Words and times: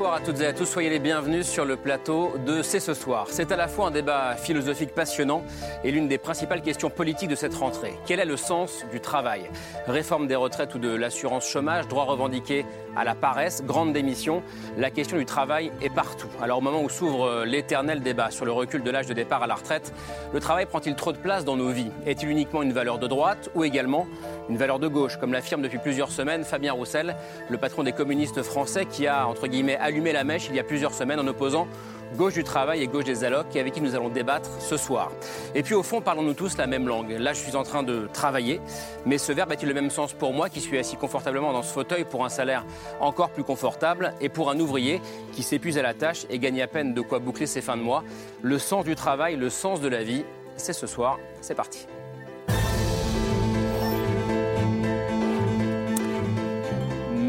Bonsoir 0.00 0.16
à 0.16 0.24
toutes 0.24 0.40
et 0.40 0.46
à 0.46 0.54
tous, 0.54 0.64
soyez 0.64 0.88
les 0.88 0.98
bienvenus 0.98 1.46
sur 1.46 1.66
le 1.66 1.76
plateau 1.76 2.32
de 2.46 2.62
C'est 2.62 2.80
ce 2.80 2.94
soir. 2.94 3.26
C'est 3.28 3.52
à 3.52 3.56
la 3.56 3.68
fois 3.68 3.88
un 3.88 3.90
débat 3.90 4.34
philosophique 4.34 4.94
passionnant 4.94 5.44
et 5.84 5.90
l'une 5.90 6.08
des 6.08 6.16
principales 6.16 6.62
questions 6.62 6.88
politiques 6.88 7.28
de 7.28 7.34
cette 7.34 7.54
rentrée. 7.54 7.92
Quel 8.06 8.18
est 8.18 8.24
le 8.24 8.38
sens 8.38 8.86
du 8.90 9.00
travail? 9.00 9.42
Réforme 9.86 10.26
des 10.26 10.36
retraites 10.36 10.74
ou 10.74 10.78
de 10.78 10.88
l'assurance 10.88 11.46
chômage, 11.46 11.86
droit 11.86 12.04
revendiqué 12.04 12.64
à 12.96 13.04
la 13.04 13.14
paresse, 13.14 13.62
grande 13.64 13.92
démission, 13.92 14.42
la 14.76 14.90
question 14.90 15.16
du 15.16 15.24
travail 15.24 15.72
est 15.82 15.94
partout. 15.94 16.28
Alors 16.42 16.58
au 16.58 16.60
moment 16.60 16.82
où 16.82 16.88
s'ouvre 16.88 17.44
l'éternel 17.44 18.00
débat 18.00 18.30
sur 18.30 18.44
le 18.44 18.52
recul 18.52 18.82
de 18.82 18.90
l'âge 18.90 19.06
de 19.06 19.14
départ 19.14 19.42
à 19.42 19.46
la 19.46 19.54
retraite, 19.54 19.92
le 20.32 20.40
travail 20.40 20.66
prend-il 20.66 20.94
trop 20.94 21.12
de 21.12 21.18
place 21.18 21.44
dans 21.44 21.56
nos 21.56 21.70
vies? 21.70 21.90
Est-il 22.06 22.28
uniquement 22.28 22.62
une 22.62 22.72
valeur 22.72 22.98
de 22.98 23.06
droite 23.06 23.50
ou 23.54 23.64
également 23.64 24.06
une 24.48 24.56
valeur 24.56 24.78
de 24.78 24.88
gauche, 24.88 25.16
comme 25.18 25.32
l'affirme 25.32 25.62
depuis 25.62 25.78
plusieurs 25.78 26.10
semaines 26.10 26.44
Fabien 26.44 26.72
Roussel, 26.72 27.16
le 27.48 27.58
patron 27.58 27.82
des 27.82 27.92
communistes 27.92 28.42
français 28.42 28.86
qui 28.86 29.06
a, 29.06 29.26
entre 29.26 29.46
guillemets, 29.46 29.76
allumé 29.76 30.12
la 30.12 30.24
mèche 30.24 30.48
il 30.48 30.56
y 30.56 30.60
a 30.60 30.64
plusieurs 30.64 30.94
semaines 30.94 31.20
en 31.20 31.26
opposant 31.26 31.68
gauche 32.16 32.34
du 32.34 32.44
travail 32.44 32.82
et 32.82 32.86
gauche 32.86 33.04
des 33.04 33.24
allocs, 33.24 33.54
et 33.54 33.60
avec 33.60 33.74
qui 33.74 33.80
nous 33.80 33.94
allons 33.94 34.08
débattre 34.08 34.50
ce 34.58 34.76
soir. 34.76 35.10
Et 35.54 35.62
puis 35.62 35.74
au 35.74 35.82
fond, 35.82 36.00
parlons-nous 36.00 36.34
tous 36.34 36.56
la 36.56 36.66
même 36.66 36.88
langue. 36.88 37.10
Là, 37.18 37.32
je 37.32 37.38
suis 37.38 37.56
en 37.56 37.62
train 37.62 37.82
de 37.82 38.08
travailler, 38.12 38.60
mais 39.06 39.18
ce 39.18 39.32
verbe 39.32 39.52
a-t-il 39.52 39.68
le 39.68 39.74
même 39.74 39.90
sens 39.90 40.12
pour 40.12 40.32
moi 40.32 40.48
qui 40.48 40.60
suis 40.60 40.78
assis 40.78 40.96
confortablement 40.96 41.52
dans 41.52 41.62
ce 41.62 41.72
fauteuil 41.72 42.04
pour 42.04 42.24
un 42.24 42.28
salaire 42.28 42.64
encore 43.00 43.30
plus 43.30 43.44
confortable 43.44 44.14
et 44.20 44.28
pour 44.28 44.50
un 44.50 44.58
ouvrier 44.58 45.00
qui 45.32 45.42
s'épuise 45.42 45.78
à 45.78 45.82
la 45.82 45.94
tâche 45.94 46.26
et 46.30 46.38
gagne 46.38 46.62
à 46.62 46.66
peine 46.66 46.94
de 46.94 47.00
quoi 47.00 47.18
boucler 47.18 47.46
ses 47.46 47.60
fins 47.60 47.76
de 47.76 47.82
mois? 47.82 48.04
Le 48.42 48.58
sens 48.58 48.84
du 48.84 48.94
travail, 48.94 49.36
le 49.36 49.50
sens 49.50 49.80
de 49.80 49.88
la 49.88 50.02
vie, 50.02 50.24
c'est 50.56 50.72
ce 50.72 50.86
soir, 50.86 51.18
c'est 51.40 51.54
parti. 51.54 51.86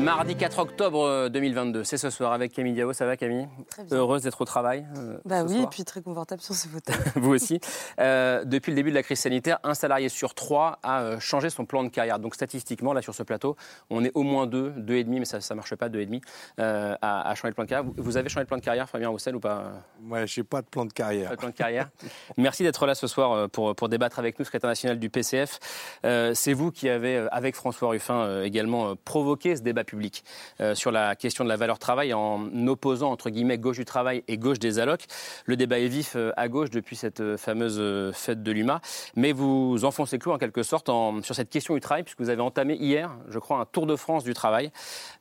Mardi 0.01 0.35
4 0.35 0.57
octobre 0.57 1.29
2022, 1.29 1.83
c'est 1.83 1.97
ce 1.97 2.09
soir 2.09 2.33
avec 2.33 2.51
Camille 2.51 2.73
Diao. 2.73 2.91
Ça 2.91 3.05
va 3.05 3.17
Camille 3.17 3.47
Très 3.69 3.83
bien. 3.83 3.97
Heureuse 3.97 4.23
d'être 4.23 4.41
au 4.41 4.45
travail 4.45 4.87
euh, 4.97 5.17
Bah 5.25 5.41
ce 5.41 5.45
oui, 5.45 5.53
soir 5.57 5.63
et 5.65 5.67
puis 5.69 5.83
très 5.83 6.01
confortable 6.01 6.41
sur 6.41 6.55
ce 6.55 6.67
fauteuil. 6.67 6.95
Vous 7.15 7.29
aussi. 7.31 7.59
Euh, 7.99 8.43
depuis 8.43 8.71
le 8.71 8.77
début 8.77 8.89
de 8.89 8.95
la 8.95 9.03
crise 9.03 9.19
sanitaire, 9.19 9.59
un 9.63 9.75
salarié 9.75 10.09
sur 10.09 10.33
trois 10.33 10.79
a 10.81 11.01
euh, 11.01 11.19
changé 11.19 11.51
son 11.51 11.65
plan 11.65 11.83
de 11.83 11.89
carrière. 11.89 12.17
Donc 12.17 12.33
statistiquement, 12.33 12.93
là 12.93 13.03
sur 13.03 13.13
ce 13.13 13.21
plateau, 13.21 13.55
on 13.91 14.03
est 14.03 14.11
au 14.15 14.23
moins 14.23 14.47
deux, 14.47 14.71
deux 14.71 14.95
et 14.95 15.03
demi, 15.03 15.19
mais 15.19 15.25
ça 15.25 15.37
ne 15.37 15.55
marche 15.55 15.75
pas, 15.75 15.87
deux 15.87 15.99
et 15.99 16.07
demi, 16.07 16.19
euh, 16.59 16.95
à, 17.01 17.29
à 17.29 17.35
changer 17.35 17.51
de 17.51 17.55
plan 17.55 17.65
de 17.65 17.69
carrière. 17.69 17.85
Vous, 17.85 17.93
vous 18.03 18.17
avez 18.17 18.27
changé 18.27 18.45
de 18.45 18.47
plan 18.47 18.57
de 18.57 18.63
carrière, 18.63 18.89
Fabien 18.89 19.09
Roussel, 19.09 19.35
ou 19.35 19.39
pas 19.39 19.71
Moi, 20.01 20.25
je 20.25 20.39
n'ai 20.39 20.43
pas 20.43 20.63
de 20.63 20.67
plan 20.67 20.85
de 20.85 20.93
carrière. 20.93 21.29
Pas 21.29 21.35
de 21.35 21.41
plan 21.41 21.49
de 21.49 21.53
carrière. 21.55 21.89
Merci 22.37 22.63
d'être 22.63 22.87
là 22.87 22.95
ce 22.95 23.05
soir 23.05 23.33
euh, 23.33 23.47
pour, 23.47 23.75
pour 23.75 23.87
débattre 23.87 24.17
avec 24.17 24.39
nous, 24.39 24.45
secrétaire 24.45 24.69
national 24.69 24.97
du 24.97 25.11
PCF. 25.11 25.59
Euh, 26.05 26.31
c'est 26.33 26.53
vous 26.53 26.71
qui 26.71 26.89
avez, 26.89 27.17
euh, 27.17 27.27
avec 27.31 27.55
François 27.55 27.89
Ruffin, 27.89 28.15
euh, 28.21 28.43
également 28.43 28.89
euh, 28.89 28.95
provoqué 29.05 29.55
ce 29.55 29.61
débat 29.61 29.83
euh, 30.59 30.75
sur 30.75 30.91
la 30.91 31.15
question 31.15 31.43
de 31.43 31.49
la 31.49 31.55
valeur 31.57 31.79
travail 31.79 32.13
en 32.13 32.49
opposant, 32.67 33.11
entre 33.11 33.29
guillemets, 33.29 33.57
gauche 33.57 33.77
du 33.77 33.85
travail 33.85 34.23
et 34.27 34.37
gauche 34.37 34.59
des 34.59 34.79
allocs. 34.79 35.05
Le 35.45 35.55
débat 35.55 35.79
est 35.79 35.87
vif 35.87 36.13
euh, 36.15 36.31
à 36.37 36.47
gauche 36.47 36.69
depuis 36.69 36.95
cette 36.95 37.19
euh, 37.21 37.37
fameuse 37.37 38.13
fête 38.13 38.43
de 38.43 38.51
l'UMA. 38.51 38.81
Mais 39.15 39.31
vous 39.31 39.83
enfoncez 39.85 40.17
clou 40.19 40.31
en 40.31 40.37
quelque 40.37 40.63
sorte 40.63 40.89
en- 40.89 41.21
sur 41.21 41.35
cette 41.35 41.49
question 41.49 41.73
du 41.73 41.79
travail, 41.81 42.03
puisque 42.03 42.19
vous 42.21 42.29
avez 42.29 42.41
entamé 42.41 42.75
hier, 42.75 43.11
je 43.29 43.39
crois, 43.39 43.57
un 43.59 43.65
tour 43.65 43.85
de 43.85 43.95
France 43.95 44.23
du 44.23 44.33
travail. 44.33 44.71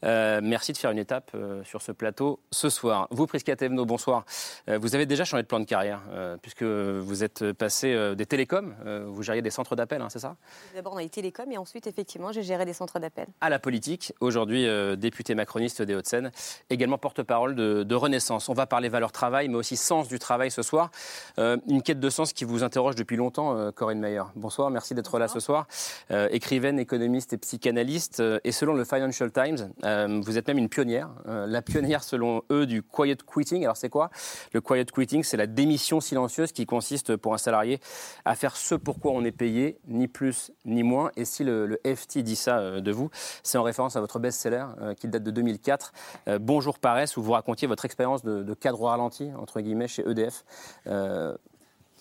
Euh, 0.05 0.41
merci 0.43 0.73
de 0.73 0.79
faire 0.79 0.91
une 0.91 0.99
étape 0.99 1.33
sur 1.65 1.83
ce 1.83 1.93
plateau 1.93 2.41
ce 2.51 2.69
soir. 2.69 3.09
Vous, 3.11 3.27
Prisca 3.27 3.55
Thévenot, 3.57 3.85
bonsoir. 3.87 4.25
Vous 4.67 4.95
avez 4.95 5.07
déjà 5.07 5.25
changé 5.25 5.43
de 5.43 5.49
plan 5.49 5.61
de 5.61 5.65
carrière, 5.65 6.01
puisque 6.43 6.63
vous 6.63 7.25
êtes 7.25 7.53
passé 7.53 8.15
des 8.17 8.27
télécoms, 8.27 8.75
vous 9.07 9.23
gériez 9.23 9.43
des 9.43 9.51
centres 9.51 9.77
d'appel, 9.77 10.01
hein, 10.03 10.09
c'est 10.11 10.19
ça? 10.19 10.37
D'abord, 10.75 10.95
on 10.95 10.99
a 10.99 11.03
eu 11.05 11.09
Télécom 11.11 11.51
et 11.51 11.59
ensuite, 11.59 11.87
effectivement, 11.87 12.33
j'ai 12.33 12.43
géré 12.43 12.65
des 12.65 12.73
centres 12.73 12.99
d'appel. 12.99 13.27
à 13.41 13.49
la 13.51 13.59
politique, 13.59 14.13
aujourd'hui 14.21 14.60
euh, 14.67 14.97
député 14.97 15.35
macroniste 15.35 15.83
des 15.83 15.95
Hauts-de-Seine, 15.95 16.33
également 16.69 16.99
porte-parole 16.99 17.55
de, 17.55 17.83
de 17.83 17.95
Renaissance. 17.95 18.49
On 18.49 18.55
va 18.55 18.67
parler 18.67 18.89
valeur 18.89 19.13
travail, 19.13 19.49
mais 19.49 19.57
aussi 19.57 19.77
sens 19.77 20.09
du 20.09 20.19
travail 20.19 20.51
ce 20.51 20.63
soir. 20.63 20.91
Euh, 21.39 21.57
une 21.69 21.83
quête 21.83 22.01
de 22.01 22.11
sens 22.11 22.33
qui 22.33 22.45
vous 22.45 22.63
interroge 22.63 22.95
depuis 22.95 23.17
longtemps, 23.17 23.57
euh, 23.57 23.71
Corinne 23.71 24.01
Mayer. 24.01 24.23
Bonsoir, 24.37 24.71
merci 24.71 24.95
d'être 24.95 25.19
là 25.19 25.29
ce 25.29 25.41
soir. 25.41 25.67
Euh, 26.11 26.29
écrivaine, 26.31 26.79
économiste 26.79 27.33
et 27.33 27.39
psychanalyste. 27.39 28.23
et 28.45 28.53
selon 28.53 28.75
le 28.75 28.85
Financial 28.85 29.31
Times, 29.31 29.73
euh, 29.85 30.21
vous 30.23 30.39
êtes 30.39 30.49
même 30.49 30.59
une 30.59 30.69
pionnière. 30.69 31.11
la 31.27 31.63
pionnière, 31.63 32.03
selon 32.03 32.43
eux, 32.51 32.67
du 32.67 32.83
quiet 32.83 33.17
quitting. 33.17 33.65
Alors 33.65 33.77
c'est 33.77 33.89
quoi 33.89 34.11
Le 34.53 34.61
quiet 34.61 34.85
quitting, 34.85 35.23
c'est 35.23 35.37
la 35.37 35.47
démission 35.47 36.01
silencieuse 36.01 36.53
qui 36.53 36.67
consiste 36.67 37.17
pour 37.17 37.35
un 37.35 37.39
salarié 37.39 37.81
à 38.25 38.35
faire 38.35 38.57
ce 38.57 38.75
pourquoi 38.75 39.13
on 39.13 39.25
est 39.25 39.33
payé, 39.33 39.79
ni 39.87 40.09
plus 40.09 40.53
ni 40.65 40.83
moins. 40.83 41.11
Et 41.17 41.25
si 41.25 41.45
le, 41.45 41.67
le 41.67 41.81
FT 41.85 42.19
dit 42.19 42.37
ça 42.37 42.81
de 42.81 42.93
vous, 42.93 43.11
c'est 43.43 43.59
en 43.59 43.63
référence 43.63 43.97
à 43.97 44.01
votre 44.01 44.19
best-seller 44.19 44.50
euh, 44.53 44.95
qui 44.95 45.09
date 45.09 45.23
de 45.23 45.31
2004, 45.31 45.93
euh, 46.29 46.39
Bonjour 46.39 46.79
Paresse, 46.79 47.17
où 47.17 47.23
vous 47.23 47.33
racontiez 47.33 47.69
votre 47.69 47.85
expérience 47.85 48.23
de, 48.23 48.43
de 48.43 48.55
cadre 48.55 48.83
ralenti, 48.83 49.31
entre 49.37 49.61
guillemets, 49.61 49.89
chez 49.89 50.09
EDF. 50.09 50.45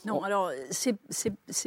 Euh, 0.06 0.10
Non, 0.10 0.24
alors 0.24 0.52
c'est 0.72 0.94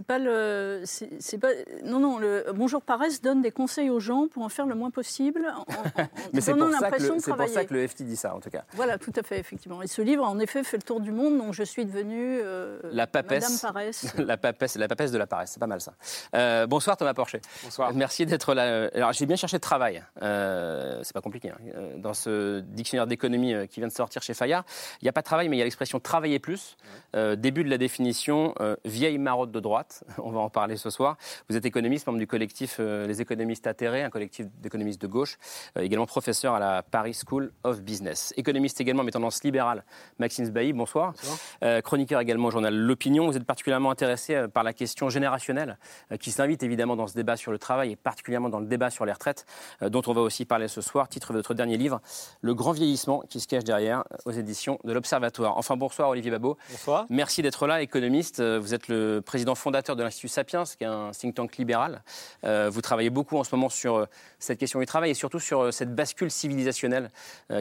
pas 0.07 0.19
le 0.19 0.83
c'est 0.85 1.39
pas 1.39 1.49
non 1.85 1.99
non 1.99 2.19
le 2.19 2.45
Bonjour 2.55 2.81
Paresse 2.83 3.21
donne 3.21 3.43
des 3.43 3.51
conseils 3.51 3.91
aux 3.91 4.01
gens 4.01 4.27
pour 4.29 4.43
en 4.43 4.49
faire 4.49 4.67
le 4.67 4.75
moins 4.75 4.91
possible 4.91 5.47
en, 5.55 5.61
en- 5.61 6.03
en 6.03 6.07
mais 6.33 6.41
c'est 6.41 6.53
donnant 6.53 6.67
pour, 6.71 6.73
ça 6.75 6.79
que 6.79 6.85
l'impression 6.85 7.15
le- 7.15 7.19
de 7.19 7.23
c'est 7.25 7.31
pour 7.31 7.39
ça 7.41 7.47
travailler. 7.47 7.67
que 7.67 7.75
le 7.75 7.87
FT 7.89 8.03
dit 8.05 8.17
ça, 8.17 8.35
en 8.35 8.41
tout 8.41 8.51
cas. 8.51 8.65
Voilà, 8.75 8.99
tout 8.99 9.13
à 9.17 9.23
fait 9.23 9.39
effectivement. 9.39 9.83
Et 9.83 9.87
ce 9.87 10.01
livre 10.03 10.25
en 10.25 10.39
effet 10.39 10.65
fait 10.65 10.77
le 10.79 10.83
tour 10.83 11.01
du 11.01 11.13
monde, 11.13 11.37
donc 11.39 11.53
je 11.53 11.63
suis 11.63 11.85
devenue 11.85 12.41
euh, 12.43 12.79
La 12.93 13.07
papesse. 13.07 13.45
Madame 13.63 13.75
Paresse. 13.75 14.15
La 14.19 14.37
papesse, 14.37 14.77
la 14.77 14.89
papesse 14.89 15.13
de 15.13 15.19
la 15.19 15.27
paresse, 15.27 15.51
c'est 15.53 15.61
pas 15.61 15.67
mal 15.67 15.81
ça. 15.81 15.93
Euh, 16.35 16.67
bonsoir 16.67 16.97
Thomas 16.97 17.15
Porcher. 17.15 17.41
Bonsoir. 17.65 17.93
Merci 17.95 18.25
d'être 18.27 18.55
là. 18.55 18.89
Alors 18.95 19.13
j'ai 19.13 19.27
bien 19.27 19.37
cherché 19.37 19.57
de 19.59 19.63
travail. 19.63 20.03
Euh, 20.23 21.01
c'est 21.03 21.13
pas 21.13 21.21
compliqué. 21.21 21.51
hein. 21.51 21.57
Euh, 21.75 21.99
Dans 21.99 22.15
ce 22.15 22.61
dictionnaire 22.61 23.07
d'économie 23.07 23.55
euh, 23.55 23.67
qui 23.67 23.81
vient 23.81 23.89
de 23.89 23.93
sortir 23.93 24.23
chez 24.23 24.35
Fayard, 24.35 24.65
il 25.01 25.05
n'y 25.05 25.09
a 25.09 25.13
pas 25.13 25.21
de 25.21 25.27
travail, 25.27 25.49
mais 25.49 25.57
il 25.57 25.59
y 25.59 25.63
a 25.63 25.65
l'expression 25.65 26.01
travailler 26.01 26.39
plus. 26.39 26.77
Euh, 27.17 27.37
début 27.37 27.65
de 27.65 27.71
la 27.71 27.79
définition, 27.79 28.22
euh, 28.31 28.77
vieille 28.85 29.19
marotte 29.19 29.51
de 29.51 29.61
droite. 29.61 30.05
On 30.23 30.31
va 30.31 30.41
en 30.41 30.51
parler 30.51 30.77
ce 30.77 30.91
soir. 30.91 31.17
Vous 31.49 31.57
êtes 31.57 31.65
économiste, 31.65 32.07
membre 32.07 32.19
du 32.19 32.27
collectif 32.27 32.77
euh, 32.81 33.07
Les 33.07 33.21
économistes 33.21 33.67
atterrés, 33.67 34.03
un 34.03 34.11
collectif 34.11 34.47
d'économistes 34.61 35.01
de 35.01 35.07
gauche, 35.07 35.39
euh, 35.77 35.83
également 35.83 36.07
professeur 36.07 36.55
à 36.55 36.61
la 36.61 36.83
Paris 36.83 37.19
School 37.27 37.53
of 37.65 37.83
Business. 37.83 38.33
Économiste 38.37 38.81
également, 38.81 39.03
mais 39.03 39.11
tendance 39.11 39.43
libérale. 39.45 39.85
Maxime 40.19 40.47
Sbailly, 40.47 40.73
bonsoir. 40.73 41.15
Euh, 41.63 41.81
chroniqueur 41.81 42.21
également 42.21 42.49
au 42.49 42.51
journal 42.51 42.75
L'Opinion. 42.75 43.27
Vous 43.27 43.37
êtes 43.37 43.45
particulièrement 43.45 43.91
intéressé 43.91 44.47
par 44.53 44.63
la 44.63 44.73
question 44.73 45.09
générationnelle 45.09 45.79
qui 46.21 46.31
s'invite 46.31 46.63
évidemment 46.63 46.97
dans 46.97 47.07
ce 47.07 47.15
débat 47.15 47.37
sur 47.37 47.53
le 47.53 47.59
travail 47.59 47.93
et 47.93 47.97
particulièrement 47.97 48.49
dans 48.49 48.61
le 48.61 48.67
débat 48.67 48.91
sur 48.91 49.05
les 49.05 49.13
retraites, 49.13 49.47
dont 49.81 50.03
on 50.07 50.13
va 50.13 50.21
aussi 50.21 50.45
parler 50.45 50.69
ce 50.69 50.81
soir. 50.81 51.09
Titre 51.09 51.33
de 51.33 51.39
votre 51.39 51.55
dernier 51.55 51.77
livre, 51.77 52.01
Le 52.41 52.55
grand 52.55 52.73
vieillissement 52.73 53.23
qui 53.29 53.41
se 53.41 53.49
cache 53.49 53.65
derrière, 53.65 54.05
aux 54.25 54.33
éditions 54.33 54.79
de 54.85 54.93
l'Observatoire. 54.93 55.57
Enfin, 55.57 55.77
bonsoir 55.77 56.09
Olivier 56.11 56.31
Babot. 56.31 56.57
Bonsoir. 56.71 57.07
Merci 57.09 57.43
d'être 57.43 57.67
là, 57.67 57.83
économiste. 57.83 58.12
Euh, 58.41 58.59
Vous 58.61 58.75
êtes 58.75 58.89
le 58.89 59.21
président 59.21 59.55
fondateur 59.55 59.97
de 59.97 60.03
l'Institut 60.03 60.29
Sapiens, 60.29 60.65
qui 60.65 60.85
est 60.85 60.87
un 60.87 61.11
think 61.13 61.35
tank 61.35 61.57
libéral. 61.57 62.03
Euh, 62.45 62.69
Vous 62.71 62.81
travaillez 62.81 63.11
beaucoup 63.11 63.39
en 63.39 63.45
ce 63.45 63.55
moment 63.55 63.69
sur 63.69 63.97
euh, 63.97 64.07
cette 64.39 64.59
question 64.59 64.81
du 64.81 64.87
travail 64.87 65.11
et 65.11 65.15
surtout 65.15 65.41
sur 65.41 65.73
cette 65.73 65.95
bascule 65.95 66.31
civilisationnelle 66.31 67.11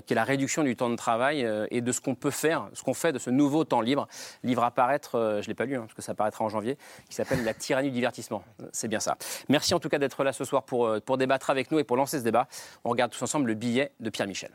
qui 0.05 0.13
est 0.13 0.15
la 0.15 0.23
réduction 0.23 0.63
du 0.63 0.75
temps 0.75 0.89
de 0.89 0.95
travail 0.95 1.47
et 1.69 1.81
de 1.81 1.91
ce 1.91 2.01
qu'on 2.01 2.15
peut 2.15 2.31
faire, 2.31 2.69
ce 2.73 2.81
qu'on 2.81 2.93
fait 2.93 3.11
de 3.11 3.19
ce 3.19 3.29
nouveau 3.29 3.63
temps 3.63 3.81
libre. 3.81 4.07
Livre 4.43 4.63
à 4.63 4.71
paraître, 4.71 5.11
je 5.13 5.45
ne 5.45 5.47
l'ai 5.47 5.53
pas 5.53 5.65
lu 5.65 5.75
hein, 5.75 5.81
parce 5.81 5.93
que 5.93 6.01
ça 6.01 6.13
paraîtra 6.13 6.43
en 6.43 6.49
janvier, 6.49 6.77
qui 7.09 7.15
s'appelle 7.15 7.43
La 7.43 7.53
tyrannie 7.53 7.89
du 7.89 7.95
divertissement. 7.95 8.43
C'est 8.71 8.87
bien 8.87 8.99
ça. 8.99 9.17
Merci 9.49 9.73
en 9.73 9.79
tout 9.79 9.89
cas 9.89 9.99
d'être 9.99 10.23
là 10.23 10.33
ce 10.33 10.43
soir 10.43 10.63
pour, 10.63 10.89
pour 11.01 11.17
débattre 11.17 11.49
avec 11.49 11.71
nous 11.71 11.79
et 11.79 11.83
pour 11.83 11.97
lancer 11.97 12.19
ce 12.19 12.23
débat. 12.23 12.47
On 12.83 12.89
regarde 12.89 13.11
tous 13.11 13.21
ensemble 13.21 13.47
le 13.47 13.53
billet 13.53 13.91
de 13.99 14.09
Pierre 14.09 14.27
Michel. 14.27 14.51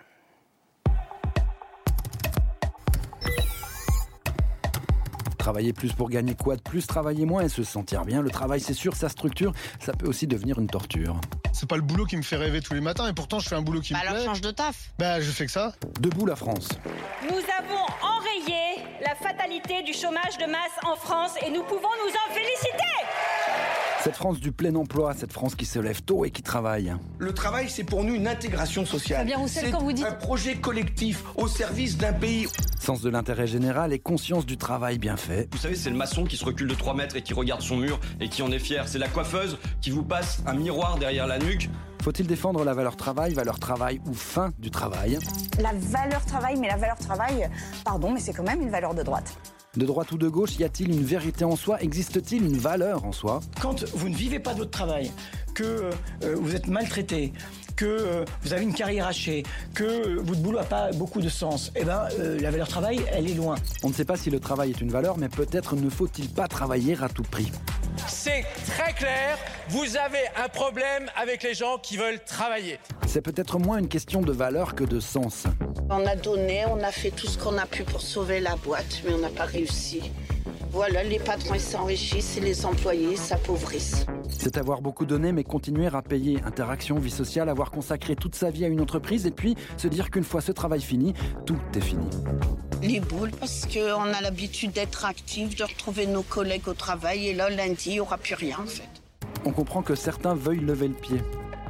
Travailler 5.47 5.73
plus 5.73 5.93
pour 5.93 6.11
gagner 6.11 6.35
quoi 6.35 6.57
de 6.57 6.61
plus 6.61 6.89
Travailler 6.89 7.25
moins 7.25 7.43
et 7.43 7.49
se 7.49 7.63
sentir 7.63 8.05
bien. 8.05 8.21
Le 8.21 8.31
travail, 8.31 8.59
c'est 8.59 8.73
sûr, 8.75 8.97
sa 8.97 9.09
structure, 9.09 9.53
ça 9.79 9.93
peut 9.93 10.09
aussi 10.09 10.27
devenir 10.27 10.59
une 10.59 10.67
torture. 10.67 11.21
C'est 11.53 11.69
pas 11.69 11.77
le 11.77 11.83
boulot 11.83 12.05
qui 12.05 12.17
me 12.17 12.23
fait 12.23 12.35
rêver 12.35 12.61
tous 12.61 12.75
les 12.75 12.81
matins 12.81 13.07
et 13.07 13.13
pourtant 13.13 13.39
je 13.39 13.49
fais 13.49 13.55
un 13.55 13.63
boulot 13.63 13.81
qui 13.81 13.93
Bah 13.93 14.01
me 14.03 14.07
alors 14.09 14.17
plaît. 14.17 14.25
change 14.27 14.41
de 14.41 14.51
taf. 14.51 14.91
Bah 14.99 15.21
je 15.21 15.31
fais 15.31 15.47
que 15.47 15.53
ça. 15.53 15.73
Debout 16.01 16.27
la 16.27 16.35
France. 16.35 16.69
Nous 17.23 17.37
avons 17.37 17.87
enrayé 18.03 18.83
la 19.07 19.15
fatalité 19.15 19.85
du 19.85 19.93
chômage 19.93 20.37
de 20.37 20.47
masse 20.51 20.77
en 20.85 20.97
France 20.97 21.35
et 21.47 21.51
nous 21.53 21.63
pouvons 21.63 21.95
nous 22.05 22.11
en 22.13 22.35
féliciter. 22.35 23.06
Cette 24.03 24.15
France 24.17 24.39
du 24.39 24.53
plein 24.53 24.75
emploi, 24.77 25.15
cette 25.15 25.33
France 25.33 25.55
qui 25.57 25.65
se 25.67 25.79
lève 25.81 26.03
tôt 26.03 26.25
et 26.25 26.31
qui 26.31 26.43
travaille. 26.43 26.95
Le 27.19 27.33
travail, 27.35 27.69
c'est 27.69 27.83
pour 27.83 28.05
nous 28.05 28.15
une 28.15 28.29
intégration 28.29 28.87
sociale. 28.87 29.29
Roussel, 29.37 29.65
C'est 29.67 29.71
quand 29.73 29.83
vous 29.83 29.93
dites- 29.93 30.07
un 30.07 30.13
projet 30.13 30.57
collectif 30.57 31.25
au 31.37 31.49
service 31.49 31.97
d'un 31.97 32.13
pays. 32.13 32.47
Sens 32.79 33.01
de 33.01 33.11
l'intérêt 33.11 33.47
général 33.49 33.93
et 33.93 33.99
conscience 33.99 34.47
du 34.47 34.57
travail 34.57 34.99
bien 34.99 35.17
fait. 35.17 35.49
Vous 35.53 35.59
savez, 35.59 35.75
c'est 35.75 35.91
le 35.91 35.97
maçon 35.97 36.25
qui 36.25 36.37
se 36.37 36.45
recule 36.45 36.69
de 36.69 36.75
3 36.75 36.95
mètres 36.95 37.17
et 37.17 37.23
qui 37.23 37.35
regarde 37.35 37.63
son 37.63 37.77
mur 37.77 37.99
et 38.21 38.29
qui 38.29 38.43
en 38.43 38.53
est 38.53 38.61
fier. 38.61 38.87
C'est 38.87 38.99
la 38.99 39.09
coiffeuse 39.09 39.59
qui 39.81 39.91
vous 39.91 40.05
passe 40.05 40.41
un 40.47 40.55
miroir 40.55 40.99
derrière 40.99 41.27
la 41.27 41.39
nuque. 41.39 41.69
Faut-il 42.03 42.29
défendre 42.29 42.63
la 42.65 42.75
valeur 42.75 42.95
travail, 42.97 43.35
valeur 43.35 43.59
travail 43.59 44.01
ou 44.07 44.15
fin 44.15 44.53
du 44.61 44.71
travail? 44.71 45.19
La 45.61 45.73
valeur 45.73 46.25
travail, 46.25 46.57
mais 46.61 46.69
la 46.69 46.77
valeur 46.77 46.99
travail, 46.99 47.51
pardon, 47.85 48.13
mais 48.13 48.21
c'est 48.21 48.33
quand 48.33 48.45
même 48.45 48.63
une 48.63 48.71
valeur 48.71 48.95
de 48.95 49.03
droite. 49.03 49.37
De 49.77 49.85
droite 49.85 50.11
ou 50.13 50.19
de 50.19 50.29
gauche, 50.29 50.59
y 50.59 50.65
a-t-il 50.65 50.91
une 50.91 51.05
vérité 51.05 51.45
en 51.45 51.55
soi? 51.55 51.83
Existe-t-il 51.83 52.43
une 52.45 52.57
valeur 52.57 53.05
en 53.05 53.13
soi? 53.13 53.41
Quand 53.61 53.85
vous 53.95 54.09
ne 54.09 54.15
vivez 54.15 54.39
pas 54.39 54.55
de 54.55 54.61
votre 54.61 54.71
travail, 54.71 55.11
que 55.55 55.91
euh, 56.23 56.35
vous 56.35 56.55
êtes 56.55 56.67
maltraité, 56.67 57.33
que 57.77 57.85
euh, 57.85 58.25
vous 58.43 58.53
avez 58.53 58.63
une 58.63 58.75
carrière 58.75 59.07
hachée, 59.07 59.43
que 59.75 59.85
euh, 59.85 60.23
votre 60.23 60.41
boulot 60.41 60.59
n'a 60.59 60.65
pas 60.65 60.91
beaucoup 60.93 61.21
de 61.21 61.29
sens, 61.29 61.71
eh 61.77 61.85
ben, 61.85 62.09
euh, 62.19 62.41
la 62.41 62.51
valeur 62.51 62.69
travail, 62.69 63.01
elle 63.13 63.31
est 63.31 63.35
loin. 63.35 63.57
On 63.83 63.89
ne 63.89 63.93
sait 63.93 64.05
pas 64.05 64.17
si 64.17 64.31
le 64.31 64.41
travail 64.41 64.71
est 64.71 64.81
une 64.81 64.91
valeur, 64.91 65.19
mais 65.19 65.29
peut-être 65.29 65.77
ne 65.77 65.91
faut-il 65.91 66.29
pas 66.31 66.49
travailler 66.49 66.97
à 67.01 67.09
tout 67.09 67.23
prix. 67.23 67.53
C'est 68.09 68.45
très 68.67 68.93
clair, 68.93 69.39
vous 69.69 69.97
avez 69.97 70.25
un 70.43 70.49
problème 70.49 71.11
avec 71.17 71.43
les 71.43 71.55
gens 71.55 71.79
qui 71.79 71.97
veulent 71.97 72.23
travailler. 72.25 72.79
C'est 73.07 73.23
peut-être 73.23 73.59
moins 73.59 73.79
une 73.79 73.89
question 73.89 74.23
de 74.23 74.33
valeur 74.33 74.75
que 74.75 74.85
de 74.85 75.01
sens. 75.01 75.45
On 75.91 76.05
a 76.07 76.17
donné, 76.17 76.65
on 76.67 76.83
a 76.83 76.93
fait 76.93 77.11
tout 77.11 77.27
ce 77.27 77.39
qu'on 77.39 77.59
a 77.59 77.67
pu 77.67 77.85
pour 77.85 78.01
sauver 78.01 78.41
la 78.41 78.57
boîte, 78.57 79.03
mais 79.05 79.13
on 79.15 79.19
n'a 79.19 79.29
pas 79.29 79.45
réussi. 79.45 80.11
Voilà, 80.71 81.03
les 81.03 81.19
patrons 81.19 81.59
s'enrichissent 81.59 82.37
et 82.37 82.41
les 82.41 82.67
employés 82.67 83.17
s'appauvrissent. 83.17 84.07
C'est 84.29 84.59
avoir 84.59 84.83
beaucoup 84.83 85.07
donné, 85.07 85.33
mais 85.33 85.45
continuer 85.45 85.87
à 85.87 86.03
payer. 86.03 86.41
Interaction, 86.45 86.99
vie 86.99 87.11
sociale, 87.11 87.49
avoir 87.49 87.71
consacré 87.71 88.17
toute 88.17 88.35
sa 88.35 88.51
vie 88.51 88.65
à 88.65 88.69
une 88.69 88.81
entreprise 88.81 89.27
et 89.27 89.31
puis 89.31 89.57
se 89.77 89.89
dire 89.89 90.11
qu'une 90.11 90.25
fois 90.25 90.41
ce 90.41 90.53
travail 90.53 90.81
fini, 90.81 91.15
tout 91.47 91.59
est 91.75 91.81
fini. 91.81 92.07
Les 92.83 93.01
boules, 93.01 93.31
parce 93.41 93.67
qu'on 93.67 94.13
a 94.13 94.21
l'habitude 94.21 94.73
d'être 94.73 95.05
actifs, 95.05 95.57
de 95.57 95.65
retrouver 95.65 96.07
nos 96.07 96.23
collègues 96.23 96.69
au 96.69 96.75
travail, 96.75 97.29
et 97.29 97.35
là, 97.35 97.49
lundi, 97.49 97.91
il 97.91 97.93
n'y 97.95 98.01
aura 98.01 98.19
plus 98.19 98.35
rien, 98.35 98.59
en 98.63 98.67
fait. 98.67 98.89
On 99.45 99.51
comprend 99.51 99.83
que 99.83 99.95
certains 99.95 100.35
veuillent 100.35 100.61
lever 100.61 100.89
le 100.89 100.95
pied. 100.95 101.21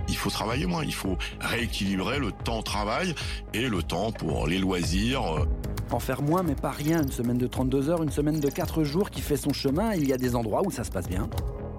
Il 0.09 0.17
faut 0.17 0.31
travailler 0.31 0.67
moins, 0.67 0.85
il 0.85 0.95
faut 0.95 1.17
rééquilibrer 1.41 2.19
le 2.19 2.33
temps 2.33 2.63
travail 2.63 3.15
et 3.55 3.69
le 3.69 3.83
temps 3.83 4.13
pour 4.13 4.47
les 4.47 4.59
loisirs. 4.59 5.47
En 5.91 6.01
faire 6.01 6.23
moins, 6.23 6.43
mais 6.43 6.55
pas 6.55 6.71
rien. 6.71 7.03
Une 7.03 7.13
semaine 7.13 7.39
de 7.39 7.47
32 7.47 7.91
heures, 7.91 8.03
une 8.03 8.11
semaine 8.11 8.41
de 8.41 8.49
4 8.49 8.83
jours 8.85 9.11
qui 9.11 9.21
fait 9.21 9.37
son 9.37 9.53
chemin. 9.53 9.95
Il 9.95 10.09
y 10.09 10.13
a 10.13 10.17
des 10.17 10.35
endroits 10.35 10.63
où 10.65 10.71
ça 10.71 10.85
se 10.85 10.91
passe 10.91 11.09
bien. 11.09 11.29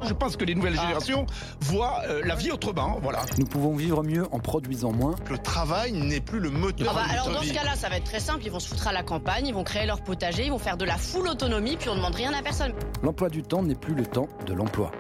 Je 0.04 0.14
pense 0.14 0.38
que 0.38 0.46
les 0.46 0.56
nouvelles 0.56 0.76
générations 0.76 1.26
voient 1.60 2.02
euh, 2.08 2.22
la 2.24 2.36
vie 2.36 2.52
autrement, 2.52 3.00
voilà. 3.02 3.26
Nous 3.38 3.46
pouvons 3.46 3.76
vivre 3.76 4.04
mieux 4.04 4.26
en 4.32 4.40
produisant 4.40 4.92
moins. 4.92 5.16
Le 5.30 5.38
travail 5.38 5.92
n'est 5.92 6.20
plus 6.20 6.40
le 6.40 6.50
moteur 6.50 6.88
Ah 6.92 6.94
bah, 6.94 7.08
de 7.08 7.14
alors 7.14 7.32
dans 7.32 7.42
ce 7.42 7.54
cas-là, 7.54 7.76
ça 7.76 7.90
va 7.90 7.98
être 7.98 8.06
très 8.06 8.20
simple. 8.20 8.42
Ils 8.46 8.52
vont 8.52 8.60
se 8.60 8.70
foutre 8.70 8.88
à 8.88 8.94
la 8.94 9.04
campagne, 9.04 9.48
ils 9.48 9.54
vont 9.54 9.64
créer 9.64 9.86
leur 9.86 10.02
potager, 10.02 10.46
ils 10.46 10.52
vont 10.52 10.60
faire 10.60 10.78
de 10.78 10.86
la 10.86 10.98
full 10.98 11.28
autonomie, 11.28 11.78
puis 11.78 11.90
on 11.90 11.96
demande 11.96 12.16
rien 12.16 12.32
à 12.34 12.42
personne. 12.42 12.74
L'emploi 13.02 13.30
du 13.30 13.42
temps 13.42 13.64
n'est 13.64 13.76
plus 13.76 13.96
le 13.96 14.06
temps 14.06 14.28
de 14.46 14.54
l'emploi. 14.54 14.92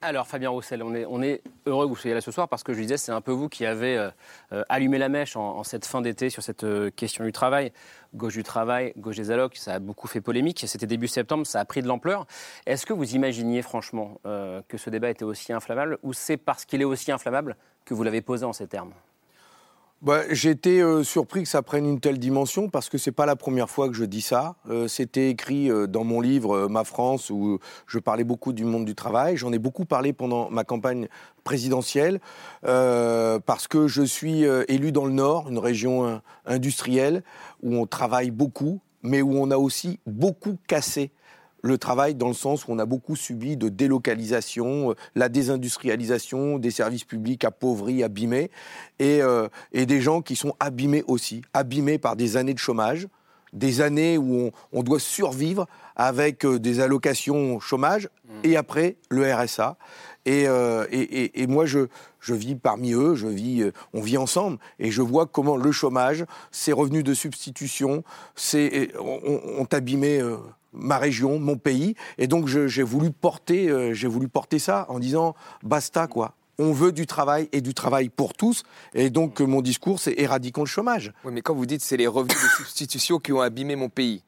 Alors, 0.00 0.28
Fabien 0.28 0.50
Roussel, 0.50 0.80
on 0.84 1.22
est, 1.22 1.42
heureux 1.66 1.86
que 1.86 1.88
vous 1.88 1.96
soyez 1.96 2.14
là 2.14 2.20
ce 2.20 2.30
soir 2.30 2.48
parce 2.48 2.62
que 2.62 2.72
je 2.72 2.80
disais, 2.80 2.96
c'est 2.96 3.10
un 3.10 3.20
peu 3.20 3.32
vous 3.32 3.48
qui 3.48 3.66
avez 3.66 3.98
euh, 3.98 4.10
euh, 4.52 4.62
allumé 4.68 4.96
la 4.96 5.08
mèche 5.08 5.34
en, 5.34 5.64
cette 5.64 5.84
fin 5.84 6.00
d'été 6.00 6.30
sur 6.30 6.40
cette 6.40 6.62
euh, 6.62 6.88
question 6.90 7.24
du 7.24 7.32
travail. 7.32 7.72
Gauche 8.14 8.34
du 8.34 8.44
travail, 8.44 8.92
gauche 8.96 9.16
des 9.16 9.32
allocs, 9.32 9.56
ça 9.56 9.74
a 9.74 9.78
beaucoup 9.80 10.06
fait 10.06 10.20
polémique. 10.20 10.62
C'était 10.68 10.86
début 10.86 11.08
septembre, 11.08 11.44
ça 11.48 11.58
a 11.58 11.64
pris 11.64 11.82
de 11.82 11.88
l'ampleur. 11.88 12.28
Est-ce 12.64 12.86
que 12.86 12.92
vous 12.92 13.16
imaginiez 13.16 13.60
franchement 13.60 14.20
que 14.24 14.78
ce 14.78 14.88
débat 14.88 15.10
était 15.10 15.24
aussi 15.24 15.52
inflammable 15.52 15.98
ou 16.02 16.14
c'est 16.14 16.38
parce 16.38 16.64
qu'il 16.64 16.80
est 16.80 16.86
aussi 16.86 17.12
inflammable 17.12 17.56
que 17.84 17.92
vous 17.92 18.04
l'avez 18.04 18.22
posé 18.22 18.46
en 18.46 18.54
ces 18.54 18.66
termes? 18.66 18.94
Bah, 20.00 20.22
J'ai 20.30 20.50
été 20.50 20.80
euh, 20.80 21.02
surpris 21.02 21.42
que 21.42 21.48
ça 21.48 21.60
prenne 21.60 21.84
une 21.84 21.98
telle 21.98 22.20
dimension 22.20 22.68
parce 22.68 22.88
que 22.88 22.98
c'est 22.98 23.10
pas 23.10 23.26
la 23.26 23.34
première 23.34 23.68
fois 23.68 23.88
que 23.88 23.94
je 23.94 24.04
dis 24.04 24.20
ça. 24.20 24.54
Euh, 24.70 24.86
C'était 24.86 25.28
écrit 25.28 25.72
euh, 25.72 25.88
dans 25.88 26.04
mon 26.04 26.20
livre 26.20 26.68
Ma 26.68 26.84
France 26.84 27.30
où 27.30 27.58
je 27.88 27.98
parlais 27.98 28.22
beaucoup 28.22 28.52
du 28.52 28.64
monde 28.64 28.84
du 28.84 28.94
travail. 28.94 29.36
J'en 29.36 29.52
ai 29.52 29.58
beaucoup 29.58 29.86
parlé 29.86 30.12
pendant 30.12 30.50
ma 30.50 30.62
campagne 30.62 31.08
présidentielle 31.42 32.20
parce 32.62 33.66
que 33.68 33.88
je 33.88 34.02
suis 34.02 34.44
élu 34.68 34.92
dans 34.92 35.06
le 35.06 35.12
Nord, 35.12 35.48
une 35.48 35.58
région 35.58 36.20
industrielle 36.44 37.22
où 37.62 37.74
on 37.74 37.86
travaille 37.86 38.30
beaucoup, 38.30 38.80
mais 39.02 39.22
où 39.22 39.32
on 39.32 39.50
a 39.50 39.56
aussi 39.56 39.98
beaucoup 40.06 40.58
cassé 40.66 41.10
le 41.62 41.78
travail 41.78 42.14
dans 42.14 42.28
le 42.28 42.34
sens 42.34 42.66
où 42.66 42.72
on 42.72 42.78
a 42.78 42.86
beaucoup 42.86 43.16
subi 43.16 43.56
de 43.56 43.68
délocalisation, 43.68 44.90
euh, 44.90 44.94
la 45.14 45.28
désindustrialisation, 45.28 46.58
des 46.58 46.70
services 46.70 47.04
publics 47.04 47.44
appauvris, 47.44 48.02
abîmés, 48.02 48.50
et, 48.98 49.22
euh, 49.22 49.48
et 49.72 49.86
des 49.86 50.00
gens 50.00 50.22
qui 50.22 50.36
sont 50.36 50.54
abîmés 50.60 51.04
aussi, 51.06 51.42
abîmés 51.54 51.98
par 51.98 52.16
des 52.16 52.36
années 52.36 52.54
de 52.54 52.58
chômage, 52.58 53.08
des 53.52 53.80
années 53.80 54.18
où 54.18 54.34
on, 54.36 54.52
on 54.72 54.82
doit 54.82 55.00
survivre 55.00 55.66
avec 55.96 56.44
euh, 56.44 56.58
des 56.58 56.80
allocations 56.80 57.58
chômage, 57.60 58.08
et 58.44 58.56
après 58.56 58.96
le 59.08 59.24
RSA. 59.34 59.76
Et, 60.26 60.46
euh, 60.46 60.84
et, 60.90 61.00
et- 61.00 61.42
et 61.42 61.46
moi, 61.46 61.64
je, 61.64 61.86
je 62.20 62.34
vis 62.34 62.54
parmi 62.56 62.92
eux, 62.92 63.14
je 63.14 63.26
vis, 63.26 63.62
euh, 63.62 63.72
on 63.94 64.02
vit 64.02 64.18
ensemble, 64.18 64.58
et 64.78 64.90
je 64.90 65.00
vois 65.00 65.24
comment 65.26 65.56
le 65.56 65.72
chômage, 65.72 66.26
ces 66.50 66.72
revenus 66.72 67.02
de 67.04 67.14
substitution, 67.14 68.04
c'est, 68.36 68.90
ont, 68.98 69.40
ont 69.58 69.66
abîmé 69.72 70.20
euh, 70.20 70.36
ma 70.72 70.98
région, 70.98 71.38
mon 71.38 71.56
pays, 71.56 71.94
et 72.18 72.26
donc 72.26 72.46
j'ai 72.48 72.82
voulu 72.82 73.10
porter, 73.10 73.68
euh, 73.68 73.94
voulu 74.04 74.28
porter 74.28 74.58
ça 74.58 74.86
en 74.88 74.98
disant 74.98 75.34
basta 75.62 76.06
quoi. 76.06 76.34
On 76.60 76.72
veut 76.72 76.90
du 76.90 77.06
travail 77.06 77.48
et 77.52 77.60
du 77.60 77.72
travail 77.72 78.08
pour 78.08 78.34
tous, 78.34 78.64
et 78.92 79.10
donc 79.10 79.40
euh, 79.40 79.44
mon 79.46 79.62
discours 79.62 80.00
c'est 80.00 80.14
éradiquons 80.18 80.62
le 80.62 80.66
chômage. 80.66 81.12
Oui, 81.24 81.32
mais 81.32 81.42
quand 81.42 81.54
vous 81.54 81.66
dites 81.66 81.82
c'est 81.82 81.96
les 81.96 82.06
revenus 82.06 82.36
de 82.36 82.48
substitution 82.48 83.18
qui 83.18 83.32
ont 83.32 83.40
abîmé 83.40 83.76
mon 83.76 83.88
pays, 83.88 84.22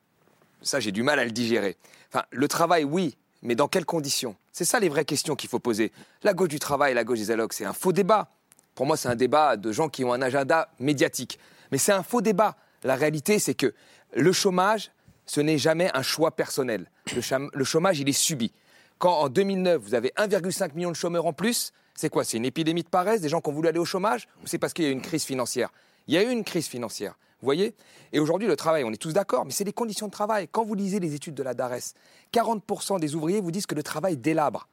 ça 0.62 0.80
j'ai 0.80 0.92
du 0.92 1.02
mal 1.02 1.18
à 1.18 1.24
le 1.24 1.30
digérer. 1.32 1.76
Enfin, 2.12 2.24
le 2.30 2.48
travail, 2.48 2.84
oui, 2.84 3.16
mais 3.42 3.54
dans 3.54 3.68
quelles 3.68 3.84
conditions? 3.84 4.36
C'est 4.52 4.64
ça 4.64 4.80
les 4.80 4.88
vraies 4.88 5.04
questions 5.04 5.36
qu'il 5.36 5.48
faut 5.48 5.58
poser. 5.60 5.92
La 6.22 6.34
gauche 6.34 6.48
du 6.48 6.58
travail, 6.58 6.94
la 6.94 7.04
gauche 7.04 7.18
des 7.18 7.30
allocs, 7.30 7.52
c'est 7.52 7.64
un 7.64 7.72
faux 7.72 7.92
débat. 7.92 8.28
Pour 8.74 8.86
moi, 8.86 8.96
c'est 8.96 9.08
un 9.08 9.14
débat 9.14 9.56
de 9.56 9.72
gens 9.72 9.88
qui 9.88 10.04
ont 10.04 10.12
un 10.12 10.22
agenda 10.22 10.68
médiatique. 10.78 11.38
Mais 11.70 11.78
c'est 11.78 11.92
un 11.92 12.02
faux 12.02 12.20
débat. 12.20 12.56
La 12.82 12.96
réalité, 12.96 13.38
c'est 13.38 13.54
que 13.54 13.74
le 14.14 14.32
chômage, 14.32 14.90
ce 15.30 15.40
n'est 15.40 15.58
jamais 15.58 15.88
un 15.94 16.02
choix 16.02 16.32
personnel. 16.32 16.90
Le, 17.14 17.64
chômage, 17.64 18.00
il 18.00 18.08
est 18.08 18.12
subi. 18.12 18.52
Quand 18.98 19.12
en 19.12 19.28
2009, 19.28 19.80
vous 19.80 19.94
avez 19.94 20.12
1,5 20.16 20.74
million 20.74 20.90
de 20.90 20.96
chômeurs 20.96 21.24
en 21.24 21.32
plus, 21.32 21.72
c'est 21.94 22.10
quoi? 22.10 22.24
C'est 22.24 22.36
une 22.36 22.44
épidémie 22.44 22.82
de 22.82 22.88
paresse, 22.88 23.20
des 23.20 23.28
gens 23.28 23.40
qui 23.40 23.48
ont 23.48 23.52
voulu 23.52 23.68
aller 23.68 23.78
au 23.78 23.84
chômage? 23.84 24.26
Ou 24.42 24.48
c'est 24.48 24.58
parce 24.58 24.72
qu'il 24.72 24.86
y 24.86 24.88
a 24.88 24.90
eu 24.90 24.92
une 24.92 25.02
crise 25.02 25.22
financière? 25.22 25.70
Il 26.08 26.14
y 26.14 26.16
a 26.16 26.24
eu 26.24 26.30
une 26.30 26.42
crise 26.42 26.66
financière, 26.66 27.12
vous 27.40 27.46
voyez? 27.46 27.76
Et 28.12 28.18
aujourd'hui, 28.18 28.48
le 28.48 28.56
travail, 28.56 28.82
on 28.82 28.90
est 28.90 29.00
tous 29.00 29.12
d'accord, 29.12 29.44
mais 29.44 29.52
c'est 29.52 29.62
les 29.62 29.72
conditions 29.72 30.08
de 30.08 30.10
travail. 30.10 30.48
Quand 30.50 30.64
vous 30.64 30.74
lisez 30.74 30.98
les 30.98 31.14
études 31.14 31.34
de 31.34 31.44
la 31.44 31.54
DARES, 31.54 31.94
40% 32.32 32.98
des 32.98 33.14
ouvriers 33.14 33.40
vous 33.40 33.52
disent 33.52 33.66
que 33.66 33.76
le 33.76 33.84
travail 33.84 34.16
délabre. 34.16 34.66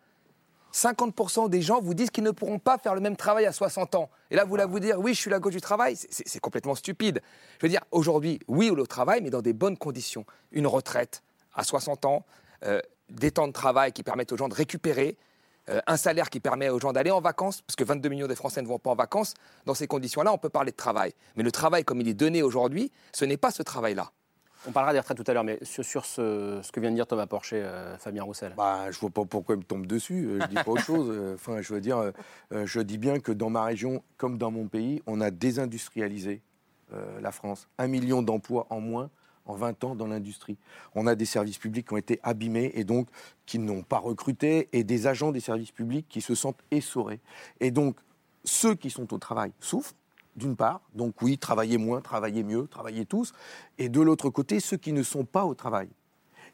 50% 0.77 1.49
des 1.49 1.61
gens 1.63 1.81
vous 1.81 1.95
disent 1.95 2.11
qu'ils 2.11 2.23
ne 2.23 2.29
pourront 2.29 2.59
pas 2.59 2.77
faire 2.77 2.93
le 2.93 3.01
même 3.01 3.15
travail 3.15 3.47
à 3.47 3.51
60 3.51 3.95
ans. 3.95 4.09
Et 4.29 4.35
là, 4.35 4.43
vous 4.43 4.49
voulez 4.51 4.65
vous 4.65 4.79
dire, 4.79 4.99
oui, 4.99 5.15
je 5.15 5.19
suis 5.19 5.31
la 5.31 5.39
gauche 5.39 5.53
du 5.55 5.61
travail, 5.61 5.95
c'est- 5.95 6.39
complètement 6.39 6.75
stupide. 6.75 7.19
Je 7.59 7.65
veux 7.65 7.69
dire, 7.69 7.81
aujourd'hui, 7.91 8.39
oui, 8.47 8.69
au 8.69 8.85
travail, 8.85 9.21
mais 9.21 9.31
dans 9.31 9.41
des 9.41 9.53
bonnes 9.53 9.75
conditions. 9.77 10.23
Une 10.51 10.67
retraite 10.67 11.23
à 11.55 11.63
60 11.63 12.05
ans, 12.05 12.25
euh, 12.63 12.79
des 13.09 13.31
temps 13.31 13.47
de 13.47 13.53
travail 13.53 13.91
qui 13.91 14.03
permettent 14.03 14.31
aux 14.31 14.37
gens 14.37 14.49
de 14.49 14.53
récupérer, 14.53 15.17
euh, 15.69 15.81
un 15.87 15.97
salaire 15.97 16.29
qui 16.29 16.39
permet 16.39 16.69
aux 16.69 16.79
gens 16.79 16.93
d'aller 16.93 17.11
en 17.11 17.21
vacances, 17.21 17.61
parce 17.63 17.75
que 17.75 17.83
22 17.83 18.09
millions 18.09 18.27
de 18.27 18.35
Français 18.35 18.61
ne 18.61 18.67
vont 18.67 18.77
pas 18.79 18.91
en 18.91 18.95
vacances. 18.95 19.33
Dans 19.65 19.73
ces 19.73 19.87
conditions-là, 19.87 20.31
on 20.31 20.37
peut 20.37 20.49
parler 20.49 20.71
de 20.71 20.77
travail. 20.77 21.13
Mais 21.35 21.43
le 21.43 21.51
travail 21.51 21.83
comme 21.83 21.99
il 22.01 22.07
est 22.07 22.13
donné 22.13 22.43
aujourd'hui, 22.43 22.91
ce 23.13 23.25
n'est 23.25 23.37
pas 23.37 23.49
ce 23.51 23.63
travail-là. 23.63 24.11
On 24.67 24.71
parlera 24.71 24.91
des 24.93 24.99
retraites 24.99 25.17
tout 25.17 25.23
à 25.31 25.33
l'heure, 25.33 25.43
mais 25.45 25.59
sur, 25.63 25.85
sur 25.85 26.05
ce, 26.05 26.59
ce 26.61 26.71
que 26.73 26.79
vient 26.79 26.89
de 26.91 26.95
dire 26.95 27.07
Thomas 27.07 27.25
Porcher, 27.25 27.61
euh, 27.63 27.97
Fabien 27.97 28.23
Roussel. 28.23 28.53
Bah, 28.57 28.91
je 28.91 28.99
vois 28.99 29.09
pas 29.09 29.23
pourquoi 29.23 29.55
il 29.55 29.59
me 29.59 29.63
tombe 29.63 29.85
dessus. 29.87 30.25
euh, 30.27 30.39
Je 30.41 30.47
dis 30.47 30.55
pas 30.55 30.69
autre 30.71 30.83
chose. 30.85 31.07
Euh, 31.09 31.35
Enfin, 31.35 31.61
je 31.61 31.73
veux 31.73 31.79
dire, 31.81 32.11
je 32.51 32.79
dis 32.81 32.97
bien 32.97 33.19
que 33.19 33.31
dans 33.31 33.49
ma 33.49 33.63
région, 33.63 34.03
comme 34.17 34.37
dans 34.37 34.51
mon 34.51 34.67
pays, 34.67 35.01
on 35.07 35.21
a 35.21 35.31
désindustrialisé 35.31 36.41
euh, 36.93 37.19
la 37.21 37.31
France. 37.31 37.67
Un 37.77 37.87
million 37.87 38.21
d'emplois 38.21 38.67
en 38.69 38.81
moins 38.81 39.09
en 39.45 39.53
20 39.55 39.83
ans 39.85 39.95
dans 39.95 40.07
l'industrie. 40.07 40.57
On 40.95 41.07
a 41.07 41.15
des 41.15 41.23
services 41.25 41.57
publics 41.57 41.87
qui 41.87 41.93
ont 41.93 41.97
été 41.97 42.19
abîmés 42.23 42.71
et 42.75 42.83
donc 42.83 43.07
qui 43.45 43.59
n'ont 43.59 43.83
pas 43.83 43.99
recruté 43.99 44.67
et 44.73 44.83
des 44.83 45.07
agents 45.07 45.31
des 45.31 45.39
services 45.39 45.71
publics 45.71 46.07
qui 46.09 46.19
se 46.19 46.35
sentent 46.35 46.59
essorés. 46.71 47.21
Et 47.61 47.71
donc, 47.71 47.95
ceux 48.43 48.75
qui 48.75 48.89
sont 48.89 49.13
au 49.13 49.17
travail 49.17 49.51
souffrent, 49.61 49.93
d'une 50.37 50.55
part, 50.55 50.81
donc 50.93 51.21
oui, 51.21 51.37
travailler 51.37 51.77
moins, 51.77 51.99
travailler 51.99 52.43
mieux, 52.43 52.67
travailler 52.67 53.05
tous, 53.05 53.33
et 53.77 53.89
de 53.89 53.99
l'autre 53.99 54.29
côté, 54.29 54.59
ceux 54.59 54.77
qui 54.77 54.93
ne 54.93 55.03
sont 55.03 55.25
pas 55.25 55.45
au 55.45 55.55
travail 55.55 55.89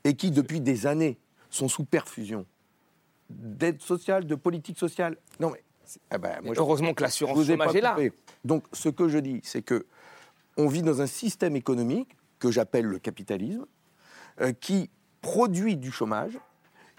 et 0.06 0.16
qui, 0.16 0.32
depuis 0.32 0.62
des 0.62 0.88
années, 0.88 1.20
sont 1.50 1.68
sous 1.68 1.84
perfusion 1.86 2.46
d'aide 3.30 3.82
sociale, 3.82 4.26
de 4.26 4.36
politique 4.36 4.78
sociale. 4.80 5.18
Non, 5.40 5.52
mais. 5.52 5.64
ah 6.10 6.18
ben, 6.18 6.40
moi, 6.44 6.54
je- 6.56 6.60
heureusement 6.60 6.94
que 6.94 7.04
l'assurance 7.04 7.38
chômage 7.46 7.76
est 7.76 7.82
là. 7.82 7.96
Donc, 8.46 8.64
ce 8.74 8.90
que 8.90 9.08
je 9.10 9.18
dis, 9.18 9.40
c'est 9.44 9.62
que 9.62 9.86
on 10.58 10.68
vit 10.68 10.82
dans 10.82 11.02
un 11.02 11.08
système 11.08 11.56
économique 11.56 12.16
que 12.40 12.52
j'appelle 12.52 12.86
le 12.86 13.00
capitalisme, 13.00 13.66
euh, 14.42 14.52
qui 14.54 14.90
produit 15.22 15.78
du 15.78 15.92
chômage, 15.92 16.38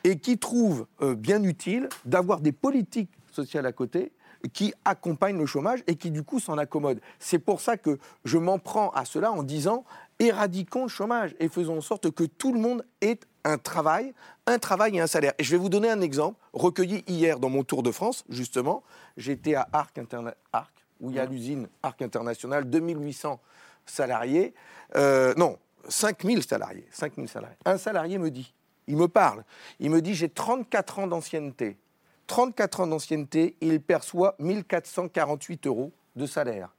et 0.02 0.18
qui 0.18 0.38
trouve 0.38 0.86
euh, 1.02 1.14
bien 1.14 1.42
utile 1.42 1.88
d'avoir 2.04 2.40
des 2.40 2.52
politiques 2.52 3.10
sociales 3.32 3.64
à 3.66 3.72
côté 3.72 4.12
qui 4.52 4.74
accompagnent 4.84 5.38
le 5.38 5.46
chômage 5.46 5.82
et 5.86 5.96
qui 5.96 6.10
du 6.10 6.22
coup 6.22 6.38
s'en 6.40 6.58
accommodent. 6.58 7.00
C'est 7.18 7.38
pour 7.38 7.60
ça 7.60 7.76
que 7.76 7.98
je 8.24 8.38
m'en 8.38 8.58
prends 8.58 8.90
à 8.90 9.04
cela 9.04 9.32
en 9.32 9.42
disant 9.42 9.84
éradiquons 10.18 10.82
le 10.84 10.88
chômage 10.88 11.34
et 11.40 11.48
faisons 11.48 11.78
en 11.78 11.80
sorte 11.80 12.10
que 12.10 12.24
tout 12.24 12.52
le 12.52 12.60
monde 12.60 12.84
ait 13.00 13.18
un 13.44 13.58
travail, 13.58 14.14
un 14.46 14.58
travail 14.58 14.96
et 14.96 15.00
un 15.00 15.06
salaire. 15.06 15.32
Et 15.38 15.44
je 15.44 15.50
vais 15.50 15.56
vous 15.58 15.68
donner 15.68 15.90
un 15.90 16.00
exemple 16.00 16.38
recueilli 16.52 17.04
hier 17.06 17.38
dans 17.40 17.50
mon 17.50 17.62
tour 17.64 17.82
de 17.82 17.90
France, 17.90 18.24
justement. 18.28 18.82
J'étais 19.16 19.54
à 19.54 19.68
Arc, 19.72 19.98
Interna- 19.98 20.34
Arc 20.52 20.72
où 21.00 21.10
il 21.10 21.16
y 21.16 21.18
a 21.18 21.26
l'usine 21.26 21.68
Arc 21.82 22.00
International, 22.02 22.64
2800 22.70 23.40
salariés. 23.84 24.54
Euh, 24.96 25.34
non, 25.36 25.58
5000 25.88 26.42
salariés, 26.42 26.86
5000 26.92 27.28
salariés. 27.28 27.56
Un 27.64 27.76
salarié 27.78 28.16
me 28.18 28.30
dit, 28.30 28.54
il 28.86 28.96
me 28.96 29.08
parle, 29.08 29.44
il 29.80 29.90
me 29.90 30.00
dit 30.00 30.14
j'ai 30.14 30.28
34 30.28 31.00
ans 31.00 31.06
d'ancienneté. 31.06 31.76
34 32.26 32.80
ans 32.80 32.86
d'ancienneté, 32.86 33.56
il 33.60 33.80
perçoit 33.80 34.34
1448 34.38 35.66
euros 35.66 35.92
de 36.16 36.26
salaire. 36.26 36.70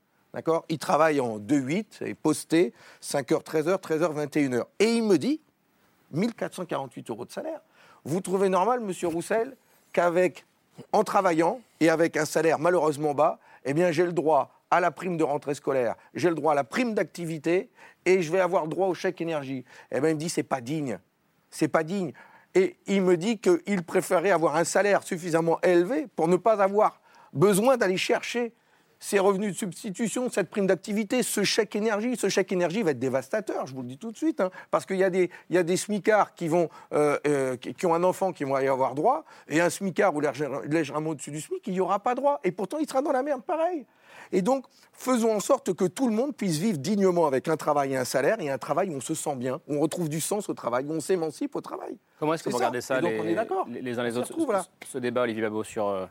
Il 0.69 0.79
travaille 0.79 1.21
en 1.21 1.39
2-8, 1.39 2.03
est 2.03 2.13
posté, 2.13 2.73
5h, 3.01 3.43
13h, 3.43 3.79
13h, 3.79 4.27
21h. 4.27 4.65
Et 4.79 4.93
il 4.93 5.03
me 5.03 5.17
dit, 5.17 5.39
1448 6.11 7.09
euros 7.09 7.25
de 7.25 7.31
salaire. 7.31 7.61
Vous 8.03 8.21
trouvez 8.21 8.49
normal, 8.49 8.81
monsieur 8.81 9.07
Roussel, 9.07 9.55
qu'avec, 9.93 10.45
en 10.91 11.03
travaillant 11.03 11.61
et 11.79 11.89
avec 11.89 12.17
un 12.17 12.25
salaire 12.25 12.59
malheureusement 12.59 13.13
bas, 13.13 13.39
eh 13.63 13.73
bien, 13.73 13.91
j'ai 13.91 14.05
le 14.05 14.13
droit 14.13 14.51
à 14.71 14.79
la 14.79 14.91
prime 14.91 15.15
de 15.15 15.23
rentrée 15.23 15.55
scolaire, 15.55 15.95
j'ai 16.13 16.29
le 16.29 16.35
droit 16.35 16.51
à 16.51 16.55
la 16.55 16.63
prime 16.63 16.93
d'activité 16.93 17.69
et 18.05 18.21
je 18.21 18.31
vais 18.31 18.41
avoir 18.41 18.67
droit 18.67 18.87
au 18.87 18.93
chèque 18.93 19.21
énergie. 19.21 19.63
Eh 19.91 19.97
il 19.97 20.01
me 20.01 20.13
dit, 20.15 20.29
c'est 20.29 20.43
pas 20.43 20.61
digne. 20.61 20.99
C'est 21.49 21.67
pas 21.67 21.83
digne. 21.83 22.13
Et 22.55 22.77
il 22.88 23.01
me 23.01 23.17
dit 23.17 23.38
qu'il 23.38 23.83
préférait 23.83 24.31
avoir 24.31 24.55
un 24.55 24.63
salaire 24.63 25.03
suffisamment 25.03 25.59
élevé 25.62 26.07
pour 26.15 26.27
ne 26.27 26.38
pas 26.38 26.62
avoir 26.63 27.01
besoin 27.33 27.75
d'aller 27.75 27.97
chercher 27.97 28.53
ces 28.99 29.19
revenus 29.19 29.53
de 29.53 29.57
substitution, 29.57 30.29
cette 30.29 30.49
prime 30.49 30.67
d'activité, 30.67 31.21
ce 31.23 31.43
chèque 31.43 31.75
énergie. 31.75 32.15
Ce 32.17 32.29
chèque 32.29 32.51
énergie 32.51 32.81
va 32.83 32.91
être 32.91 32.99
dévastateur, 32.99 33.67
je 33.67 33.73
vous 33.75 33.81
le 33.81 33.87
dis 33.87 33.97
tout 33.97 34.11
de 34.11 34.17
suite, 34.17 34.41
hein, 34.41 34.49
parce 34.71 34.85
qu'il 34.85 34.97
y, 34.97 35.03
a 35.03 35.09
des- 35.09 35.29
il 35.49 35.55
y 35.55 35.59
a 35.59 35.63
des 35.63 35.77
smicards 35.77 36.33
qui, 36.35 36.47
vont, 36.47 36.69
euh, 36.93 37.17
euh, 37.27 37.55
qui, 37.57 37.85
ont 37.85 37.93
un 37.93 38.03
enfant 38.03 38.31
qui 38.31 38.43
vont 38.43 38.57
y 38.57 38.67
avoir 38.67 38.95
droit, 38.95 39.25
et 39.47 39.61
un 39.61 39.69
smicard 39.69 40.15
ou 40.15 40.21
légèrement 40.65 41.11
au-dessus 41.11 41.31
du 41.31 41.41
SMIC, 41.41 41.65
il 41.67 41.73
n'y 41.73 41.79
aura 41.79 41.99
pas 41.99 42.15
droit. 42.15 42.39
Et 42.43 42.51
pourtant, 42.51 42.77
il 42.79 42.87
sera 42.87 43.01
dans 43.01 43.11
la 43.11 43.23
merde 43.23 43.43
pareil. 43.43 43.85
Et 44.31 44.41
donc, 44.41 44.65
faisons 44.93 45.35
en 45.35 45.39
sorte 45.39 45.73
que 45.73 45.85
tout 45.85 46.07
le 46.07 46.15
monde 46.15 46.35
puisse 46.35 46.57
vivre 46.57 46.79
dignement 46.79 47.27
avec 47.27 47.47
un 47.47 47.57
travail 47.57 47.93
et 47.93 47.97
un 47.97 48.05
salaire, 48.05 48.39
et 48.39 48.49
un 48.49 48.57
travail 48.57 48.89
où 48.89 48.93
on 48.95 49.01
se 49.01 49.13
sent 49.13 49.35
bien, 49.35 49.59
où 49.67 49.75
on 49.75 49.79
retrouve 49.79 50.09
du 50.09 50.19
sens 50.19 50.49
au 50.49 50.53
travail, 50.53 50.85
où 50.85 50.93
on 50.93 50.99
s'émancipe 50.99 51.55
au 51.55 51.61
travail. 51.61 51.97
Comment 52.19 52.33
est-ce 52.33 52.43
que 52.43 52.49
vous 52.49 52.55
regardez 52.55 52.81
ça, 52.81 52.99
les, 53.01 53.19
on 53.19 53.23
est 53.25 53.35
d'accord. 53.35 53.67
les- 53.69 53.99
uns 53.99 54.03
les 54.03 54.17
On 54.17 54.21
autres, 54.21 54.33
retrouve 54.33 54.55
ce 54.87 54.97
débat, 54.97 55.21
Olivier 55.23 55.43
Babot, 55.43 55.63
sur, 55.63 55.87
euh, 55.87 56.05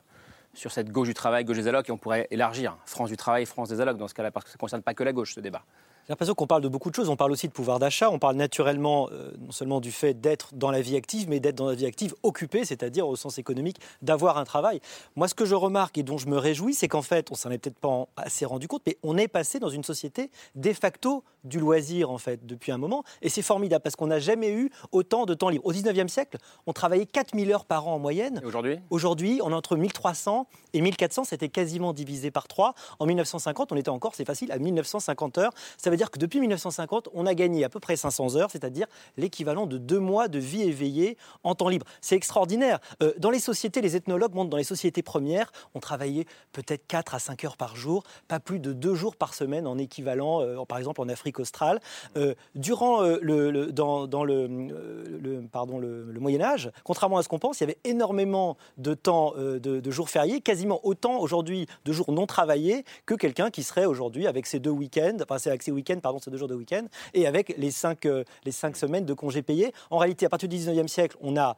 sur 0.54 0.72
cette 0.72 0.90
gauche 0.90 1.08
du 1.08 1.14
travail, 1.14 1.44
gauche 1.44 1.56
des 1.56 1.68
allocs, 1.68 1.88
et 1.88 1.92
on 1.92 1.98
pourrait 1.98 2.26
élargir 2.30 2.76
France 2.86 3.10
du 3.10 3.16
travail, 3.16 3.46
France 3.46 3.68
des 3.68 3.80
allocs 3.80 3.96
dans 3.96 4.08
ce 4.08 4.14
cas-là, 4.14 4.30
parce 4.30 4.44
que 4.44 4.50
ça 4.50 4.56
ne 4.56 4.60
concerne 4.60 4.82
pas 4.82 4.94
que 4.94 5.04
la 5.04 5.12
gauche, 5.12 5.34
ce 5.34 5.40
débat. 5.40 5.62
J'ai 6.06 6.12
l'impression 6.12 6.34
qu'on 6.34 6.46
parle 6.46 6.60
de 6.60 6.68
beaucoup 6.68 6.90
de 6.90 6.94
choses. 6.94 7.08
On 7.08 7.16
parle 7.16 7.32
aussi 7.32 7.48
de 7.48 7.52
pouvoir 7.52 7.78
d'achat. 7.78 8.10
On 8.10 8.18
parle 8.18 8.36
naturellement 8.36 9.08
euh, 9.10 9.30
non 9.40 9.52
seulement 9.52 9.80
du 9.80 9.90
fait 9.90 10.12
d'être 10.12 10.54
dans 10.54 10.70
la 10.70 10.82
vie 10.82 10.96
active, 10.96 11.30
mais 11.30 11.40
d'être 11.40 11.54
dans 11.54 11.68
la 11.68 11.74
vie 11.74 11.86
active 11.86 12.14
occupée, 12.22 12.66
c'est-à-dire 12.66 13.08
au 13.08 13.16
sens 13.16 13.38
économique, 13.38 13.78
d'avoir 14.02 14.36
un 14.36 14.44
travail. 14.44 14.80
Moi, 15.16 15.28
ce 15.28 15.34
que 15.34 15.46
je 15.46 15.54
remarque 15.54 15.96
et 15.96 16.02
dont 16.02 16.18
je 16.18 16.26
me 16.26 16.36
réjouis, 16.36 16.74
c'est 16.74 16.88
qu'en 16.88 17.00
fait, 17.00 17.30
on 17.30 17.34
s'en 17.34 17.50
est 17.50 17.56
peut-être 17.56 17.78
pas 17.78 18.06
assez 18.18 18.44
rendu 18.44 18.68
compte, 18.68 18.82
mais 18.86 18.98
on 19.02 19.16
est 19.16 19.28
passé 19.28 19.58
dans 19.58 19.70
une 19.70 19.82
société 19.82 20.30
de 20.56 20.74
facto 20.74 21.24
du 21.44 21.60
loisir, 21.60 22.10
en 22.10 22.18
fait, 22.18 22.44
depuis 22.46 22.72
un 22.72 22.78
moment. 22.78 23.04
Et 23.22 23.28
c'est 23.28 23.42
formidable 23.42 23.82
parce 23.82 23.96
qu'on 23.96 24.06
n'a 24.06 24.18
jamais 24.18 24.52
eu 24.52 24.70
autant 24.92 25.26
de 25.26 25.34
temps 25.34 25.48
libre. 25.48 25.64
Au 25.66 25.72
19e 25.72 26.08
siècle, 26.08 26.38
on 26.66 26.72
travaillait 26.72 27.06
4000 27.06 27.52
heures 27.52 27.64
par 27.64 27.86
an 27.86 27.94
en 27.94 27.98
moyenne. 27.98 28.40
Aujourd'hui? 28.44 28.78
Aujourd'hui, 28.90 29.40
on 29.42 29.50
est 29.50 29.54
entre 29.54 29.76
1300 29.76 30.46
et 30.72 30.80
1400, 30.80 31.24
c'était 31.24 31.48
quasiment 31.48 31.92
divisé 31.92 32.30
par 32.30 32.48
3. 32.48 32.74
En 32.98 33.06
1950, 33.06 33.72
on 33.72 33.76
était 33.76 33.90
encore, 33.90 34.14
c'est 34.14 34.24
facile, 34.24 34.50
à 34.52 34.58
1950 34.58 35.38
heures. 35.38 35.52
Ça 35.76 35.90
veut 35.90 35.96
dire 35.96 36.10
que 36.10 36.18
depuis 36.18 36.40
1950, 36.40 37.08
on 37.14 37.26
a 37.26 37.34
gagné 37.34 37.64
à 37.64 37.68
peu 37.68 37.80
près 37.80 37.96
500 37.96 38.36
heures, 38.36 38.50
c'est-à-dire 38.50 38.86
l'équivalent 39.16 39.66
de 39.66 39.78
deux 39.78 40.00
mois 40.00 40.28
de 40.28 40.38
vie 40.38 40.62
éveillée 40.62 41.16
en 41.42 41.54
temps 41.54 41.68
libre. 41.68 41.86
C'est 42.00 42.16
extraordinaire. 42.16 42.80
Euh, 43.02 43.12
dans 43.18 43.30
les 43.30 43.38
sociétés, 43.38 43.80
les 43.80 43.96
ethnologues 43.96 44.34
montrent 44.34 44.50
dans 44.50 44.56
les 44.56 44.64
sociétés 44.64 45.02
premières, 45.02 45.52
on 45.74 45.80
travaillait 45.80 46.26
peut-être 46.52 46.86
4 46.86 47.14
à 47.14 47.18
5 47.18 47.44
heures 47.44 47.56
par 47.56 47.76
jour, 47.76 48.02
pas 48.28 48.40
plus 48.40 48.58
de 48.58 48.72
2 48.72 48.94
jours 48.94 49.16
par 49.16 49.34
semaine 49.34 49.66
en 49.66 49.78
équivalent, 49.78 50.40
euh, 50.40 50.64
par 50.64 50.78
exemple 50.78 51.00
en 51.00 51.08
Afrique 51.08 51.33
australe. 51.40 51.80
Euh, 52.16 52.34
durant 52.54 53.02
euh, 53.02 53.18
le, 53.22 53.72
dans, 53.72 54.06
dans 54.06 54.24
le, 54.24 54.48
euh, 54.50 55.42
pardon, 55.52 55.78
le, 55.78 56.04
Moyen 56.20 56.40
Âge, 56.40 56.70
contrairement 56.84 57.18
à 57.18 57.22
ce 57.22 57.28
qu'on 57.28 57.38
pense, 57.38 57.60
il 57.60 57.64
y 57.64 57.64
avait 57.64 57.78
énormément 57.84 58.56
de 58.78 58.94
temps 58.94 59.34
de, 59.36 59.90
jours 59.90 60.08
fériés, 60.08 60.40
quasiment 60.40 60.80
autant 60.84 61.18
aujourd'hui 61.18 61.66
de 61.84 61.92
jours 61.92 62.10
non 62.10 62.26
travaillés 62.26 62.84
que 63.04 63.14
quelqu'un 63.14 63.50
qui 63.50 63.62
serait 63.62 63.84
aujourd'hui 63.84 64.26
avec 64.26 64.46
ses 64.46 64.58
deux 64.58 64.70
week-ends, 64.70 65.18
enfin 65.22 65.36
avec 65.50 65.62
ses 65.62 65.70
week-ends, 65.70 65.98
pardon, 66.00 66.18
ces 66.18 66.30
deux 66.30 66.38
jours 66.38 66.48
de 66.48 66.54
week-end, 66.54 66.86
et 67.12 67.26
avec 67.26 67.54
les 67.58 67.70
cinq, 67.70 68.08
les 68.44 68.52
cinq 68.52 68.76
semaines 68.76 69.04
de 69.04 69.12
congés 69.12 69.42
payés. 69.42 69.72
En 69.90 69.98
réalité, 69.98 70.24
à 70.24 70.28
partir 70.30 70.48
du 70.48 70.56
19e 70.56 70.88
siècle, 70.88 71.16
on 71.20 71.36
a 71.36 71.56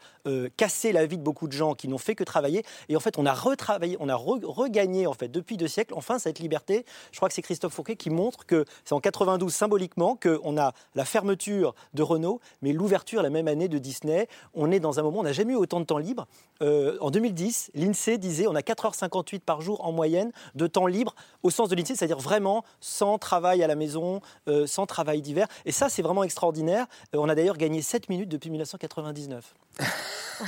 cassé 0.57 0.93
la 0.93 1.07
vie 1.07 1.19
de 1.19 1.23
beaucoup 1.23 1.47
de 1.47 1.53
gens 1.53 1.75
qui 1.75 1.87
n'ont 1.89 1.99
fait 1.99 2.15
que 2.15 2.25
travailler, 2.25 2.65
et 2.89 2.97
en 2.97 3.01
fait, 3.01 3.19
on 3.19 3.27
a 3.27 3.33
retravaillé, 3.35 3.97
on 4.01 4.09
a 4.09 4.15
re- 4.17 4.45
regagné 4.45 5.07
en 5.07 5.15
fait 5.15 5.29
depuis 5.29 5.57
deux 5.57 5.69
siècles, 5.69 5.95
enfin 5.95 6.19
cette 6.19 6.39
liberté. 6.39 6.85
Je 7.13 7.17
crois 7.19 7.29
que 7.29 7.35
c'est 7.35 7.43
Christophe 7.43 7.75
Fouquet 7.75 7.97
qui 7.97 8.11
montre 8.11 8.47
que 8.47 8.65
c'est 8.85 8.95
en 8.95 9.01
92 9.01 9.53
symboliquement 9.67 10.15
qu'on 10.17 10.57
a 10.59 10.73
la 10.95 11.05
fermeture 11.05 11.75
de 11.93 12.03
Renault, 12.05 12.41
mais 12.63 12.73
l'ouverture 12.73 13.21
la 13.21 13.31
même 13.31 13.49
année 13.49 13.67
de 13.67 13.79
Disney. 13.79 14.29
On 14.55 14.71
est 14.71 14.79
dans 14.79 15.01
un 15.01 15.03
moment, 15.03 15.19
on 15.21 15.23
n'a 15.25 15.33
jamais 15.33 15.55
eu 15.55 15.57
autant 15.57 15.81
de 15.81 15.85
temps 15.85 15.99
libre. 15.99 16.29
Euh, 16.63 16.97
en 17.01 17.11
2010, 17.11 17.73
l'INSEE 17.75 18.17
disait 18.19 18.47
on 18.47 18.55
a 18.55 18.61
4h58 18.61 19.41
par 19.41 19.61
jour 19.63 19.85
en 19.85 19.91
moyenne 19.91 20.31
de 20.55 20.69
temps 20.69 20.87
libre 20.87 21.17
au 21.43 21.51
sens 21.51 21.69
de 21.69 21.75
l'INSEE, 21.75 21.97
c'est-à-dire 21.97 22.19
vraiment 22.21 22.63
sans 22.81 23.19
travail 23.19 23.65
à 23.65 23.67
la 23.67 23.75
maison, 23.75 24.21
euh, 24.47 24.69
sans 24.69 24.87
travail 24.87 25.21
d'hiver. 25.21 25.49
Et 25.65 25.73
ça, 25.73 25.89
c'est 25.89 26.03
vraiment 26.03 26.23
extraordinaire. 26.23 26.87
Euh, 27.13 27.19
on 27.19 27.29
a 27.29 27.35
d'ailleurs 27.35 27.57
gagné 27.57 27.83
7 27.83 28.09
minutes 28.09 28.29
depuis 28.29 28.51
1999. 28.51 29.53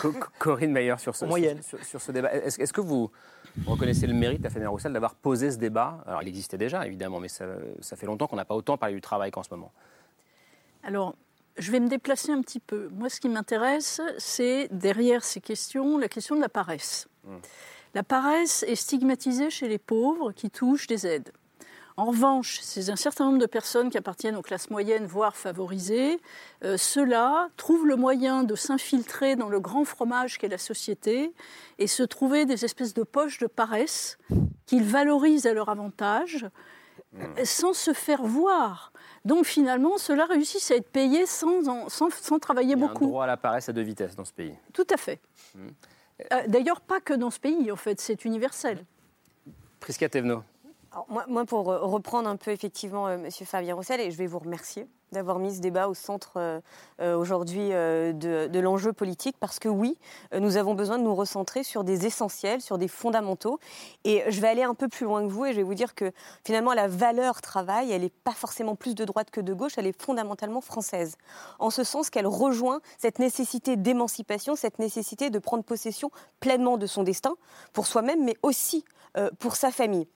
Co- 0.00 0.12
Co- 0.12 0.28
Corinne 0.38 0.70
Meyer, 0.70 0.94
sur 0.98 1.16
ce, 1.16 1.24
sur, 1.68 1.82
sur 1.84 2.00
ce 2.00 2.12
débat, 2.12 2.32
est-ce 2.34 2.60
est-ce 2.60 2.72
que 2.72 2.80
vous 2.80 3.10
reconnaissez 3.66 4.06
le 4.06 4.14
mérite 4.14 4.44
à 4.44 4.50
Fabien 4.50 4.68
Roussel 4.68 4.92
d'avoir 4.92 5.14
posé 5.14 5.50
ce 5.50 5.56
débat 5.56 6.02
Alors, 6.06 6.22
il 6.22 6.28
existait 6.28 6.58
déjà, 6.58 6.86
évidemment, 6.86 7.20
mais 7.20 7.28
ça, 7.28 7.46
ça 7.80 7.96
fait 7.96 8.06
longtemps 8.06 8.26
qu'on 8.26 8.36
n'a 8.36 8.44
pas 8.44 8.54
autant 8.54 8.76
parlé 8.76 8.94
du 8.94 9.00
travail 9.00 9.30
qu'en 9.30 9.42
ce 9.42 9.50
moment. 9.50 9.72
Alors, 10.82 11.14
je 11.58 11.72
vais 11.72 11.80
me 11.80 11.88
déplacer 11.88 12.32
un 12.32 12.40
petit 12.40 12.60
peu. 12.60 12.88
Moi, 12.92 13.08
ce 13.08 13.20
qui 13.20 13.28
m'intéresse, 13.28 14.00
c'est 14.18 14.68
derrière 14.70 15.24
ces 15.24 15.40
questions, 15.40 15.98
la 15.98 16.08
question 16.08 16.36
de 16.36 16.40
la 16.40 16.48
paresse. 16.48 17.08
La 17.94 18.02
paresse 18.02 18.62
est 18.62 18.76
stigmatisée 18.76 19.50
chez 19.50 19.68
les 19.68 19.78
pauvres 19.78 20.32
qui 20.32 20.50
touchent 20.50 20.86
des 20.86 21.06
aides. 21.06 21.32
En 21.98 22.04
revanche, 22.04 22.60
c'est 22.62 22.90
un 22.90 22.96
certain 22.96 23.24
nombre 23.24 23.38
de 23.38 23.46
personnes 23.46 23.90
qui 23.90 23.98
appartiennent 23.98 24.36
aux 24.36 24.42
classes 24.42 24.70
moyennes, 24.70 25.04
voire 25.06 25.36
favorisées. 25.36 26.20
Euh, 26.62 26.76
Ceux-là 26.76 27.48
trouvent 27.56 27.86
le 27.88 27.96
moyen 27.96 28.44
de 28.44 28.54
s'infiltrer 28.54 29.34
dans 29.34 29.48
le 29.48 29.58
grand 29.58 29.84
fromage 29.84 30.38
qu'est 30.38 30.46
la 30.46 30.58
société 30.58 31.32
et 31.78 31.88
se 31.88 32.04
trouver 32.04 32.46
des 32.46 32.64
espèces 32.64 32.94
de 32.94 33.02
poches 33.02 33.38
de 33.38 33.48
paresse 33.48 34.16
qu'ils 34.66 34.84
valorisent 34.84 35.46
à 35.48 35.52
leur 35.54 35.68
avantage 35.70 36.46
sans 37.42 37.72
se 37.72 37.92
faire 37.92 38.22
voir. 38.22 38.92
Donc 39.24 39.44
finalement, 39.44 39.98
ceux-là 39.98 40.26
réussissent 40.26 40.70
à 40.70 40.76
être 40.76 40.88
payés 40.90 41.26
sans, 41.26 41.66
en- 41.66 41.88
sans, 41.88 42.10
sans 42.12 42.38
travailler 42.38 42.74
Il 42.74 42.78
y 42.78 42.82
a 42.82 42.84
un 42.84 42.88
beaucoup. 42.88 43.06
droit 43.06 43.24
à 43.24 43.26
la 43.26 43.36
paresse 43.36 43.68
à 43.68 43.72
deux 43.72 43.82
vitesses 43.82 44.14
dans 44.14 44.24
ce 44.24 44.32
pays. 44.32 44.54
Tout 44.72 44.86
à 44.90 44.96
fait. 44.96 45.18
Hmm. 45.56 45.68
Euh, 46.32 46.42
D'ailleurs, 46.46 46.80
pas 46.80 47.00
que 47.00 47.14
dans 47.14 47.30
ce 47.30 47.40
pays, 47.40 47.72
en 47.72 47.76
fait, 47.76 48.00
c'est 48.00 48.24
universel. 48.24 48.84
Prisca 49.80 50.08
Thévenot. 50.08 50.42
Moi, 51.28 51.44
pour 51.44 51.66
reprendre 51.66 52.28
un 52.28 52.36
peu 52.36 52.50
effectivement 52.50 53.08
euh, 53.08 53.18
Monsieur 53.18 53.44
Fabien 53.44 53.74
Roussel, 53.74 54.00
et 54.00 54.10
je 54.10 54.16
vais 54.16 54.26
vous 54.26 54.38
remercier 54.38 54.86
d'avoir 55.12 55.38
mis 55.38 55.54
ce 55.54 55.60
débat 55.60 55.88
au 55.88 55.94
centre 55.94 56.32
euh, 56.36 56.60
euh, 57.00 57.16
aujourd'hui 57.16 57.68
de, 57.68 58.58
l'enjeu 58.58 58.94
politique, 58.94 59.36
parce 59.38 59.58
que 59.58 59.68
oui, 59.68 59.98
nous 60.38 60.56
avons 60.56 60.74
besoin 60.74 60.98
de 60.98 61.02
nous 61.02 61.14
recentrer 61.14 61.62
sur 61.62 61.84
des 61.84 62.06
essentiels, 62.06 62.62
sur 62.62 62.78
des 62.78 62.88
fondamentaux. 62.88 63.58
Et 64.04 64.22
je 64.28 64.40
vais 64.40 64.48
aller 64.48 64.62
un 64.62 64.74
peu 64.74 64.88
plus 64.88 65.04
loin 65.04 65.22
que 65.26 65.30
vous, 65.30 65.44
et 65.44 65.52
je 65.52 65.58
vais 65.58 65.62
vous 65.62 65.74
dire 65.74 65.94
que 65.94 66.10
finalement 66.44 66.72
la 66.72 66.88
valeur 66.88 67.42
travail, 67.42 67.92
elle 67.92 68.02
n'est 68.02 68.08
pas 68.08 68.32
forcément 68.32 68.74
plus 68.74 68.94
de 68.94 69.04
droite 69.04 69.30
que 69.30 69.42
de 69.42 69.52
gauche, 69.52 69.72
elle 69.76 69.86
est 69.86 70.00
fondamentalement 70.00 70.62
française. 70.62 71.16
En 71.58 71.68
ce 71.70 71.84
sens 71.84 72.08
qu'elle 72.08 72.26
rejoint 72.26 72.80
cette 72.96 73.18
nécessité 73.18 73.76
d'émancipation, 73.76 74.56
cette 74.56 74.78
nécessité 74.78 75.28
de 75.28 75.38
prendre 75.38 75.64
possession 75.64 76.10
pleinement 76.40 76.78
de 76.78 76.86
son 76.86 77.02
destin, 77.02 77.34
pour 77.74 77.86
soi-même, 77.86 78.24
mais 78.24 78.36
aussi 78.42 78.84
pour 79.38 79.56
sa 79.56 79.70
famille. 79.70 80.06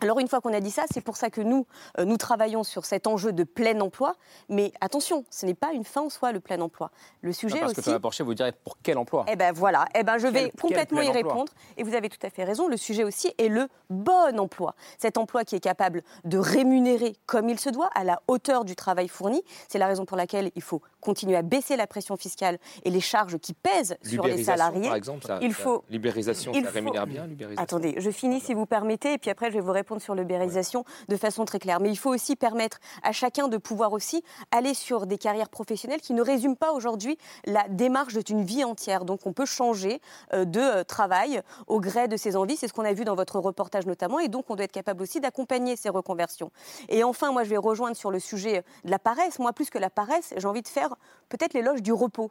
Alors 0.00 0.18
une 0.18 0.28
fois 0.28 0.40
qu'on 0.40 0.52
a 0.52 0.60
dit 0.60 0.70
ça, 0.70 0.84
c'est 0.92 1.00
pour 1.00 1.16
ça 1.16 1.30
que 1.30 1.40
nous, 1.40 1.66
euh, 1.98 2.04
nous 2.04 2.16
travaillons 2.16 2.64
sur 2.64 2.84
cet 2.84 3.06
enjeu 3.06 3.32
de 3.32 3.44
plein 3.44 3.80
emploi. 3.80 4.14
Mais 4.48 4.72
attention, 4.80 5.24
ce 5.30 5.46
n'est 5.46 5.54
pas 5.54 5.72
une 5.72 5.84
fin 5.84 6.02
en 6.02 6.10
soi, 6.10 6.32
le 6.32 6.40
plein 6.40 6.60
emploi. 6.60 6.90
Le 7.22 7.32
sujet 7.32 7.56
Non, 7.56 7.60
parce 7.62 7.74
que 7.74 7.80
aussi... 7.80 7.98
Porcher 7.98 8.24
vous 8.24 8.34
dirait 8.34 8.52
pour 8.52 8.76
quel 8.82 8.98
emploi? 8.98 9.24
Eh 9.28 9.36
ben 9.36 9.52
voilà, 9.52 9.86
eh 9.94 10.02
ben 10.02 10.18
je 10.18 10.26
vais 10.26 10.40
Quel- 10.40 10.50
quel 10.50 10.60
complètement 10.60 11.00
y 11.00 11.10
répondre. 11.10 11.52
Et 11.76 11.82
vous 11.82 11.94
avez 11.94 12.08
tout 12.08 12.24
à 12.24 12.30
fait 12.30 12.44
raison, 12.44 12.68
le 12.68 12.76
sujet 12.76 13.04
aussi 13.04 13.32
est 13.38 13.48
le 13.48 13.68
bon 13.90 14.38
emploi. 14.38 14.74
Cet 14.98 15.16
emploi 15.18 15.44
qui 15.44 15.56
est 15.56 15.60
capable 15.60 16.02
de 16.24 16.38
rémunérer 16.38 17.16
comme 17.26 17.48
il 17.48 17.58
se 17.58 17.70
doit, 17.70 17.90
à 17.94 18.04
la 18.04 18.20
hauteur 18.28 18.64
du 18.64 18.76
travail 18.76 19.08
fourni. 19.08 19.42
C'est 19.68 19.78
la 19.78 19.86
raison 19.86 20.04
pour 20.04 20.16
laquelle 20.16 20.50
il 20.54 20.62
faut 20.62 20.82
continuer 21.06 21.36
à 21.36 21.42
baisser 21.42 21.76
la 21.76 21.86
pression 21.86 22.16
fiscale 22.16 22.58
et 22.84 22.90
les 22.90 23.00
charges 23.00 23.38
qui 23.38 23.54
pèsent 23.54 23.96
sur 24.02 24.24
les 24.26 24.42
salariés. 24.42 24.88
par 24.88 24.96
exemple, 24.96 25.24
ça, 25.24 25.38
il 25.40 25.54
faut 25.54 25.84
l'ubérisation, 25.88 26.52
il 26.54 26.64
ça 26.64 26.68
faut- 26.70 26.74
rémunère 26.74 27.06
bien. 27.06 27.28
Attendez, 27.56 27.94
je 27.98 28.10
finis 28.10 28.40
si 28.40 28.52
vous 28.54 28.66
permettez, 28.66 29.14
et 29.14 29.18
puis 29.18 29.30
après 29.30 29.48
je 29.50 29.54
vais 29.54 29.60
vous 29.60 29.72
répondre 29.72 30.02
sur 30.02 30.14
l'ubérisation 30.16 30.84
de 31.08 31.16
façon 31.16 31.44
très 31.44 31.60
claire. 31.60 31.78
Mais 31.80 31.90
il 31.90 31.96
faut 31.96 32.12
aussi 32.12 32.34
permettre 32.36 32.78
à 33.04 33.12
chacun 33.12 33.46
de 33.46 33.56
pouvoir 33.56 33.92
aussi 33.92 34.24
aller 34.50 34.74
sur 34.74 35.06
des 35.06 35.16
carrières 35.16 35.48
professionnelles 35.48 36.00
qui 36.00 36.12
ne 36.12 36.22
résument 36.22 36.56
pas 36.56 36.72
aujourd'hui 36.72 37.16
la 37.44 37.68
démarche 37.68 38.14
d'une 38.14 38.42
vie 38.42 38.64
entière. 38.64 39.04
Donc 39.04 39.20
on 39.26 39.32
peut 39.32 39.46
changer 39.46 40.00
euh, 40.32 40.44
de 40.44 40.60
euh, 40.60 40.82
travail 40.84 41.40
au 41.68 41.80
gré 41.80 42.08
de 42.08 42.16
ses 42.16 42.34
envies. 42.34 42.56
C'est 42.56 42.66
ce 42.66 42.72
qu'on 42.72 42.84
a 42.84 42.92
vu 42.92 43.04
dans 43.04 43.14
votre 43.14 43.38
reportage 43.38 43.86
notamment. 43.86 44.18
Et 44.18 44.28
donc 44.28 44.46
on 44.50 44.56
doit 44.56 44.64
être 44.64 44.72
capable 44.72 45.02
aussi 45.02 45.20
d'accompagner 45.20 45.76
ces 45.76 45.88
reconversions. 45.88 46.50
Et 46.88 47.04
enfin, 47.04 47.30
moi 47.30 47.44
je 47.44 47.50
vais 47.50 47.56
rejoindre 47.56 47.96
sur 47.96 48.10
le 48.10 48.18
sujet 48.18 48.64
de 48.84 48.90
la 48.90 48.98
paresse. 48.98 49.38
Moi, 49.38 49.52
plus 49.52 49.70
que 49.70 49.78
la 49.78 49.90
paresse, 49.90 50.34
j'ai 50.36 50.48
envie 50.48 50.62
de 50.62 50.68
faire 50.68 50.95
peut-être 51.28 51.54
l'éloge 51.54 51.82
du 51.82 51.92
repos. 51.92 52.30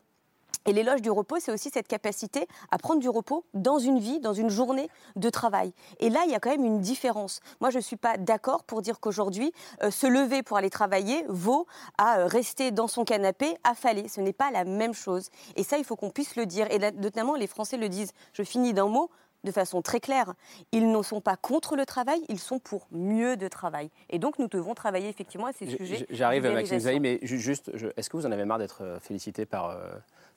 Et 0.65 0.73
l'éloge 0.73 1.01
du 1.01 1.11
repos, 1.11 1.37
c'est 1.39 1.51
aussi 1.51 1.69
cette 1.69 1.87
capacité 1.87 2.47
à 2.71 2.77
prendre 2.77 2.99
du 2.99 3.09
repos 3.09 3.45
dans 3.53 3.77
une 3.77 3.99
vie, 3.99 4.19
dans 4.19 4.33
une 4.33 4.49
journée 4.49 4.89
de 5.15 5.29
travail. 5.29 5.73
Et 5.99 6.09
là, 6.09 6.21
il 6.25 6.31
y 6.31 6.35
a 6.35 6.39
quand 6.39 6.49
même 6.49 6.65
une 6.65 6.79
différence. 6.79 7.39
Moi, 7.61 7.69
je 7.69 7.77
ne 7.77 7.83
suis 7.83 7.97
pas 7.97 8.17
d'accord 8.17 8.63
pour 8.63 8.81
dire 8.81 8.99
qu'aujourd'hui, 8.99 9.51
euh, 9.83 9.91
se 9.91 10.07
lever 10.07 10.41
pour 10.41 10.57
aller 10.57 10.71
travailler 10.71 11.23
vaut 11.27 11.67
à 11.99 12.19
euh, 12.19 12.25
rester 12.25 12.71
dans 12.71 12.87
son 12.87 13.05
canapé 13.05 13.55
affalé. 13.63 14.07
Ce 14.07 14.21
n'est 14.21 14.33
pas 14.33 14.49
la 14.49 14.65
même 14.65 14.93
chose. 14.93 15.29
Et 15.55 15.63
ça, 15.63 15.77
il 15.77 15.83
faut 15.83 15.95
qu'on 15.95 16.09
puisse 16.09 16.35
le 16.35 16.47
dire. 16.47 16.67
Et 16.71 16.79
notamment, 16.93 17.35
les 17.35 17.47
Français 17.47 17.77
le 17.77 17.89
disent. 17.89 18.13
Je 18.33 18.41
finis 18.41 18.73
d'un 18.73 18.87
mot 18.87 19.11
de 19.45 19.51
façon 19.51 19.81
très 19.81 19.99
claire. 20.01 20.33
Ils 20.73 20.91
ne 20.91 21.01
sont 21.03 21.21
pas 21.21 21.37
contre 21.37 21.75
le 21.77 21.85
travail, 21.85 22.19
ils 22.27 22.39
sont 22.39 22.59
pour 22.59 22.87
mieux 22.91 23.37
de 23.37 23.47
travail. 23.47 23.89
Et 24.09 24.19
donc, 24.19 24.39
nous 24.39 24.47
devons 24.49 24.73
travailler 24.73 25.07
effectivement 25.07 25.47
à 25.47 25.53
ces 25.53 25.67
sujets. 25.67 26.05
J'arrive. 26.09 26.43
Maxime 26.51 26.79
Zahi, 26.79 26.99
mais 26.99 27.19
ju- 27.21 27.39
juste, 27.39 27.71
est-ce 27.95 28.09
que 28.09 28.17
vous 28.17 28.25
en 28.25 28.31
avez 28.31 28.43
marre 28.45 28.57
d'être 28.59 28.81
euh, 28.83 28.99
félicité 28.99 29.45
par, 29.45 29.69
euh, 29.69 29.89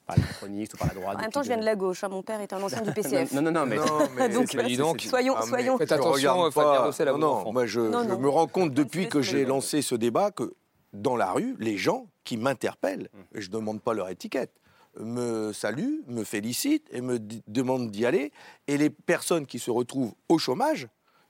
par 0.07 0.17
les 0.17 0.23
macronistes 0.23 0.75
ou 0.75 0.77
par 0.77 0.89
la 0.89 0.95
droite 0.95 1.17
En 1.17 1.21
même 1.21 1.31
temps, 1.33 1.43
je 1.43 1.49
viens 1.49 1.57
de 1.59 1.65
la 1.65 1.75
gauche. 1.77 2.05
hein. 2.05 2.09
Mon 2.09 2.23
père 2.23 2.41
est 2.41 2.53
un 2.53 2.63
ancien 2.63 2.83
du 2.83 2.93
PCF. 2.93 3.33
Non, 3.33 3.43
non, 3.43 3.51
non, 3.51 3.67
mais- 3.67 3.77
Non, 3.77 3.85
mais 4.17 4.29
Donc, 4.29 4.49
soyons, 5.01 5.35
Ah, 5.37 5.41
mais 5.45 5.49
soyons. 5.49 5.79
Faites 5.79 5.89
je 5.89 5.95
attention, 5.95 6.51
Fabien 6.51 6.81
Roussel, 6.85 7.09
non, 7.17 7.27
enfants. 7.27 7.53
moi 7.53 7.67
je, 7.67 7.81
Non, 7.81 8.03
je 8.09 8.15
me 8.15 8.29
rends 8.29 8.47
compte 8.47 8.73
depuis 8.75 9.09
que 9.09 9.23
j'ai 9.23 9.45
lancé 9.45 9.83
ce 9.83 9.95
débat 9.95 10.31
que 10.31 10.55
dans 10.93 11.17
la 11.17 11.33
rue, 11.33 11.55
les 11.59 11.77
gens 11.77 12.07
qui 12.25 12.37
m'interpellent, 12.37 13.09
Mmh. 13.13 13.19
je 13.41 13.49
ne 13.49 13.53
demande 13.53 13.81
pas 13.83 13.93
leur 13.95 14.09
étiquette, 14.09 14.53
me 15.01 15.53
saluent, 15.53 16.03
me 16.07 16.25
félicitent 16.25 16.89
et 16.93 17.01
me 17.01 17.19
demandent 17.47 17.91
d'y 17.91 18.07
aller. 18.07 18.33
Et 18.67 18.77
les 18.77 18.91
personnes 18.91 19.47
qui 19.47 19.59
se 19.59 19.71
retrouvent 19.71 20.15
au 20.29 20.39
chômage 20.39 20.89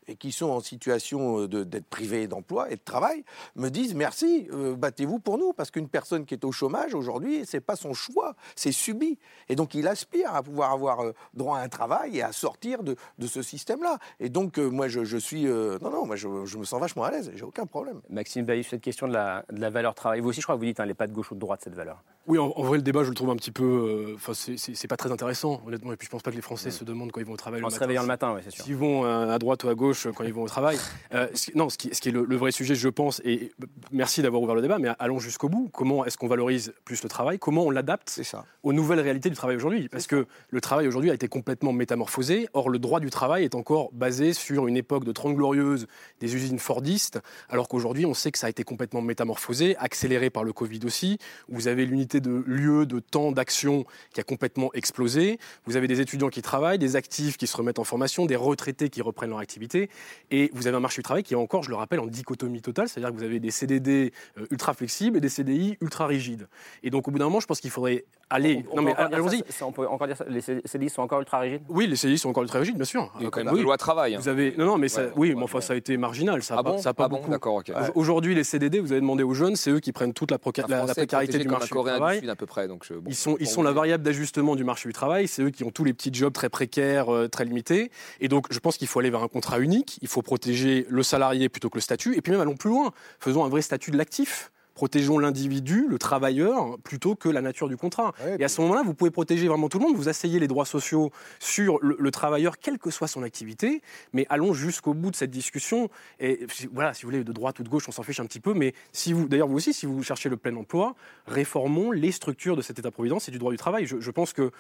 et 0.09 0.17
qui 0.17 0.33
sont 0.33 0.47
en 0.51 0.61
situation 0.61 1.41
euh, 1.43 1.49
de- 1.49 1.65
d'être 1.65 1.87
privées 1.87 2.27
d'emploi 2.27 2.71
et 2.71 2.77
de 2.77 2.81
travail 2.85 3.25
me 3.57 3.69
disent 3.69 3.95
merci, 3.95 4.49
euh, 4.53 4.75
battez-vous 4.75 5.19
pour 5.21 5.39
nous 5.39 5.53
parce 5.53 5.71
qu'une 5.71 5.89
personne 5.89 6.25
qui 6.25 6.35
est 6.35 6.45
au 6.45 6.51
chômage 6.53 6.95
aujourd'hui, 6.95 7.43
c'est 7.47 7.61
pas 7.61 7.77
son 7.77 7.93
choix, 7.95 8.35
c'est 8.57 8.73
subi. 8.73 9.19
Et 9.49 9.55
donc 9.57 9.75
il 9.75 9.87
aspire 9.87 10.35
à 10.35 10.43
pouvoir 10.43 10.73
avoir 10.73 11.01
euh, 11.01 11.13
droit 11.35 11.59
à 11.59 11.63
un 11.63 11.69
travail 11.69 12.17
et 12.19 12.23
à 12.23 12.33
sortir 12.33 12.83
de, 12.83 12.97
de 13.19 13.27
ce 13.27 13.43
système-là. 13.43 13.99
Et 14.19 14.29
donc 14.31 14.59
euh, 14.59 14.69
moi 14.69 14.89
je, 14.89 15.05
je 15.05 15.19
suis 15.19 15.47
euh, 15.47 15.79
non 15.83 15.91
non, 15.91 16.07
moi 16.07 16.17
je, 16.17 16.27
je 16.47 16.59
me 16.59 16.65
sens 16.65 16.81
vachement 16.81 17.05
à 17.05 17.11
l'aise, 17.11 17.31
j'ai 17.35 17.45
aucun 17.45 17.67
problème. 17.67 18.01
Maxime 18.11 18.45
Bailly, 18.45 18.63
sur 18.65 18.71
cette 18.71 18.81
question 18.81 19.07
de 19.09 19.13
la, 19.13 19.45
de 19.53 19.61
la 19.61 19.71
valeur 19.71 19.95
travail, 19.95 20.21
vous 20.21 20.31
aussi, 20.31 20.41
je 20.41 20.47
crois 20.47 20.55
que 20.57 20.61
vous 20.61 20.65
dites, 20.67 20.81
hein, 20.81 20.85
elle 20.85 20.89
n'est 20.89 20.95
pas 20.95 21.07
de 21.07 21.13
gauche 21.13 21.31
ou 21.31 21.35
de 21.35 21.41
droite, 21.41 21.61
cette 21.63 21.75
valeur. 21.75 22.03
Oui, 22.27 22.39
en, 22.39 22.53
en 22.55 22.63
vrai, 22.63 22.77
le 22.77 22.83
débat, 22.83 23.05
je 23.05 23.09
le 23.09 23.15
trouve 23.15 23.31
un 23.31 23.37
petit 23.37 23.51
peu. 23.51 23.65
euh, 23.65 24.15
Enfin, 24.17 24.35
c'est- 24.35 24.57
c'est 24.59 24.89
pas 24.89 24.97
très 24.99 25.11
intéressant, 25.11 25.63
honnêtement. 25.67 25.93
Et 25.93 25.97
puis, 25.97 26.05
je 26.07 26.11
pense 26.11 26.23
pas 26.23 26.31
que 26.31 26.37
les 26.37 26.43
Français 26.43 26.71
se 26.71 26.85
demandent 26.85 27.11
quand 27.11 27.21
ils 27.21 27.27
vont 27.27 27.33
au 27.33 27.37
travail 27.39 27.63
En 27.63 27.67
le 27.67 27.71
se 27.71 27.77
matin. 27.77 27.85
réveillant 27.87 28.03
le 28.03 28.09
matin, 28.09 28.33
oui, 28.35 28.41
c'est 28.45 28.51
sûr. 28.51 28.65
S'ils 28.65 28.77
vont 28.77 29.05
euh, 29.07 29.31
à 29.31 29.39
droite 29.39 29.65
ou 29.65 29.69
à 29.71 29.75
gauche 29.75 29.98
euh, 30.07 30.13
quand 30.13 30.25
ils 30.25 30.33
vont 30.33 30.43
au 30.43 30.49
travail. 30.49 30.79
Euh, 31.15 31.29
ce 31.35 31.51
non, 31.55 31.69
ce 31.69 31.79
qui, 31.79 31.95
ce 31.95 32.01
qui 32.01 32.09
est 32.09 32.13
le, 32.13 32.25
le 32.25 32.37
vrai 32.37 32.53
sujet, 32.53 32.75
je 32.75 32.89
pense, 32.89 33.21
et 33.25 33.53
merci 33.91 34.23
d'avoir 34.23 34.43
ouvert 34.43 34.55
le 34.55 34.63
débat, 34.63 34.79
mais 34.79 34.89
allons 34.99 35.19
jusqu'au 35.19 35.49
bout. 35.49 35.69
Comment 35.73 36.05
est-ce 36.05 36.17
qu'on 36.17 36.29
valorise 36.29 36.73
plus 36.85 37.03
le 37.03 37.09
travail? 37.09 37.39
Comment 37.39 37.65
on 37.65 37.71
l'adapte 37.71 38.21
aux 38.63 38.73
nouvelles 38.73 39.01
réalités 39.01 39.31
du 39.31 39.37
travail 39.37 39.57
aujourd'hui? 39.57 39.89
Parce 39.89 40.07
que 40.07 40.27
le 40.51 40.61
travail 40.61 40.87
aujourd'hui 40.87 41.11
a 41.11 41.15
été 41.15 41.29
complètement 41.29 41.73
métamorphosé. 41.73 42.49
Or, 42.53 42.71
le 42.71 42.79
droit 42.79 43.01
du 43.01 43.11
travail 43.11 43.45
est 43.45 43.55
encore 43.55 43.91
basé 43.93 44.33
sur 44.33 44.67
une 44.67 44.77
époque 44.77 45.05
de 45.05 45.13
30 45.13 45.35
glorieuses 45.35 45.87
des 46.21 46.35
usines 46.35 46.59
fordistes, 46.59 47.21
alors 47.49 47.69
qu'aujourd'hui, 47.69 48.07
on 48.07 48.15
sait 48.15 48.31
que 48.31 48.39
ça 48.39 48.47
a 48.47 48.51
été 48.51 48.65
complètement 48.65 49.03
métamorphosé, 49.03 49.77
accéléré 49.79 50.31
par 50.31 50.45
le 50.45 50.53
Covid 50.53 50.81
aussi. 50.85 51.19
Vous 51.49 51.69
avez 51.69 51.87
l'unité 51.87 52.21
de 52.21 52.43
lieu, 52.47 52.87
de 52.87 52.99
temps, 53.01 53.33
d'action 53.33 53.85
qui 54.13 54.21
a 54.21 54.25
complètement 54.25 54.71
explosé. 54.75 55.39
Vous 55.67 55.77
avez 55.77 55.87
des 55.87 56.01
étudiants 56.01 56.29
qui 56.29 56.43
travaillent, 56.43 56.79
des 56.79 56.97
actifs 56.97 57.37
qui 57.37 57.47
se 57.47 57.57
remettent 57.57 57.79
en 57.79 57.85
formation, 57.85 58.27
des 58.27 58.37
retraités 58.37 58.89
qui 58.89 59.03
reprennent 59.03 59.31
leur 59.31 59.39
activité. 59.39 59.88
Et 60.31 60.51
vous 60.55 60.67
avez 60.67 60.77
un 60.77 60.81
marché 60.81 60.97
du 61.01 61.05
travail 61.05 61.23
qui 61.23 61.35
est 61.35 61.37
encore, 61.37 61.63
je 61.63 61.71
le 61.71 61.77
rappelle, 61.77 62.01
en 62.01 62.07
dichotomie 62.07 62.61
totale, 62.61 62.89
c'est-à-dire 62.89 63.11
que 63.11 63.17
vous 63.17 63.23
avez 63.25 63.41
des 63.41 63.51
CDD 63.51 64.13
euh, 64.39 64.47
ultra 64.51 64.75
flexibles 64.75 65.17
et 65.17 65.21
des 65.21 65.29
CDI 65.29 65.77
ultra 65.81 66.07
rigides. 66.07 66.49
Et 66.83 66.91
donc, 66.91 67.09
au 67.09 67.11
bout 67.11 67.19
d'un 67.19 67.25
moment, 67.27 67.41
je 67.41 67.47
pense 67.47 67.61
qu'il 67.61 67.71
faudrait 67.71 68.05
aller. 68.31 68.65
On 68.73 68.77
non, 68.77 68.83
mais 68.83 68.95
allons-y. 68.95 69.43
On 69.63 69.73
peut 69.73 69.87
encore 69.89 70.07
dire 70.07 70.17
ça, 70.17 70.25
les 70.29 70.41
CDI 70.43 70.91
sont 70.91 71.03
encore 71.03 71.21
ultra 71.21 71.39
rigides? 71.41 71.63
Oui, 71.69 71.87
les 71.87 71.97
CDI 71.97 72.19
sont 72.19 72.29
encore 72.29 72.43
ultra 72.43 72.59
rigides, 72.59 72.77
bien 72.77 72.85
sûr. 72.85 73.11
Il 73.19 73.25
y 73.25 73.27
a 73.27 73.31
quand 73.31 73.41
même 73.41 73.49
Ah, 73.49 73.53
deux 73.53 73.59
oui. 73.59 73.63
lois 73.65 73.77
travail. 73.79 74.15
hein. 74.15 74.19
Vous 74.21 74.29
avez 74.29 74.55
non 74.59 74.67
non 74.67 74.79
mais 74.79 74.89
ça, 74.89 75.05
Ouais, 75.07 75.13
oui 75.17 75.35
mais 75.35 75.43
enfin 75.43 75.61
ça 75.61 75.73
a 75.73 75.77
été 75.77 75.97
marginal 75.97 76.43
ça 76.43 76.55
a 76.55 76.59
Ah 76.59 76.63
pas, 76.63 76.71
bon 76.73 76.79
ça 76.79 76.91
a 76.91 76.95
pas 76.95 77.05
Ah 77.05 77.09
bon, 77.09 77.23
d'accord, 77.29 77.63
Aujourd'hui 77.95 78.35
les 78.35 78.45
CDD 78.45 78.81
vous 78.81 78.93
avez 78.93 79.01
demandé 79.01 79.23
aux 79.23 79.35
jeunes 79.35 79.57
c'est 79.57 79.71
eux 79.71 79.81
qui 79.81 79.93
prennent 79.93 80.13
toute 80.13 80.31
la, 80.31 80.39
proca- 80.39 80.65
Un 80.65 80.69
la- 80.69 80.77
la 80.77 80.77
Français 80.85 80.95
précarité 81.01 81.39
du 81.39 81.49
marché 81.49 81.75
du 81.75 81.81
travail. 81.83 82.21
Sud 82.21 82.29
à 82.31 82.37
peu 82.37 82.47
près. 82.47 82.69
Donc 82.69 82.85
je- 82.85 82.95
bon, 82.95 83.05
Ils 83.09 83.15
sont, 83.15 83.37
ils 83.41 83.47
la 83.63 83.73
variable 83.73 84.05
d'ajustement 84.05 84.57
du 84.57 84.65
marché 84.65 84.89
du 84.89 84.93
travail, 84.93 85.27
c'est 85.29 85.43
eux 85.43 85.51
qui 85.51 85.65
ont 85.65 85.71
tous 85.71 85.85
les 85.85 85.93
petits 85.93 86.13
jobs 86.13 86.33
très 86.33 86.49
précaires, 86.49 87.13
euh, 87.13 87.29
très 87.29 87.45
limités. 87.45 87.91
Et 88.21 88.29
donc, 88.29 88.47
je 88.51 88.59
pense 88.59 88.77
qu'il 88.77 88.87
faut 88.89 89.01
aller 89.01 89.11
vers 89.11 89.23
un 89.23 89.29
contrat 89.29 89.59
unique, 89.59 89.68
il 90.03 90.09
faut 90.09 90.23
protéger 90.23 90.87
le 90.89 91.03
salarié 91.03 91.49
plutôt 91.49 91.71
que 91.71 91.77
le 91.77 91.83
statut, 91.83 92.17
et 92.17 92.21
puis 92.21 92.33
même 92.33 92.41
allons 92.41 92.57
plus 92.57 92.71
loin, 92.71 92.93
faisons 93.21 93.45
un 93.45 93.49
vrai 93.49 93.63
statut 93.63 93.91
de 93.91 93.97
l'actif. 93.97 94.51
Protégeons 94.83 95.19
l'individu, 95.19 95.87
le 95.89 95.99
travailleur, 95.99 96.79
plutôt 96.85 97.17
que 97.17 97.29
la 97.29 97.41
nature 97.41 97.69
du 97.69 97.77
contrat. 97.77 98.13
et 98.39 98.45
à 98.45 98.49
ce 98.49 98.61
moment-là, 98.61 98.83
vous 98.85 98.95
pouvez 98.95 99.11
protéger 99.11 99.49
vraiment 99.49 99.69
tout 99.69 99.81
le 99.81 99.85
monde. 99.87 99.97
Vous 99.97 100.09
asseyez 100.09 100.39
les 100.39 100.47
droits 100.47 100.65
sociaux 100.67 101.11
sur 101.41 101.81
le, 101.83 101.97
le 101.99 102.11
travailleur, 102.13 102.59
quelle 102.61 102.79
que 102.79 102.91
soit 102.93 103.09
son 103.09 103.25
activité. 103.25 103.83
Mais 104.13 104.25
allons 104.31 104.55
jusqu'au 104.55 104.95
bout 104.95 105.11
de 105.11 105.17
cette 105.17 105.33
discussion. 105.33 105.89
Et 106.21 106.47
voilà, 106.73 106.95
si 106.95 107.03
vous 107.03 107.11
voulez, 107.11 107.25
de 107.25 107.33
droite 107.33 107.59
ou 107.59 107.65
de 107.65 107.69
gauche, 107.69 107.89
on 107.89 107.91
s'en 107.93 108.05
fiche 108.05 108.21
un 108.21 108.27
petit 108.27 108.39
peu. 108.39 108.55
Mais 108.55 108.73
si 108.93 109.13
vous, 109.13 109.27
d'ailleurs, 109.27 109.49
vous 109.49 109.57
aussi, 109.57 109.73
si 109.75 109.85
vous 109.85 110.01
cherchez 110.05 110.29
le 110.29 110.37
plein 110.37 110.55
emploi, 110.55 110.95
réformons 111.27 111.91
les 111.91 112.13
structures 112.13 112.57
de 112.57 112.63
cet 112.63 112.79
État-providence 112.79 113.29
et 113.29 113.33
du 113.33 113.39
droit 113.39 113.51
du 113.51 113.59
travail. 113.59 113.85
Je, 113.85 113.97
je 113.99 114.11
pense 114.13 114.33
que 114.33 114.53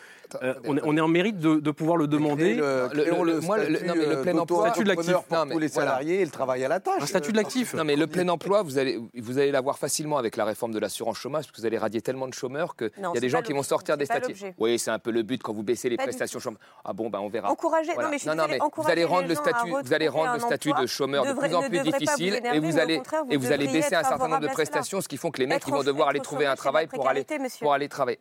euh, 0.42 0.54
on, 0.64 0.76
est, 0.76 0.80
on 0.84 0.96
est 0.96 1.00
en 1.00 1.06
mérite 1.06 1.38
de, 1.38 1.60
de 1.60 1.70
pouvoir 1.70 1.96
le 1.96 2.08
demander. 2.08 2.56
Le, 2.56 2.88
le- 2.92 3.04
le- 3.04 3.32
le 3.34 3.40
moi, 3.40 3.58
le- 3.58 3.76
statut, 3.76 3.86
non, 3.86 3.94
mais 3.94 4.06
le 4.06 4.16
euh, 4.18 4.22
plein 4.24 4.34
emploi- 4.36 4.66
statut 4.66 4.82
de 4.82 4.88
l'actif. 4.88 5.12
pour 5.14 5.36
Non, 5.36 5.44
mais 5.46 5.52
tous 5.54 5.58
les 5.60 5.68
voilà. 5.68 5.90
salariés 5.90 6.20
et 6.22 6.24
le 6.24 6.30
travail 6.32 6.64
à 6.64 6.68
la 6.68 6.80
tâche. 6.80 7.02
Un 7.02 7.06
statut 7.06 7.30
de 7.30 7.36
l'actif. 7.36 7.74
Non, 7.74 7.84
mais 7.84 7.94
le 7.94 8.08
plein 8.08 8.28
emploi, 8.28 8.62
vous 8.64 8.78
allez, 8.78 8.98
vous 9.16 9.38
allez 9.38 9.52
l'avoir 9.52 9.78
facilement 10.08 10.18
avec 10.18 10.36
la 10.36 10.44
réforme 10.44 10.72
de 10.72 10.78
l'assurance 10.78 11.18
chômage, 11.18 11.44
parce 11.46 11.52
que 11.56 11.60
vous 11.60 11.66
allez 11.66 11.78
radier 11.78 12.00
tellement 12.00 12.26
de 12.28 12.34
chômeurs 12.34 12.76
qu'il 12.76 12.90
Non, 13.00 13.14
y 13.14 13.18
a 13.18 13.20
des 13.20 13.28
gens 13.28 13.42
qui 13.42 13.52
vont 13.52 13.62
sortir 13.62 13.96
des 13.96 14.06
statuts. 14.06 14.34
Oui, 14.58 14.78
c'est 14.78 14.90
un 14.90 14.98
peu 14.98 15.10
le 15.10 15.22
but 15.22 15.42
quand 15.42 15.52
vous 15.52 15.62
baissez 15.62 15.88
les 15.88 15.96
Pas 15.96 16.04
prestations 16.04 16.40
chômage. 16.40 16.60
Ah 16.84 16.92
bon, 16.92 17.10
ben 17.10 17.18
on 17.20 17.28
verra. 17.28 17.50
Encourager- 17.50 17.88
non, 17.88 17.94
Voilà. 17.94 18.08
mais 18.10 18.18
je 18.18 18.26
non, 18.28 18.34
non, 18.34 18.42
désolée, 18.44 18.58
mais 18.62 18.82
vous 18.82 18.90
allez 18.90 19.04
rendre 19.04 19.28
le 19.28 19.34
statut, 19.34 19.70
vous 19.82 19.92
allez 19.92 20.08
rendre 20.08 20.32
le 20.34 20.40
statut 20.40 20.72
de 20.72 20.86
chômeur 20.86 21.24
de 21.24 21.32
plus 21.32 21.54
en 21.54 21.62
plus 21.62 21.78
vous 21.78 21.84
difficile, 21.90 22.40
et 22.42 22.58
vous 22.58 22.66
mais 22.66 22.78
allez 22.78 22.98
vous 22.98 23.32
et 23.32 23.36
vous 23.36 23.52
allez 23.52 23.66
baisser 23.68 23.94
un 23.94 24.02
certain 24.04 24.28
nombre 24.28 24.40
de 24.40 24.48
prestations, 24.48 25.00
ce 25.00 25.08
qui 25.08 25.16
font 25.16 25.30
que 25.30 25.40
les 25.40 25.46
mecs 25.46 25.62
ils 25.66 25.72
vont 25.72 25.82
devoir 25.82 26.08
aller 26.08 26.20
trouver 26.20 26.46
un 26.46 26.56
travail 26.56 26.88
aller 27.06 27.24
pour 27.60 27.72
aller 27.74 27.88
travailler. 27.88 28.18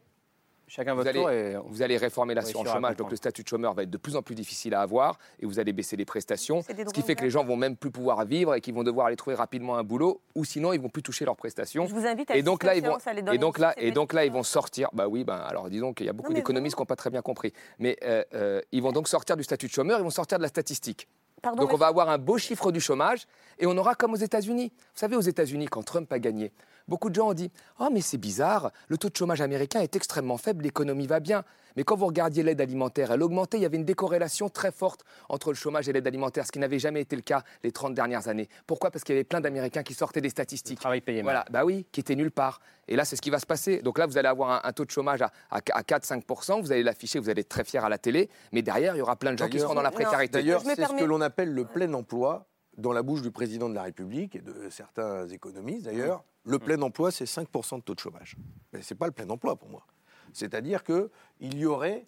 Chacun 0.70 0.94
Vous 0.94 0.98
votre 0.98 1.10
allez, 1.10 1.20
tour 1.20 1.32
et 1.32 1.56
vous 1.66 1.82
allez 1.82 1.96
réformer 1.96 2.34
l'assurance 2.34 2.68
chômage, 2.68 2.98
donc 2.98 3.10
le 3.10 3.16
statut 3.16 3.42
de 3.42 3.48
chômeur 3.48 3.74
va 3.74 3.84
être 3.84 3.90
de 3.90 3.98
plus 3.98 4.18
en 4.18 4.22
plus 4.22 4.36
difficile 4.36 4.74
à 4.74 4.82
avoir 4.82 5.18
et 5.40 5.46
vous 5.46 5.60
allez 5.60 5.72
baisser 5.72 5.96
les 5.96 6.04
prestations, 6.04 6.62
ce 6.62 6.94
qui 6.94 7.02
fait 7.02 7.16
que 7.16 7.24
les 7.24 7.30
gens 7.30 7.46
vont 7.46 7.56
même 7.56 7.78
plus 7.78 7.90
pouvoir 7.90 8.26
vivre 8.26 8.54
et 8.54 8.60
qu'ils 8.60 8.74
vont 8.74 8.84
devoir 8.84 9.08
aller 9.08 9.16
trouver 9.16 9.38
rapidement 9.38 9.78
un 9.78 9.84
boulot 9.84 10.20
ou 10.36 10.44
sinon 10.44 10.74
ils 10.74 10.82
vont 10.82 10.90
plus 10.90 11.04
toucher 11.04 11.24
leurs 11.24 11.38
prestations. 11.38 11.88
Je 11.88 11.94
vous 11.94 12.06
invite 12.06 12.32
à 12.32 12.36
et 12.36 12.44
donc 12.44 12.66
là 12.66 12.76
ils 12.76 12.82
vont 12.82 12.92
séances, 12.92 13.08
aller 13.08 13.22
dans 13.22 13.32
et 13.32 13.38
donc 13.38 13.58
les 13.58 13.62
là 13.62 13.74
et 13.78 13.92
donc 13.92 14.12
là 14.12 14.26
ils 14.26 14.32
vont 14.32 14.44
sortir. 14.44 14.90
Bah 14.92 15.08
oui, 15.08 15.24
ben 15.24 15.38
alors 15.38 15.70
disons 15.70 15.94
qu'il 15.94 16.06
y 16.06 16.10
a 16.10 16.14
beaucoup 16.14 16.34
d'économistes 16.34 16.76
qui 16.76 16.82
n'ont 16.82 16.86
pas 16.86 16.98
très 16.98 17.12
bien 17.12 17.22
compris, 17.22 17.54
mais 17.80 17.98
euh, 18.04 18.24
euh, 18.34 18.62
ils 18.74 18.82
vont 18.82 18.92
donc 18.92 19.08
sortir 19.08 19.38
du 19.38 19.44
statut 19.44 19.68
de 19.68 19.72
chômeur, 19.72 20.00
ils 20.00 20.04
vont 20.04 20.10
sortir 20.10 20.38
de 20.38 20.44
la 20.44 20.50
statistique. 20.50 21.08
Pardon, 21.42 21.62
Donc 21.62 21.74
on 21.74 21.78
va 21.78 21.88
avoir 21.88 22.10
un 22.10 22.18
beau 22.18 22.38
chiffre 22.38 22.72
du 22.72 22.82
chômage 22.82 23.26
et 23.60 23.68
on 23.68 23.78
aura 23.78 23.96
comme 23.96 24.14
aux 24.14 24.18
États-Unis. 24.18 24.72
Vous 24.76 25.00
savez, 25.00 25.16
aux 25.16 25.22
États-Unis, 25.22 25.68
quand 25.68 25.84
Trump 25.84 26.12
a 26.12 26.18
gagné, 26.18 26.52
beaucoup 26.88 27.10
de 27.10 27.16
gens 27.16 27.30
ont 27.30 27.34
dit 27.34 27.52
Oh, 27.80 27.90
mais 27.92 28.02
c'est 28.02 28.18
bizarre, 28.18 28.72
le 28.88 28.98
taux 28.98 29.10
de 29.10 29.16
chômage 29.16 29.42
américain 29.42 29.82
est 29.82 29.96
extrêmement 29.96 30.38
faible, 30.38 30.64
l'économie 30.64 31.08
va 31.08 31.20
bien. 31.20 31.44
Mais 31.76 31.84
quand 31.84 31.96
vous 31.96 32.08
regardiez 32.08 32.42
l'aide 32.42 32.60
alimentaire, 32.60 33.12
elle 33.12 33.22
augmentait, 33.22 33.58
il 33.58 33.62
y 33.62 33.66
avait 33.66 33.78
une 33.78 33.86
décorrélation 33.86 34.50
très 34.50 34.72
forte 34.72 35.04
entre 35.30 35.50
le 35.52 35.56
chômage 35.56 35.88
et 35.88 35.94
l'aide 35.94 36.08
alimentaire, 36.08 36.46
ce 36.48 36.52
qui 36.52 36.58
n'avait 36.58 36.80
jamais 36.80 37.02
été 37.02 37.16
le 37.16 37.22
cas 37.22 37.44
les 37.64 37.72
30 37.72 37.94
dernières 37.94 38.28
années. 38.28 38.50
Pourquoi? 38.66 38.90
Parce 38.90 39.04
qu'il 39.04 39.14
y 39.14 39.18
avait 39.18 39.24
plein 39.24 39.42
d'Américains 39.42 39.84
qui 39.84 39.94
sortaient 39.94 40.22
des 40.22 40.30
statistiques. 40.30 40.80
travail 40.80 41.02
payé 41.02 41.22
mal. 41.22 41.36
Voilà, 41.36 41.46
bah 41.52 41.66
oui, 41.66 41.86
qui 41.92 42.00
étaient 42.00 42.16
nulle 42.16 42.32
part. 42.32 42.62
Et 42.88 42.96
là, 42.96 43.06
c'est 43.06 43.16
ce 43.16 43.22
qui 43.22 43.30
va 43.30 43.38
se 43.38 43.46
passer. 43.46 43.82
Donc 43.84 44.00
là, 44.00 44.08
vous 44.08 44.18
allez 44.18 44.28
avoir 44.28 44.50
un, 44.50 44.68
un 44.68 44.74
taux 44.74 44.86
de 44.86 44.90
chômage 44.90 45.22
à, 45.22 45.32
à 45.52 45.60
4-5%, 45.60 46.62
vous 46.62 46.72
allez 46.72 46.84
l'afficher, 46.84 47.20
vous 47.20 47.30
allez 47.30 47.42
être 47.42 47.50
très 47.50 47.64
fier 47.64 47.86
à 47.86 47.90
la 47.90 48.00
télé, 48.00 48.30
mais 48.52 48.64
derrière, 48.64 48.96
il 48.96 49.00
y 49.00 49.02
aura 49.02 49.16
plein 49.16 49.34
de 49.34 49.38
gens 49.38 49.48
qui 49.48 49.60
seront 49.60 49.76
dans 49.76 49.82
la 49.84 49.92
précarité. 49.92 50.40
D'ailleurs, 50.40 50.62
c'est 50.64 50.84
ce 50.84 50.96
que 50.96 51.04
l'on 51.06 51.22
appelle 51.22 51.52
le 51.52 51.66
plein 51.66 51.94
emploi 51.94 52.48
dans 52.78 52.94
la 52.94 53.02
bouche 53.04 53.22
du 53.22 53.32
président 53.32 53.70
de 53.70 53.76
la 53.76 53.84
République 53.84 54.36
et 54.36 54.42
de 54.42 54.70
certains 54.70 55.28
économistes 55.28 55.86
d'ailleurs. 55.86 56.24
Le 56.48 56.60
plein 56.60 56.82
emploi, 56.82 57.12
c'est 57.12 57.26
5% 57.26 57.78
de 57.78 57.82
taux 57.82 57.94
de 57.96 58.00
chômage. 58.00 58.36
Mais 58.74 58.82
ce 58.82 58.94
n'est 58.94 58.98
pas 58.98 59.06
le 59.06 59.12
plein 59.12 59.30
emploi 59.30 59.56
pour 59.56 59.70
moi. 59.70 59.86
C'est-à-dire 60.34 60.84
qu'il 60.84 61.10
y 61.42 61.66
aurait 61.66 62.06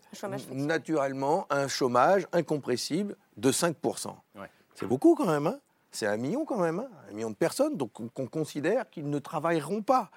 naturellement 0.52 1.48
un 1.50 1.68
chômage 1.68 2.28
incompressible 2.32 3.16
de 3.38 3.52
5%. 3.52 4.16
Ouais. 4.36 4.50
C'est 4.76 4.88
beaucoup 4.88 5.16
quand 5.16 5.28
même. 5.28 5.48
hein 5.48 5.60
c'est 5.92 6.06
un 6.06 6.18
million 6.18 6.46
quand 6.46 6.60
même, 6.60 6.80
hein, 6.80 6.90
un 7.10 7.14
million 7.14 7.30
de 7.30 7.36
personnes, 7.36 7.76
donc 7.76 7.92
qu'on 7.94 8.28
considère 8.28 8.90
qu'ils 8.90 9.10
ne 9.10 9.20
travailleront 9.20 9.82
pas. 9.82 10.12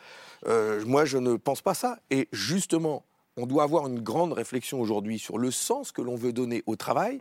Euh, 0.47 0.85
moi, 0.85 1.05
je 1.05 1.19
ne 1.19 1.37
pense 1.37 1.63
pas 1.63 1.75
ça. 1.75 1.99
Et 2.11 2.29
justement, 2.33 3.05
on 3.37 3.47
doit 3.47 3.63
avoir 3.63 3.87
une 3.87 4.01
grande 4.01 4.33
réflexion 4.33 4.81
aujourd'hui 4.81 5.19
sur 5.19 5.39
le 5.39 5.51
sens 5.51 5.93
que 5.93 6.03
l'on 6.03 6.17
veut 6.17 6.33
donner 6.33 6.63
au 6.67 6.77
travail. 6.77 7.21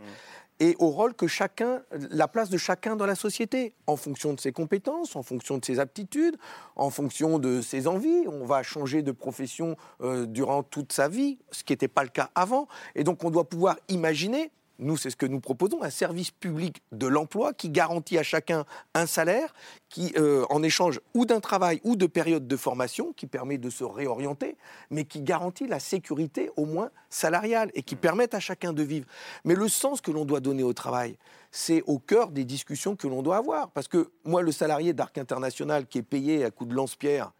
Et 0.63 0.75
au 0.77 0.89
rôle 0.89 1.15
que 1.15 1.25
chacun, 1.25 1.81
la 2.11 2.27
place 2.27 2.51
de 2.51 2.57
chacun 2.59 2.95
dans 2.95 3.07
la 3.07 3.15
société, 3.15 3.73
en 3.87 3.95
fonction 3.95 4.31
de 4.35 4.39
ses 4.39 4.51
compétences, 4.51 5.15
en 5.15 5.23
fonction 5.23 5.57
de 5.57 5.65
ses 5.65 5.79
aptitudes, 5.79 6.37
en 6.75 6.91
fonction 6.91 7.39
de 7.39 7.61
ses 7.61 7.87
envies. 7.87 8.27
On 8.27 8.45
va 8.45 8.61
changer 8.61 9.01
de 9.01 9.11
profession 9.11 9.75
euh, 10.01 10.27
durant 10.27 10.61
toute 10.61 10.93
sa 10.93 11.09
vie, 11.09 11.39
ce 11.49 11.63
qui 11.63 11.73
n'était 11.73 11.87
pas 11.87 12.03
le 12.03 12.09
cas 12.09 12.29
avant. 12.35 12.67
Et 12.93 13.03
donc 13.03 13.23
on 13.23 13.31
doit 13.31 13.49
pouvoir 13.49 13.77
imaginer 13.89 14.51
nous, 14.81 14.97
c'est 14.97 15.11
ce 15.11 15.15
que 15.15 15.27
nous 15.27 15.39
proposons, 15.39 15.83
un 15.83 15.91
service 15.91 16.31
public 16.31 16.81
de 16.91 17.05
l'emploi 17.05 17.53
qui 17.53 17.69
garantit 17.69 18.17
à 18.17 18.23
chacun 18.23 18.65
un 18.95 19.05
salaire, 19.05 19.53
qui, 19.89 20.11
euh, 20.17 20.45
en 20.49 20.63
échange 20.63 20.99
ou 21.13 21.25
d'un 21.25 21.39
travail 21.39 21.79
ou 21.83 21.95
de 21.95 22.07
période 22.07 22.47
de 22.47 22.57
formation, 22.57 23.13
qui 23.13 23.27
permet 23.27 23.59
de 23.59 23.69
se 23.69 23.83
réorienter, 23.83 24.57
mais 24.89 25.05
qui 25.05 25.21
garantit 25.21 25.67
la 25.67 25.79
sécurité 25.79 26.49
au 26.57 26.65
moins 26.65 26.89
salariale 27.09 27.69
et 27.75 27.83
qui 27.83 27.95
permet 27.95 28.33
à 28.33 28.39
chacun 28.39 28.73
de 28.73 28.81
vivre. 28.81 29.05
Mais 29.45 29.53
le 29.53 29.67
sens 29.67 30.01
que 30.01 30.09
l'on 30.09 30.25
doit 30.25 30.39
donner 30.39 30.63
au 30.63 30.73
travail, 30.73 31.17
c'est 31.51 31.83
au 31.85 31.99
cœur 31.99 32.31
des 32.31 32.43
discussions 32.43 32.95
que 32.95 33.07
l'on 33.07 33.21
doit 33.21 33.37
avoir. 33.37 33.69
Parce 33.69 33.87
que 33.87 34.09
moi, 34.25 34.41
le 34.41 34.51
salarié 34.51 34.93
d'Arc 34.93 35.17
International 35.17 35.85
qui 35.85 35.99
est 35.99 36.03
payé 36.03 36.43
à 36.43 36.49
coup 36.49 36.65
de 36.65 36.73
lance-pierre, 36.73 37.31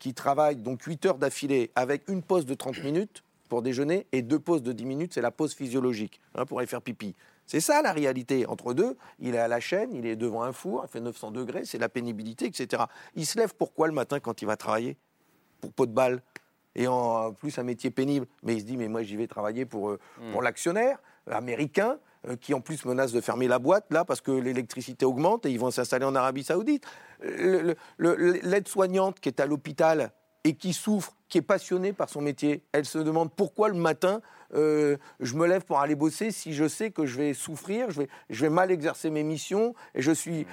qui 0.00 0.14
travaille 0.14 0.56
donc 0.56 0.82
8 0.82 1.06
heures 1.06 1.18
d'affilée 1.18 1.70
avec 1.74 2.08
une 2.08 2.22
pause 2.22 2.46
de 2.46 2.54
30 2.54 2.82
minutes, 2.82 3.22
pour 3.48 3.62
déjeuner 3.62 4.06
et 4.12 4.22
deux 4.22 4.38
pauses 4.38 4.62
de 4.62 4.72
10 4.72 4.84
minutes, 4.84 5.14
c'est 5.14 5.20
la 5.20 5.30
pause 5.30 5.54
physiologique 5.54 6.20
hein, 6.34 6.44
pour 6.44 6.58
aller 6.58 6.66
faire 6.66 6.82
pipi. 6.82 7.14
C'est 7.46 7.60
ça 7.60 7.80
la 7.82 7.92
réalité. 7.92 8.46
Entre 8.46 8.74
deux, 8.74 8.96
il 9.18 9.34
est 9.34 9.38
à 9.38 9.48
la 9.48 9.60
chaîne, 9.60 9.94
il 9.94 10.06
est 10.06 10.16
devant 10.16 10.42
un 10.42 10.52
four, 10.52 10.84
il 10.86 10.90
fait 10.90 11.00
900 11.00 11.30
degrés, 11.30 11.64
c'est 11.64 11.78
la 11.78 11.88
pénibilité, 11.88 12.44
etc. 12.46 12.84
Il 13.14 13.26
se 13.26 13.38
lève 13.38 13.54
pourquoi 13.56 13.86
le 13.88 13.94
matin 13.94 14.20
quand 14.20 14.42
il 14.42 14.44
va 14.44 14.56
travailler? 14.56 14.96
Pour 15.60 15.72
pot 15.72 15.86
de 15.86 15.92
balle. 15.92 16.22
Et 16.74 16.86
en 16.86 17.32
plus, 17.32 17.58
un 17.58 17.64
métier 17.64 17.90
pénible. 17.90 18.26
Mais 18.42 18.54
il 18.54 18.60
se 18.60 18.64
dit, 18.66 18.76
mais 18.76 18.88
moi, 18.88 19.02
j'y 19.02 19.16
vais 19.16 19.26
travailler 19.26 19.64
pour, 19.64 19.90
euh, 19.90 19.98
mm. 20.20 20.32
pour 20.32 20.42
l'actionnaire 20.42 20.98
américain, 21.30 21.98
euh, 22.28 22.36
qui 22.36 22.52
en 22.52 22.60
plus 22.60 22.84
menace 22.84 23.12
de 23.12 23.20
fermer 23.20 23.48
la 23.48 23.58
boîte, 23.58 23.86
là, 23.90 24.04
parce 24.04 24.20
que 24.20 24.30
l'électricité 24.30 25.04
augmente 25.06 25.46
et 25.46 25.50
ils 25.50 25.58
vont 25.58 25.70
s'installer 25.70 26.04
en 26.04 26.14
Arabie 26.14 26.44
Saoudite. 26.44 26.84
L'aide-soignante 27.98 29.20
qui 29.20 29.28
est 29.28 29.40
à 29.40 29.46
l'hôpital 29.46 30.12
et 30.44 30.54
qui 30.54 30.72
souffre, 30.72 31.14
qui 31.28 31.38
est 31.38 31.42
passionnée 31.42 31.92
par 31.92 32.08
son 32.08 32.20
métier, 32.20 32.64
elle 32.72 32.84
se 32.84 32.98
demande 32.98 33.32
pourquoi 33.34 33.68
le 33.68 33.74
matin 33.74 34.20
euh, 34.54 34.96
je 35.20 35.34
me 35.34 35.46
lève 35.46 35.64
pour 35.64 35.78
aller 35.78 35.94
bosser 35.94 36.30
si 36.30 36.54
je 36.54 36.66
sais 36.68 36.90
que 36.90 37.06
je 37.06 37.18
vais 37.18 37.34
souffrir, 37.34 37.88
je 37.90 38.06
vais, 38.30 38.48
mal 38.48 38.70
exercer 38.70 39.10
mes 39.10 39.22
missions 39.22 39.74
et 39.94 40.02
je 40.02 40.12
suis, 40.12 40.46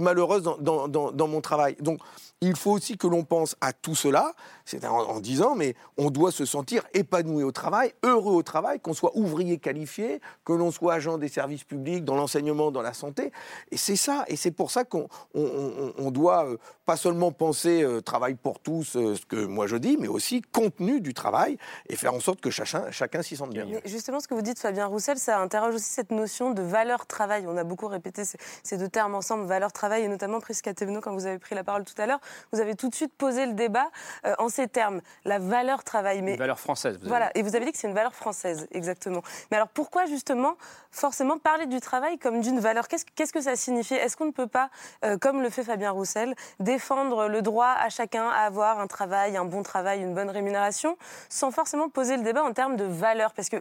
malheureuse 0.00 0.42
dans, 0.42 1.28
mon 1.28 1.40
travail. 1.40 1.76
Donc, 1.80 2.00
il 2.40 2.56
faut 2.56 2.72
aussi 2.72 2.98
que 2.98 3.06
l'on 3.06 3.24
pense 3.24 3.56
à 3.60 3.72
tout 3.72 3.94
cela, 3.94 4.32
c'est 4.64 4.84
en, 4.84 5.20
disant, 5.20 5.54
mais 5.54 5.74
on 5.96 6.10
doit 6.10 6.32
se 6.32 6.44
sentir 6.44 6.82
épanoui 6.92 7.44
au 7.44 7.52
travail, 7.52 7.94
heureux 8.02 8.34
au 8.34 8.42
travail, 8.42 8.80
qu'on 8.80 8.94
soit 8.94 9.12
ouvrier 9.16 9.58
qualifié, 9.58 10.20
que 10.44 10.52
l'on 10.52 10.72
soit 10.72 10.94
agent 10.94 11.18
des 11.18 11.28
services 11.28 11.64
publics, 11.64 12.04
dans 12.04 12.16
l'enseignement, 12.16 12.70
dans 12.70 12.82
la 12.82 12.92
santé. 12.92 13.32
Et 13.70 13.76
c'est 13.76 13.96
ça, 13.96 14.24
et 14.26 14.36
c'est 14.36 14.50
pour 14.50 14.70
ça 14.70 14.84
qu'on 14.84 15.08
on, 15.34 16.10
doit 16.10 16.46
euh, 16.46 16.56
pas 16.84 16.96
seulement 16.96 17.30
penser 17.30 17.82
euh, 17.82 18.00
travail 18.00 18.34
pour 18.34 18.58
tous, 18.58 18.84
ce 18.92 19.24
que 19.26 19.44
moi 19.44 19.66
je 19.66 19.76
dis, 19.76 19.96
mais 19.98 20.08
aussi 20.08 20.42
contenu 20.42 21.00
du 21.00 21.14
travail, 21.14 21.56
et 21.88 21.96
faire 21.96 22.12
en 22.12 22.20
sorte 22.20 22.40
que 22.40 22.50
chacun, 22.50 22.90
chacun 22.90 23.21
s'y 23.22 23.36
sente 23.36 23.50
bien. 23.50 23.66
justement, 23.84 24.20
ce 24.20 24.28
que 24.28 24.34
vous 24.34 24.42
dites, 24.42 24.58
Fabien 24.58 24.86
Roussel, 24.86 25.18
ça 25.18 25.38
interroge 25.38 25.74
aussi 25.74 25.90
cette 25.90 26.10
notion 26.10 26.50
de 26.50 26.62
valeur-travail. 26.62 27.46
On 27.46 27.56
a 27.56 27.64
beaucoup 27.64 27.86
répété 27.86 28.22
ces, 28.62 28.76
deux 28.76 28.88
termes 28.88 29.14
ensemble, 29.14 29.46
valeur-travail, 29.46 30.04
et 30.04 30.08
notamment 30.08 30.40
Prisca 30.40 30.72
Thévenot, 30.74 31.00
quand 31.00 31.12
vous 31.12 31.26
avez 31.26 31.38
pris 31.38 31.54
la 31.54 31.64
parole 31.64 31.84
tout 31.84 32.00
à 32.00 32.06
l'heure, 32.06 32.20
vous 32.52 32.60
avez 32.60 32.74
tout 32.74 32.88
de 32.88 32.94
suite 32.94 33.12
posé 33.16 33.46
le 33.46 33.52
débat 33.52 33.90
euh, 34.26 34.34
en 34.38 34.48
ces 34.48 34.68
termes, 34.68 35.00
la 35.24 35.38
valeur-travail. 35.38 36.22
Mais, 36.22 36.32
une 36.32 36.38
valeur 36.38 36.60
française, 36.60 36.98
vous 37.00 37.08
Voilà, 37.08 37.30
et 37.34 37.42
vous 37.42 37.56
avez 37.56 37.64
dit 37.64 37.72
que 37.72 37.78
c'est 37.78 37.88
une 37.88 37.94
valeur 37.94 38.14
française, 38.14 38.66
exactement. 38.72 39.22
Mais 39.50 39.56
alors 39.56 39.68
pourquoi 39.68 40.06
justement, 40.06 40.56
forcément, 40.90 41.38
parler 41.38 41.66
du 41.66 41.80
travail 41.80 42.18
comme 42.18 42.40
d'une 42.40 42.60
valeur? 42.60 42.88
Qu'est-ce 42.88 43.32
que 43.32 43.40
ça 43.40 43.56
signifie? 43.56 43.94
Est-ce 43.94 44.16
qu'on 44.16 44.26
ne 44.26 44.32
peut 44.32 44.46
pas, 44.46 44.70
euh, 45.04 45.18
comme 45.18 45.42
le 45.42 45.50
fait 45.50 45.64
Fabien 45.64 45.90
Roussel, 45.90 46.34
défendre 46.60 47.28
le 47.28 47.42
droit 47.42 47.74
à 47.78 47.88
chacun 47.88 48.28
à 48.28 48.40
avoir 48.40 48.80
un 48.80 48.86
travail, 48.86 49.36
un 49.36 49.44
bon 49.44 49.62
travail, 49.62 50.00
une 50.00 50.14
bonne 50.14 50.30
rémunération, 50.30 50.96
sans 51.28 51.50
forcément 51.50 51.88
poser 51.88 52.16
le 52.16 52.22
débat 52.22 52.42
en 52.44 52.52
termes 52.52 52.76
de 52.76 52.84
valeur 52.84 53.11
parce 53.34 53.48
que, 53.48 53.56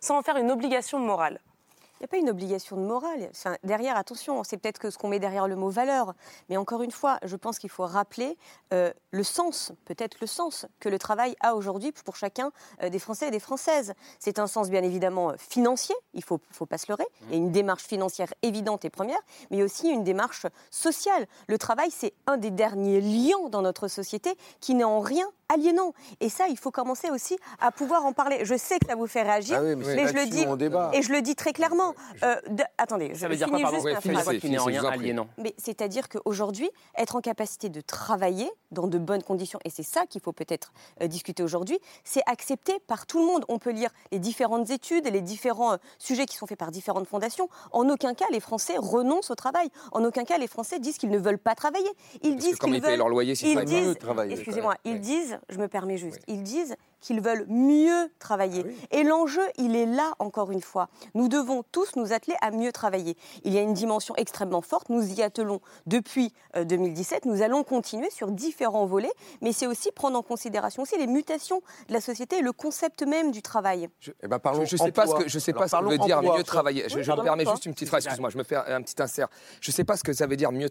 sans 0.00 0.18
en 0.18 0.22
faire 0.22 0.36
une 0.36 0.50
obligation 0.50 0.98
morale. 0.98 1.40
Il 2.00 2.04
n'y 2.04 2.06
a 2.06 2.08
pas 2.08 2.16
une 2.16 2.30
obligation 2.30 2.78
de 2.78 2.82
morale. 2.82 3.30
derrière, 3.62 3.98
attention, 3.98 4.42
c'est 4.42 4.56
peut-être 4.56 4.78
que 4.78 4.88
ce 4.88 4.96
qu'on 4.96 5.08
met 5.08 5.18
derrière 5.18 5.46
le 5.46 5.54
mot 5.54 5.68
valeur. 5.68 6.14
Mais 6.48 6.56
encore 6.56 6.80
une 6.80 6.92
fois, 6.92 7.18
je 7.24 7.36
pense 7.36 7.58
qu'il 7.58 7.68
faut 7.68 7.84
rappeler 7.84 8.38
euh, 8.72 8.90
le 9.10 9.22
sens, 9.22 9.72
peut-être 9.84 10.16
le 10.22 10.26
sens 10.26 10.64
que 10.78 10.88
le 10.88 10.98
travail 10.98 11.36
a 11.40 11.54
aujourd'hui 11.54 11.92
pour 11.92 12.16
chacun 12.16 12.52
euh, 12.82 12.88
des 12.88 12.98
Français 12.98 13.28
et 13.28 13.30
des 13.30 13.38
Françaises. 13.38 13.92
C'est 14.18 14.38
un 14.38 14.46
sens 14.46 14.70
bien 14.70 14.82
évidemment 14.82 15.34
financier, 15.36 15.94
il 16.14 16.20
ne 16.20 16.24
faut, 16.24 16.40
faut 16.52 16.64
pas 16.64 16.78
se 16.78 16.86
leurrer. 16.88 17.06
Il 17.24 17.32
y 17.32 17.34
a 17.34 17.36
une 17.36 17.52
démarche 17.52 17.84
financière 17.84 18.32
évidente 18.40 18.86
et 18.86 18.90
première, 18.90 19.20
mais 19.50 19.62
aussi 19.62 19.90
une 19.90 20.02
démarche 20.02 20.46
sociale. 20.70 21.26
Le 21.48 21.58
travail, 21.58 21.90
c'est 21.90 22.14
un 22.26 22.38
des 22.38 22.50
derniers 22.50 23.02
liens 23.02 23.50
dans 23.50 23.60
notre 23.60 23.88
société 23.88 24.38
qui 24.60 24.74
n'est 24.74 24.84
en 24.84 25.00
rien 25.00 25.26
aliénant. 25.50 25.92
Et 26.20 26.28
ça, 26.28 26.46
il 26.48 26.58
faut 26.58 26.70
commencer 26.70 27.10
aussi 27.10 27.36
à 27.60 27.72
pouvoir 27.72 28.04
en 28.04 28.12
parler. 28.12 28.44
Je 28.44 28.56
sais 28.56 28.78
que 28.78 28.86
ça 28.86 28.94
vous 28.94 29.06
fait 29.06 29.22
réagir, 29.22 29.58
ah 29.58 29.62
mais, 29.62 30.06
je 30.06 30.14
le 30.14 30.26
dis 30.26 30.46
et 30.92 31.02
je 31.02 31.12
le 31.12 31.22
dis 31.22 31.34
très 31.34 31.52
clairement. 31.52 31.89
Euh, 32.22 32.36
attendez, 32.78 33.14
ça 33.14 33.26
je 33.26 33.32
veut 33.32 33.36
dire 33.36 33.48
quoi, 33.48 33.58
juste 33.58 34.40
qui 34.40 34.50
n'est 34.50 34.58
en 34.58 34.64
rien 34.64 34.84
aliénant 34.84 35.28
Mais 35.38 35.54
c'est-à-dire 35.58 36.08
qu'aujourd'hui, 36.08 36.68
être 36.96 37.16
en 37.16 37.20
capacité 37.20 37.68
de 37.68 37.80
travailler 37.80 38.50
dans 38.70 38.86
de 38.86 38.98
bonnes 38.98 39.22
conditions, 39.22 39.58
et 39.64 39.70
c'est 39.70 39.82
ça 39.82 40.06
qu'il 40.06 40.20
faut 40.20 40.32
peut-être 40.32 40.72
euh, 41.02 41.06
discuter 41.06 41.42
aujourd'hui, 41.42 41.78
c'est 42.04 42.22
accepté 42.26 42.78
par 42.86 43.06
tout 43.06 43.18
le 43.18 43.26
monde. 43.26 43.44
On 43.48 43.58
peut 43.58 43.70
lire 43.70 43.90
les 44.12 44.18
différentes 44.18 44.70
études 44.70 45.06
et 45.06 45.10
les 45.10 45.20
différents 45.20 45.74
euh, 45.74 45.76
sujets 45.98 46.26
qui 46.26 46.36
sont 46.36 46.46
faits 46.46 46.58
par 46.58 46.70
différentes 46.70 47.06
fondations. 47.06 47.48
En 47.72 47.88
aucun 47.88 48.14
cas, 48.14 48.26
les 48.30 48.40
Français 48.40 48.74
renoncent 48.76 49.30
au 49.30 49.34
travail. 49.34 49.68
En 49.92 50.04
aucun 50.04 50.24
cas, 50.24 50.38
les 50.38 50.46
Français 50.46 50.78
disent 50.78 50.98
qu'ils 50.98 51.10
ne 51.10 51.18
veulent 51.18 51.38
pas 51.38 51.54
travailler. 51.54 51.90
Ils 52.22 52.36
disent 52.36 52.58
qu'ils 52.58 52.80
veulent. 52.80 52.98
leur 52.98 53.08
loyer, 53.08 53.34
ils 53.42 53.64
disent, 53.64 53.96
excusez-moi, 54.30 54.74
ils 54.84 55.00
disent 55.00 55.38
je 55.48 55.58
me 55.58 55.68
permets 55.68 55.98
juste, 55.98 56.20
ils 56.26 56.42
disent 56.42 56.76
qu'ils 57.00 57.20
veulent 57.20 57.46
mieux 57.48 58.10
travailler. 58.18 58.64
Ah 58.66 58.96
Et 58.98 59.02
l'enjeu, 59.02 59.42
il 59.58 59.76
est 59.76 59.86
là, 59.86 60.12
encore 60.18 60.50
une 60.50 60.62
fois. 60.62 60.88
Nous 61.14 61.28
devons 61.28 61.62
tous 61.72 61.96
nous 61.96 62.12
atteler 62.12 62.36
à 62.40 62.50
mieux 62.50 62.72
travailler. 62.72 63.16
Il 63.44 63.52
y 63.52 63.58
a 63.58 63.62
une 63.62 63.74
dimension 63.74 64.14
extrêmement 64.16 64.62
forte, 64.62 64.88
nous 64.88 65.12
y 65.12 65.22
attelons 65.22 65.60
depuis 65.86 66.32
2017, 66.54 67.26
euh, 67.26 67.30
nous 67.30 67.42
allons 67.42 67.64
continuer 67.64 68.10
sur 68.10 68.30
différents 68.30 68.86
volets, 68.86 69.12
mais 69.40 69.52
c'est 69.52 69.66
aussi 69.66 69.92
prendre 69.92 70.18
en 70.18 70.22
considération 70.22 70.82
aussi 70.82 70.98
les 70.98 71.06
mutations 71.06 71.62
de 71.88 71.92
la 71.92 72.00
société 72.00 72.38
et 72.38 72.42
le 72.42 72.52
concept 72.52 73.02
même 73.02 73.30
du 73.30 73.42
travail. 73.42 73.88
Je 74.00 74.10
ne 74.10 74.14
eh 74.22 74.28
ben, 74.28 74.38
sais 74.66 74.92
pas 74.92 75.06
ce 75.06 75.14
que, 75.14 75.28
je 75.28 75.38
sais 75.38 75.52
pas 75.52 75.68
ce 75.68 75.76
que 75.76 75.84
veut 75.84 75.98
dire 75.98 76.22
mieux 76.22 76.42
travailler. 76.42 76.88
je, 76.88 76.98
me 76.98 77.22
permets 77.22 77.46
juste 77.46 77.66
une 77.66 77.74
petite 77.74 77.88
phrase, 77.88 78.04
excuse-moi, 78.04 78.30
je 78.30 78.38
me 78.38 78.44
fais 78.44 78.56
un 78.56 78.82
petit 78.82 79.00
insert. 79.00 79.28
Je 79.60 79.70
ne 79.70 79.74
sais 79.74 79.84
pas 79.84 79.96
ce 79.96 80.04
que 80.04 80.12
ça 80.12 80.26
veut 80.26 80.36
dire 80.36 80.52
mieux. 80.52 80.70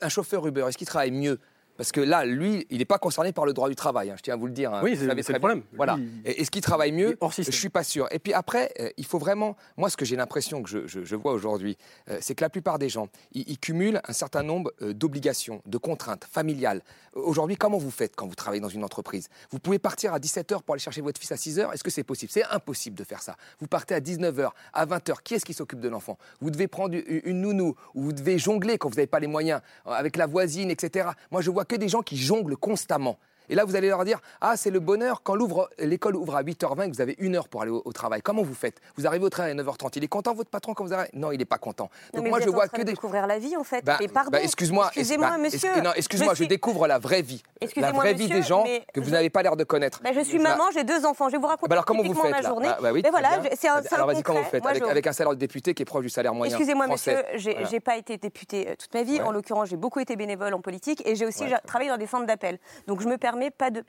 Un 0.00 0.08
chauffeur 0.08 0.46
Uber, 0.46 0.66
est-ce 0.68 0.78
qu'il 0.78 0.86
travaille 0.86 1.10
mieux? 1.10 1.38
Parce 1.76 1.92
que 1.92 2.00
là, 2.00 2.24
lui, 2.24 2.66
il 2.70 2.78
n'est 2.78 2.84
pas 2.84 2.98
concerné 2.98 3.32
par 3.32 3.46
le 3.46 3.52
droit 3.52 3.68
du 3.68 3.76
travail, 3.76 4.10
hein, 4.10 4.14
je 4.16 4.22
tiens 4.22 4.34
à 4.34 4.36
vous 4.36 4.46
le 4.46 4.52
dire. 4.52 4.72
Hein. 4.72 4.80
oui, 4.82 4.96
c'est 4.96 5.32
le 5.32 5.38
problème. 5.38 5.62
Voilà. 5.74 5.98
Est-ce 6.24 6.50
qu'il 6.50 6.62
travaille 6.62 6.92
mieux 6.92 7.16
Je 7.30 7.42
ne 7.42 7.50
suis 7.50 7.68
pas 7.68 7.84
sûr. 7.84 8.08
Et 8.10 8.18
puis 8.18 8.32
après, 8.32 8.72
euh, 8.80 8.90
il 8.96 9.04
faut 9.04 9.18
vraiment. 9.18 9.56
Moi, 9.76 9.90
ce 9.90 9.96
que 9.96 10.04
j'ai 10.04 10.16
l'impression 10.16 10.62
que 10.62 10.68
je, 10.86 11.16
vois 11.16 11.32
aujourd'hui, 11.32 11.76
euh, 12.10 12.18
c'est 12.20 12.34
que 12.34 12.42
la 12.42 12.50
plupart 12.50 12.78
des 12.78 12.88
gens, 12.88 13.08
ils, 13.32 13.58
cumulent 13.58 14.00
un 14.06 14.12
certain 14.12 14.42
nombre 14.42 14.72
euh, 14.82 14.92
d'obligations, 14.92 15.62
de 15.66 15.78
contraintes 15.78 16.26
familiales. 16.30 16.82
Aujourd'hui, 17.14 17.56
comment 17.56 17.78
vous 17.78 17.90
faites 17.90 18.14
quand 18.14 18.26
vous 18.26 18.34
travaillez 18.34 18.60
dans 18.60 18.68
une 18.68 18.84
entreprise? 18.84 19.28
Vous 19.50 19.58
pouvez 19.58 19.78
partir 19.78 20.12
à 20.12 20.18
17h 20.18 20.62
pour 20.62 20.74
aller 20.74 20.82
chercher 20.82 21.00
votre 21.00 21.20
fils 21.20 21.32
à 21.32 21.36
6h. 21.36 21.72
Est-ce 21.72 21.82
que 21.82 21.90
c'est 21.90 22.04
possible? 22.04 22.30
C'est 22.32 22.44
impossible 22.44 22.96
de 22.96 23.04
faire 23.04 23.22
ça. 23.22 23.36
Vous 23.60 23.66
partez 23.66 23.94
à 23.94 24.00
19h, 24.00 24.50
à 24.72 24.86
20h. 24.86 25.14
Qui 25.24 25.34
est-ce 25.34 25.44
qui 25.44 25.54
s'occupe 25.54 25.80
de 25.80 25.88
l'enfant? 25.88 26.18
Vous 26.40 26.50
devez 26.50 26.68
prendre 26.68 26.96
une 27.24 27.40
nounou, 27.40 27.74
ou 27.94 28.02
vous 28.02 28.12
devez 28.12 28.38
jongler 28.38 28.78
quand 28.78 28.88
vous 28.88 28.96
n'avez 28.96 29.06
pas 29.06 29.20
les 29.20 29.26
moyens, 29.26 29.60
avec 29.86 30.16
la 30.16 30.26
voisine, 30.26 30.70
etc. 30.70 31.08
Moi, 31.30 31.40
je 31.40 31.50
vois 31.50 31.64
que 31.66 31.76
des 31.76 31.88
gens 31.88 32.02
qui 32.02 32.16
jonglent 32.16 32.56
constamment. 32.56 33.18
Et 33.48 33.54
là, 33.54 33.64
vous 33.64 33.76
allez 33.76 33.88
leur 33.88 34.04
dire 34.04 34.20
Ah, 34.40 34.56
c'est 34.56 34.70
le 34.70 34.80
bonheur 34.80 35.22
quand 35.22 35.36
l'école 35.78 36.16
ouvre 36.16 36.36
à 36.36 36.42
8h20 36.42 36.84
et 36.84 36.90
que 36.90 36.94
vous 36.94 37.00
avez 37.00 37.16
une 37.18 37.36
heure 37.36 37.48
pour 37.48 37.62
aller 37.62 37.70
au, 37.70 37.92
travail. 37.92 38.22
Comment 38.22 38.42
vous 38.42 38.54
faites? 38.54 38.80
Vous 38.96 39.06
arrivez 39.06 39.24
au 39.24 39.30
travail 39.30 39.52
à 39.52 39.54
9h30. 39.54 39.92
Il 39.96 40.04
est 40.04 40.08
content, 40.08 40.34
votre 40.34 40.50
patron, 40.50 40.74
quand 40.74 40.84
vous 40.84 40.92
arrivez? 40.92 41.10
Non, 41.14 41.32
il 41.32 41.38
n'est 41.38 41.44
pas 41.44 41.58
content. 41.58 41.90
Donc, 42.14 42.28
moi, 42.28 42.40
je 42.40 42.48
vois 42.48 42.68
que 42.68 42.78
des. 42.78 42.92
découvrir 42.92 43.26
la 43.26 43.38
vie, 43.38 43.56
en 43.56 43.64
fait. 43.64 43.84
Bah, 43.84 43.98
pardon. 44.12 44.30
Bah, 44.30 44.42
excuse-moi. 44.42 44.86
Excusez-moi, 44.88 45.38
monsieur. 45.38 45.80
non, 45.82 45.92
excuse-moi, 45.94 46.34
je, 46.34 46.44
découvre 46.44 46.86
la 46.86 46.98
vraie 46.98 47.22
vie. 47.22 47.42
La 47.76 47.92
vraie 47.92 48.14
vie 48.14 48.28
des 48.28 48.42
gens 48.42 48.64
que 48.92 49.00
vous 49.00 49.10
n'avez 49.10 49.30
pas 49.30 49.42
l'air 49.42 49.56
de 49.56 49.64
connaître. 49.64 50.00
Bah, 50.02 50.10
je 50.12 50.20
suis 50.20 50.38
maman, 50.38 50.64
j'ai 50.72 50.84
deux 50.84 51.04
enfants. 51.06 51.28
Je 51.28 51.32
vais 51.32 51.38
vous 51.38 51.46
raconter 51.46 51.72
alors, 51.72 51.84
comment 51.84 52.02
vous 52.02 52.14
faites, 52.14 52.30
ma 52.30 52.42
journée. 52.42 52.68
oui, 52.92 53.00
mais 53.02 53.10
voilà, 53.10 53.40
c'est 53.54 53.68
un 53.68 53.82
Alors, 53.92 54.06
vas-y, 54.06 54.22
comment 54.22 54.40
vous 54.40 54.50
faites 54.50 54.64
avec 54.64 55.06
un 55.06 55.12
salaire 55.12 55.32
de 55.32 55.38
député 55.38 55.74
qui 55.74 55.82
est 55.82 55.86
proche 55.86 56.04
du 56.04 56.10
salaire 56.10 56.34
moyen 56.34 56.54
Excusez-moi, 56.54 56.86
monsieur, 56.86 57.22
j'ai 57.36 57.80
pas 57.80 57.96
été 57.96 58.16
député 58.16 58.68
euh, 58.68 58.74
toute 58.76 58.92
ma 58.94 59.02
vie. 59.02 59.20
En 59.20 59.30
l'occurrence, 59.30 59.68
j'ai 59.68 59.76
beaucoup 59.76 60.00
été 60.00 60.16
bénévole 60.16 60.54
en 60.54 60.60
politique 60.60 61.02
et 61.06 61.14
j'ai 61.14 61.26
aussi 61.26 61.44
travaillé 61.66 61.90
dans 61.90 61.96
des 61.96 62.06
centres 62.06 62.26
d'appel. 62.26 62.58
Donc, 62.86 63.00
je 63.00 63.08
me 63.08 63.18
permets 63.18 63.35
pas 63.50 63.70
de 63.70 63.82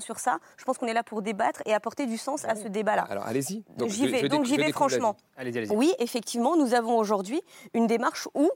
sur 0.00 0.18
ça. 0.18 0.38
Je 0.56 0.64
pense 0.64 0.78
qu'on 0.78 0.86
est 0.86 0.92
là 0.92 1.02
pour 1.02 1.22
débattre 1.22 1.62
et 1.66 1.74
apporter 1.74 2.06
du 2.06 2.16
sens 2.16 2.44
à 2.44 2.54
ce 2.54 2.68
débat-là. 2.68 3.06
Alors 3.08 3.26
allez-y. 3.26 3.64
J'y 3.86 4.08
vais, 4.08 4.28
donc 4.28 4.44
j'y 4.44 4.56
vais 4.56 4.72
franchement. 4.72 5.16
Allez-y, 5.36 5.58
allez 5.58 5.68
oui, 5.70 5.92
effectivement, 5.98 6.56
nous 6.56 6.74
avons 6.74 6.96
aujourd'hui 6.96 7.42
une 7.74 7.86
démarche 7.86 8.28
où 8.34 8.50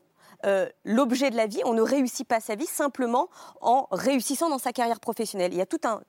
l'objet 0.85 1.31
de 1.31 1.37
la 1.37 1.47
vie. 1.47 1.61
On 1.65 1.75
ne 1.75 1.83
réussit 1.83 2.27
pas 2.27 2.41
sa 2.41 2.55
vie 2.55 2.67
simplement 2.67 3.29
en 3.61 3.87
réussissant 3.91 4.49
dans 4.49 4.59
sa 4.59 4.73
carrière 4.73 5.01
professionnelle. 5.01 5.53
Il 5.53 5.59
y 5.59 5.63
a 5.63 5.67
tout 5.67 5.81
un 5.85 6.03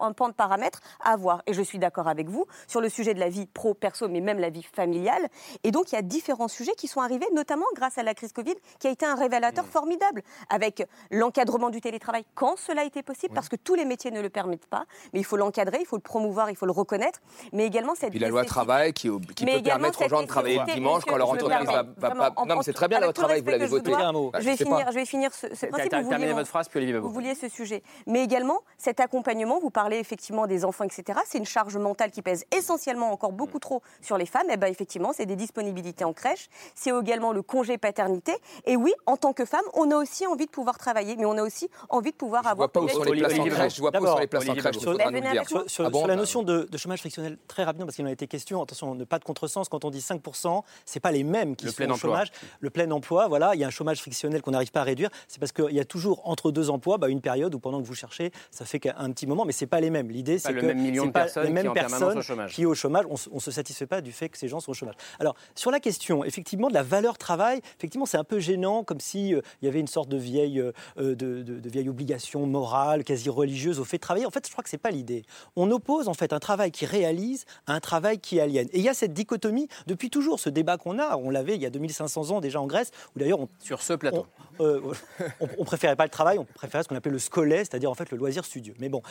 un 0.00 0.12
pan 0.12 0.28
de 0.28 0.34
paramètres 0.34 0.80
à 1.02 1.12
avoir. 1.12 1.42
Et 1.46 1.54
je 1.54 1.62
suis 1.62 1.78
d'accord 1.78 2.08
avec 2.08 2.28
vous 2.28 2.46
sur 2.66 2.80
le 2.80 2.88
sujet 2.88 3.14
de 3.14 3.20
la 3.20 3.28
vie 3.28 3.46
pro-perso, 3.46 4.08
mais 4.08 4.20
même 4.20 4.38
la 4.38 4.50
vie 4.50 4.62
familiale. 4.62 5.28
Et 5.62 5.70
donc, 5.70 5.92
il 5.92 5.94
y 5.94 5.98
a 5.98 6.02
différents 6.02 6.48
sujets 6.48 6.74
qui 6.76 6.88
sont 6.88 7.00
arrivés, 7.00 7.26
notamment 7.32 7.66
grâce 7.74 7.98
à 7.98 8.02
la 8.02 8.14
crise 8.14 8.32
Covid, 8.32 8.54
qui 8.78 8.86
a 8.86 8.90
été 8.90 9.06
un 9.06 9.14
révélateur 9.14 9.64
mmh. 9.64 9.68
formidable, 9.68 10.22
avec 10.48 10.86
l'encadrement 11.10 11.70
du 11.70 11.80
télétravail 11.80 12.24
quand 12.34 12.56
cela 12.58 12.82
a 12.82 12.84
été 12.84 13.02
possible, 13.02 13.34
parce 13.34 13.48
que 13.48 13.56
tous 13.56 13.74
les 13.74 13.84
métiers 13.84 14.10
ne 14.10 14.20
le 14.20 14.30
permettent 14.30 14.66
pas. 14.66 14.84
Mais 15.12 15.20
il 15.20 15.24
faut 15.24 15.36
l'encadrer, 15.36 15.78
il 15.80 15.86
faut 15.86 15.96
le 15.96 16.02
promouvoir, 16.02 16.50
il 16.50 16.56
faut 16.56 16.66
le 16.66 16.72
reconnaître. 16.72 17.20
Mais 17.52 17.66
également 17.66 17.94
cette. 17.94 18.10
Puis 18.10 18.18
la 18.18 18.28
loi 18.28 18.44
travail 18.44 18.92
qui, 18.92 19.10
qui 19.34 19.44
peut 19.44 19.62
permettre 19.62 20.04
aux 20.04 20.08
gens 20.08 20.22
de 20.22 20.26
travailler 20.26 20.58
le 20.58 20.72
dimanche 20.72 21.04
quand 21.04 21.16
leur 21.16 21.30
entreprise 21.30 21.66
va, 21.66 21.84
va 21.96 22.10
pas. 22.10 22.34
non, 22.46 22.56
mais 22.56 22.62
c'est 22.62 22.72
très 22.72 22.88
bien 22.88 23.00
la 23.00 23.06
loi 23.06 23.12
travail, 23.12 23.42
vous 23.42 23.50
l'avez 23.50 23.66
voté. 23.66 23.92
Je, 23.92 24.44
vais 24.44 24.56
finir, 24.56 24.86
je 24.90 24.94
vais 24.94 25.04
finir 25.04 25.32
ce, 25.32 25.46
principe. 25.66 25.90
Terminez 25.90 26.32
votre 26.32 26.48
phrase, 26.48 26.68
puis 26.68 26.78
Olivier 26.78 26.98
Vous 26.98 27.10
vouliez 27.10 27.34
ce 27.34 27.48
sujet. 27.48 27.82
Mais 28.06 28.22
également, 28.22 28.60
cet 28.78 29.00
accompagnement, 29.00 29.58
vous 29.60 29.70
parler 29.74 29.98
effectivement 29.98 30.46
des 30.46 30.64
enfants, 30.64 30.84
etc., 30.84 31.18
c'est 31.26 31.36
une 31.36 31.44
charge 31.44 31.76
mentale 31.76 32.10
qui 32.10 32.22
pèse 32.22 32.46
essentiellement 32.56 33.12
encore 33.12 33.32
beaucoup 33.32 33.58
trop 33.58 33.82
sur 34.00 34.16
les 34.16 34.24
femmes. 34.24 34.48
Et 34.48 34.54
eh 34.54 34.56
ben 34.56 34.68
effectivement, 34.68 35.12
c'est 35.12 35.26
des 35.26 35.36
disponibilités 35.36 36.04
en 36.04 36.14
crèche, 36.14 36.48
c'est 36.74 36.90
également 36.90 37.32
le 37.32 37.42
congé 37.42 37.76
paternité. 37.76 38.32
Et 38.64 38.76
oui, 38.76 38.94
en 39.04 39.16
tant 39.16 39.32
que 39.32 39.44
femme, 39.44 39.64
on 39.74 39.90
a 39.90 39.96
aussi 39.96 40.26
envie 40.26 40.46
de 40.46 40.50
pouvoir 40.50 40.78
travailler, 40.78 41.16
mais 41.16 41.26
on 41.26 41.36
a 41.36 41.42
aussi 41.42 41.68
envie 41.90 42.12
de 42.12 42.16
pouvoir 42.16 42.46
avoir. 42.46 42.54
Je 42.54 42.56
vois 42.56 42.72
pas 42.72 42.80
où 42.80 42.88
sont 42.88 43.02
les 43.02 43.20
places 43.20 43.38
en 43.38 43.44
crèche. 43.44 43.74
Je 43.74 43.80
vois 43.80 43.92
pas 43.92 44.00
où 44.00 44.06
sont 44.06 44.18
les 44.18 44.26
places 44.26 44.48
en 44.48 44.54
crèche. 44.54 44.78
Sur, 44.78 45.90
sur, 45.90 46.06
la 46.06 46.16
notion 46.16 46.42
de, 46.42 46.68
chômage 46.76 47.00
frictionnel, 47.00 47.36
très 47.48 47.64
rapidement, 47.64 47.86
parce 47.86 47.96
qu'il 47.96 48.04
en 48.04 48.08
a 48.08 48.12
été 48.12 48.26
question. 48.26 48.62
Attention, 48.62 48.94
ne 48.94 49.04
pas 49.04 49.18
de 49.18 49.24
contresens. 49.24 49.68
Quand 49.68 49.84
on 49.84 49.90
dit 49.90 49.98
5%, 49.98 50.62
c'est 50.84 51.00
pas 51.00 51.12
les 51.12 51.24
mêmes 51.24 51.56
qui 51.56 51.68
sont 51.68 51.90
au 51.90 51.96
chômage. 51.96 52.30
Le 52.60 52.70
plein 52.70 52.90
emploi, 52.90 53.28
voilà, 53.28 53.54
il 53.54 53.60
y 53.60 53.64
a 53.64 53.66
un 53.66 53.70
chômage 53.70 54.00
frictionnel 54.00 54.40
qu'on 54.40 54.52
n'arrive 54.52 54.70
pas 54.70 54.80
à 54.80 54.84
réduire. 54.84 55.10
C'est 55.28 55.40
parce 55.40 55.52
qu'il 55.52 55.72
y 55.72 55.80
a 55.80 55.84
toujours 55.84 56.22
entre 56.28 56.52
deux 56.52 56.70
emplois 56.70 56.98
bah, 56.98 57.08
une 57.08 57.20
période 57.20 57.54
où 57.54 57.58
pendant 57.58 57.80
que 57.80 57.86
vous 57.86 57.94
cherchez, 57.94 58.30
ça 58.50 58.64
fait 58.64 58.78
qu'un 58.78 59.10
petit 59.10 59.26
moment, 59.26 59.44
mais 59.44 59.52
c'est 59.52 59.63
pas 59.66 59.80
les 59.80 59.90
mêmes. 59.90 60.10
L'idée, 60.10 60.38
c'est 60.38 60.52
que 60.52 60.60
le 60.60 60.62
même 60.62 60.80
million 60.80 61.06
de 61.06 61.10
personnes 61.10 61.44
les 61.44 61.50
mêmes 61.50 61.68
qui 61.68 61.72
personnes 61.72 62.18
au 62.18 62.46
qui 62.48 62.66
au 62.66 62.74
chômage. 62.74 63.04
On 63.08 63.34
ne 63.34 63.40
se 63.40 63.50
satisfait 63.50 63.86
pas 63.86 64.00
du 64.00 64.12
fait 64.12 64.28
que 64.28 64.38
ces 64.38 64.48
gens 64.48 64.60
sont 64.60 64.70
au 64.70 64.74
chômage. 64.74 64.96
Alors 65.20 65.36
sur 65.54 65.70
la 65.70 65.80
question, 65.80 66.24
effectivement, 66.24 66.68
de 66.68 66.74
la 66.74 66.82
valeur 66.82 67.18
travail, 67.18 67.60
effectivement, 67.78 68.06
c'est 68.06 68.16
un 68.16 68.24
peu 68.24 68.38
gênant, 68.38 68.84
comme 68.84 69.00
si 69.00 69.34
euh, 69.34 69.40
il 69.62 69.66
y 69.66 69.68
avait 69.68 69.80
une 69.80 69.86
sorte 69.86 70.08
de 70.08 70.16
vieille, 70.16 70.60
euh, 70.60 70.72
de, 70.96 71.42
de, 71.42 71.68
vieille 71.68 71.88
obligation 71.88 72.46
morale, 72.46 73.04
quasi 73.04 73.28
religieuse 73.28 73.80
au 73.80 73.84
fait 73.84 73.96
de 73.96 74.02
travailler. 74.02 74.26
En 74.26 74.30
fait, 74.30 74.46
je 74.46 74.52
crois 74.52 74.64
que 74.64 74.70
c'est 74.70 74.78
pas 74.78 74.90
l'idée. 74.90 75.22
On 75.56 75.70
oppose 75.70 76.08
en 76.08 76.14
fait 76.14 76.32
un 76.32 76.40
travail 76.40 76.70
qui 76.70 76.86
réalise 76.86 77.44
à 77.66 77.74
un 77.74 77.80
travail 77.80 78.18
qui 78.18 78.40
aliène. 78.40 78.68
Et 78.72 78.78
il 78.78 78.84
y 78.84 78.88
a 78.88 78.94
cette 78.94 79.12
dichotomie 79.12 79.68
depuis 79.86 80.10
toujours. 80.10 80.40
Ce 80.40 80.48
débat 80.48 80.76
qu'on 80.76 80.98
a, 80.98 81.16
on 81.16 81.30
l'avait 81.30 81.54
il 81.54 81.62
y 81.62 81.66
a 81.66 81.70
2500 81.70 82.30
ans 82.30 82.40
déjà 82.40 82.60
en 82.60 82.66
Grèce, 82.66 82.90
où 83.14 83.18
d'ailleurs 83.18 83.38
sur 83.58 83.82
ce 83.82 83.92
plateau, 83.92 84.26
euh, 84.60 84.80
on, 85.40 85.48
on, 85.58 85.64
préférait 85.64 85.96
pas 85.96 86.04
le 86.04 86.10
travail, 86.10 86.38
on 86.38 86.44
préférait 86.44 86.82
ce 86.82 86.88
qu'on 86.88 86.96
appelait 86.96 87.12
le 87.12 87.18
scolé, 87.18 87.58
c'est-à-dire 87.58 87.90
en 87.90 87.94
fait 87.94 88.10
le 88.10 88.18
loisir 88.18 88.44
studieux. 88.44 88.74
Mais 88.78 88.88
bon, 88.88 89.02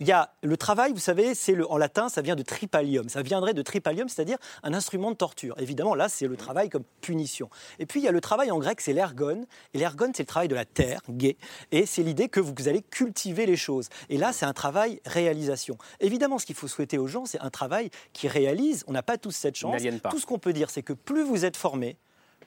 il 0.00 0.06
y 0.06 0.12
a 0.12 0.32
le 0.42 0.56
travail, 0.56 0.92
vous 0.92 0.98
savez, 0.98 1.34
c'est 1.34 1.52
le, 1.52 1.70
en 1.70 1.76
latin, 1.76 2.08
ça 2.08 2.22
vient 2.22 2.36
de 2.36 2.42
tripalium. 2.42 3.08
Ça 3.08 3.22
viendrait 3.22 3.54
de 3.54 3.62
tripalium, 3.62 4.08
c'est-à-dire 4.08 4.38
un 4.62 4.74
instrument 4.74 5.10
de 5.10 5.16
torture. 5.16 5.54
Évidemment, 5.58 5.94
là, 5.94 6.08
c'est 6.08 6.26
le 6.26 6.36
travail 6.36 6.68
comme 6.68 6.84
punition. 7.00 7.48
Et 7.78 7.86
puis, 7.86 8.00
il 8.00 8.04
y 8.04 8.08
a 8.08 8.12
le 8.12 8.20
travail 8.20 8.50
en 8.50 8.58
grec, 8.58 8.80
c'est 8.80 8.92
l'ergon. 8.92 9.44
Et 9.74 9.78
l'ergon, 9.78 10.10
c'est 10.14 10.22
le 10.22 10.28
travail 10.28 10.48
de 10.48 10.54
la 10.54 10.64
terre, 10.64 11.00
gay. 11.08 11.36
Et 11.72 11.86
c'est 11.86 12.02
l'idée 12.02 12.28
que 12.28 12.40
vous 12.40 12.68
allez 12.68 12.82
cultiver 12.82 13.46
les 13.46 13.56
choses. 13.56 13.88
Et 14.08 14.18
là, 14.18 14.32
c'est 14.32 14.46
un 14.46 14.52
travail 14.52 15.00
réalisation. 15.04 15.76
Évidemment, 16.00 16.38
ce 16.38 16.46
qu'il 16.46 16.56
faut 16.56 16.68
souhaiter 16.68 16.98
aux 16.98 17.06
gens, 17.06 17.26
c'est 17.26 17.40
un 17.40 17.50
travail 17.50 17.90
qui 18.12 18.28
réalise. 18.28 18.84
On 18.86 18.92
n'a 18.92 19.02
pas 19.02 19.18
tous 19.18 19.32
cette 19.32 19.56
chance. 19.56 19.82
Tout 20.10 20.18
ce 20.18 20.26
qu'on 20.26 20.38
peut 20.38 20.52
dire, 20.52 20.70
c'est 20.70 20.82
que 20.82 20.92
plus 20.92 21.22
vous 21.22 21.44
êtes 21.44 21.56
formé, 21.56 21.96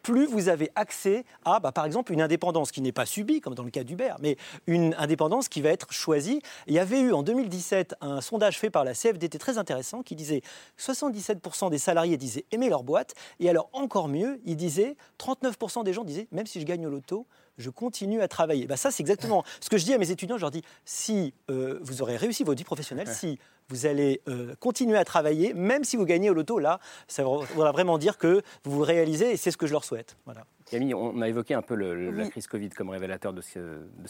plus 0.01 0.25
vous 0.25 0.49
avez 0.49 0.71
accès 0.75 1.25
à, 1.45 1.59
bah, 1.59 1.71
par 1.71 1.85
exemple, 1.85 2.13
une 2.13 2.21
indépendance 2.21 2.71
qui 2.71 2.81
n'est 2.81 2.91
pas 2.91 3.05
subie, 3.05 3.41
comme 3.41 3.55
dans 3.55 3.63
le 3.63 3.71
cas 3.71 3.83
d'Uber, 3.83 4.13
mais 4.19 4.37
une 4.67 4.95
indépendance 4.97 5.49
qui 5.49 5.61
va 5.61 5.69
être 5.69 5.91
choisie. 5.91 6.41
Il 6.67 6.73
y 6.73 6.79
avait 6.79 6.99
eu 6.99 7.13
en 7.13 7.23
2017 7.23 7.95
un 8.01 8.21
sondage 8.21 8.59
fait 8.59 8.69
par 8.69 8.83
la 8.83 8.93
CFDT 8.93 9.37
très 9.37 9.57
intéressant 9.57 10.03
qui 10.03 10.15
disait 10.15 10.41
77% 10.79 11.69
des 11.69 11.77
salariés 11.77 12.17
disaient 12.17 12.45
aimer 12.51 12.69
leur 12.69 12.83
boîte, 12.83 13.13
et 13.39 13.49
alors 13.49 13.69
encore 13.73 14.07
mieux, 14.07 14.39
il 14.45 14.55
disait 14.55 14.95
39% 15.19 15.83
des 15.83 15.93
gens 15.93 16.03
disaient 16.03 16.27
même 16.31 16.47
si 16.47 16.59
je 16.59 16.65
gagne 16.65 16.85
au 16.85 16.89
loto, 16.89 17.25
je 17.59 17.69
continue 17.69 18.21
à 18.21 18.27
travailler. 18.27 18.65
Bah, 18.65 18.77
ça, 18.77 18.89
c'est 18.89 19.01
exactement 19.01 19.43
ce 19.59 19.69
que 19.69 19.77
je 19.77 19.85
dis 19.85 19.93
à 19.93 19.97
mes 19.97 20.11
étudiants. 20.11 20.37
Je 20.37 20.41
leur 20.41 20.51
dis, 20.51 20.63
si 20.85 21.33
euh, 21.51 21.77
vous 21.81 22.01
aurez 22.01 22.15
réussi 22.15 22.43
votre 22.43 22.57
vie 22.57 22.63
professionnelle, 22.63 23.07
si 23.07 23.37
vous 23.69 23.85
allez 23.85 24.21
euh, 24.27 24.55
continuer 24.59 24.97
à 24.97 25.05
travailler, 25.05 25.53
même 25.53 25.83
si 25.83 25.95
vous 25.95 26.05
gagnez 26.05 26.29
au 26.29 26.33
loto. 26.33 26.59
Là, 26.59 26.79
ça 27.07 27.23
va 27.23 27.71
vraiment 27.71 27.97
dire 27.97 28.17
que 28.17 28.41
vous 28.63 28.71
vous 28.71 28.83
réalisez 28.83 29.31
et 29.31 29.37
c'est 29.37 29.51
ce 29.51 29.57
que 29.57 29.67
je 29.67 29.71
leur 29.71 29.83
souhaite. 29.83 30.17
Voilà. 30.25 30.45
Camille, 30.69 30.93
on 30.93 31.19
a 31.21 31.27
évoqué 31.27 31.55
un 31.55 31.63
peu 31.63 31.73
la 31.73 32.29
crise 32.29 32.45
Covid 32.45 32.69
comme 32.69 32.89
révélateur 32.89 33.33
de 33.33 33.41
ce, 33.41 33.59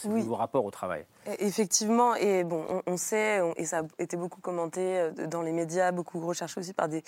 nouveau 0.06 0.34
rapport 0.34 0.64
au 0.64 0.70
travail. 0.70 1.06
Effectivement, 1.38 2.14
et 2.14 2.44
bon, 2.44 2.82
on, 2.86 2.96
sait, 2.98 3.40
et 3.56 3.64
ça 3.64 3.78
a 3.78 3.82
été 3.98 4.18
beaucoup 4.18 4.40
commenté 4.40 4.80
euh, 4.80 5.26
dans 5.26 5.40
les 5.40 5.52
médias, 5.52 5.90
beaucoup 5.90 6.20
recherché 6.20 6.60
aussi 6.60 6.74
par 6.74 6.88
des, 6.88 7.02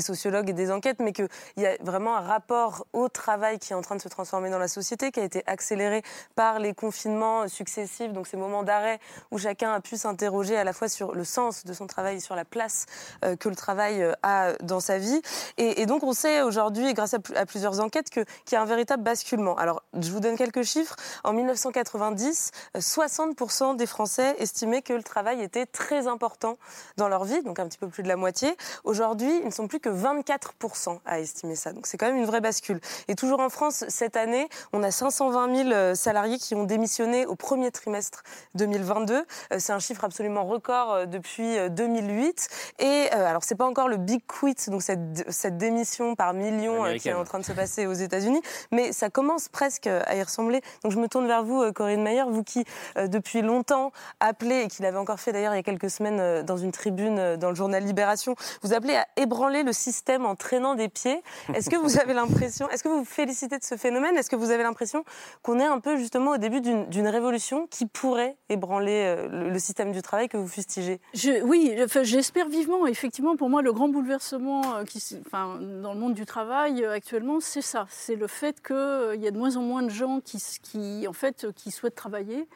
sociologues 0.00 0.48
et 0.48 0.54
des 0.54 0.70
enquêtes, 0.70 1.00
mais 1.00 1.12
qu'il 1.12 1.28
y 1.58 1.66
a 1.66 1.76
vraiment 1.82 2.16
un 2.16 2.20
rapport 2.20 2.86
au 2.92 3.08
travail 3.08 3.58
qui 3.58 3.72
est 3.72 3.76
en 3.76 3.82
train 3.82 3.96
de 3.96 4.00
se 4.00 4.08
transformer 4.08 4.48
dans 4.48 4.58
la 4.58 4.68
société, 4.68 5.10
qui 5.12 5.20
a 5.20 5.24
été 5.24 5.42
accéléré 5.46 6.02
par 6.34 6.58
les 6.58 6.72
confinements 6.72 7.46
successifs, 7.46 8.12
donc 8.12 8.26
ces 8.26 8.38
moments 8.38 8.62
d'arrêt 8.62 9.00
où 9.30 9.38
chacun 9.38 9.72
a 9.72 9.80
pu 9.80 9.96
s'interroger 9.96 10.56
à 10.56 10.64
la 10.64 10.72
fois 10.72 10.88
sur 10.88 11.14
le 11.14 11.24
sens 11.24 11.64
de 11.64 11.72
son 11.74 11.86
travail 11.86 11.93
et 11.98 12.20
sur 12.20 12.36
la 12.36 12.44
place 12.44 12.86
euh, 13.24 13.36
que 13.36 13.48
le 13.48 13.56
travail 13.56 14.02
euh, 14.02 14.12
a 14.22 14.52
dans 14.62 14.80
sa 14.80 14.98
vie. 14.98 15.20
Et, 15.56 15.86
donc 15.86 16.02
on 16.02 16.12
sait 16.12 16.42
aujourd'hui, 16.42 16.92
grâce 16.94 17.14
à, 17.14 17.46
plusieurs 17.46 17.80
enquêtes, 17.80 18.10
qu'il 18.10 18.24
y 18.52 18.56
a 18.56 18.62
un 18.62 18.66
véritable 18.66 19.02
basculement. 19.02 19.56
Alors, 19.56 19.82
je 19.98 20.10
vous 20.10 20.20
donne 20.20 20.36
quelques 20.36 20.62
chiffres. 20.62 20.96
En 21.22 21.32
1990, 21.32 22.50
60% 22.76 23.76
des 23.76 23.86
Français 23.86 24.34
estimaient 24.38 24.82
que 24.82 24.92
le 24.92 25.02
travail 25.02 25.42
était 25.42 25.66
très 25.66 26.06
important 26.06 26.58
dans 26.96 27.08
leur 27.08 27.24
vie, 27.24 27.42
donc 27.42 27.58
un 27.58 27.66
petit 27.66 27.78
peu 27.78 27.88
plus 27.88 28.02
de 28.02 28.08
la 28.08 28.16
moitié. 28.16 28.56
Aujourd'hui, 28.84 29.38
ils 29.40 29.46
ne 29.46 29.50
sont 29.50 29.68
plus 29.68 29.80
que 29.80 29.88
24% 29.88 30.98
à 31.04 31.20
estimer 31.20 31.56
ça. 31.56 31.72
Donc, 31.72 31.86
c'est 31.86 31.96
quand 31.96 32.06
même 32.06 32.16
une 32.16 32.26
vraie 32.26 32.40
bascule. 32.40 32.80
Et 33.08 33.14
toujours 33.14 33.40
en 33.40 33.48
France, 33.48 33.84
cette 33.88 34.16
année, 34.16 34.48
on 34.72 34.82
a 34.82 34.90
520 34.90 35.54
000 35.54 35.70
euh, 35.70 35.94
salariés 35.94 36.38
qui 36.38 36.54
ont 36.54 36.64
démissionné 36.64 37.26
au 37.26 37.34
premier 37.34 37.70
trimestre 37.70 38.22
2022. 38.54 39.14
Euh, 39.14 39.56
c'est 39.58 39.72
un 39.72 39.78
chiffre 39.78 40.04
absolument 40.04 40.44
record 40.44 40.92
euh, 40.92 41.06
depuis 41.06 41.56
2008. 41.86 42.48
Et 42.80 43.08
alors, 43.10 43.44
c'est 43.44 43.54
pas 43.54 43.66
encore 43.66 43.88
le 43.88 43.96
big 43.96 44.22
quit, 44.26 44.56
donc 44.68 44.82
cette, 44.82 45.30
cette 45.30 45.56
démission 45.56 46.14
par 46.14 46.34
millions 46.34 46.84
qui 46.98 47.08
est 47.08 47.14
en 47.14 47.24
train 47.24 47.38
de 47.38 47.44
se 47.44 47.52
passer 47.52 47.86
aux 47.86 47.92
États-Unis, 47.92 48.40
mais 48.72 48.92
ça 48.92 49.10
commence 49.10 49.48
presque 49.48 49.86
à 49.86 50.14
y 50.16 50.22
ressembler. 50.22 50.60
Donc 50.82 50.92
je 50.92 50.98
me 50.98 51.08
tourne 51.08 51.26
vers 51.26 51.44
vous, 51.44 51.62
euh, 51.62 51.72
Corinne 51.72 52.02
Mayer, 52.02 52.24
vous 52.28 52.42
qui 52.42 52.64
euh, 52.96 53.06
depuis 53.06 53.42
longtemps 53.42 53.92
appelez, 54.20 54.62
et 54.62 54.68
qui 54.68 54.82
l'avez 54.82 54.98
encore 54.98 55.20
fait 55.20 55.32
d'ailleurs 55.32 55.54
il 55.54 55.56
y 55.56 55.60
a 55.60 55.62
quelques 55.62 55.90
semaines 55.90 56.20
euh, 56.20 56.42
dans 56.42 56.56
une 56.56 56.72
tribune 56.72 57.36
dans 57.36 57.48
le 57.50 57.54
journal 57.54 57.82
Libération, 57.84 58.34
vous 58.62 58.72
appelez 58.72 58.96
à 58.96 59.06
ébranler 59.16 59.62
le 59.62 59.72
système 59.72 60.24
en 60.26 60.34
traînant 60.36 60.74
des 60.74 60.88
pieds. 60.88 61.22
Est-ce 61.54 61.70
que 61.70 61.76
vous 61.76 61.98
avez 61.98 62.14
l'impression, 62.14 62.68
est-ce 62.70 62.82
que 62.82 62.88
vous 62.88 62.98
vous 62.98 63.04
félicitez 63.04 63.58
de 63.58 63.64
ce 63.64 63.76
phénomène? 63.76 64.16
Est-ce 64.16 64.30
que 64.30 64.36
vous 64.36 64.50
avez 64.50 64.62
l'impression 64.62 65.04
qu'on 65.42 65.58
est 65.58 65.64
un 65.64 65.80
peu 65.80 65.96
justement 65.96 66.32
au 66.32 66.38
début 66.38 66.60
d'une 66.60 67.08
révolution 67.08 67.66
qui 67.66 67.86
pourrait 67.86 68.36
ébranler 68.48 69.16
le, 69.30 69.58
système 69.58 69.92
du 69.92 70.02
travail 70.02 70.28
que 70.28 70.36
vous 70.36 70.48
fustigez? 70.48 71.00
Je, 71.14 71.42
Oui, 71.42 71.73
j'espère 72.02 72.48
vivement. 72.48 72.86
Effectivement, 72.86 73.36
pour 73.36 73.48
moi, 73.48 73.62
le 73.62 73.72
grand 73.72 73.88
bouleversement 73.88 74.84
qui, 74.84 75.02
enfin, 75.26 75.58
dans 75.82 75.94
le 75.94 76.00
monde 76.00 76.14
du 76.14 76.26
travail 76.26 76.84
actuellement, 76.84 77.40
c'est 77.40 77.62
ça. 77.62 77.86
C'est 77.90 78.16
le 78.16 78.26
fait 78.26 78.60
que 78.60 79.14
il 79.14 79.22
y 79.22 79.26
a 79.26 79.30
de 79.30 79.38
moins 79.38 79.56
en 79.56 79.62
moins 79.62 79.82
de 79.82 79.90
gens 79.90 80.20
qui, 80.20 80.42
qui, 80.62 81.06
en 81.08 81.12
fait, 81.12 81.46
qui 81.54 81.70
souhaitent 81.70 81.94
travailler. 81.94 82.46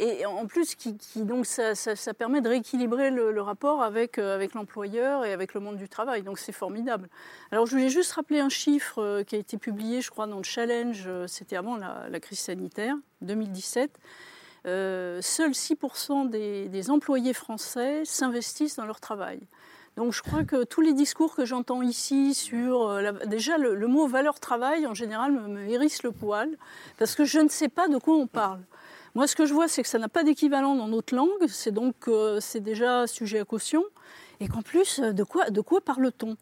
Et 0.00 0.24
en 0.26 0.46
plus, 0.46 0.76
qui, 0.76 0.94
donc 1.16 1.44
ça, 1.44 1.74
permet 2.14 2.40
de 2.40 2.48
rééquilibrer 2.48 3.10
le, 3.10 3.40
rapport 3.40 3.82
avec, 3.82 4.18
euh, 4.18 4.34
avec 4.34 4.54
l'employeur 4.54 5.24
et 5.24 5.32
avec 5.32 5.54
le 5.54 5.60
monde 5.60 5.76
du 5.76 5.88
travail. 5.88 6.22
Donc 6.22 6.38
c'est 6.38 6.52
formidable. 6.52 7.08
Alors 7.50 7.66
je 7.66 7.72
voulais 7.72 7.88
juste 7.88 8.12
rappeler 8.12 8.38
un 8.38 8.48
chiffre 8.48 9.02
euh, 9.02 9.24
qui 9.24 9.34
a 9.34 9.38
été 9.38 9.58
publié, 9.58 10.00
je 10.00 10.10
crois, 10.10 10.28
dans 10.28 10.36
le 10.36 10.44
Challenge, 10.44 11.04
euh, 11.06 11.26
c'était 11.26 11.56
avant 11.56 11.76
la, 11.76 12.20
crise 12.20 12.38
sanitaire, 12.38 12.94
2017. 13.22 13.90
Seuls 15.20 15.52
6% 15.52 16.30
des, 16.30 16.68
des 16.68 16.90
employés 16.90 17.32
français 17.32 18.02
s'investissent 18.04 18.76
dans 18.76 18.86
leur 18.86 19.00
travail. 19.00 19.40
Donc 19.98 20.12
je 20.12 20.22
crois 20.22 20.44
que 20.44 20.62
tous 20.62 20.80
les 20.80 20.92
discours 20.92 21.34
que 21.34 21.44
j'entends 21.44 21.82
ici 21.82 22.32
sur... 22.32 22.82
Euh, 22.82 23.10
déjà, 23.26 23.58
le, 23.58 23.86
mot 23.88 24.06
valeur 24.06 24.38
travail, 24.38 24.86
en 24.86 24.94
général, 24.94 25.32
me, 25.32 25.68
hérisse 25.68 26.04
le 26.04 26.12
poil, 26.12 26.56
parce 26.98 27.16
que 27.16 27.24
je 27.24 27.40
ne 27.40 27.48
sais 27.48 27.68
pas 27.68 27.88
de 27.88 27.98
quoi 27.98 28.14
on 28.14 28.28
parle. 28.28 28.60
Moi, 29.16 29.26
ce 29.26 29.34
que 29.34 29.44
je 29.44 29.52
vois, 29.52 29.66
c'est 29.66 29.82
que 29.82 29.88
ça 29.88 29.98
n'a 29.98 30.08
pas 30.08 30.22
d'équivalent 30.22 30.76
dans 30.76 30.86
notre 30.86 31.16
langue, 31.16 31.48
c'est 31.48 31.72
donc 31.72 31.96
euh, 32.06 32.38
c'est 32.38 32.60
déjà 32.60 33.08
sujet 33.08 33.40
à 33.40 33.44
caution, 33.44 33.82
et 34.38 34.46
qu'en 34.46 34.62
plus, 34.62 35.00
de 35.00 35.24
quoi, 35.24 35.50
de 35.50 35.60
quoi 35.60 35.80
parle-t-on? 35.80 36.36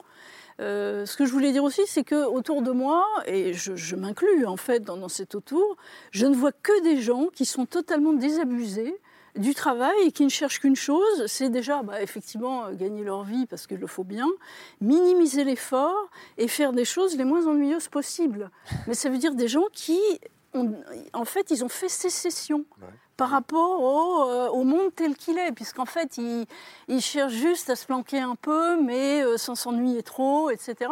Euh, 0.61 1.05
ce 1.05 1.17
que 1.17 1.27
je 1.27 1.33
voulais 1.33 1.53
dire 1.53 1.65
aussi, 1.65 1.83
c'est 1.87 2.05
que 2.05 2.27
autour 2.27 2.63
de 2.63 2.71
moi, 2.71 3.05
et 3.27 3.53
je, 3.53 3.97
m'inclus 3.97 4.47
en 4.47 4.57
fait 4.57 4.81
dans, 4.81 5.09
cet 5.09 5.35
autour, 5.35 5.77
je 6.11 6.27
ne 6.27 6.35
vois 6.35 6.53
que 6.53 6.83
des 6.83 7.01
gens 7.01 7.27
qui 7.33 7.45
sont 7.45 7.67
totalement 7.67 8.13
désabusés, 8.13 8.99
du 9.37 9.55
travail 9.55 9.95
et 10.07 10.13
qui 10.13 10.25
ne 10.25 10.31
cherchent 10.31 10.61
qu'une 10.61 10.77
chose, 10.77 11.27
c'est 11.27 11.51
déjà 11.51 11.83
bah, 11.83 12.01
effectivement 12.01 12.73
gagner 12.73 13.05
leur 13.05 13.23
vie 13.23 13.45
parce 13.45 13.67
qu'il 13.67 13.77
le 13.77 13.87
faut 13.87 14.03
bien, 14.03 14.29
minimiser 14.81 15.45
l'effort 15.45 16.09
et 16.39 16.49
faire 16.49 16.73
des 16.73 16.87
choses 16.87 17.19
les 17.19 17.25
moins 17.25 17.47
ennuyeuses 17.47 17.89
possibles. 17.89 18.51
Mais 18.87 18.95
ça 18.95 19.11
veut 19.11 19.19
dire 19.19 19.35
des 19.35 19.49
gens 19.49 19.67
qui 19.75 20.01
en 21.13 21.25
fait, 21.25 21.51
ils 21.51 21.65
ont 21.65 21.69
fait 21.69 21.89
sécession. 21.89 22.65
Par 23.17 23.31
rapport 23.31 23.81
au, 23.81 24.29
euh, 24.29 24.49
au, 24.49 24.65
monde 24.65 24.95
tel 24.95 25.17
qu'il 25.17 25.39
est, 25.39 25.53
puisqu'en 25.53 25.87
fait, 25.87 26.19
ils, 26.19 27.01
cherchent 27.01 27.33
juste 27.33 27.71
à 27.71 27.77
se 27.77 27.87
planquer 27.87 28.21
un 28.21 28.35
peu, 28.35 28.81
mais 28.81 29.23
euh, 29.23 29.39
sans 29.39 29.55
s'ennuyer 29.55 30.03
trop, 30.03 30.51
etc. 30.51 30.91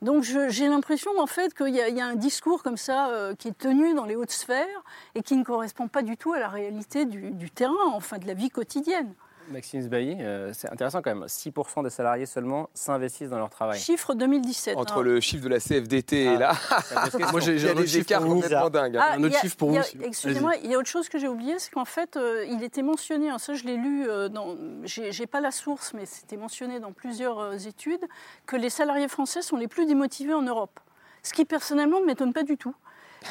Donc 0.00 0.24
j'ai 0.24 0.68
l'impression 0.68 1.12
en 1.20 1.28
fait 1.28 1.54
qu'il 1.54 1.68
y, 1.68 1.80
a 2.00 2.04
un 2.04 2.16
discours 2.16 2.64
comme 2.64 2.76
ça 2.76 3.10
euh, 3.10 3.36
qui 3.36 3.46
est 3.46 3.56
tenu 3.56 3.94
dans 3.94 4.04
les 4.04 4.16
hautes 4.16 4.32
sphères 4.32 4.82
et 5.14 5.22
qui 5.22 5.36
ne 5.36 5.44
correspond 5.44 5.86
pas 5.86 6.02
du 6.02 6.16
tout 6.16 6.32
à 6.32 6.40
la 6.40 6.48
réalité 6.48 7.04
du 7.04 7.50
terrain, 7.52 7.92
enfin 7.94 8.18
de 8.18 8.26
la 8.26 8.34
vie 8.34 8.50
quotidienne. 8.50 9.14
Maxime 9.52 9.82
Sbailly, 9.82 10.16
euh, 10.20 10.52
c'est 10.52 10.70
intéressant 10.70 11.02
quand 11.02 11.14
même. 11.14 11.26
6% 11.26 11.84
des 11.84 11.90
salariés 11.90 12.26
seulement 12.26 12.68
s'investissent 12.74 13.30
dans 13.30 13.38
leur 13.38 13.50
travail. 13.50 13.78
Chiffre 13.78 14.14
2017. 14.14 14.76
Entre 14.76 14.98
hein. 14.98 15.02
le 15.02 15.20
chiffre 15.20 15.44
de 15.44 15.48
la 15.48 15.60
CFDT 15.60 16.24
et 16.24 16.36
là, 16.36 16.54
moi 17.30 17.40
j'ai 17.40 17.70
un 17.70 17.76
autre 17.76 17.86
chiffre 17.86 18.18
pour 18.18 18.26
vous. 18.26 18.70
Dingue, 18.70 18.96
ah, 18.98 19.12
un 19.14 19.24
autre 19.24 19.38
chiffre 19.38 19.56
pour 19.56 19.70
vous. 19.70 19.78
Excusez-moi, 20.02 20.56
il 20.62 20.70
y 20.70 20.74
a 20.74 20.78
autre 20.78 20.88
chose 20.88 21.08
que 21.08 21.18
j'ai 21.18 21.28
oublié, 21.28 21.58
c'est 21.58 21.70
qu'en 21.70 21.84
fait, 21.84 22.16
euh, 22.16 22.44
il 22.48 22.62
était 22.62 22.82
mentionné, 22.82 23.30
hein, 23.30 23.38
ça 23.38 23.54
je 23.54 23.64
l'ai 23.64 23.76
lu, 23.76 24.08
euh, 24.08 24.28
dans, 24.28 24.56
j'ai 24.84 25.26
pas 25.26 25.40
la 25.40 25.50
source, 25.50 25.92
mais 25.94 26.06
c'était 26.06 26.36
mentionné 26.36 26.80
dans 26.80 26.92
plusieurs 26.92 27.38
euh, 27.38 27.56
études, 27.56 28.06
que 28.46 28.56
les 28.56 28.70
salariés 28.70 29.08
français 29.08 29.42
sont 29.42 29.56
les 29.56 29.68
plus 29.68 29.86
démotivés 29.86 30.34
en 30.34 30.42
Europe. 30.42 30.80
Ce 31.22 31.32
qui 31.32 31.44
personnellement 31.44 32.00
ne 32.00 32.06
m'étonne 32.06 32.32
pas 32.32 32.42
du 32.42 32.56
tout 32.56 32.74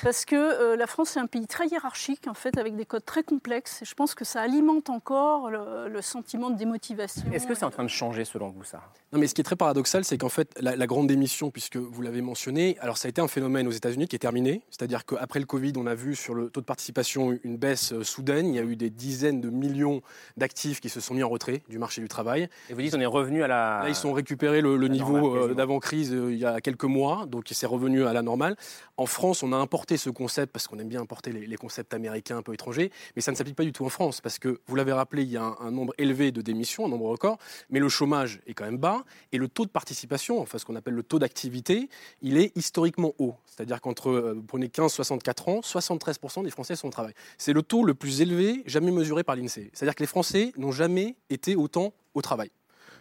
parce 0.04 0.26
que 0.26 0.36
euh, 0.36 0.76
la 0.76 0.88
France 0.88 1.18
est 1.18 1.20
un 1.20 1.28
pays 1.28 1.48
très 1.48 1.68
hiérarchique, 1.68 2.28
en 2.28 2.34
fait, 2.34 2.58
avec 2.58 2.76
des 2.76 2.86
codes 2.86 3.06
très 3.06 3.24
complexes. 3.24 3.82
Et 3.82 3.86
je 3.86 3.94
pense 3.94 4.16
que 4.16 4.26
ça 4.26 4.42
alimente 4.42 4.90
encore 4.90 5.50
le, 5.50 5.88
le 5.88 6.02
sentiment 6.02 6.50
de 6.50 6.58
démotivation. 6.58 7.24
Est-ce 7.32 7.48
que 7.48 7.56
c'est 7.56 7.66
en 7.66 7.72
train 7.72 7.84
de 7.84 7.90
changer 7.90 8.26
selon 8.26 8.50
vous, 8.50 8.64
ça? 8.64 8.82
Non, 9.14 9.20
mais 9.20 9.28
ce 9.28 9.36
qui 9.36 9.42
est 9.42 9.44
très 9.44 9.56
paradoxal, 9.56 10.06
c'est 10.06 10.18
qu'en 10.18 10.30
fait, 10.30 10.58
la, 10.60 10.76
la, 10.76 10.88
grande 10.88 11.08
démission, 11.08 11.52
puisque 11.52 11.76
vous 11.76 12.02
l'avez 12.02 12.22
mentionné, 12.22 12.78
alors 12.80 12.98
ça 12.98 13.08
a 13.08 13.10
été 13.10 13.22
un 13.22 13.28
phénomène 13.28 13.68
aux 13.68 13.72
États-Unis 13.72 14.08
qui 14.08 14.16
est 14.16 14.20
terminé. 14.20 14.62
C'est-à-dire 14.70 15.06
qu'après 15.06 15.40
le 15.40 15.46
Covid, 15.46 15.74
on 15.76 15.86
a 15.86 15.96
vu 15.96 16.16
sur 16.16 16.34
le 16.34 16.50
taux 16.50 16.62
de 16.62 16.66
participation 16.66 17.38
une 17.44 17.58
baisse 17.58 17.92
euh, 17.92 18.04
soudaine. 18.04 18.48
Il 18.48 18.56
y 18.56 18.60
a 18.60 18.64
eu 18.64 18.76
des 18.76 18.90
dizaines 18.90 19.42
de 19.42 19.50
millions 19.50 20.02
d'actifs 20.38 20.80
qui 20.80 20.90
se 20.90 21.02
sont 21.02 21.14
mis 21.14 21.24
en 21.24 21.30
retrait 21.30 21.64
du 21.70 21.78
marché 21.78 22.02
du 22.02 22.08
travail. 22.08 22.50
Et 22.70 22.74
vous 22.74 22.82
dites, 22.82 22.96
on 22.96 23.00
est 23.00 23.06
revenu 23.06 23.44
à 23.44 23.48
la. 23.48 23.82
Là, 23.84 23.90
ils 23.90 23.96
sont 23.96 24.14
récupérés 24.14 24.62
le, 24.62 24.78
le 24.78 24.88
niveau 24.88 25.36
euh, 25.36 25.54
d'avant-crise 25.54 26.14
euh, 26.14 26.32
il 26.32 26.40
y 26.40 26.46
a 26.46 26.62
quelques 26.62 26.86
mois, 26.86 27.26
donc 27.26 27.46
c'est 27.52 27.66
revenu 27.66 28.06
à 28.06 28.14
la 28.14 28.22
normale. 28.22 28.56
En 29.02 29.08
France, 29.08 29.42
on 29.42 29.52
a 29.52 29.58
importé 29.58 29.98
ce 29.98 30.12
concept 30.12 30.54
parce 30.54 30.68
qu'on 30.68 30.78
aime 30.78 30.88
bien 30.88 31.02
importer 31.02 31.32
les, 31.32 31.58
concepts 31.58 31.92
américains 31.96 32.38
un 32.38 32.44
peu 32.44 32.54
étrangers, 32.54 32.92
mais 33.16 33.24
ça 33.24 33.32
ne 33.32 33.36
s'applique 33.36 33.56
pas 33.56 33.64
du 33.64 33.74
tout 33.74 33.84
en 33.84 33.90
France 33.90 34.22
parce 34.22 34.38
que, 34.38 34.62
vous 34.68 34.76
l'avez 34.76 34.92
rappelé, 34.92 35.24
il 35.24 35.32
y 35.32 35.38
a 35.38 35.42
un, 35.42 35.58
un, 35.60 35.72
nombre 35.72 35.96
élevé 35.98 36.32
de 36.32 36.44
démissions, 36.44 36.86
un 36.86 36.90
nombre 36.90 37.10
record, 37.10 37.40
mais 37.72 37.80
le 37.80 37.90
chômage 37.90 38.42
est 38.46 38.54
quand 38.54 38.64
même 38.64 38.78
bas 38.78 39.04
et 39.32 39.40
le 39.40 39.48
taux 39.48 39.66
de 39.66 39.72
participation, 39.72 40.40
enfin 40.40 40.60
ce 40.60 40.66
qu'on 40.66 40.76
appelle 40.76 40.94
le 40.94 41.02
taux 41.02 41.18
d'activité, 41.18 41.90
il 42.22 42.38
est 42.38 42.56
historiquement 42.56 43.14
haut. 43.18 43.34
C'est-à-dire 43.48 43.82
qu'entre, 43.82 44.12
euh, 44.12 44.34
vous 44.36 44.44
prenez 44.44 44.68
15-64 44.68 45.50
ans, 45.50 45.62
73% 45.62 46.44
des 46.44 46.52
Français 46.52 46.76
sont 46.76 46.90
au 46.90 46.92
travail. 46.92 47.14
C'est 47.40 47.54
le 47.54 47.64
taux 47.64 47.84
le 47.84 47.96
plus 47.96 48.22
élevé 48.22 48.62
jamais 48.68 48.92
mesuré 48.92 49.24
par 49.24 49.36
l'INSEE. 49.36 49.72
C'est-à-dire 49.74 49.96
que 49.96 50.04
les 50.04 50.08
Français 50.08 50.52
n'ont 50.58 50.72
jamais 50.72 51.16
été 51.32 51.56
autant 51.56 51.92
au 52.14 52.22
travail. 52.22 52.52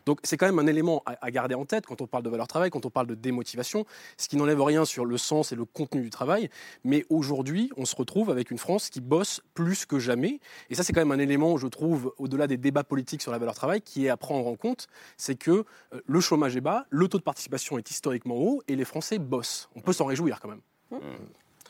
Donc 0.06 0.20
c'est 0.22 0.36
quand 0.36 0.46
même 0.46 0.58
un 0.58 0.66
élément 0.66 1.02
à, 1.06 1.30
garder 1.30 1.54
en 1.54 1.64
tête 1.64 1.86
quand 1.86 2.00
on 2.00 2.06
parle 2.06 2.22
de 2.22 2.30
valeur 2.30 2.48
travail, 2.48 2.70
quand 2.70 2.86
on 2.86 2.90
parle 2.90 3.06
de 3.06 3.14
démotivation, 3.14 3.84
ce 4.16 4.28
qui 4.28 4.36
n'enlève 4.36 4.62
rien 4.62 4.84
sur 4.84 5.04
le 5.04 5.18
sens 5.18 5.52
et 5.52 5.56
le 5.56 5.64
contenu 5.64 6.02
du 6.02 6.10
travail. 6.10 6.50
Mais 6.84 7.04
aujourd'hui, 7.08 7.70
on 7.76 7.84
se 7.84 7.96
retrouve 7.96 8.30
avec 8.30 8.50
une 8.50 8.58
France 8.58 8.90
qui 8.90 9.00
bosse 9.00 9.42
plus 9.54 9.86
que 9.86 9.98
jamais. 9.98 10.40
Et 10.68 10.74
ça, 10.74 10.82
c'est 10.82 10.92
quand 10.92 11.00
même 11.00 11.12
un 11.12 11.18
élément, 11.18 11.56
je 11.56 11.66
trouve, 11.66 12.14
au-delà 12.18 12.46
des 12.46 12.56
débats 12.56 12.84
politiques 12.84 13.22
sur 13.22 13.32
la 13.32 13.38
valeur 13.38 13.54
travail, 13.54 13.80
qui 13.80 14.06
est 14.06 14.10
à 14.10 14.16
prendre 14.16 14.46
en 14.46 14.56
compte. 14.56 14.86
C'est 15.16 15.36
que 15.36 15.50
euh, 15.50 16.00
le 16.04 16.20
chômage 16.20 16.56
est 16.56 16.60
bas, 16.60 16.86
le 16.90 17.08
taux 17.08 17.18
de 17.18 17.22
participation 17.22 17.78
est 17.78 17.90
historiquement 17.90 18.36
haut 18.36 18.62
et 18.68 18.76
les 18.76 18.84
Français 18.84 19.18
bossent. 19.18 19.68
On 19.74 19.80
peut 19.80 19.92
s'en 19.92 20.06
réjouir 20.06 20.40
quand 20.40 20.48
même. 20.48 20.60
Mmh. 20.90 20.96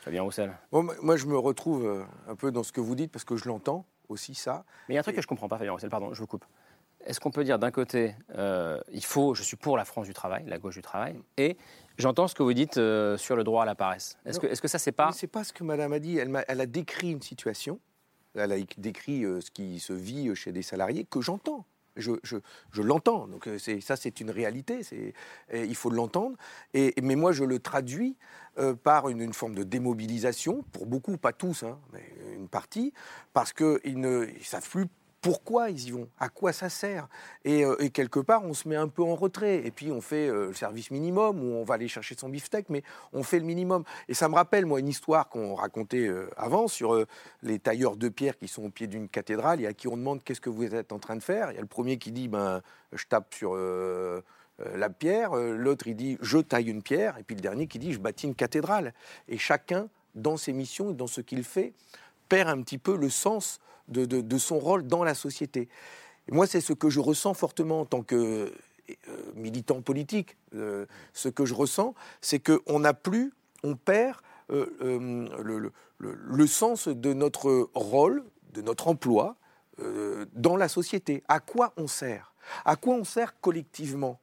Fabien 0.01 0.23
Roussel. 0.23 0.51
Bon, 0.71 0.87
moi, 1.01 1.15
je 1.15 1.27
me 1.27 1.37
retrouve 1.37 1.85
euh, 1.85 2.03
un 2.27 2.35
peu 2.35 2.51
dans 2.51 2.63
ce 2.63 2.71
que 2.71 2.81
vous 2.81 2.95
dites 2.95 3.11
parce 3.11 3.23
que 3.23 3.35
je 3.35 3.47
l'entends 3.47 3.85
aussi 4.09 4.33
ça. 4.33 4.65
Mais 4.87 4.93
il 4.93 4.95
y 4.95 4.97
a 4.97 5.01
un 5.01 5.03
truc 5.03 5.13
et... 5.13 5.17
que 5.17 5.21
je 5.21 5.27
comprends 5.27 5.47
pas, 5.47 5.57
Fabien 5.57 5.73
Roussel, 5.73 5.89
pardon, 5.89 6.13
je 6.13 6.19
vous 6.19 6.27
coupe. 6.27 6.45
Est-ce 7.05 7.19
qu'on 7.19 7.31
peut 7.31 7.43
dire 7.43 7.59
d'un 7.59 7.71
côté, 7.71 8.15
euh, 8.35 8.79
il 8.91 9.03
faut, 9.03 9.33
je 9.33 9.43
suis 9.43 9.57
pour 9.57 9.77
la 9.77 9.85
France 9.85 10.07
du 10.07 10.13
travail, 10.13 10.43
la 10.47 10.57
gauche 10.57 10.75
du 10.75 10.81
travail, 10.81 11.19
et 11.37 11.57
j'entends 11.97 12.27
ce 12.27 12.35
que 12.35 12.43
vous 12.43 12.53
dites 12.53 12.77
euh, 12.77 13.17
sur 13.17 13.35
le 13.35 13.43
droit 13.43 13.63
à 13.63 13.65
la 13.65 13.75
paresse. 13.75 14.17
Est-ce 14.25 14.39
que, 14.39 14.47
est 14.47 14.59
que 14.59 14.67
ça, 14.67 14.79
c'est 14.79 14.91
pas. 14.91 15.11
C'est 15.11 15.27
pas 15.27 15.43
ce 15.43 15.53
que 15.53 15.63
Madame 15.63 15.93
a 15.93 15.99
dit. 15.99 16.17
Elle 16.17 16.35
a, 16.35 16.45
elle 16.47 16.61
a 16.61 16.65
décrit 16.65 17.11
une 17.11 17.21
situation, 17.21 17.79
elle 18.35 18.51
a 18.51 18.57
décrit 18.77 19.23
euh, 19.23 19.41
ce 19.41 19.51
qui 19.51 19.79
se 19.79 19.93
vit 19.93 20.35
chez 20.35 20.51
des 20.51 20.61
salariés 20.61 21.05
que 21.05 21.21
j'entends. 21.21 21.65
Je, 21.97 22.11
je, 22.23 22.37
je 22.71 22.81
l'entends. 22.81 23.27
Donc 23.27 23.49
ça, 23.81 23.97
c'est 23.97 24.21
une 24.21 24.31
réalité. 24.31 24.79
il 25.53 25.75
faut 25.75 25.89
l'entendre. 25.89 26.37
Et, 26.73 26.93
mais 27.01 27.17
moi, 27.17 27.33
je 27.33 27.43
le 27.43 27.59
traduis 27.59 28.15
euh, 28.57 28.73
par 28.73 29.07
une, 29.07 29.21
une, 29.21 29.33
forme 29.33 29.55
de 29.55 29.63
démobilisation 29.63 30.63
pour 30.73 30.85
beaucoup, 30.85 31.15
pas 31.15 31.31
tous, 31.31 31.63
hein, 31.63 31.79
mais 31.93 32.03
une 32.35 32.49
partie, 32.49 32.93
parce 33.31 33.53
qu'ils 33.53 33.97
ne 33.97 34.27
ils 34.37 34.43
savent 34.43 34.69
plus 34.69 34.87
pourquoi 35.21 35.69
ils 35.69 35.87
y 35.87 35.91
vont, 35.91 36.09
à 36.19 36.29
quoi 36.29 36.51
ça 36.51 36.67
sert. 36.67 37.07
Et, 37.45 37.63
euh, 37.63 37.75
et, 37.79 37.91
quelque 37.91 38.19
part, 38.19 38.43
on 38.43 38.55
se 38.55 38.67
met 38.67 38.75
un 38.75 38.87
peu 38.87 39.03
en 39.03 39.15
retrait. 39.15 39.65
Et 39.65 39.71
puis, 39.71 39.91
on 39.91 40.01
fait 40.01 40.27
euh, 40.27 40.47
le 40.47 40.53
service 40.53 40.89
minimum, 40.89 41.39
où 41.39 41.53
on 41.53 41.63
va 41.63 41.75
aller 41.75 41.87
chercher 41.87 42.15
son 42.17 42.27
beefsteak, 42.27 42.69
mais 42.69 42.81
on 43.13 43.21
fait 43.21 43.37
le 43.37 43.45
minimum. 43.45 43.83
Et 44.07 44.15
ça 44.15 44.27
me 44.27 44.35
rappelle, 44.35 44.65
moi, 44.65 44.79
une 44.79 44.87
histoire 44.87 45.29
qu'on 45.29 45.53
racontait 45.53 46.07
euh, 46.07 46.27
avant 46.37 46.67
sur 46.67 47.05
les 47.43 47.59
tailleurs 47.59 47.97
de 47.97 48.09
pierre 48.09 48.37
qui 48.37 48.47
sont 48.47 48.63
au 48.63 48.69
pied 48.69 48.87
d'une 48.87 49.07
cathédrale 49.07 49.61
et 49.61 49.67
à 49.67 49.73
qui 49.73 49.87
on 49.87 49.95
demande 49.95 50.23
qu'est-ce 50.23 50.41
que 50.41 50.49
vous 50.49 50.63
êtes 50.63 50.91
en 50.91 50.99
train 50.99 51.15
de 51.15 51.23
faire? 51.23 51.51
Il 51.51 51.55
y 51.55 51.59
a 51.59 51.61
le 51.61 51.67
premier 51.67 51.97
qui 51.97 52.11
dit, 52.11 52.27
ben, 52.27 52.61
je 52.91 53.05
tape 53.05 53.33
sur 53.35 53.55
la 53.55 54.89
pierre. 54.89 55.35
L'autre, 55.35 55.87
il 55.87 55.95
dit, 55.95 56.17
je 56.21 56.39
taille 56.39 56.69
une 56.69 56.81
pierre. 56.81 57.17
Et 57.19 57.23
puis 57.23 57.35
le 57.35 57.41
dernier 57.41 57.67
qui 57.67 57.77
dit, 57.77 57.93
je 57.93 57.99
bâtis 57.99 58.25
une 58.25 58.35
cathédrale. 58.35 58.93
Et 59.27 59.37
chacun, 59.37 59.87
dans 60.15 60.37
ses 60.37 60.53
missions 60.53 60.91
et 60.91 60.93
dans 60.93 61.07
ce 61.07 61.21
qu'il 61.21 61.43
fait, 61.43 61.73
perd 62.27 62.49
un 62.49 62.61
petit 62.61 62.77
peu 62.77 62.95
le 62.95 63.09
sens 63.09 63.59
de, 63.91 64.37
son 64.37 64.59
rôle 64.59 64.87
dans 64.87 65.03
la 65.03 65.13
société. 65.13 65.69
Moi, 66.29 66.47
c'est 66.47 66.61
ce 66.61 66.73
que 66.73 66.89
je 66.89 66.99
ressens 66.99 67.33
fortement 67.33 67.81
en 67.81 67.85
tant 67.85 68.03
que 68.03 68.15
euh, 68.15 69.31
militant 69.35 69.81
politique. 69.81 70.37
Euh, 70.55 70.85
ce 71.13 71.29
que 71.29 71.45
je 71.45 71.53
ressens, 71.53 71.93
c'est 72.21 72.39
qu'on 72.39 72.79
n'a 72.79 72.93
plus, 72.93 73.33
on 73.63 73.75
perd 73.75 74.17
euh, 74.51 75.71
le, 75.99 76.47
sens 76.47 76.87
de 76.87 77.13
notre 77.13 77.69
rôle, 77.73 78.23
de 78.53 78.61
notre 78.61 78.87
emploi 78.87 79.35
dans 80.35 80.57
la 80.57 80.67
société. 80.67 81.23
À 81.27 81.39
quoi 81.39 81.73
on 81.75 81.87
sert? 81.87 82.35
À 82.65 82.75
quoi 82.75 82.95
on 82.95 83.03
sert 83.03 83.39
collectivement? 83.39 84.19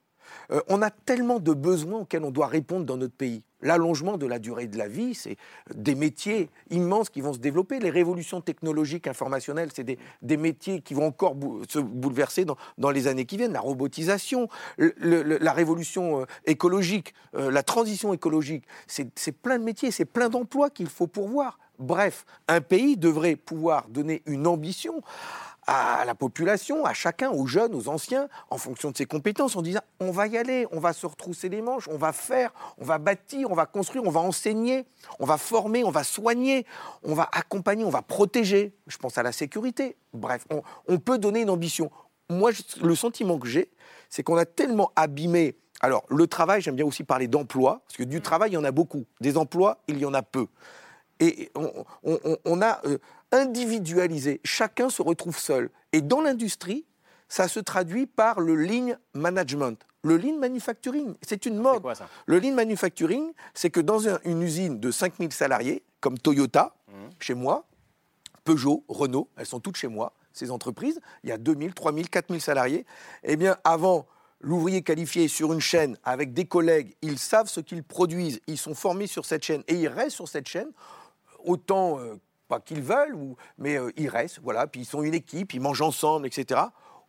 On 0.69 0.83
a 0.83 0.91
tellement 0.91 1.41
de 1.41 1.53
besoins 1.53 2.01
auxquels 2.01 2.23
on 2.23 2.31
doit 2.31 2.47
répondre 2.47 2.85
dans 2.85 2.97
notre 2.97 3.15
pays. 3.15 3.43
L'allongement 3.61 4.17
de 4.19 4.27
la 4.27 4.39
durée 4.39 4.69
de 4.69 4.79
la 4.79 4.87
vie, 4.87 5.15
c'est 5.15 5.37
des 5.75 5.95
métiers 5.97 6.49
immenses 6.71 7.11
qui 7.11 7.21
vont 7.21 7.33
se 7.33 7.39
développer. 7.39 7.81
Les 7.81 7.91
révolutions 7.91 8.41
technologiques 8.41 9.09
informationnelles, 9.09 9.71
c'est 9.75 9.85
des, 9.85 10.37
métiers 10.37 10.81
qui 10.81 10.95
vont 10.95 11.07
encore 11.07 11.35
se 11.69 11.81
bouleverser 11.81 12.45
dans, 12.45 12.91
les 12.91 13.09
années 13.09 13.25
qui 13.25 13.37
viennent. 13.37 13.53
La 13.53 13.61
robotisation, 13.61 14.49
la 14.79 15.53
révolution 15.53 16.21
euh, 16.21 16.25
écologique, 16.47 17.15
euh, 17.35 17.51
la 17.51 17.63
transition 17.63 18.13
écologique, 18.15 18.65
c'est 18.87 19.33
plein 19.33 19.59
de 19.59 19.65
métiers, 19.65 19.91
c'est 19.91 20.05
plein 20.05 20.29
d'emplois 20.29 20.71
qu'il 20.71 20.89
faut 20.89 21.09
pourvoir. 21.09 21.59
Bref, 21.79 22.25
un 22.49 22.61
pays 22.61 22.97
devrait 22.97 23.37
pouvoir 23.37 23.89
donner 23.89 24.23
une 24.27 24.47
ambition 24.47 25.01
à 25.69 26.07
la 26.07 26.15
population, 26.15 26.87
à 26.87 26.95
chacun, 26.95 27.31
aux 27.31 27.47
jeunes, 27.47 27.75
aux 27.75 27.89
anciens, 27.89 28.29
en 28.49 28.57
fonction 28.57 28.91
de 28.91 28.97
ses 28.97 29.05
compétences, 29.05 29.55
en 29.55 29.61
disant 29.61 29.83
on 30.01 30.11
va 30.11 30.27
y 30.27 30.39
aller, 30.39 30.67
on 30.73 30.81
va 30.81 30.95
se 30.95 31.07
retrousser 31.07 31.51
les 31.51 31.61
manches, 31.61 31.89
on 31.89 31.99
va 31.99 32.13
faire, 32.13 32.55
on 32.79 32.87
va 32.87 32.97
bâtir, 32.97 33.51
on 33.51 33.55
va 33.55 33.67
construire, 33.67 34.03
on 34.05 34.11
va 34.11 34.21
enseigner, 34.21 34.87
on 35.21 35.27
va 35.27 35.37
former, 35.37 35.85
on 35.85 35.91
va 35.91 36.05
soigner, 36.05 36.65
on 37.03 37.13
va 37.15 37.29
accompagner, 37.33 37.85
on 37.85 37.91
va 37.91 38.01
protéger. 38.01 38.75
Je 38.87 38.97
pense 38.97 39.19
à 39.19 39.23
la 39.23 39.31
sécurité. 39.31 39.97
Bref, 40.15 40.47
on, 40.51 40.63
on 40.89 40.99
peut 40.99 41.19
donner 41.19 41.43
une 41.43 41.51
ambition. 41.51 41.91
Moi, 42.31 42.51
le 42.83 42.95
sentiment 42.95 43.39
que 43.39 43.47
j'ai, 43.47 43.71
c'est 44.09 44.23
qu'on 44.23 44.39
a 44.39 44.47
tellement 44.47 44.91
abîmé. 44.97 45.55
Alors, 45.81 46.05
le 46.09 46.27
travail, 46.27 46.63
j'aime 46.63 46.77
bien 46.77 46.87
aussi 46.87 47.05
parler 47.05 47.29
d'emploi, 47.29 47.83
parce 47.87 47.99
que 47.99 48.05
du 48.05 48.23
travail, 48.23 48.53
il 48.53 48.55
y 48.55 48.57
en 48.57 48.65
a 48.65 48.73
beaucoup. 48.73 49.05
Des 49.21 49.37
emplois, 49.37 49.83
il 49.87 49.99
y 49.99 50.07
en 50.07 50.15
a 50.15 50.23
peu. 50.23 50.47
Et 51.21 51.51
on, 51.55 51.85
on, 52.05 52.37
on 52.45 52.63
a 52.63 52.81
euh, 52.87 52.99
individualisé. 53.33 54.41
Chacun 54.45 54.91
se 54.91 55.03
retrouve 55.03 55.39
seul. 55.39 55.71
Et 55.93 56.01
dans 56.01 56.21
l'industrie, 56.21 56.87
ça 57.29 57.49
se 57.49 57.61
traduit 57.61 58.07
par 58.07 58.41
le 58.41 58.55
lean 58.55 58.97
management. 59.15 59.77
Le 60.03 60.17
lean 60.17 60.39
manufacturing, 60.39 61.15
c'est 61.23 61.47
une 61.47 61.59
mode. 61.59 61.83
Quoi, 61.83 61.95
ça? 61.95 62.09
Le 62.27 62.39
lean 62.39 62.55
manufacturing, 62.55 63.33
c'est 63.55 63.71
que 63.71 63.81
dans 63.81 64.09
un, 64.09 64.19
une 64.25 64.43
usine 64.43 64.81
de 64.81 64.91
5000 64.91 65.33
salariés, 65.33 65.85
comme 66.01 66.19
Toyota, 66.19 66.75
mmh. 66.89 66.93
chez 67.19 67.35
moi, 67.35 67.67
Peugeot, 68.45 68.85
Renault, 68.89 69.29
elles 69.37 69.47
sont 69.47 69.61
toutes 69.61 69.77
chez 69.77 69.89
moi, 69.89 70.15
ces 70.33 70.51
entreprises, 70.51 71.01
il 71.25 71.31
y 71.31 71.33
a 71.33 71.39
2000, 71.39 71.75
3000, 71.75 72.09
4000 72.09 72.41
salariés, 72.41 72.87
eh 73.25 73.37
bien, 73.37 73.59
avant, 73.65 74.07
l'ouvrier 74.41 74.83
qualifié 74.83 75.29
sur 75.29 75.53
une 75.53 75.61
chaîne 75.61 75.99
avec 76.05 76.33
des 76.33 76.47
collègues, 76.47 76.95
ils 77.03 77.19
savent 77.19 77.49
ce 77.49 77.61
qu'ils 77.61 77.83
produisent, 77.83 78.41
ils 78.47 78.59
sont 78.59 78.75
formés 78.75 79.07
sur 79.07 79.25
cette 79.25 79.43
chaîne 79.43 79.63
et 79.67 79.75
ils 79.75 79.89
restent 79.89 80.17
sur 80.17 80.29
cette 80.29 80.49
chaîne 80.49 80.71
autant 81.45 81.99
euh, 81.99 82.15
pas 82.49 82.61
qu'ils 82.61 82.83
veulent, 82.83 83.15
ou, 83.15 83.37
mais 83.59 83.79
euh, 83.79 83.93
ils 83.97 84.09
restent, 84.09 84.41
voilà, 84.43 84.67
puis 84.67 84.81
ils 84.81 84.87
sont 84.87 85.03
une 85.03 85.15
équipe, 85.15 85.53
ils 85.55 85.61
mangent 85.61 85.83
ensemble, 85.83 86.27
etc. 86.27 86.61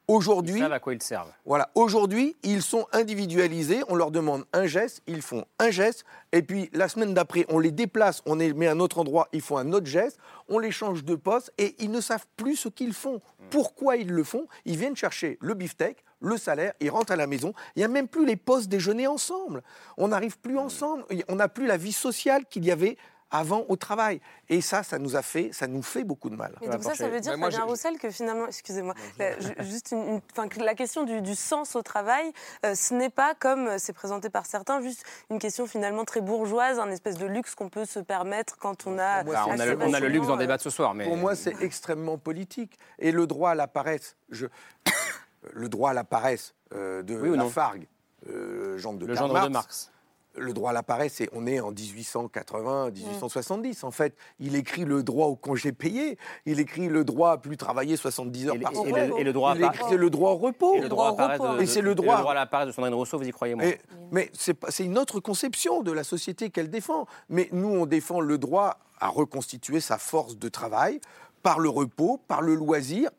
Aujourd'hui, 0.10 0.56
ils 0.56 0.62
savent 0.62 0.74
à 0.74 0.80
quoi 0.80 0.96
ils 0.96 1.04
servent. 1.04 1.32
Voilà, 1.46 1.70
aujourd'hui, 1.76 2.36
ils 2.42 2.64
sont 2.64 2.88
individualisés. 2.94 3.84
On 3.90 3.96
leur 3.96 4.10
demande 4.10 4.44
un 4.54 4.66
geste, 4.66 5.04
ils 5.06 5.22
font 5.22 5.46
un 5.60 5.70
geste, 5.70 6.04
et 6.32 6.42
puis 6.42 6.68
la 6.74 6.90
semaine 6.90 7.14
d'après, 7.14 7.46
on 7.48 7.60
les 7.60 7.70
déplace, 7.70 8.24
on 8.26 8.36
les 8.36 8.52
met 8.54 8.66
à 8.66 8.72
un 8.72 8.80
autre 8.80 8.98
endroit, 8.98 9.28
ils 9.34 9.42
font 9.42 9.58
un 9.58 9.72
autre 9.72 9.86
geste, 9.86 10.18
on 10.48 10.58
les 10.58 10.72
change 10.72 11.04
de 11.04 11.14
poste, 11.14 11.54
et 11.60 11.76
ils 11.78 11.92
ne 11.92 12.02
savent 12.02 12.26
plus 12.38 12.56
ce 12.56 12.70
qu'ils 12.70 12.94
font. 12.94 13.22
Pourquoi 13.52 13.98
ils 13.98 14.10
le 14.10 14.24
font? 14.24 14.48
Ils 14.66 14.78
viennent 14.78 14.96
chercher 14.96 15.38
le 15.42 15.54
beefsteak, 15.54 16.04
le 16.22 16.38
salaire, 16.38 16.74
ils 16.80 16.90
rentrent 16.90 17.12
à 17.12 17.16
la 17.16 17.28
maison. 17.28 17.54
Il 17.76 17.80
n'y 17.80 17.86
a 17.86 17.88
même 17.88 18.08
plus 18.08 18.26
les 18.26 18.36
postes 18.36 18.68
déjeuner 18.68 19.06
ensemble. 19.06 19.62
On 19.98 20.08
n'arrive 20.08 20.40
plus 20.40 20.58
ensemble. 20.58 21.06
On 21.28 21.36
n'a 21.36 21.48
plus 21.48 21.68
la 21.68 21.78
vie 21.78 21.94
sociale 21.94 22.46
qu'il 22.46 22.66
y 22.66 22.72
avait 22.72 22.98
avant 23.32 23.66
au 23.70 23.76
travail. 23.76 24.22
Et 24.50 24.62
ça, 24.62 24.82
ça 24.84 24.98
nous 25.00 25.16
a 25.16 25.22
fait, 25.22 25.52
ça 25.54 25.68
nous 25.68 25.82
fait 25.84 26.04
beaucoup 26.04 26.30
de 26.30 26.36
mal. 26.36 26.56
Mais 26.62 26.68
donc 26.70 26.84
ça, 26.84 26.96
ça 26.96 27.08
veut 27.10 27.20
dire, 27.20 27.38
moi, 27.38 27.52
Fabien 27.52 27.66
je- 27.66 27.70
Roussel, 27.70 27.98
que 28.00 28.10
finalement, 28.10 28.48
excusez-moi, 28.48 28.94
la- 29.18 29.40
ju- 29.40 29.54
juste 29.60 29.92
une, 29.92 30.20
la 30.58 30.76
question 30.76 31.04
du, 31.04 31.22
du 31.22 31.36
sens 31.36 31.76
au 31.76 31.82
travail, 31.82 32.32
euh, 32.66 32.74
ce 32.76 32.94
n'est 32.94 33.10
pas 33.12 33.36
comme 33.36 33.68
euh, 33.68 33.76
c'est 33.78 33.94
présenté 33.94 34.30
par 34.30 34.46
certains, 34.46 34.82
juste 34.82 35.04
une 35.30 35.40
question 35.40 35.68
finalement 35.68 36.06
très 36.06 36.22
bourgeoise, 36.22 36.80
un 36.80 36.90
espèce 36.90 37.18
de 37.18 37.26
luxe 37.28 37.56
qu'on 37.56 37.70
peut 37.70 37.86
se 37.86 38.00
permettre 38.00 38.58
quand 38.58 38.88
on 38.88 38.98
a. 38.98 39.24
Moi, 39.24 39.34
Bah, 39.34 39.46
on, 39.48 39.60
a 39.60 39.66
le, 39.66 39.78
on 39.82 39.94
a 39.94 40.00
le 40.00 40.08
luxe 40.08 40.28
d'en 40.28 40.36
euh, 40.36 40.38
débattre 40.38 40.64
ce 40.64 40.70
soir. 40.70 40.94
Mais... 40.94 41.06
Pour 41.06 41.18
moi, 41.18 41.36
c'est 41.36 41.62
extrêmement 41.62 42.18
politique. 42.18 42.78
Et 42.98 43.12
le 43.12 43.28
droit 43.28 43.52
à 43.52 43.56
la 43.56 43.68
paresse, 43.68 44.16
je... 44.30 44.48
le 45.54 45.70
droit 45.70 45.92
à 45.92 45.94
la 45.94 46.04
paresse 46.04 46.54
euh, 46.74 47.02
de 47.04 47.16
Oui 47.16 47.30
ou 47.30 47.36
non? 47.36 47.46
Lafargue, 47.46 47.88
euh, 48.30 48.78
gendre 48.78 49.00
de 49.00 49.06
Le 49.06 49.14
Karl 49.16 49.28
gendre 49.30 49.44
de 49.48 49.50
Marx. 49.54 49.92
Le 50.40 50.54
droit 50.54 50.72
à 50.72 50.74
la 50.74 50.84
paresse, 50.84 51.14
c'est- 51.16 51.30
on 51.34 51.46
est 51.46 51.60
en 51.60 51.72
1880, 51.72 52.92
1870. 52.92 53.84
En 53.84 53.92
fait, 53.92 54.16
il 54.40 54.56
écrit 54.56 54.86
le 54.86 55.04
droit 55.04 55.28
au 55.28 55.36
congé 55.36 55.72
payé. 55.72 56.18
Il 56.46 56.60
écrit 56.60 56.88
le 56.88 57.04
droit 57.04 57.32
à 57.32 57.38
plus 57.38 57.58
travailler 57.58 57.96
70 57.98 58.48
heures 58.48 58.56
Et 58.56 58.60
par 58.60 58.74
semaine. 58.74 59.10
le- 59.10 59.20
et 59.20 59.24
le 59.24 59.34
droit 59.34 59.52
à 59.52 59.56
il 59.56 59.64
écrit 59.64 59.98
le 59.98 60.10
droit 60.10 60.32
au 60.32 60.38
repos. 60.38 60.76
Et 60.76 60.82
le 60.82 60.90
droit 60.90 61.10
à 61.10 61.14
paresse 61.14 61.40
de- 61.42 61.62
Et 61.62 61.66
c'est 61.66 61.82
le 61.82 61.96
droit. 61.96 62.16
le 62.16 62.22
droit 62.22 62.32
à 62.32 62.36
la 62.36 62.46
paresse 62.46 62.68
de 62.68 62.72
Sandrine 62.72 62.94
Rousseau, 62.94 63.18
vous 63.18 63.28
y 63.28 63.32
croyez 63.32 63.56
moins. 63.56 63.66
Mais 64.12 64.32
c'est 64.34 64.84
une 64.86 64.98
autre 64.98 65.20
conception 65.20 65.82
de 65.84 65.92
la 65.92 66.04
société 66.04 66.50
qu'elle 66.50 66.70
défend. 66.70 67.06
Mais 67.30 67.50
nous, 67.52 67.70
on 67.70 67.86
défend 67.86 68.22
le 68.22 68.38
droit 68.38 68.78
à 69.00 69.08
reconstituer 69.10 69.80
sa 69.80 69.98
force 69.98 70.38
de 70.38 70.50
travail 70.50 71.00
par 71.44 71.60
le 71.60 71.70
repos, 71.70 72.20
par 72.28 72.42
le 72.42 72.54
loisir, 72.56 73.10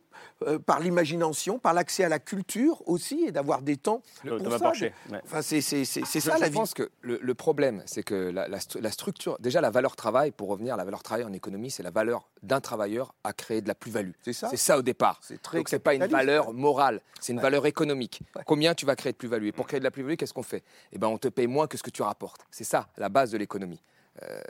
euh, 0.47 0.59
par 0.59 0.81
l'imagination, 0.81 1.59
par 1.59 1.75
l'accès 1.75 2.05
à 2.05 2.09
la 2.09 2.19
culture 2.19 2.83
aussi, 2.89 3.25
et 3.27 3.33
d'avoir 3.33 3.63
des 3.63 3.77
temps 3.77 4.03
Le- 4.25 4.37
pour 4.37 4.45
Thomas 4.45 4.59
ça. 4.59 4.65
Porcher, 4.65 4.93
ouais. 5.11 5.21
Enfin, 5.25 5.43
c'est 5.43 5.61
c'est- 5.61 5.85
c'est- 5.85 6.05
c'est 6.05 6.21
Je- 6.21 6.25
ça 6.31 6.37
je 6.37 6.41
la 6.41 6.49
vie. 6.49 6.55
pense 6.55 6.75
que 6.75 6.91
le, 7.03 7.19
le 7.23 7.35
problème, 7.35 7.83
c'est 7.87 8.03
que 8.03 8.15
la, 8.15 8.49
la 8.49 8.59
stru- 8.59 8.81
la 8.81 8.91
structure, 8.91 9.37
déjà 9.41 9.61
la 9.61 9.71
valeur 9.71 9.97
travail, 9.97 10.31
pour 10.31 10.49
revenir, 10.49 10.77
la 10.77 10.85
valeur 10.85 11.03
travail 11.03 11.25
en 11.25 11.33
économie, 11.33 11.71
c'est 11.71 11.83
la 11.83 11.91
valeur 11.91 12.29
d'un 12.43 12.61
travailleur 12.61 13.15
à 13.25 13.33
créer 13.33 13.61
de 13.61 13.69
la 13.69 13.75
plus-value. 13.75 14.13
C'est 14.23 14.33
ça. 14.33 14.49
C'est 14.49 14.57
ça 14.57 14.79
au 14.79 14.83
départ. 14.83 15.19
C'est 15.23 15.41
très 15.43 15.59
Donc 15.59 15.69
c'est 15.69 15.79
pas 15.79 15.95
une 15.95 16.07
valeur 16.07 16.53
morale, 16.53 17.01
c'est 17.21 17.33
une 17.33 17.39
Ouais. 17.39 17.43
valeur 17.43 17.67
économique. 17.67 18.21
Combien 18.47 18.75
tu 18.75 18.87
vas 18.87 18.97
créer 18.97 19.13
de 19.13 19.19
plus-value 19.19 19.47
Et 19.47 19.53
pour 19.53 19.67
créer 19.67 19.81
de 19.81 19.85
la 19.85 19.91
plus-value, 19.91 20.17
qu'est-ce 20.17 20.33
qu'on 20.35 20.43
fait? 20.43 20.63
Eh 20.93 20.99
ben, 20.99 21.09
on 21.09 21.19
te 21.19 21.29
paye 21.29 21.47
moins 21.47 21.67
que 21.67 21.77
ce 21.77 21.83
que 21.83 21.91
tu 21.91 22.03
rapportes. 22.03 22.41
C'est 22.51 22.65
ça 22.65 22.89
la 22.97 23.09
base 23.09 23.31
de 23.31 23.39
l'économie. 23.39 23.83
Euh, 24.23 24.41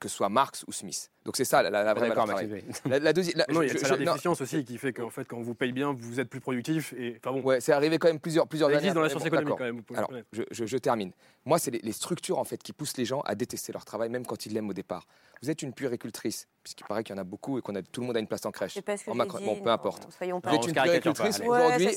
que 0.00 0.08
ce 0.08 0.16
soit 0.16 0.28
Marx 0.28 0.64
ou 0.66 0.72
Smith. 0.72 1.10
Donc 1.26 1.36
c'est 1.36 1.44
ça 1.44 1.62
la, 1.62 1.70
la- 1.70 1.82
la 1.84 1.92
vraie 1.94 2.08
valeur 2.08 2.24
travail. 2.24 2.64
La, 2.86 2.98
la 2.98 3.12
deuxi- 3.12 3.36
la- 3.36 3.44
Non, 3.52 3.60
il 3.62 3.66
y 3.66 3.70
a 3.70 3.72
le 3.74 3.78
salaire 3.78 3.98
d'efficience 3.98 4.40
aussi 4.40 4.64
qui 4.64 4.78
fait 4.78 4.92
qu'en 4.92 5.10
fait, 5.10 5.24
quand 5.26 5.36
on 5.36 5.42
vous 5.42 5.54
paye 5.54 5.72
bien, 5.72 5.92
vous 5.92 6.20
êtes 6.20 6.28
plus 6.30 6.40
productif. 6.40 6.94
Et, 6.96 7.18
enfin 7.22 7.32
bon, 7.36 7.42
Ouais, 7.42 7.60
c'est 7.60 7.72
arrivé 7.72 7.98
quand 7.98 8.08
même 8.08 8.20
plusieurs, 8.20 8.46
plusieurs 8.46 8.70
Ça 8.70 8.76
années. 8.76 8.86
existe 8.86 8.94
dans 8.94 9.02
la 9.02 9.08
science 9.08 9.22
bon, 9.22 9.26
économique, 9.28 9.54
quand 9.58 9.64
même, 9.64 9.82
Alors, 9.94 10.10
je, 10.32 10.42
je- 10.50 10.64
je 10.66 10.78
termine. 10.78 11.12
Moi, 11.44 11.58
c'est 11.58 11.70
les, 11.70 11.80
les 11.80 11.92
structures 11.92 12.38
en 12.38 12.44
fait 12.44 12.62
qui 12.62 12.72
poussent 12.72 12.96
les 12.96 13.04
gens 13.04 13.20
à 13.20 13.34
détester 13.34 13.72
leur 13.72 13.84
travail, 13.84 14.08
même 14.08 14.24
quand 14.24 14.46
ils 14.46 14.52
l'aiment 14.54 14.70
au 14.70 14.72
départ. 14.74 15.06
Vous 15.42 15.50
êtes 15.50 15.60
une 15.62 15.72
puéricultrice, 15.74 16.48
puisqu'il 16.62 16.84
paraît 16.84 17.04
qu'il 17.04 17.14
y 17.14 17.18
en 17.18 17.20
a 17.20 17.24
beaucoup 17.24 17.58
et 17.58 17.60
qu'on 17.60 17.74
a 17.74 17.82
tout 17.82 18.00
le 18.00 18.06
monde 18.06 18.16
a 18.16 18.20
une 18.20 18.26
place 18.26 18.46
en 18.46 18.50
crèche. 18.50 18.72
C'est 18.74 18.82
pas 18.82 18.96
ce 18.96 19.04
que 19.04 19.10
En 19.10 19.14
dit, 19.14 19.44
bon, 19.44 19.56
peu 19.60 19.70
importe. 19.70 20.10
soyons 20.16 20.40
pas- 20.40 20.50
Vous 20.50 20.56
êtes 20.56 20.66
une 20.68 20.72
puéricultrice 20.74 21.40
aujourd'hui. 21.40 21.88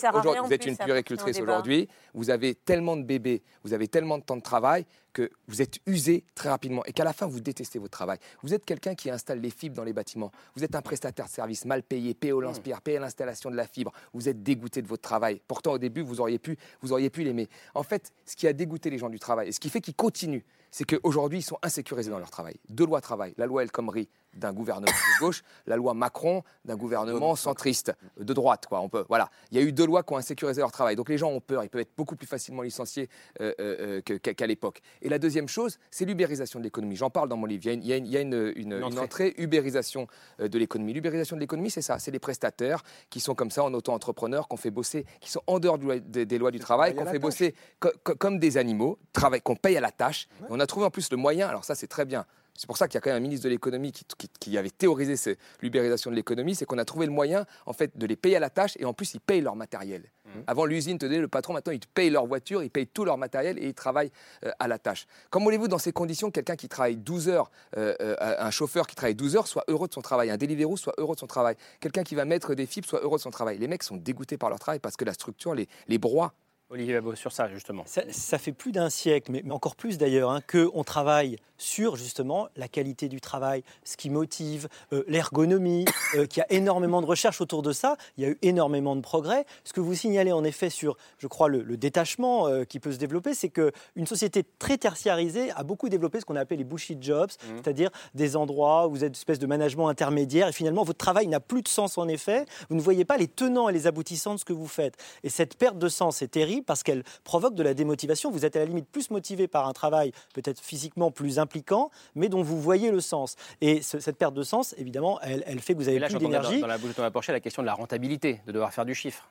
vous 0.43 0.53
êtes 0.53 0.65
une 0.65 0.77
puéricultrice 0.77 1.39
aujourd'hui. 1.39 1.88
Vous 2.13 2.30
avez 2.30 2.55
tellement 2.55 2.97
de 2.97 3.03
bébés, 3.03 3.41
vous 3.63 3.73
avez 3.73 3.88
tellement 3.88 4.17
de 4.17 4.23
temps 4.23 4.36
de 4.38 4.41
travail 4.41 4.86
que 5.13 5.32
vous 5.47 5.61
êtes 5.61 5.80
usé 5.88 6.23
très 6.36 6.49
rapidement 6.49 6.84
et 6.86 6.93
qu'à 6.93 7.03
la 7.03 7.13
fin 7.13 7.25
vous 7.27 7.39
détestez 7.39 7.80
votre 7.80 7.91
travail. 7.91 8.19
Vous 8.43 8.53
êtes 8.53 8.63
quelqu'un 8.65 8.93
qui 8.93 9.09
installe 9.20 9.41
les 9.41 9.49
fibres 9.49 9.76
dans 9.76 9.84
les 9.84 9.93
bâtiments. 9.93 10.32
Vous 10.55 10.63
êtes 10.63 10.76
un 10.76 10.82
prestataire 10.82 11.26
de 11.26 11.30
service 11.30 11.65
mal 11.65 11.84
payé, 11.84 12.13
payé 12.13 12.32
au 12.32 12.39
lance-pierre, 12.39 12.82
payé 12.82 12.97
à 12.97 13.01
l'installation 13.01 13.51
de 13.51 13.55
la 13.55 13.67
fibre. 13.67 13.91
Vous 14.13 14.30
êtes 14.30 14.41
dégoûté 14.41 14.82
de 14.82 14.88
votre 14.88 15.01
travail. 15.01 15.41
Pourtant 15.47 15.74
au 15.74 15.78
début 15.78 16.01
vous 16.01 16.22
auriez 16.22 16.39
pu, 16.39 16.57
vous 16.82 16.93
auriez 16.93 17.09
pu 17.09 17.24
l'aimer. 17.24 17.49
En 17.76 17.84
fait, 17.84 18.13
ce 18.26 18.36
qui 18.36 18.47
a 18.47 18.53
dégoûté 18.53 18.89
les 18.89 18.97
gens 18.97 19.09
du 19.09 19.20
travail 19.20 19.49
et 19.49 19.51
ce 19.51 19.59
qui 19.59 19.70
fait 19.70 19.82
qu'ils 19.82 19.95
continuent, 19.95 20.43
c'est 20.72 20.86
qu'aujourd'hui 20.86 21.39
ils 21.39 21.43
sont 21.43 21.57
insécurisés 21.61 22.11
dans 22.11 22.20
leur 22.20 22.32
travail. 22.32 22.55
Deux 22.70 22.86
lois 22.86 23.01
travail, 23.01 23.34
la 23.38 23.45
loi 23.45 23.63
El 23.63 23.72
Khomri 23.72 24.07
d'un 24.36 24.53
gouvernement 24.53 24.86
de 24.88 25.19
gauche, 25.19 25.41
la 25.65 25.75
loi 25.75 25.93
Macron 25.93 26.43
d'un 26.65 26.75
gouvernement 26.75 27.36
centriste 27.36 27.91
de 28.19 28.34
droite. 28.34 28.65
Quoi. 28.67 28.80
On 28.82 28.89
peut, 28.89 29.05
voilà. 29.09 29.30
Il 29.51 29.57
y 29.57 29.61
a 29.61 29.63
eu 29.63 29.71
deux 29.71 29.86
lois 29.86 30.03
qui 30.03 30.13
ont 30.13 30.17
insécurisé 30.17 30.61
leur 30.61 30.71
travail. 30.71 30.95
Donc 30.95 31.09
les 31.09 31.17
gens 31.17 31.30
ont 31.30 31.41
peur, 31.41 31.63
ils 31.63 31.69
peuvent 31.69 31.82
être 31.82 31.95
beaucoup 31.97 32.15
plus 32.15 32.27
facilement 32.27 32.61
licenciés 32.61 33.09
euh, 33.41 33.53
euh, 33.59 34.01
que- 34.01 34.13
qu'à 34.13 34.47
l'époque. 34.47 34.82
Et 35.01 35.09
la 35.09 35.19
deuxième 35.19 35.47
chose, 35.47 35.80
c'est 35.91 36.05
l'ubérisation 36.05 36.59
de 36.59 36.63
l'économie. 36.65 36.95
J'en 36.95 37.09
parle 37.09 37.27
dans 37.30 37.38
mon 37.38 37.45
livre. 37.45 37.63
Il 37.65 37.67
y 37.67 37.71
a 37.71 37.73
une, 37.73 37.84
il 37.84 37.88
y 37.88 37.93
a 37.93 37.97
une- 37.97 38.05
il 38.05 38.11
y 38.11 38.17
a 38.17 38.21
une- 38.21 38.53
une- 38.55 38.73
une 38.73 38.84
entrée. 38.84 38.99
entrée 38.99 39.34
ubérisation 39.38 40.07
euh, 40.39 40.47
de 40.47 40.59
l'économie. 40.59 40.93
L'ubérisation 40.93 41.36
de 41.36 41.41
l'économie, 41.41 41.71
c'est 41.71 41.82
ça. 41.82 41.99
C'est 41.99 42.11
les 42.11 42.19
prestataires 42.19 42.84
qui 43.09 43.19
sont 43.19 43.36
comme 43.36 43.51
ça 43.51 43.63
en 43.63 43.73
auto-entrepreneurs, 43.73 44.47
qu'on 44.47 44.57
fait 44.57 44.71
bosser, 44.71 45.05
qui 45.21 45.32
sont 45.32 45.41
en 45.47 45.59
dehors 45.59 45.77
du 45.77 45.88
des, 46.01 46.25
des 46.25 46.38
lois 46.38 46.51
du 46.51 46.59
travail, 46.59 46.93
qu'on 46.95 47.05
fait 47.05 47.13
tâche. 47.13 47.21
bosser 47.21 47.55
co- 47.80 47.89
co- 48.03 48.15
comme 48.15 48.39
des 48.39 48.57
animaux, 48.57 48.99
qu'on 49.43 49.55
paye 49.55 49.75
à 49.77 49.82
la 49.82 49.91
tâche. 49.91 50.27
Et 50.41 50.45
on 50.49 50.59
a 50.59 50.67
trouvé 50.67 50.86
en 50.86 50.91
plus 50.91 51.09
le 51.11 51.17
moyen, 51.17 51.47
alors 51.47 51.65
ça 51.65 51.73
c'est 51.75 51.88
très 51.88 52.05
bien, 52.05 52.25
c'est 52.60 52.68
pour 52.68 52.76
ça 52.78 52.89
qu'il 52.89 52.95
y 52.95 52.97
a 52.97 53.01
quand 53.01 53.10
même 53.10 53.18
un 53.18 53.22
ministre 53.22 53.45
de 53.45 53.49
l'économie 53.49 53.93
qui, 53.93 54.03
qui- 54.18 54.28
qui 54.39 54.57
avait 54.57 54.70
théorisé 54.70 55.16
ce- 55.16 55.36
l'ubérisation 55.62 56.12
de 56.12 56.16
l'économie, 56.18 56.55
c'est 56.55 56.66
qu'on 56.66 56.78
a 56.78 56.84
trouvé 56.84 57.05
le 57.05 57.12
moyen 57.14 57.45
en 57.66 57.72
fait 57.72 57.97
de 57.97 58.05
les 58.05 58.18
payer 58.18 58.36
à 58.36 58.39
la 58.41 58.49
tâche 58.49 58.74
et 58.80 58.84
en 58.86 58.93
plus 58.93 59.14
ils 59.14 59.22
payent 59.22 59.39
leur 59.41 59.55
matériel. 59.55 60.03
Avant 60.45 60.66
l'usine 60.66 60.97
te 60.99 61.05
donnait 61.05 61.20
le 61.20 61.28
patron, 61.28 61.53
maintenant 61.53 61.72
ils 61.74 61.80
te 61.80 61.88
payent 61.88 62.10
leur 62.12 62.28
voiture, 62.28 62.62
ils 62.62 62.70
payent 62.70 62.86
tout 62.86 63.05
leur 63.05 63.18
matériel 63.18 63.57
et 63.57 63.68
ils 63.68 63.74
travaillent 63.74 64.12
euh, 64.45 64.51
à 64.60 64.68
la 64.68 64.78
tâche. 64.78 65.07
Comment 65.32 65.45
voulez-vous 65.45 65.68
dans 65.70 65.80
ces 65.80 65.91
conditions 65.93 66.30
quelqu'un 66.32 66.55
qui 66.55 66.68
travaille 66.70 66.97
12 66.97 67.30
heures, 67.30 67.49
euh, 67.78 67.95
euh, 68.01 68.16
un 68.20 68.51
chauffeur 68.51 68.86
qui 68.88 68.95
travaille 68.95 69.16
12 69.16 69.36
heures 69.38 69.47
soit 69.47 69.64
heureux 69.70 69.88
de 69.88 69.93
son 69.93 70.01
travail, 70.01 70.30
un 70.30 70.38
Deliveroo 70.38 70.76
soit 70.78 70.93
heureux 70.97 71.16
de 71.16 71.20
son 71.20 71.28
travail, 71.28 71.55
quelqu'un 71.80 72.03
qui 72.03 72.14
va 72.14 72.26
mettre 72.26 72.53
des 72.55 72.66
fibres 72.68 72.88
soit 72.88 73.01
heureux 73.01 73.18
de 73.18 73.22
son 73.24 73.32
travail? 73.32 73.57
Les 73.57 73.68
mecs 73.68 73.82
sont 73.84 73.95
dégoûtés 73.97 74.38
par 74.38 74.49
leur 74.49 74.60
travail 74.60 74.80
parce 74.80 74.97
que 74.97 75.05
la 75.05 75.14
structure 75.14 75.55
les, 75.55 75.68
les 75.88 75.97
broie. 75.97 76.34
Olivier 76.72 76.93
Babot, 76.93 77.15
sur 77.15 77.32
ça, 77.32 77.49
justement. 77.49 77.82
Ça, 77.88 78.03
ça 78.11 78.38
fait 78.38 78.51
plus 78.51 78.72
d'un 78.72 78.91
siècle, 78.91 79.32
mais, 79.32 79.41
mais 79.43 79.53
encore 79.53 79.76
plus 79.76 79.97
d'ailleurs, 79.97 80.30
hein, 80.30 80.41
qu'on 80.47 80.84
travaille 80.84 81.38
sur 81.57 81.95
justement 81.95 82.47
la 82.55 82.67
qualité 82.67 83.09
du 83.09 83.20
travail, 83.20 83.63
ce 83.84 83.97
qui 83.97 84.11
motive, 84.11 84.70
euh, 84.93 85.03
l'ergonomie, 85.07 85.86
euh, 86.15 86.28
qu'il 86.28 86.41
y 86.41 86.43
a 86.43 86.53
énormément 86.53 87.01
de 87.01 87.07
recherches 87.07 87.41
autour 87.41 87.63
de 87.63 87.74
ça. 87.74 87.97
Il 88.17 88.24
y 88.24 88.28
a 88.28 88.30
eu 88.30 88.38
énormément 88.43 88.95
de 88.95 89.01
progrès. 89.01 89.45
Ce 89.63 89.74
que 89.74 89.82
vous 89.82 89.95
signalez 89.95 90.32
en 90.32 90.43
effet 90.43 90.70
sur, 90.70 90.95
je 91.17 91.26
crois, 91.26 91.49
le, 91.49 91.63
le 91.63 91.76
détachement 91.76 92.47
euh, 92.47 92.65
qui 92.65 92.80
peut 92.80 92.91
se 92.91 92.97
développer, 92.97 93.34
c'est 93.34 93.49
qu'une 93.49 94.05
société 94.05 94.45
très 94.59 94.78
tertiarisée 94.78 95.51
a 95.51 95.63
beaucoup 95.63 95.89
développé 95.89 96.20
ce 96.20 96.26
qu'on 96.26 96.36
appelle 96.36 96.59
les 96.59 96.63
bullshit 96.63 97.01
jobs, 97.01 97.32
c'est-à-dire 97.55 97.89
des 98.13 98.36
endroits 98.36 98.88
où 98.88 98.91
vous 98.91 99.03
êtes 99.03 99.09
une 99.09 99.13
espèce 99.13 99.39
de 99.39 99.47
management 99.47 99.89
intermédiaire 99.89 100.47
et 100.47 100.53
finalement 100.53 100.84
votre 100.84 100.99
travail 100.99 101.28
n'a 101.28 101.39
plus 101.39 101.63
de 101.63 101.67
sens 101.67 101.97
en 101.97 102.07
effet. 102.07 102.45
Vous 102.70 102.76
ne 102.76 102.82
voyez 102.82 103.05
pas 103.05 103.17
les 103.17 103.28
tenants 103.28 103.70
et 103.70 103.74
les 103.74 103.88
aboutissants 103.88 104.36
de 104.36 104.39
ce 104.39 104.45
que 104.45 104.53
vous 104.53 104.67
faites. 104.67 104.95
Et 105.24 105.30
cette 105.30 105.57
perte 105.57 105.78
de 105.78 105.89
sens 105.89 106.22
est 106.22 106.28
terrible 106.28 106.59
parce 106.62 106.84
qu'elle 106.84 107.03
provoque 107.24 107.55
de 107.55 107.64
la 107.64 107.74
démotivation. 107.74 108.32
Vous 108.32 108.45
êtes 108.45 108.55
à 108.55 108.60
la 108.60 108.66
limite 108.66 108.88
plus 108.89 109.10
motivé 109.12 109.47
par 109.47 109.68
un 109.68 109.74
travail 109.74 110.12
peut-être 110.34 110.60
physiquement 110.60 111.12
plus 111.12 111.39
impliquant, 111.39 111.91
mais 112.16 112.30
dont 112.30 112.41
vous 112.43 112.60
voyez 112.62 112.91
le 112.91 113.01
sens. 113.01 113.36
Et 113.62 113.82
ce- 113.82 113.99
cette 113.99 114.18
perte 114.18 114.34
de 114.34 114.43
sens, 114.43 114.74
évidemment, 114.78 115.20
elle, 115.22 115.43
elle 115.45 115.60
fait 115.60 115.74
que 115.74 115.80
vous 115.80 115.88
avez 115.88 115.97
Et 115.97 115.99
là, 115.99 116.07
plus 116.07 116.14
dans, 116.16 116.20
d'énergie. 116.22 116.60
dans 116.62 116.68
la 116.68 116.78
bouche 116.78 116.89
de 116.89 116.95
Thomas 116.95 117.12
Porcher 117.12 117.32
la 117.32 117.39
question 117.39 117.62
de 117.62 117.66
la 117.68 117.74
rentabilité, 117.74 118.41
de 118.47 118.51
devoir 118.51 118.74
faire 118.74 118.86
du 118.86 118.95
chiffre. 118.95 119.30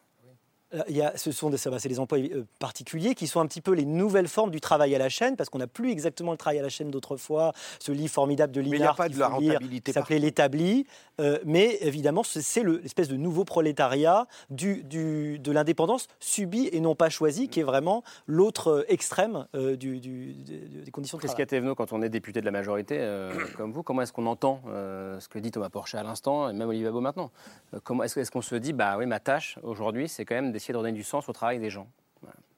Euh, 0.75 0.83
Il 0.89 0.97
y 0.97 1.03
a, 1.03 1.16
ce 1.16 1.33
sont 1.33 1.51
des, 1.51 1.57
c'est 1.57 1.89
les 1.89 1.99
emplois 1.99 2.19
euh, 2.19 2.45
particuliers 2.59 3.14
qui 3.14 3.27
sont 3.27 3.41
un 3.41 3.47
petit 3.47 3.61
peu 3.61 3.73
les 3.73 3.85
nouvelles 3.87 4.29
formes 4.29 4.51
du 4.51 4.61
travail 4.61 4.95
à 4.95 4.99
la 4.99 5.09
chaîne, 5.09 5.37
parce 5.37 5.49
qu'on 5.49 5.59
n'a 5.59 5.66
plus 5.66 5.91
exactement 5.91 6.33
le 6.33 6.37
travail 6.39 6.59
à 6.59 6.62
la 6.62 6.69
chaîne 6.69 6.91
d'autrefois. 6.91 7.53
Ce 7.81 7.91
livre 7.93 8.12
formidable 8.12 8.53
de 8.53 8.61
Mais 8.61 8.66
il 8.66 8.71
n'y 8.71 8.77
a 8.77 8.79
Linard 8.81 8.97
pas 8.97 9.07
qu'il 9.07 9.14
de 9.16 9.21
la 9.21 9.31
faut 9.31 9.41
lire, 9.41 9.53
rentabilité 9.55 9.93
qui 9.93 9.95
s'appelait 9.95 10.19
L'établi. 10.19 10.87
Euh, 11.21 11.39
mais 11.45 11.79
évidemment, 11.81 12.23
c'est 12.23 12.43
c'est 12.43 12.62
le- 12.62 12.79
l'espèce 12.79 13.09
de 13.09 13.16
nouveau 13.16 13.45
prolétariat 13.45 14.27
du, 14.51 14.85
du- 14.85 15.39
de 15.39 15.53
l'indépendance 15.53 16.07
subie 16.21 16.69
et 16.73 16.81
non 16.81 16.95
pas 16.95 17.09
choisie, 17.09 17.49
qui 17.49 17.61
est 17.61 17.64
vraiment 17.64 18.03
l'autre 18.27 18.85
extrême 18.89 19.47
euh, 19.55 19.75
du- 19.77 20.01
du- 20.01 20.35
des- 20.35 20.59
des 20.85 20.91
conditions 20.91 21.16
de 21.19 21.23
travail. 21.23 21.35
Christian 21.35 21.47
Thévenot, 21.57 21.75
quand 21.75 21.93
on 21.93 22.03
est 22.03 22.09
député 22.09 22.41
de 22.41 22.45
la 22.45 22.51
majorité, 22.53 22.97
euh, 23.01 23.33
comme 23.57 23.73
vous, 23.73 23.83
comment 23.83 24.03
est-ce 24.03 24.12
qu'on 24.12 24.27
entend 24.27 24.61
euh, 24.69 25.19
ce 25.19 25.29
que 25.29 25.39
dit 25.39 25.51
Thomas 25.51 25.71
Porcher 25.71 25.99
à 25.99 26.03
l'instant, 26.03 26.49
et 26.49 26.53
même 26.53 26.69
Olivier 26.69 26.87
Babot 26.87 27.01
maintenant? 27.01 27.31
Euh, 27.75 27.79
comment 27.83 28.05
Est-ce 28.05 28.21
est-ce 28.21 28.31
qu'on 28.31 28.43
se 28.43 28.55
dit, 28.55 28.73
bah 28.73 28.97
oui, 28.99 29.07
ma 29.07 29.19
tâche 29.21 29.59
aujourd'hui, 29.62 30.09
c'est 30.09 30.25
quand 30.25 30.35
même 30.37 30.53
d'essayer 30.59 30.72
de 30.72 30.78
redonner 30.78 30.96
du 30.96 31.04
sens 31.04 31.28
au 31.28 31.32
travail 31.32 31.59
des 31.59 31.70
gens. 31.70 31.88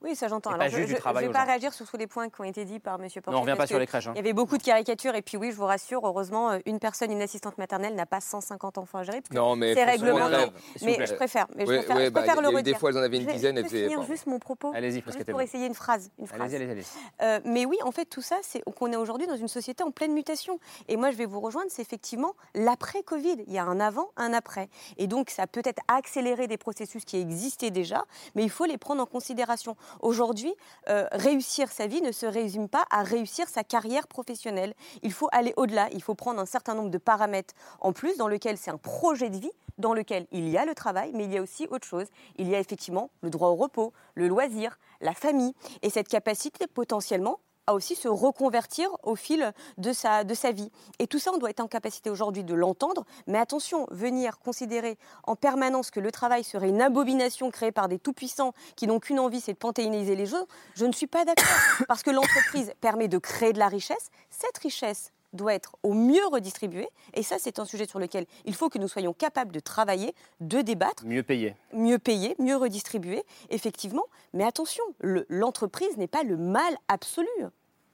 Oui, 0.03 0.15
ça 0.15 0.27
j'entends. 0.27 0.49
Alors, 0.51 0.67
je 0.69 0.79
ne 0.79 0.85
vais 0.85 0.95
pas 0.99 1.13
gens. 1.41 1.45
réagir 1.45 1.73
sur 1.73 1.87
tous 1.87 1.97
les 1.97 2.07
points 2.07 2.29
qui 2.29 2.41
ont 2.41 2.43
été 2.43 2.65
dits 2.65 2.79
par 2.79 2.95
M. 2.95 3.01
Porcher. 3.01 3.21
Non, 3.31 3.37
on 3.37 3.41
revient 3.41 3.55
pas 3.55 3.67
sur 3.67 3.77
les 3.77 3.85
crèches, 3.85 4.07
hein. 4.07 4.13
Il 4.15 4.17
y 4.17 4.19
avait 4.19 4.33
beaucoup 4.33 4.57
de 4.57 4.63
caricatures. 4.63 5.13
Et 5.15 5.21
puis 5.21 5.37
oui, 5.37 5.51
je 5.51 5.55
vous 5.57 5.65
rassure, 5.65 6.01
heureusement, 6.05 6.51
euh, 6.51 6.59
une 6.65 6.79
personne, 6.79 7.11
une 7.11 7.21
assistante 7.21 7.57
maternelle 7.57 7.93
n'a 7.95 8.05
pas 8.05 8.19
150 8.19 8.77
enfants 8.79 8.99
à 8.99 9.03
gérer. 9.03 9.21
Non, 9.31 9.55
mais 9.55 9.73
C'est 9.75 9.83
réglementé. 9.83 10.51
Mais 10.81 11.05
je 11.05 11.13
préfère, 11.13 11.47
mais 11.55 11.65
je 11.65 11.71
préfère, 11.71 11.95
ouais, 11.97 12.05
je 12.05 12.09
bah, 12.09 12.21
préfère 12.21 12.37
y 12.39 12.41
le 12.41 12.47
a 12.47 12.51
eu 12.51 12.55
redire. 12.55 12.73
des 12.73 12.79
fois, 12.79 12.89
elles 12.89 12.97
en 12.97 13.01
avaient 13.01 13.17
une 13.17 13.23
Je 13.23 13.27
vais- 13.27 13.33
dizaine, 13.33 13.57
Je 13.57 13.63
faisaient- 13.63 13.83
finir 13.83 13.97
pardon. 13.99 14.11
juste 14.13 14.25
mon 14.27 14.39
propos. 14.39 14.71
Allez-y, 14.75 15.01
parce 15.01 15.17
pour 15.17 15.25
t'es- 15.37 15.43
essayer 15.43 15.67
une 15.67 15.73
phrase. 15.75 16.09
Une 16.17 16.27
phrase. 16.27 16.41
Allez-y, 16.53 16.69
allez-y. 16.71 16.85
Euh, 17.21 17.39
mais 17.45 17.65
oui, 17.65 17.77
en 17.83 17.91
fait, 17.91 18.05
tout 18.05 18.21
ça, 18.21 18.37
c'est 18.41 18.63
qu'on 18.75 18.91
est 18.91 18.95
aujourd'hui 18.95 19.27
dans 19.27 19.35
une 19.37 19.47
société 19.47 19.83
en 19.83 19.91
pleine 19.91 20.13
mutation. 20.13 20.59
Et 20.87 20.97
moi, 20.97 21.11
je 21.11 21.17
vais 21.17 21.25
vous 21.25 21.39
rejoindre, 21.39 21.67
c'est 21.69 21.81
effectivement 21.81 22.33
l'après-Covid. 22.55 23.43
Il 23.47 23.53
y 23.53 23.59
a 23.59 23.63
un 23.65 23.79
avant, 23.79 24.09
un 24.17 24.33
après. 24.33 24.69
Et 24.97 25.07
donc, 25.07 25.29
ça 25.29 25.45
peut 25.47 25.61
être 25.63 25.81
accélérer 25.87 26.47
des 26.47 26.57
processus 26.57 27.05
qui 27.05 27.17
existaient 27.17 27.71
déjà, 27.71 28.03
mais 28.35 28.43
il 28.43 28.49
faut 28.49 28.65
les 28.65 28.77
prendre 28.77 29.01
en 29.01 29.05
considération. 29.05 29.75
Aujourd'hui, 29.99 30.53
euh, 30.89 31.07
réussir 31.11 31.69
sa 31.69 31.87
vie 31.87 32.01
ne 32.01 32.11
se 32.11 32.25
résume 32.25 32.69
pas 32.69 32.85
à 32.89 33.03
réussir 33.03 33.47
sa 33.49 33.63
carrière 33.63 34.07
professionnelle. 34.07 34.73
Il 35.03 35.11
faut 35.11 35.29
aller 35.31 35.53
au-delà. 35.57 35.89
Il 35.91 36.01
faut 36.01 36.15
prendre 36.15 36.39
un 36.39 36.45
certain 36.45 36.75
nombre 36.75 36.89
de 36.89 36.97
paramètres 36.97 37.53
en 37.79 37.93
plus, 37.93 38.17
dans 38.17 38.27
lequel 38.27 38.57
c'est 38.57 38.71
un 38.71 38.77
projet 38.77 39.29
de 39.29 39.37
vie, 39.37 39.51
dans 39.77 39.93
lequel 39.93 40.27
il 40.31 40.49
y 40.49 40.57
a 40.57 40.65
le 40.65 40.75
travail, 40.75 41.11
mais 41.13 41.25
il 41.25 41.33
y 41.33 41.37
a 41.37 41.41
aussi 41.41 41.67
autre 41.69 41.87
chose. 41.87 42.07
Il 42.37 42.47
y 42.47 42.55
a 42.55 42.59
effectivement 42.59 43.09
le 43.21 43.29
droit 43.29 43.49
au 43.49 43.55
repos, 43.55 43.93
le 44.15 44.27
loisir, 44.27 44.77
la 45.01 45.13
famille, 45.13 45.53
et 45.81 45.89
cette 45.89 46.07
capacité 46.07 46.67
potentiellement 46.67 47.39
à 47.67 47.73
aussi 47.73 47.95
se 47.95 48.07
reconvertir 48.07 48.89
au 49.03 49.15
fil 49.15 49.53
de 49.77 49.93
sa, 49.93 50.23
de 50.23 50.33
sa 50.33 50.51
vie. 50.51 50.71
Et 50.99 51.07
tout 51.07 51.19
ça, 51.19 51.31
on 51.33 51.37
doit 51.37 51.49
être 51.49 51.59
en 51.59 51.67
capacité 51.67 52.09
aujourd'hui 52.09 52.43
de 52.43 52.53
l'entendre, 52.53 53.05
mais 53.27 53.37
attention, 53.37 53.87
venir 53.91 54.39
considérer 54.39 54.97
en 55.23 55.35
permanence 55.35 55.91
que 55.91 55.99
le 55.99 56.11
travail 56.11 56.43
serait 56.43 56.69
une 56.69 56.81
abomination 56.81 57.51
créée 57.51 57.71
par 57.71 57.87
des 57.87 57.99
tout-puissants 57.99 58.53
qui 58.75 58.87
n'ont 58.87 58.99
qu'une 58.99 59.19
envie, 59.19 59.41
c'est 59.41 59.53
de 59.53 59.57
panthéoniser 59.57 60.15
les 60.15 60.25
jeux, 60.25 60.45
je 60.75 60.85
ne 60.85 60.91
suis 60.91 61.07
pas 61.07 61.25
d'accord. 61.25 61.45
Parce 61.87 62.03
que 62.03 62.11
l'entreprise 62.11 62.73
permet 62.81 63.07
de 63.07 63.17
créer 63.17 63.53
de 63.53 63.59
la 63.59 63.67
richesse. 63.67 64.09
Cette 64.29 64.57
richesse 64.57 65.11
doit 65.33 65.53
être 65.53 65.75
au 65.83 65.93
mieux 65.93 66.25
redistribuée, 66.27 66.87
et 67.13 67.23
ça, 67.23 67.37
c'est 67.39 67.59
un 67.59 67.65
sujet 67.65 67.85
sur 67.87 67.99
lequel 67.99 68.25
il 68.45 68.53
faut 68.55 68.69
que 68.69 68.77
nous 68.77 68.87
soyons 68.87 69.13
capables 69.13 69.51
de 69.51 69.59
travailler, 69.59 70.13
de 70.39 70.61
débattre, 70.61 71.05
Mieux 71.05 71.23
payé. 71.23 71.55
mieux 71.73 71.99
payé, 71.99 72.35
mieux 72.39 72.55
redistribué, 72.57 73.23
effectivement. 73.49 74.03
Mais 74.33 74.43
attention, 74.43 74.83
le- 74.99 75.25
l'entreprise 75.29 75.97
n'est 75.97 76.07
pas 76.07 76.23
le 76.23 76.37
mal 76.37 76.75
absolu. 76.87 77.27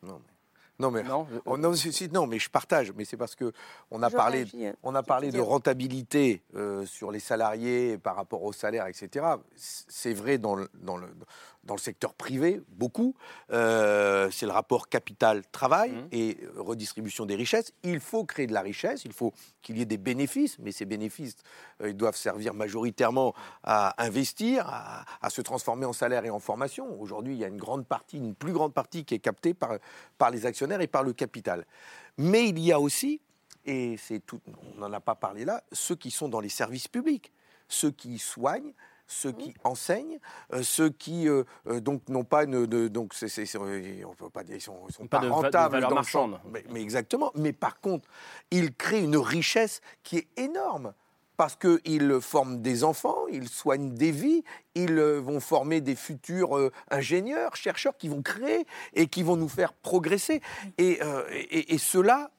Non 0.03 0.19
mais 0.25 0.33
oh, 1.45 1.57
non, 1.57 1.73
si- 1.73 1.91
si, 1.91 2.07
non, 2.09 2.27
mais 2.27 2.39
je 2.39 2.49
partage. 2.49 2.93
Mais 2.95 3.03
c'est 3.05 3.17
parce 3.17 3.35
que 3.35 3.51
on 3.91 4.03
a 4.03 4.09
Je 4.09 4.15
parlé, 4.15 4.37
réagis, 4.43 4.75
on 4.83 4.93
a 4.95 5.01
parlé 5.03 5.27
de 5.27 5.31
dire. 5.33 5.45
rentabilité 5.45 6.43
euh, 6.55 6.85
sur 6.85 7.11
les 7.11 7.19
salariés 7.19 7.97
par 7.97 8.15
rapport 8.15 8.43
au 8.43 8.53
salaire, 8.53 8.85
etc. 8.87 9.25
C'est 9.55 10.13
vrai 10.13 10.37
dans 10.37 10.55
le, 10.55 10.69
dans 10.75 10.97
le 10.97 11.07
dans 11.63 11.73
le 11.75 11.81
secteur 11.81 12.13
privé 12.13 12.61
beaucoup. 12.69 13.13
Euh, 13.51 14.29
c'est 14.31 14.45
le 14.45 14.53
rapport 14.53 14.87
capital-travail 14.87 15.91
Mmh. 15.91 16.07
et 16.13 16.37
euh, 16.43 16.61
redistribution 16.61 17.25
des 17.25 17.35
richesses. 17.35 17.73
Il 17.83 17.99
faut 17.99 18.23
créer 18.23 18.47
de 18.47 18.53
la 18.53 18.61
richesse. 18.61 19.03
Il 19.03 19.11
faut 19.11 19.33
qu'il 19.61 19.77
y 19.77 19.81
ait 19.81 19.85
des 19.85 19.97
bénéfices, 19.97 20.57
mais 20.59 20.71
ces 20.71 20.85
bénéfices, 20.85 21.35
euh, 21.81 21.89
ils 21.89 21.95
doivent 21.97 22.15
servir 22.15 22.53
majoritairement 22.53 23.33
à 23.63 24.01
investir, 24.01 24.65
à, 24.69 25.03
à 25.21 25.29
se 25.29 25.41
transformer 25.41 25.85
en 25.85 25.91
salaire 25.91 26.23
et 26.23 26.29
en 26.29 26.39
formation. 26.39 26.99
Aujourd'hui, 27.01 27.33
il 27.33 27.39
y 27.39 27.43
a 27.43 27.47
une 27.49 27.57
grande 27.57 27.85
partie, 27.85 28.17
une 28.17 28.33
plus 28.35 28.53
grande 28.53 28.73
partie 28.73 29.03
qui 29.03 29.15
est 29.15 29.19
captée 29.19 29.53
par, 29.53 29.71
par 30.17 30.29
les 30.31 30.45
actionnaires 30.45 30.66
et 30.81 30.87
par 30.87 31.03
le 31.03 31.13
capital. 31.13 31.65
Mais 32.17 32.49
il 32.49 32.59
y 32.59 32.71
a 32.71 32.79
aussi, 32.79 33.21
et 33.65 33.97
c'est 33.97 34.19
tout, 34.25 34.39
on 34.75 34.79
n'en 34.79 34.91
a 34.93 34.99
pas 34.99 35.15
parlé 35.15 35.45
là, 35.45 35.63
ceux 35.71 35.95
qui 35.95 36.11
sont 36.11 36.29
dans 36.29 36.39
les 36.39 36.49
services 36.49 36.87
publics, 36.87 37.31
ceux 37.67 37.91
qui 37.91 38.17
soignent, 38.17 38.73
ceux 39.09 39.31
qui 39.31 39.53
enseignent, 39.63 40.19
euh, 40.53 40.63
ceux 40.63 40.89
qui 40.89 41.29
euh, 41.29 41.43
euh, 41.67 41.79
donc 41.79 42.09
n'ont 42.09 42.25
pas 42.25 42.43
une, 42.43 42.65
de, 42.65 42.89
donc 42.89 43.13
c'est, 43.13 43.29
c'est- 43.29 43.57
on 43.57 44.13
peut 44.15 44.29
pas 44.29 44.43
dire 44.43 44.57
ils 44.57 44.61
sont, 44.61 44.79
ils 44.89 44.93
sont 44.93 45.07
Pas 45.07 45.19
pas, 45.19 45.23
de 45.25 45.29
va- 45.29 45.35
de 45.35 45.45
rentables 45.45 45.79
dans 45.81 45.89
le 45.89 45.95
mais, 46.51 46.65
mais 46.69 46.81
exactement. 46.81 47.31
Mais 47.35 47.53
par 47.53 47.79
contre, 47.79 48.07
ils 48.51 48.73
créent 48.73 49.03
une 49.03 49.15
richesse 49.17 49.79
qui 50.03 50.17
est 50.17 50.27
énorme. 50.37 50.93
Parce 51.37 51.55
qu'ils 51.55 52.19
forment 52.19 52.61
des 52.61 52.83
enfants, 52.83 53.27
ils 53.31 53.47
soignent 53.47 53.93
des 53.93 54.11
vies, 54.11 54.43
ils 54.73 54.97
euh, 54.97 55.19
vont 55.19 55.39
former 55.39 55.81
des 55.81 55.95
futurs 55.95 56.57
euh, 56.57 56.71
ingénieurs, 56.89 57.55
chercheurs 57.55 57.95
qui 57.95 58.07
vont 58.07 58.23
créer 58.23 58.65
et 58.95 59.07
qui 59.07 59.21
vont 59.21 59.35
nous 59.35 59.47
faire 59.47 59.73
progresser. 59.73 60.41
Et, 60.79 60.99
euh, 61.03 61.23
et, 61.31 61.75
et 61.75 61.77
ceux-là, 61.77 62.31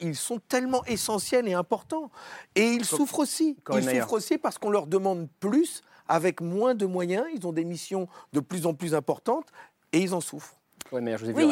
ils, 0.00 0.16
sont 0.16 0.38
tellement 0.48 0.84
essentiels 0.84 1.48
et 1.48 1.54
importants. 1.54 2.10
Et 2.54 2.72
ils 2.72 2.84
souffrent 2.84 3.20
aussi. 3.20 3.56
Ils 3.72 3.82
souffrent 3.82 4.12
aussi 4.14 4.38
parce 4.38 4.58
qu'on 4.58 4.70
leur 4.70 4.86
demande 4.86 5.28
plus 5.40 5.82
avec 6.08 6.40
moins 6.40 6.74
de 6.74 6.86
moyens. 6.86 7.24
Ils 7.34 7.46
ont 7.46 7.52
des 7.52 7.64
missions 7.64 8.08
de 8.32 8.40
plus 8.40 8.66
en 8.66 8.74
plus 8.74 8.94
importantes 8.94 9.46
et 9.92 10.00
ils 10.00 10.14
en 10.14 10.20
souffrent. 10.20 10.61
Oui, 10.92 11.00
mais 11.00 11.16
je 11.16 11.24
vous 11.24 11.30
ai 11.30 11.34
Oui, 11.34 11.44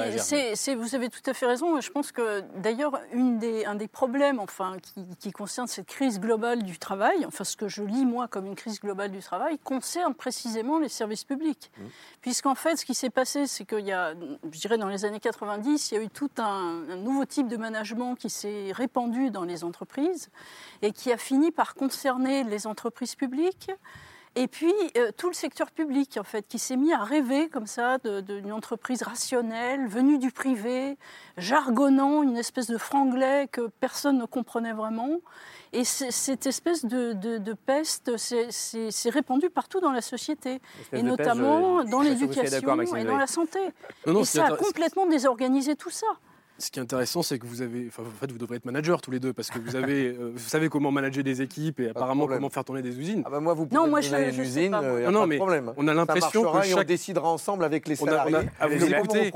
c'est- 0.55 0.75
vous 0.75 0.95
avez 0.95 1.09
tout 1.09 1.23
à 1.27 1.33
fait 1.35 1.47
raison. 1.47 1.81
Je 1.81 1.91
pense 1.91 2.13
que 2.13 2.43
d'ailleurs, 2.59 3.01
des- 3.15 3.65
un 3.65 3.75
des 3.75 3.89
problèmes 3.89 4.39
enfin, 4.39 4.77
qui, 4.83 5.05
qui 5.19 5.33
concerne 5.33 5.67
cette 5.67 5.87
crise 5.87 6.21
globale 6.21 6.63
du 6.63 6.79
travail, 6.79 7.25
enfin 7.27 7.45
ce 7.45 7.57
que 7.57 7.67
je 7.69 7.83
lis 7.83 8.05
moi 8.05 8.29
comme 8.29 8.47
une 8.47 8.55
crise 8.55 8.81
globale 8.81 9.11
du 9.11 9.21
travail, 9.21 9.59
concerne 9.59 10.15
précisément 10.15 10.79
les 10.79 10.89
services 10.89 11.25
publics. 11.25 11.71
Puisqu'en 12.21 12.55
fait, 12.55 12.77
ce 12.77 12.85
qui 12.85 12.95
s'est 12.95 13.11
passé, 13.11 13.47
c'est 13.47 13.65
qu'il 13.65 13.87
y 13.87 13.93
a, 13.93 14.13
je 14.53 14.59
dirais 14.61 14.77
dans 14.79 14.89
les 14.89 15.05
années 15.05 15.21
90, 15.21 15.91
il 15.91 15.95
y 15.95 15.99
a 15.99 16.03
eu 16.03 16.11
tout 16.11 16.31
un, 16.39 16.85
un 16.91 16.97
nouveau 16.97 17.25
type 17.25 17.49
de 17.49 17.57
management 17.57 18.15
qui 18.17 18.29
s'est 18.31 18.73
répandu 18.73 19.31
dans 19.31 19.45
les 19.45 19.65
entreprises 19.65 20.29
et 20.83 20.93
qui 20.93 21.13
a 21.13 21.17
fini 21.17 21.51
par 21.51 21.75
concerner 21.75 22.45
les 22.45 22.67
entreprises 22.67 23.15
publiques. 23.15 23.71
Et 24.37 24.47
puis 24.47 24.73
euh, 24.97 25.11
tout 25.17 25.27
le 25.27 25.35
secteur 25.35 25.71
public, 25.73 26.17
en 26.19 26.23
fait, 26.23 26.47
qui 26.47 26.59
s'est 26.61 26.77
mis 26.77 26.93
à 26.93 27.03
rêver 27.03 27.49
comme 27.49 27.67
ça 27.67 27.99
d'une 27.99 28.53
entreprise 28.53 29.03
rationnelle, 29.03 29.89
venue 29.89 30.19
du 30.19 30.31
privé, 30.31 30.97
jargonnant 31.37 32.23
une 32.23 32.37
espèce 32.37 32.69
de 32.69 32.79
franglais 32.79 33.49
que 33.51 33.69
personne 33.81 34.19
ne 34.19 34.25
comprenait 34.27 34.73
vraiment. 34.73 35.17
Et 35.73 35.85
cette 35.85 36.47
espèce 36.47 36.85
de, 36.85 37.13
de- 37.13 37.39
de 37.39 37.53
peste 37.55 38.17
s'est- 38.17 39.11
répandue 39.11 39.51
partout 39.51 39.81
dans 39.81 39.93
la 39.93 40.01
société, 40.01 40.55
et 40.55 40.61
peste, 40.91 41.05
notamment 41.05 41.83
je- 41.83 41.91
dans 41.91 41.99
l'éducation 42.11 42.59
et 42.97 43.05
dans 43.05 43.17
la 43.19 43.27
santé. 43.27 43.59
Non, 44.07 44.13
non, 44.15 44.21
et 44.21 44.25
ça 44.25 44.47
a 44.47 44.49
complètement 44.65 45.07
désorganisé 45.07 45.75
tout 45.77 45.91
ça. 45.91 46.07
Ce 46.61 46.71
qui 46.71 46.79
est 46.79 46.83
intéressant, 46.83 47.23
c'est 47.23 47.39
que 47.39 47.47
vous 47.47 47.63
avez, 47.63 47.87
enfin, 47.89 48.03
en 48.03 48.21
fait, 48.21 48.31
vous 48.31 48.37
devrez 48.37 48.57
être 48.57 48.67
manager 48.67 49.01
tous 49.01 49.11
les 49.11 49.19
deux 49.19 49.33
parce 49.33 49.49
que 49.51 49.59
vous 49.59 49.77
avez, 49.77 50.09
euh, 50.21 50.33
vous 50.35 50.39
savez 50.49 50.69
comment 50.69 50.91
manager 50.93 51.25
des 51.25 51.41
équipes 51.41 51.81
et 51.81 51.89
apparemment 51.89 52.27
comment 52.27 52.51
faire 52.51 52.65
tourner 52.67 52.83
des 52.83 52.99
usines. 52.99 53.23
Ah 53.25 53.31
bah 53.31 53.41
moi, 53.41 53.55
vous 53.55 53.63
Non, 53.73 53.81
pouvez 53.81 53.91
moi, 53.91 53.99
me 54.01 54.05
je- 54.05 54.11
je 54.11 54.17
une 54.17 54.33
sais 54.35 54.43
usine, 54.43 54.71
pas, 54.73 54.83
moi. 54.83 55.01
y 55.01 55.05
a 55.05 55.07
Non, 55.07 55.07
pas 55.07 55.11
non, 55.13 55.21
de 55.23 55.27
mais 55.27 55.37
problème. 55.39 55.73
on 55.79 55.89
a 55.89 55.95
l'impression 55.95 56.43
que 56.43 56.59
et 56.69 56.75
on 56.75 56.77
chaque- 56.77 56.87
décidera 56.87 57.31
ensemble 57.33 57.65
avec 57.65 57.89
les 57.89 58.01
On 58.03 58.07
a- 58.07 58.11
on 58.11 58.13
a- 58.13 58.25
salariés. 58.25 58.49
à 58.61 58.69
vous 58.69 58.85
écouter. 58.85 59.33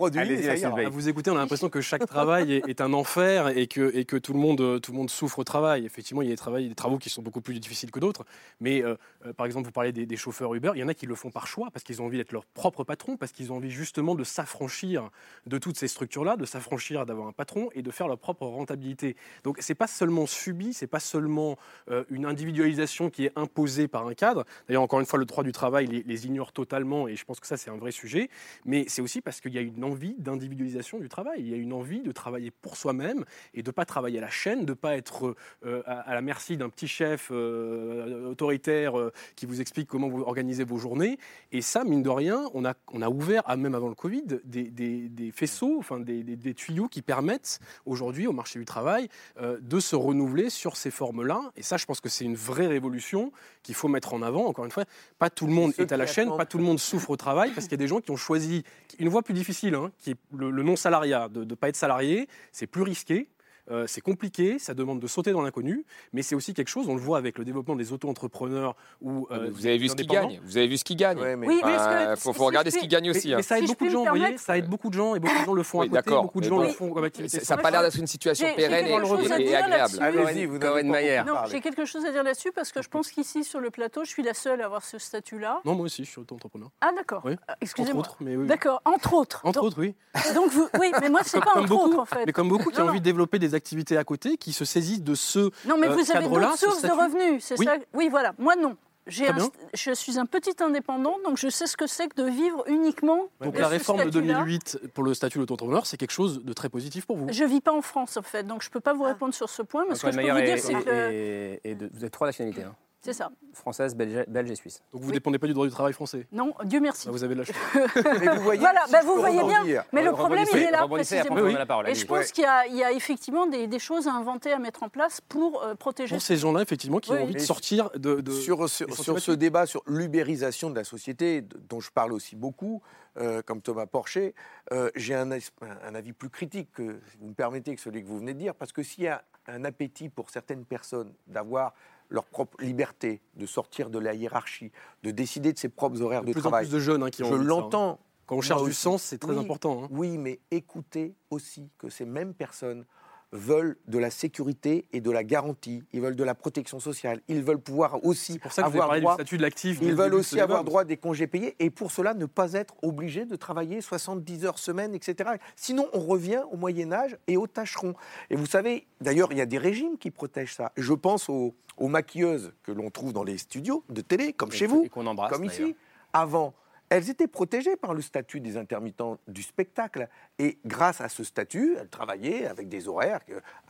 À 0.85 0.89
vous 0.91 1.09
écouter, 1.09 1.31
on 1.31 1.37
a 1.37 1.39
l'impression 1.39 1.69
que 1.71 1.81
chaque 1.81 2.07
travail 2.07 2.53
est, 2.57 2.69
est 2.69 2.81
un 2.83 2.93
enfer 2.93 3.49
et 3.57 3.69
que, 3.69 3.91
et 3.97 4.05
que 4.05 4.17
tout, 4.17 4.35
le 4.35 4.39
monde, 4.39 4.61
euh, 4.61 4.79
tout 4.79 4.93
le 4.93 4.99
monde 4.99 5.09
souffre 5.11 5.39
au 5.39 5.45
travail. 5.45 5.87
Effectivement, 5.87 6.21
il 6.21 6.27
y 6.27 6.29
a 6.31 6.35
des, 6.35 6.37
travails, 6.39 6.69
des 6.69 6.75
travaux 6.75 6.99
qui 6.99 7.09
sont 7.09 7.23
beaucoup 7.23 7.41
plus 7.41 7.59
difficiles 7.59 7.91
que 7.91 8.01
d'autres. 8.01 8.25
Mais 8.61 8.83
euh, 8.85 8.97
euh, 9.25 9.33
par 9.33 9.47
exemple, 9.47 9.65
vous 9.67 9.73
parlez 9.73 9.93
des, 9.93 10.05
des 10.05 10.17
chauffeurs 10.17 10.55
Uber, 10.55 10.73
il 10.75 10.81
y 10.81 10.85
en 10.85 10.89
a 10.89 10.95
qui 10.95 11.07
le 11.07 11.15
font 11.15 11.31
par 11.31 11.47
choix 11.47 11.69
parce 11.73 11.85
qu'ils 11.85 12.03
ont 12.03 12.07
envie 12.07 12.19
d'être 12.19 12.33
leur 12.33 12.45
propre 12.45 12.85
patron, 12.85 13.17
parce 13.17 13.33
qu'ils 13.33 13.51
ont 13.51 13.57
envie 13.57 13.71
justement 13.71 14.15
de 14.15 14.25
s'affranchir 14.25 15.09
de 15.47 15.57
toutes 15.59 15.79
ces 15.79 15.89
structures-là, 15.89 16.37
de 16.37 16.45
s'affranchir 16.45 17.01
d'avoir 17.15 17.29
un 17.29 17.33
patron 17.33 17.69
et 17.75 17.83
de 17.83 17.91
faire 17.91 18.09
leur 18.09 18.19
propre 18.19 18.45
rentabilité. 18.47 19.17
Donc 19.45 19.59
c'est 19.61 19.75
pas 19.75 19.87
seulement 19.87 20.27
subi, 20.27 20.73
c'est 20.75 20.87
pas 20.87 21.01
seulement 21.01 21.57
euh, 21.91 22.05
une 22.11 22.27
individualisation 22.27 23.09
qui 23.11 23.25
est 23.27 23.33
imposée 23.37 23.89
par 23.89 24.07
un 24.07 24.15
cadre. 24.15 24.45
D'ailleurs, 24.69 24.83
encore 24.83 25.01
une 25.01 25.07
fois, 25.07 25.19
le 25.19 25.25
droit 25.25 25.45
du 25.45 25.53
travail 25.53 25.87
les, 25.87 26.27
ignore 26.27 26.53
totalement 26.53 27.09
et 27.09 27.17
je 27.17 27.25
pense 27.25 27.41
que 27.41 27.47
ça 27.47 27.57
c'est 27.57 27.71
un 27.71 27.77
vrai 27.77 27.91
sujet. 27.93 28.29
Mais 28.65 28.85
c'est 28.89 29.03
aussi 29.03 29.21
parce 29.21 29.41
qu'il 29.41 29.53
y 29.55 29.59
a 29.59 29.61
une 29.63 29.85
envie 29.85 30.15
d'individualisation 30.19 30.99
du 30.99 31.09
travail. 31.09 31.41
Il 31.41 31.49
y 31.49 31.55
a 31.55 31.57
une 31.57 31.73
envie 31.73 32.01
de 32.03 32.13
travailler 32.13 32.51
pour 32.51 32.77
soi-même 32.77 33.25
et 33.55 33.63
de 33.63 33.71
pas 33.71 33.85
travailler 33.85 34.19
à 34.19 34.23
la 34.23 34.31
chaîne, 34.31 34.65
de 34.65 34.75
pas 34.75 34.97
être 34.97 35.35
euh, 35.65 35.83
à, 35.87 36.01
à 36.01 36.15
la 36.15 36.21
merci 36.23 36.57
d'un 36.57 36.69
petit 36.69 36.89
chef 36.89 37.31
euh, 37.31 38.31
autoritaire 38.31 38.99
euh, 38.99 39.13
qui 39.37 39.47
vous 39.47 39.61
explique 39.61 39.89
comment 39.89 40.09
vous 40.09 40.23
organisez 40.23 40.65
vos 40.65 40.79
journées. 40.79 41.19
Et 41.53 41.61
ça, 41.63 41.85
mine 41.85 42.03
de 42.03 42.09
rien, 42.11 42.49
on 42.55 42.65
a, 42.65 42.75
on 42.93 43.03
a 43.03 43.09
ouvert, 43.09 43.43
ah, 43.47 43.57
même 43.57 43.75
avant 43.75 43.89
le 43.89 43.95
Covid, 43.95 44.25
des, 44.45 44.65
des- 44.71 45.09
des 45.09 45.31
faisceaux, 45.31 45.77
enfin 45.79 46.01
des- 46.01 46.23
des 46.23 46.55
tuyaux 46.55 46.89
qui 46.89 47.03
permettent 47.05 47.61
aujourd'hui 47.87 48.27
au 48.27 48.33
marché 48.33 48.59
du 48.59 48.65
travail 48.65 49.09
euh, 49.41 49.59
de 49.61 49.81
se 49.81 49.97
renouveler 49.97 50.51
sur 50.51 50.77
ces 50.77 50.91
formes-là. 50.91 51.53
Et 51.57 51.63
ça, 51.63 51.77
je 51.77 51.85
pense 51.85 52.01
que 52.01 52.09
c'est 52.09 52.25
une 52.25 52.37
vraie 52.37 52.67
révolution 52.67 53.33
qu'il 53.63 53.75
faut 53.75 53.89
mettre 53.89 54.15
en 54.15 54.23
avant. 54.23 54.47
Encore 54.47 54.65
une 54.65 54.71
fois, 54.71 54.85
pas 55.19 55.31
tout 55.31 55.47
le 55.47 55.53
monde 55.53 55.73
est 55.79 55.93
à 55.93 55.97
la 55.97 56.07
chaîne, 56.07 56.37
pas 56.37 56.47
tout 56.47 56.59
le 56.59 56.65
monde 56.65 56.79
souffre 56.79 57.11
au 57.11 57.17
travail, 57.17 57.51
parce 57.53 57.67
qu'il 57.67 57.73
y 57.73 57.81
a 57.81 57.85
des 57.85 57.89
gens 57.89 58.01
qui 58.01 58.11
ont 58.11 58.17
choisi 58.17 58.65
une 58.99 59.09
voie 59.09 59.23
plus 59.23 59.35
difficile, 59.35 59.75
hein, 59.75 59.91
qui 59.99 60.13
est 60.13 60.17
le, 60.33 60.51
le 60.51 60.63
non-salariat, 60.63 61.29
de 61.29 61.45
ne 61.45 61.55
pas 61.55 61.69
être 61.69 61.77
salarié, 61.77 62.29
c'est 62.53 62.67
plus 62.67 62.83
risqué. 62.83 63.29
Euh, 63.71 63.87
c'est 63.87 64.01
compliqué, 64.01 64.59
ça 64.59 64.75
demande 64.75 65.01
de 65.01 65.07
sauter 65.07 65.33
dans 65.33 65.41
l'inconnu, 65.41 65.85
mais 66.13 66.23
c'est 66.23 66.35
aussi 66.35 66.53
quelque 66.53 66.69
chose, 66.69 66.87
on 66.89 66.95
le 66.95 67.01
voit 67.01 67.17
avec 67.17 67.39
le 67.39 67.45
développement 67.45 67.77
des 67.77 67.93
auto-entrepreneurs 67.93 68.77
ou. 69.01 69.27
Euh, 69.31 69.49
vous 69.51 69.67
avez 69.67 69.79
vu 69.79 69.89
ce 69.89 69.95
qu'ils 69.95 70.07
gagnent. 70.07 70.39
Vous 70.45 70.59
avez 70.59 70.67
vu 70.67 70.77
ce 70.77 70.85
qu'ils 70.85 70.97
gagnent. 70.97 71.19
Oui, 71.19 71.37
mais 71.37 71.65
euh, 71.65 72.17
faut, 72.17 72.35
faut 72.35 72.45
regarder 72.45 72.71
ce 72.71 72.79
qu'ils 72.79 72.89
gagnent 72.89 73.11
aussi. 73.11 73.29
Mais, 73.29 73.37
hein. 73.37 73.43
ça 73.43 73.59
aide 73.59 73.67
beaucoup 73.67 73.87
de 73.87 73.91
gens, 73.91 74.05
vous 74.05 74.19
voyez, 74.19 74.37
ça 74.37 74.59
aide 74.59 74.69
beaucoup 74.69 74.91
de 74.91 74.95
gens 74.95 75.15
et 75.15 75.21
beaucoup 75.21 75.41
de 75.41 75.45
gens 75.45 75.55
le 75.55 75.63
font 75.63 75.81
à 75.81 75.89
côté, 75.89 76.11
beaucoup 76.11 76.41
de 76.41 76.47
gens 76.47 76.59
le 76.59 76.69
font 76.69 76.91
comme 76.91 77.05
activité. 77.05 77.41
Ça 77.41 77.57
n'a 77.57 77.63
pas 77.63 77.71
l'air 77.71 77.83
d'être 77.83 77.99
une 77.99 78.07
situation 78.07 78.47
pérenne 78.55 78.87
et 78.87 79.55
agréable. 79.55 79.99
Allez-y, 80.01 80.47
vous 80.47 80.59
Corinne 80.59 80.91
Mayer. 80.91 81.23
Non, 81.27 81.35
j'ai 81.51 81.61
quelque 81.61 81.85
chose 81.85 82.05
à 82.05 82.13
dire 82.13 82.23
là-dessus 82.23 82.53
parce 82.53 82.73
que 82.73 82.83
je 82.83 82.89
pense 82.89 83.11
qu'ici 83.11 83.45
sur 83.45 83.61
le 83.61 83.71
plateau, 83.71 84.05
je 84.05 84.11
suis 84.11 84.23
la 84.23 84.35
seule 84.35 84.61
à 84.61 84.67
avoir 84.67 84.85
ce 84.85 84.99
statut-là. 84.99 85.61
Non, 85.65 85.75
moi 85.75 85.87
aussi, 85.87 86.05
je 86.05 86.11
suis 86.11 86.21
auto-entrepreneur. 86.21 86.71
Ah 86.81 86.91
d'accord. 86.95 87.27
Excusez-moi. 87.61 88.01
Entre 88.01 88.11
autres, 88.11 88.17
mais 88.21 88.37
oui. 88.37 88.47
D'accord, 88.47 88.83
entre 88.85 89.15
autres. 89.15 89.41
Entre 89.45 89.63
autres, 89.63 89.79
oui. 89.79 89.95
Donc 90.35 90.51
vous, 90.51 90.69
oui, 90.79 90.93
mais 91.01 91.09
moi 91.09 91.21
c'est 91.25 91.41
pas 91.41 91.57
entre 91.57 91.73
autres 91.73 91.99
en 91.99 92.05
fait. 92.05 92.27
Mais 92.27 92.33
comme 92.33 92.49
beaucoup 92.49 92.71
qui 92.71 92.81
ont 92.81 92.89
envie 92.89 93.01
de 93.01 93.05
développer 93.05 93.39
des 93.39 93.54
activités 93.55 93.97
à 93.97 94.05
côté, 94.05 94.37
qui 94.37 94.53
se 94.53 94.65
saisissent 94.65 95.03
de 95.03 95.15
ce 95.15 95.51
Non, 95.67 95.77
mais 95.79 95.89
vous 95.89 96.11
avez 96.11 96.29
d'autres 96.29 96.59
sources 96.59 96.83
de 96.83 96.91
revenus, 96.91 97.45
c'est 97.45 97.57
ça? 97.57 97.77
Oui, 97.93 98.09
voilà. 98.09 98.35
Moi 98.39 98.57
non. 98.57 98.77
Un, 99.07 99.51
je 99.75 99.93
suis 99.93 100.19
un 100.19 100.25
petit 100.25 100.57
indépendant, 100.63 101.19
donc 101.27 101.37
je 101.37 101.51
sais 101.51 101.67
ce 101.67 101.77
que 101.77 101.87
c'est 101.87 102.09
que 102.09 102.23
de 102.23 102.27
vivre 102.27 102.65
uniquement. 102.67 103.27
Donc 103.43 103.59
la 103.59 103.69
réforme 103.69 104.05
de 104.05 104.11
2008 104.11 104.81
pour 104.95 105.05
le 105.05 105.13
statut 105.13 105.39
d'auto-entrepreneur, 105.39 105.85
c'est 105.85 105.99
quelque 105.99 106.11
chose 106.11 106.43
de 106.43 106.53
très 106.55 106.71
positif 106.71 107.05
pour 107.05 107.19
vous? 107.19 107.27
Je 107.31 107.45
vis 107.45 107.61
pas 107.61 107.73
en 107.73 107.83
France 107.83 108.17
en 108.17 108.23
fait, 108.23 108.45
donc 108.45 108.63
je 108.63 108.71
peux 108.71 108.81
pas 108.81 108.95
vous 108.95 109.03
répondre 109.03 109.35
sur 109.35 109.51
ce 109.51 109.61
point. 109.61 109.85
Mais 109.87 109.95
ce 109.95 110.07
que 110.07 110.11
je 110.11 110.17
peux 110.17 110.31
vous 110.31 110.41
dire, 110.41 110.59
c'est 110.59 110.73
que 110.73 111.59
et, 111.63 111.75
vous 111.93 112.05
êtes 112.05 112.13
trois 112.13 112.29
nationalités. 112.29 112.63
Hein. 112.63 112.75
C'est 113.05 113.13
ça. 113.13 113.31
Française, 113.53 113.95
belge, 113.95 114.25
belge, 114.29 114.51
et 114.51 114.57
suisse. 114.57 114.83
Donc 114.91 115.03
vous 115.03 115.09
ne 115.09 115.13
dépendez 115.13 115.39
pas 115.39 115.47
du 115.47 115.53
droit 115.53 115.67
du 115.67 115.73
travail 115.73 115.93
français 115.93 116.27
Non, 116.33 116.55
Dieu 116.65 116.81
merci. 116.81 117.07
Bah, 117.07 117.13
vous 117.13 117.23
avez 117.23 117.35
de 117.35 117.41
la 117.41 117.45
chance. 117.45 117.57
mais 118.19 118.35
vous 118.35 118.43
voyez, 118.43 118.61
voilà, 118.61 118.81
bah, 118.91 119.01
vous 119.05 119.17
voyez 119.17 119.43
bien. 119.45 119.85
Mais 119.93 120.03
le 120.03 120.13
problème, 120.13 120.47
il 120.55 120.59
est 120.61 120.71
là, 120.71 120.89
précisément. 120.89 121.37
Oui, 121.37 121.53
la 121.53 121.67
parole, 121.67 121.87
et 121.87 121.95
je 121.95 122.07
pense 122.07 122.33
qu'il 122.33 122.45
y, 122.45 122.77
y, 122.77 122.83
a 122.83 122.93
effectivement 122.93 123.47
des, 123.47 123.67
des, 123.67 123.79
choses 123.79 124.09
à 124.09 124.13
inventer, 124.13 124.53
à 124.53 124.59
mettre 124.59 124.83
en 124.85 124.89
place 124.89 125.21
pour 125.21 125.63
euh, 125.63 125.75
protéger. 125.75 126.15
Pour 126.15 126.23
ces 126.23 126.39
gens-là, 126.39 126.63
effectivement, 126.63 126.99
qui 126.99 127.13
oui. 127.13 127.19
ont 127.19 127.23
envie 127.25 127.35
de 127.35 127.41
sortir 127.41 127.91
de. 127.91 128.23
de 128.23 128.33
sur, 128.33 128.71
sur, 128.71 128.95
sur 128.95 129.21
ce 129.21 129.33
débat 129.33 129.67
sur 129.67 129.83
l'ubérisation 129.87 130.71
de 130.71 130.77
la 130.77 130.85
société, 130.85 131.43
dont 131.69 131.81
je 131.81 131.91
parle 131.91 132.15
aussi 132.15 132.37
beaucoup, 132.37 132.81
euh, 133.19 133.43
comme 133.43 133.61
Thomas 133.61 133.87
Porcher, 133.87 134.35
euh, 134.73 134.91
j'ai 134.97 135.15
un, 135.15 135.31
un, 135.31 135.95
avis 135.95 136.13
plus 136.13 136.31
critique, 136.31 136.73
que, 136.73 137.01
si 137.11 137.19
vous 137.19 137.29
me 137.29 137.35
permettez, 137.35 137.75
que 137.75 137.81
celui 137.81 138.03
que 138.03 138.09
vous 138.09 138.19
venez 138.19 138.33
de 138.33 138.39
dire, 138.39 138.55
parce 138.55 138.73
que 138.73 138.83
s'il 138.83 139.05
y 139.05 139.09
a 139.09 139.23
un 139.47 139.65
appétit 139.65 140.09
pour 140.09 140.31
certaines 140.31 140.65
personnes 140.65 141.13
d'avoir 141.27 141.75
leur 142.15 142.25
propre 142.25 142.57
liberté, 142.63 143.21
de 143.35 143.45
sortir 143.45 143.91
de 143.91 143.99
la 143.99 144.15
hiérarchie, 144.15 144.73
de 145.03 145.11
décider 145.11 145.53
de 145.53 145.59
ses 145.59 145.69
propres 145.69 146.01
horaires 146.01 146.23
de, 146.23 146.29
de 146.29 146.33
plus 146.33 146.41
travail. 146.41 146.65
En 146.65 146.69
plus 146.69 146.75
de 146.75 146.81
jeunes 146.81 147.03
hein, 147.03 147.11
qui 147.11 147.23
ont 147.23 147.31
Je 147.31 147.37
de 147.37 147.43
l'entends. 147.43 147.91
Hein. 147.91 147.99
Quand 148.27 148.37
on 148.37 148.41
cherche 148.41 148.65
du 148.65 148.73
sens, 148.73 149.03
c'est 149.03 149.19
très 149.19 149.33
oui, 149.35 149.39
important. 149.45 149.85
Hein. 149.85 149.89
Oui, 149.91 150.17
mais 150.17 150.41
écoutez 150.51 151.15
aussi 151.29 151.71
que 151.77 151.91
ces 151.91 152.07
mêmes 152.07 152.33
personnes 152.33 152.87
veulent 153.35 153.77
de 153.89 153.99
la 153.99 154.11
sécurité 154.11 154.87
et 154.93 155.01
de 155.01 155.11
la 155.11 155.25
garantie. 155.25 155.83
Ils 155.93 156.01
veulent 156.01 156.17
de 156.17 156.25
la 156.25 156.35
protection 156.35 156.81
sociale. 156.81 157.21
Ils 157.29 157.43
veulent 157.43 157.61
pouvoir 157.61 158.05
aussi 158.05 158.39
pour 158.39 158.53
ça 158.53 158.63
que 158.63 158.67
avoir 158.69 158.95
vous 158.95 159.01
droit. 159.01 159.17
Du 159.17 159.23
statut 159.23 159.37
de 159.37 159.43
l'actif. 159.43 159.79
Ils 159.83 159.95
veulent 159.95 160.15
aussi 160.15 160.41
avoir 160.41 160.65
droit 160.65 160.85
des 160.85 160.97
congés 160.97 161.27
payés 161.27 161.57
et 161.59 161.69
pour 161.69 161.91
cela 161.91 162.15
ne 162.15 162.27
pas 162.27 162.53
être 162.53 162.75
obligés 162.83 163.27
de 163.27 163.37
travailler 163.37 163.81
70 163.81 164.45
heures 164.45 164.59
semaine, 164.59 164.95
etc. 164.95 165.31
Sinon, 165.57 165.89
on 165.93 166.01
revient 166.01 166.43
au 166.53 166.57
Moyen 166.57 166.93
Âge 166.93 167.19
et 167.27 167.37
au 167.37 167.47
tâcheron. 167.47 167.95
Et 168.31 168.37
vous 168.37 168.47
savez, 168.47 168.87
d'ailleurs, 169.01 169.33
il 169.33 169.39
y 169.39 169.43
a 169.43 169.47
des 169.47 169.59
régimes 169.59 169.99
qui 169.99 170.11
protègent 170.11 170.55
ça. 170.55 170.73
Je 170.77 170.95
pense 170.95 171.29
aux, 171.29 171.55
aux 171.77 171.89
maquilleuses 171.89 172.53
que 172.63 172.73
l'on 172.73 172.91
trouve 172.91 173.13
dans 173.13 173.25
les 173.25 173.39
studios 173.39 173.85
de 173.89 174.01
télé, 174.01 174.33
comme 174.33 174.53
et 174.53 174.57
chez 174.57 174.67
vous, 174.67 174.89
embrasse, 174.95 175.33
comme 175.33 175.45
ici. 175.45 175.75
Avant, 176.13 176.55
elles 176.91 177.11
étaient 177.11 177.27
protégées 177.27 177.77
par 177.77 177.95
le 177.95 178.03
statut 178.03 178.41
des 178.41 178.57
intermittents 178.57 179.19
du 179.27 179.43
spectacle. 179.43 180.09
Et 180.39 180.59
grâce 180.65 181.01
à 181.01 181.09
ce 181.09 181.25
statut, 181.25 181.77
elles 181.79 181.89
travaillaient 181.89 182.47
avec 182.47 182.69
des 182.69 182.89
horaires 182.89 183.21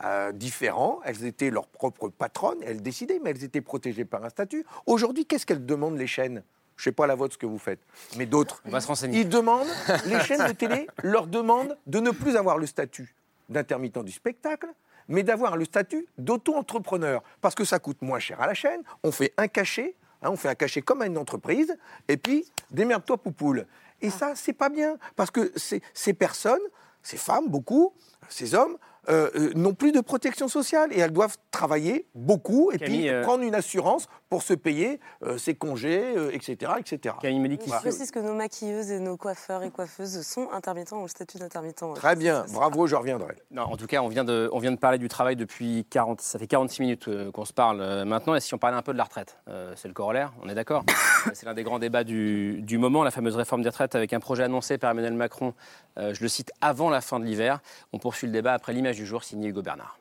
euh, 0.03 0.31
différents. 0.31 0.99
Elles 1.05 1.25
étaient 1.25 1.49
leurs 1.49 1.67
propres 1.67 2.09
patronnes. 2.09 2.59
Elles 2.63 2.81
décidaient, 2.81 3.19
mais 3.23 3.31
elles 3.31 3.43
étaient 3.43 3.61
protégées 3.61 4.05
par 4.05 4.23
un 4.23 4.29
statut. 4.29 4.65
Aujourd'hui, 4.85 5.25
qu'est-ce 5.25 5.45
qu'elles 5.45 5.65
demandent 5.65 5.97
les 5.97 6.07
chaînes? 6.07 6.43
Je 6.77 6.81
ne 6.81 6.83
sais 6.83 6.91
pas 6.91 7.07
la 7.07 7.15
vôtre 7.15 7.33
ce 7.33 7.37
que 7.37 7.45
vous 7.45 7.57
faites, 7.57 7.79
mais 8.17 8.25
d'autres. 8.25 8.61
On 8.65 8.69
va 8.69 8.81
se 8.81 8.87
renseigner. 8.87 9.21
Ils 9.21 9.29
demandent, 9.29 9.67
les 10.07 10.19
chaînes 10.19 10.45
de 10.45 10.51
télé 10.51 10.87
leur 11.03 11.25
demandent 11.25 11.77
de 11.87 11.99
ne 11.99 12.11
plus 12.11 12.35
avoir 12.35 12.57
le 12.57 12.65
statut 12.65 13.15
d'intermittent 13.47 14.03
du 14.03 14.11
spectacle, 14.11 14.67
mais 15.07 15.23
d'avoir 15.23 15.55
le 15.55 15.63
statut 15.63 16.05
d'auto-entrepreneur. 16.17 17.23
Parce 17.39 17.55
que 17.55 17.63
ça 17.63 17.79
coûte 17.79 18.01
moins 18.01 18.19
cher 18.19 18.41
à 18.41 18.47
la 18.47 18.53
chaîne, 18.53 18.81
on 19.03 19.11
fait 19.11 19.33
un 19.37 19.47
cachet, 19.47 19.95
Hein, 20.21 20.29
on 20.31 20.37
fait 20.37 20.49
un 20.49 20.55
cachet 20.55 20.81
comme 20.81 21.01
à 21.01 21.05
une 21.05 21.17
entreprise, 21.17 21.75
et 22.07 22.17
puis 22.17 22.45
démerde-toi, 22.71 23.17
poupoule. 23.17 23.65
Et 24.01 24.09
ça, 24.09 24.33
c'est 24.35 24.53
pas 24.53 24.69
bien, 24.69 24.97
parce 25.15 25.31
que 25.31 25.51
ces 25.55 26.13
personnes, 26.13 26.61
ces 27.01 27.17
femmes, 27.17 27.47
beaucoup, 27.47 27.93
ces 28.29 28.55
hommes, 28.55 28.77
euh, 29.09 29.29
euh, 29.35 29.51
n'ont 29.55 29.73
plus 29.73 29.91
de 29.91 29.99
protection 29.99 30.47
sociale 30.47 30.89
et 30.91 30.99
elles 30.99 31.11
doivent 31.11 31.37
travailler 31.51 32.07
beaucoup 32.15 32.71
et 32.71 32.77
Camille, 32.77 32.99
puis 33.01 33.09
euh... 33.09 33.21
prendre 33.21 33.43
une 33.43 33.55
assurance 33.55 34.07
pour 34.29 34.41
se 34.41 34.53
payer 34.53 34.99
euh, 35.23 35.37
ses 35.37 35.53
congés, 35.53 36.13
etc. 36.31 36.73
etc. 36.79 37.15
Camille 37.21 37.39
me 37.39 37.47
dit 37.47 37.59
Je 37.65 37.71
précise 37.71 38.11
que 38.11 38.19
nos 38.19 38.33
maquilleuses 38.33 38.91
et 38.91 38.99
nos 38.99 39.17
coiffeurs 39.17 39.63
et 39.63 39.71
coiffeuses 39.71 40.21
sont 40.21 40.49
intermittents 40.51 41.01
au 41.03 41.07
statut 41.07 41.37
d'intermittent. 41.37 41.83
Très 41.95 42.15
bien, 42.15 42.45
bravo, 42.53 42.87
je 42.87 42.95
reviendrai. 42.95 43.35
Non, 43.51 43.63
en 43.63 43.77
tout 43.77 43.87
cas, 43.87 44.01
on 44.01 44.07
vient, 44.07 44.23
de, 44.23 44.49
on 44.51 44.59
vient 44.59 44.71
de 44.71 44.77
parler 44.77 44.97
du 44.97 45.07
travail 45.07 45.35
depuis 45.35 45.85
40, 45.89 46.21
ça 46.21 46.39
fait 46.39 46.47
46 46.47 46.81
minutes 46.81 47.07
euh, 47.07 47.31
qu'on 47.31 47.45
se 47.45 47.53
parle 47.53 48.03
maintenant. 48.05 48.35
Et 48.35 48.39
si 48.39 48.53
on 48.53 48.57
parlait 48.57 48.77
un 48.77 48.81
peu 48.81 48.93
de 48.93 48.97
la 48.97 49.03
retraite 49.03 49.37
C'est 49.75 49.87
le 49.87 49.93
corollaire, 49.93 50.33
on 50.43 50.49
est 50.49 50.55
d'accord 50.55 50.83
C'est 51.33 51.45
l'un 51.45 51.53
des 51.53 51.63
grands 51.63 51.79
débats 51.79 52.03
du, 52.03 52.61
du, 52.61 52.77
moment, 52.77 53.03
la 53.03 53.11
fameuse 53.11 53.35
réforme 53.35 53.61
des 53.61 53.69
retraites 53.69 53.95
avec 53.95 54.13
un 54.13 54.19
projet 54.19 54.43
annoncé 54.43 54.77
par 54.77 54.91
Emmanuel 54.91 55.13
Macron, 55.13 55.53
je 55.97 56.21
le 56.21 56.27
cite, 56.27 56.51
avant 56.61 56.89
la 56.89 57.01
fin 57.01 57.19
de 57.19 57.25
l'hiver. 57.25 57.59
On 57.93 57.99
poursuit 57.99 58.27
le 58.27 58.33
débat 58.33 58.53
après 58.53 58.73
l'image 58.73 58.94
du 58.95 59.05
jour 59.05 59.23
signé 59.23 59.49
Hugo 59.49 59.61
Bernard. 59.61 59.99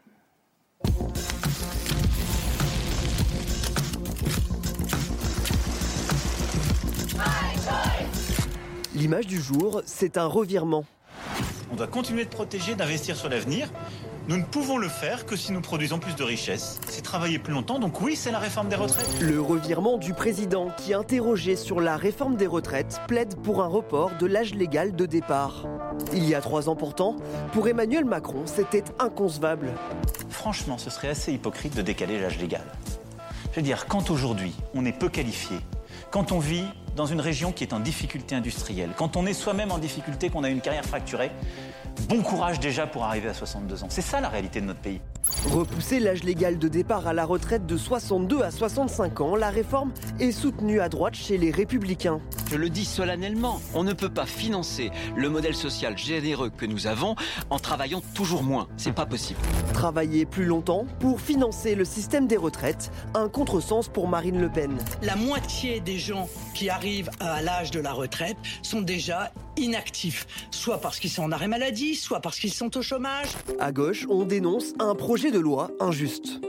L'image 8.95 9.26
du 9.26 9.40
jour, 9.40 9.82
c'est 9.84 10.16
un 10.16 10.26
revirement. 10.26 10.84
On 11.72 11.76
doit 11.76 11.86
continuer 11.86 12.24
de 12.24 12.30
protéger, 12.30 12.74
d'investir 12.74 13.16
sur 13.16 13.28
l'avenir. 13.28 13.68
Nous 14.26 14.38
ne 14.38 14.42
pouvons 14.42 14.78
le 14.78 14.88
faire 14.88 15.26
que 15.26 15.36
si 15.36 15.52
nous 15.52 15.60
produisons 15.60 15.98
plus 15.98 16.16
de 16.16 16.22
richesses. 16.22 16.80
C'est 16.88 17.02
travailler 17.02 17.38
plus 17.38 17.52
longtemps, 17.52 17.78
donc 17.78 18.00
oui, 18.00 18.16
c'est 18.16 18.30
la 18.30 18.38
réforme 18.38 18.68
des 18.68 18.76
retraites. 18.76 19.20
Le 19.20 19.38
revirement 19.40 19.98
du 19.98 20.14
président 20.14 20.70
qui, 20.78 20.94
interrogé 20.94 21.56
sur 21.56 21.80
la 21.80 21.98
réforme 21.98 22.36
des 22.36 22.46
retraites, 22.46 23.02
plaide 23.06 23.36
pour 23.42 23.62
un 23.62 23.66
report 23.66 24.12
de 24.18 24.26
l'âge 24.26 24.54
légal 24.54 24.96
de 24.96 25.04
départ. 25.04 25.66
Il 26.14 26.24
y 26.24 26.34
a 26.34 26.40
trois 26.40 26.70
ans 26.70 26.76
pourtant, 26.76 27.16
pour 27.52 27.68
Emmanuel 27.68 28.06
Macron, 28.06 28.44
c'était 28.46 28.84
inconcevable. 28.98 29.72
Franchement, 30.30 30.78
ce 30.78 30.88
serait 30.88 31.08
assez 31.08 31.32
hypocrite 31.32 31.76
de 31.76 31.82
décaler 31.82 32.18
l'âge 32.18 32.38
légal. 32.38 32.64
Je 33.50 33.56
veux 33.56 33.62
dire, 33.62 33.86
quand 33.86 34.10
aujourd'hui 34.10 34.54
on 34.74 34.86
est 34.86 34.98
peu 34.98 35.10
qualifié, 35.10 35.58
quand 36.10 36.32
on 36.32 36.38
vit 36.38 36.64
dans 36.97 37.07
une 37.07 37.20
région 37.20 37.53
qui 37.53 37.64
est 37.64 37.72
en 37.72 37.80
difficulté 37.80 38.34
industrielle, 38.34 38.90
quand 38.97 39.16
on 39.16 39.26
est 39.26 39.34
soi-même 39.34 39.72
en 39.72 39.78
difficulté, 39.78 40.30
qu'on 40.30 40.45
a 40.45 40.51
une 40.51 40.61
carrière 40.61 40.84
fracturée, 40.84 41.30
bon 42.09 42.22
courage 42.22 42.61
déjà 42.61 42.86
pour 42.86 43.05
arriver 43.05 43.28
à 43.28 43.34
62 43.34 43.84
ans. 43.84 43.86
C'est 43.90 44.03
ça 44.03 44.20
la 44.20 44.28
réalité 44.28 44.61
de 44.61 44.66
notre 44.66 44.80
pays. 44.80 45.01
Repousser 45.47 46.01
l'âge 46.01 46.22
légal 46.22 46.59
de 46.59 46.68
départ 46.68 47.07
à 47.07 47.12
la 47.12 47.24
retraite 47.24 47.66
de 47.66 47.76
62 47.76 48.42
à 48.42 48.51
65 48.51 49.20
ans, 49.20 49.36
la 49.36 49.51
réforme 49.51 49.92
est 50.20 50.32
soutenue 50.32 50.80
à 50.80 50.88
droite 50.88 51.14
chez 51.14 51.38
les 51.38 51.51
républicains. 51.51 52.20
Je 52.51 52.57
le 52.57 52.68
dis 52.68 52.84
solennellement, 52.84 53.61
on 53.74 53.84
ne 53.84 53.92
peut 53.92 54.11
pas 54.11 54.26
financer 54.26 54.90
le 55.16 55.30
modèle 55.30 55.55
social 55.55 55.97
généreux 55.97 56.51
que 56.51 56.66
nous 56.66 56.86
avons 56.86 57.14
en 57.51 57.59
travaillant 57.59 58.03
toujours 58.14 58.42
moins. 58.42 58.68
C'est 58.76 58.92
pas 58.92 59.07
possible. 59.07 59.40
Travailler 59.72 60.26
plus 60.26 60.45
longtemps 60.45 60.84
pour 61.01 61.20
financer 61.20 61.74
le 61.74 61.84
système 61.84 62.26
des 62.26 62.36
retraites, 62.36 62.90
un 63.14 63.28
contresens 63.28 63.88
pour 63.88 64.09
Marine 64.09 64.40
Le 64.40 64.51
Pen. 64.51 64.76
La 65.03 65.16
moitié 65.16 65.80
des 65.80 65.99
gens 65.99 66.28
qui 66.55 66.68
arrivent 66.68 67.11
à 67.20 67.42
l'âge 67.42 67.70
de 67.70 67.80
la 67.80 67.92
retraite 67.92 68.36
sont 68.62 68.82
déjà 68.82 69.32
inactifs, 69.57 70.26
soit 70.51 70.80
parce 70.80 70.99
qu'ils 70.99 71.11
sont 71.11 71.22
en 71.22 71.32
arrêt 71.32 71.49
maladie, 71.49 71.84
soit 71.93 72.20
parce 72.20 72.39
qu'ils 72.39 72.53
sont 72.53 72.74
au 72.78 72.82
chômage. 72.82 73.28
À 73.59 73.72
gauche, 73.72 74.07
on 74.09 74.24
dénonce 74.24 74.72
un 74.78 74.95
projet 74.95 75.30
de 75.30 75.39
loi 75.39 75.70
injuste. 75.80 76.41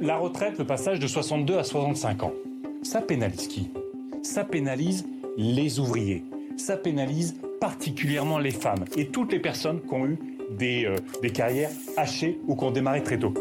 La 0.00 0.16
retraite, 0.16 0.58
le 0.58 0.66
passage 0.66 0.98
de 0.98 1.06
62 1.06 1.58
à 1.58 1.64
65 1.64 2.22
ans, 2.22 2.32
ça 2.82 3.02
pénalise 3.02 3.46
qui? 3.46 3.70
Ça 4.22 4.44
pénalise 4.44 5.04
les 5.36 5.78
ouvriers. 5.78 6.24
Ça 6.56 6.76
pénalise 6.76 7.36
particulièrement 7.60 8.38
les 8.38 8.50
femmes 8.50 8.84
et 8.96 9.08
toutes 9.08 9.32
les 9.32 9.38
personnes 9.38 9.80
qui 9.82 9.94
ont 9.94 10.06
eu 10.06 10.18
des, 10.58 10.86
euh, 10.86 10.96
des, 11.20 11.30
carrières 11.30 11.70
hachées 11.96 12.40
ou 12.46 12.56
qui 12.56 12.64
ont 12.64 12.70
démarré 12.70 13.02
très 13.02 13.18
tôt. 13.18 13.34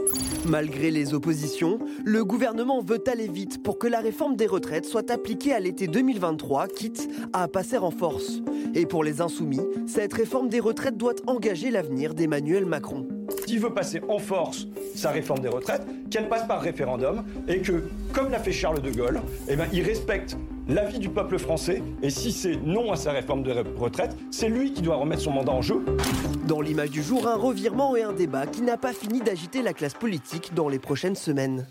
Malgré 0.46 0.92
les 0.92 1.14
oppositions, 1.14 1.80
le 2.04 2.26
gouvernement 2.26 2.82
veut 2.82 3.04
aller 3.12 3.28
vite 3.28 3.62
pour 3.64 3.78
que 3.78 3.88
la 3.88 4.00
réforme 4.00 4.36
des 4.36 4.48
retraites 4.48 4.86
soit 4.86 5.12
appliquée 5.12 5.54
à 5.54 5.60
l'été 5.60 5.88
2023, 5.88 6.68
quitte 6.68 7.10
à 7.34 7.48
passer 7.48 7.78
en 7.78 7.92
force. 7.92 8.42
Et 8.74 8.86
pour 8.86 9.04
les 9.04 9.22
insoumis, 9.22 9.62
cette 9.88 10.14
réforme 10.14 10.50
des 10.50 10.60
retraites 10.60 10.98
doit 10.98 11.16
engager 11.28 11.72
l'avenir 11.72 12.14
d'Emmanuel 12.14 12.66
Macron. 12.66 13.08
S'il 13.46 13.60
veut 13.60 13.74
passer 13.74 14.02
en 14.08 14.18
force 14.18 14.68
sa 14.96 15.12
réforme 15.12 15.40
des 15.40 15.50
retraites, 15.50 15.86
qu'elle 16.10 16.30
passe 16.30 16.48
par 16.48 16.62
référendum 16.62 17.24
et 17.48 17.60
que, 17.60 17.84
comme 18.14 18.32
l'a 18.32 18.40
fait 18.40 18.52
Charles 18.52 18.82
de 18.82 18.92
Gaulle, 18.92 19.22
eh 19.48 19.56
ben, 19.56 19.68
il 19.74 19.84
respecte 19.84 20.38
l'avis 20.72 21.00
du 21.00 21.10
peuple 21.10 21.38
français. 21.38 21.84
Et 22.02 22.10
si 22.10 22.32
c'est 22.32 22.56
non 22.56 22.92
à 22.92 22.96
sa 22.96 23.12
réforme 23.12 23.44
de 23.44 23.52
retraite, 23.78 24.16
c'est 24.32 24.50
lui 24.50 24.74
qui 24.74 24.82
doit 24.82 24.96
remettre 24.96 25.22
son 25.22 25.32
mandat 25.32 25.52
en 25.52 25.62
jeu. 25.62 25.84
Dans 26.48 26.62
l'image 26.62 26.92
du 26.92 27.04
jour, 27.04 27.28
un 27.28 27.36
revirement 27.36 27.96
et 27.96 28.04
un 28.04 28.14
débat 28.14 28.48
qui 28.48 28.62
n'a 28.62 28.78
pas 28.78 28.94
fini 28.94 29.22
d'agiter 29.22 29.62
la 29.62 29.74
classe 29.74 29.94
politique 29.94 30.54
dans 30.54 30.70
les 30.70 30.80
prochaines 30.80 31.16
semaines. 31.16 31.68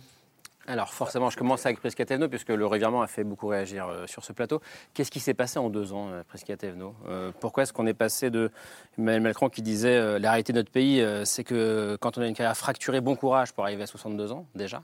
Alors 0.67 0.93
forcément, 0.93 1.31
je 1.31 1.37
commence 1.37 1.67
avec 1.67 1.81
Prescatevno, 1.81 2.29
puisque 2.29 2.51
le 2.51 2.65
revirement 2.65 3.03
a 3.03 3.09
fait 3.09 3.25
beaucoup 3.25 3.49
réagir 3.49 3.89
euh, 3.89 4.07
sur 4.07 4.25
ce 4.25 4.33
plateau. 4.33 4.61
Qu'est-ce 4.95 5.11
qui 5.11 5.19
s'est 5.19 5.35
passé 5.35 5.59
en 5.59 5.69
deux 5.69 5.93
ans, 5.93 6.11
euh, 6.13 6.23
Prescatevno 6.23 6.95
euh, 7.09 7.33
Pourquoi 7.41 7.65
est-ce 7.65 7.73
qu'on 7.73 7.89
est 7.89 7.95
passé 7.95 8.31
de 8.31 8.53
Emmanuel 8.97 9.23
Macron 9.23 9.49
qui 9.49 9.63
disait 9.63 10.19
la 10.21 10.31
réalité 10.31 10.53
de 10.53 10.59
notre 10.59 10.71
pays, 10.71 11.05
c'est 11.25 11.43
que 11.43 11.97
quand 12.01 12.19
on 12.19 12.21
a 12.23 12.27
une 12.27 12.35
carrière 12.35 12.57
fracturée, 12.57 13.01
bon 13.01 13.17
courage 13.17 13.53
pour 13.53 13.65
arriver 13.65 13.83
à 13.83 13.87
62 13.87 14.31
ans 14.31 14.47
déjà. 14.55 14.83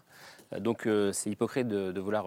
Donc 0.58 0.88
c'est 1.12 1.30
hypocrite 1.30 1.68
de, 1.68 2.00
vouloir 2.00 2.26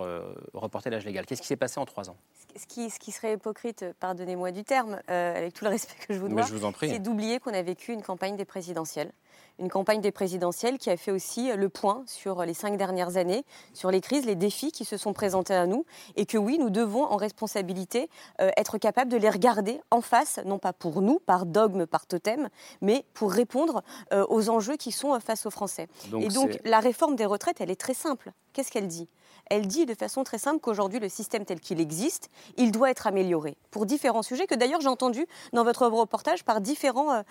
reporter 0.53 0.89
l'âge 0.89 1.05
légal. 1.05 1.26
Qu'est-ce 1.26 1.41
qui 1.41 1.47
s'est 1.47 1.55
passé 1.55 1.80
en 1.80 1.86
trois 1.86 2.09
ans? 2.09 2.17
Ce 2.55 2.65
qui, 2.65 2.89
ce 2.89 2.99
qui, 2.99 3.11
serait 3.11 3.34
hypocrite, 3.34 3.86
pardonnez-moi 3.99 4.51
du 4.51 4.63
terme, 4.63 4.99
avec 5.07 5.53
tout 5.53 5.65
le 5.65 5.70
respect 5.72 6.05
que 6.07 6.13
je 6.13 6.20
vous 6.20 6.28
dois, 6.28 6.43
c'est 6.80 6.99
d'oublier 6.99 7.39
qu'on 7.39 7.53
a 7.53 7.61
vécu 7.61 7.93
une 7.93 8.01
campagne 8.01 8.36
des 8.36 8.45
présidentielles 8.45 9.11
une 9.60 9.70
campagne 9.70 10.01
des 10.01 10.12
présidentielles 10.12 10.78
qui 10.78 10.89
a 10.89 10.97
fait 10.97 11.12
aussi 11.12 11.51
le 11.55 11.70
point 11.70 12.03
sur 12.05 12.43
les 12.43 12.53
cinq 12.53 12.78
dernières 12.78 13.18
années, 13.18 13.43
sur 13.74 13.91
les 13.91 14.01
crises, 14.01 14.26
les 14.26 14.36
défis 14.36 14.72
qui 14.72 14.86
se 14.86 14.97
sont 14.97 15.14
présentés 15.14 15.53
à 15.53 15.68
nous, 15.68 15.86
et 16.16 16.26
que 16.26 16.38
oui, 16.38 16.57
nous 16.60 16.70
devons 16.70 17.03
en 17.03 17.18
responsabilité 17.18 18.10
euh, 18.41 18.49
être 18.57 18.78
capables 18.78 19.12
de 19.12 19.18
les 19.18 19.30
regarder 19.30 19.82
en 19.91 20.01
face, 20.01 20.39
non 20.45 20.60
pas 20.60 20.74
pour 20.74 21.01
nous, 21.01 21.20
par 21.20 21.45
dogme, 21.45 21.86
par 21.86 22.05
totem, 22.05 22.49
mais 22.82 23.05
pour 23.14 23.32
répondre 23.32 23.84
euh, 24.14 24.26
aux 24.30 24.49
enjeux 24.49 24.78
qui 24.78 24.91
sont 24.91 25.14
euh, 25.14 25.20
face 25.20 25.45
aux 25.45 25.51
Français. 25.51 25.88
et 26.20 26.28
donc 26.30 26.60
la 26.64 26.80
réforme 26.80 27.16
des 27.16 27.26
retraites, 27.26 27.62
elle 27.62 27.72
est 27.72 27.80
très 27.80 27.93
simple. 27.93 28.32
Qu'est-ce 28.53 28.72
qu'elle 28.72 28.88
dit? 28.88 29.07
Elle 29.50 29.68
dit 29.68 29.86
de 29.86 29.93
façon 29.93 30.24
très 30.24 30.38
simple 30.38 30.60
qu'aujourd'hui, 30.60 31.00
le 31.00 31.10
système 31.10 31.45
tel 31.45 31.60
qu'il 31.60 31.80
existe, 31.80 32.30
il 32.58 32.72
doit 32.72 32.89
être 32.89 33.08
amélioré 33.08 33.58
pour 33.72 33.86
différents 33.86 34.24
sujets 34.24 34.47
que 34.47 34.56
d'ailleurs 34.56 34.82
j'ai 34.82 34.88
entendu 34.88 35.26
dans 35.54 35.64
votre 35.64 35.86
reportage 35.88 36.43
par 36.43 36.62
différentes 36.62 37.26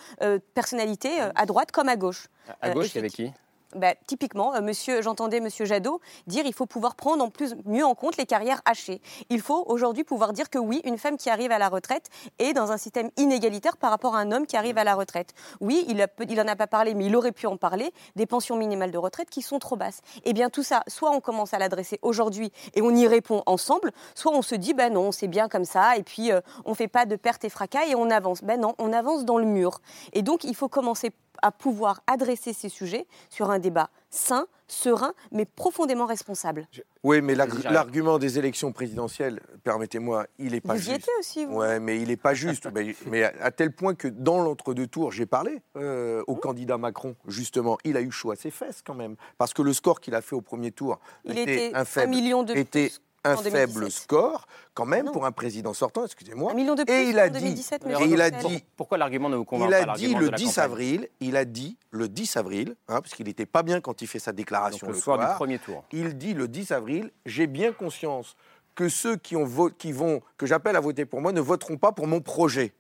personnalités 0.55 1.21
à 1.35 1.47
droite 1.47 1.73
comme 1.73 1.89
à 1.89 1.97
gauche. 1.97 2.29
À 2.61 2.71
gauche, 2.71 2.93
il 2.93 2.97
y 2.97 2.99
avait 2.99 3.11
qui? 3.11 3.33
Bah, 3.75 3.95
typiquement, 4.07 4.55
euh, 4.55 5.03
j'entendais 5.03 5.41
Monsieur 5.41 5.67
Jadot 5.67 6.01
dire 6.27 6.47
il 6.47 6.55
faut 6.55 6.67
pouvoir 6.67 6.95
prendre 6.95 7.31
mieux 7.67 7.85
en 7.85 7.95
compte 7.95 8.17
les 8.17 8.25
carrières 8.25 8.63
hachées. 8.65 9.03
Il 9.29 9.41
faut 9.41 9.65
aujourd'hui 9.67 10.05
pouvoir 10.05 10.33
dire 10.33 10.49
que 10.49 10.59
oui, 10.59 10.81
une 10.85 10.97
femme 10.97 11.17
qui 11.17 11.29
arrive 11.29 11.53
à 11.53 11.59
la 11.59 11.69
retraite 11.69 12.09
est 12.39 12.55
dans 12.55 12.73
un 12.73 12.79
système 12.79 13.11
inégalitaire 13.17 13.77
par 13.77 13.91
rapport 13.91 14.17
à 14.17 14.21
un 14.21 14.33
homme 14.33 14.47
qui 14.47 14.57
arrive 14.57 14.79
à 14.79 14.85
la 14.85 14.95
retraite. 14.95 15.35
Oui, 15.61 15.85
il, 15.89 15.97
n'en 16.37 16.49
a 16.49 16.57
pas 16.57 16.67
parlé, 16.67 16.95
mais 16.95 17.07
il 17.07 17.17
aurait 17.17 17.33
pu 17.33 17.47
en 17.47 17.57
parler 17.57 17.93
des 18.17 18.27
pensions 18.27 18.57
minimales 18.57 18.91
de 18.91 18.99
retraite 18.99 19.29
qui 19.29 19.43
sont 19.43 19.59
trop 19.59 19.77
basses. 19.77 20.01
Eh 20.25 20.33
bien, 20.33 20.49
tout 20.49 20.63
ça, 20.63 20.83
soit 20.87 21.11
on 21.11 21.21
commence 21.21 21.53
à 21.53 21.59
l'adresser 21.59 21.99
aujourd'hui 22.03 22.51
et 22.75 22.83
on 22.83 22.91
y 22.91 23.07
répond 23.07 23.43
ensemble, 23.47 23.93
soit 24.15 24.33
on 24.33 24.43
se 24.43 24.55
dit 24.55 24.73
ben 24.73 24.93
non, 24.93 25.13
c'est 25.13 25.29
bien 25.29 25.49
comme 25.49 25.65
ça 25.65 25.97
et 25.97 26.03
puis 26.03 26.33
euh, 26.33 26.41
on 26.65 26.75
fait 26.75 26.89
pas 26.89 27.05
de 27.05 27.17
pertes 27.17 27.45
et 27.45 27.51
fracas 27.51 27.87
et 27.87 27.95
on 27.95 28.11
avance. 28.11 28.43
Ben 28.43 28.61
non, 28.61 28.75
on 28.79 28.93
avance 28.93 29.25
dans 29.25 29.39
le 29.39 29.45
mur. 29.45 29.81
Et 30.15 30.23
donc, 30.23 30.45
il 30.45 30.55
faut 30.55 30.69
commencer 30.69 31.13
à 31.43 31.53
pouvoir 31.53 32.03
adresser 32.07 32.53
ces 32.53 32.69
sujets 32.69 33.07
sur 33.31 33.51
un 33.51 33.59
débat 33.59 33.91
sain, 34.11 34.47
serein, 34.67 35.13
mais 35.33 35.45
profondément 35.45 36.07
responsable. 36.07 36.67
Oui, 37.03 37.21
mais 37.21 37.35
l'argument 37.35 38.19
des 38.19 38.39
élections 38.39 38.73
présidentielles, 38.73 39.41
permettez-moi, 39.65 40.27
il 40.39 40.53
n'est 40.53 40.61
pas 40.61 40.75
vous 40.75 40.81
juste. 40.81 40.89
Vous 40.89 40.95
y 40.95 40.99
étiez 40.99 41.13
aussi, 41.19 41.47
vous 41.47 41.61
Oui, 41.61 41.81
mais 41.81 42.01
il 42.01 42.09
n'est 42.09 42.17
pas 42.17 42.35
juste. 42.35 42.69
mais, 43.07 43.25
à 43.25 43.51
tel 43.51 43.73
point 43.73 43.95
que 43.95 44.09
dans 44.09 44.43
l'entre-deux 44.43 44.87
tours, 44.87 45.13
j'ai 45.13 45.27
parlé 45.27 45.63
euh, 45.77 46.23
au 46.27 46.37
candidat 46.37 46.79
Macron, 46.79 47.17
justement, 47.27 47.79
il 47.85 47.97
a 47.97 48.01
eu 48.01 48.11
chaud 48.11 48.31
à 48.31 48.37
ses 48.37 48.51
fesses 48.51 48.83
quand 48.85 48.95
même. 48.95 49.17
Parce 49.37 49.55
que 49.55 49.63
le 49.63 49.73
score 49.73 50.01
qu'il 50.01 50.15
a 50.15 50.23
fait 50.23 50.37
au 50.37 50.41
premier 50.41 50.73
tour 50.73 50.99
il 51.25 51.39
était, 51.39 51.71
un 51.75 51.85
faible. 51.85 52.09
Un 52.09 52.11
million 52.11 52.43
de 52.43 52.55
était 52.55 52.91
un 53.25 53.37
faible 53.37 53.91
score 53.91 54.47
quand 54.75 54.87
même 54.87 55.11
pour 55.11 55.27
un 55.27 55.33
président 55.33 55.75
sortant, 55.75 56.05
excusez-moi. 56.05 56.53
Un 56.53 56.55
million 56.55 56.75
de 56.75 56.85
plus 56.85 56.95
et 56.95 57.09
il 57.09 57.19
a 57.19 57.29
dit, 57.29 57.41
2017, 57.41 57.87
et 57.87 58.05
il 58.05 58.21
a 58.21 58.31
dit, 58.31 58.65
pourquoi 58.77 58.97
l'argument 58.97 59.29
ne 59.29 59.37
vous 59.37 59.45
convainc 59.45 59.69
il 59.69 59.75
a 59.75 59.95
dit 59.95 60.15
le 60.15 60.31
10 60.31 60.59
avril, 60.59 61.09
il 61.21 61.37
a 61.37 61.45
dit 61.45 61.77
le 61.91 62.09
10 62.09 62.37
avril, 62.37 62.77
hein, 62.89 63.01
parce 63.01 63.15
qu'il 63.15 63.27
n'était 63.27 63.47
pas 63.47 63.63
bien 63.63 63.81
quand 63.81 64.03
il 64.03 64.07
fait 64.07 64.21
sa 64.21 64.33
déclaration 64.33 64.87
le, 64.87 64.95
soir, 64.95 65.19
du 65.19 65.35
premier 65.35 65.59
tour. 65.59 65.85
Il 65.93 66.17
dit 66.17 66.35
le 66.35 66.47
10 66.47 66.71
avril, 66.71 67.11
j'ai 67.27 67.47
bien 67.47 67.73
conscience 67.73 68.37
que 68.75 68.89
ceux 68.89 69.17
qui, 69.17 69.35
ont 69.35 69.49
qui 69.77 69.91
vont, 69.91 70.23
que 70.37 70.47
j'appelle 70.47 70.77
à 70.77 70.81
voter 70.81 71.05
pour 71.05 71.21
moi, 71.21 71.33
ne 71.33 71.41
voteront 71.41 71.77
pas 71.77 71.91
pour 71.91 72.07
mon 72.07 72.21
projet 72.21 72.73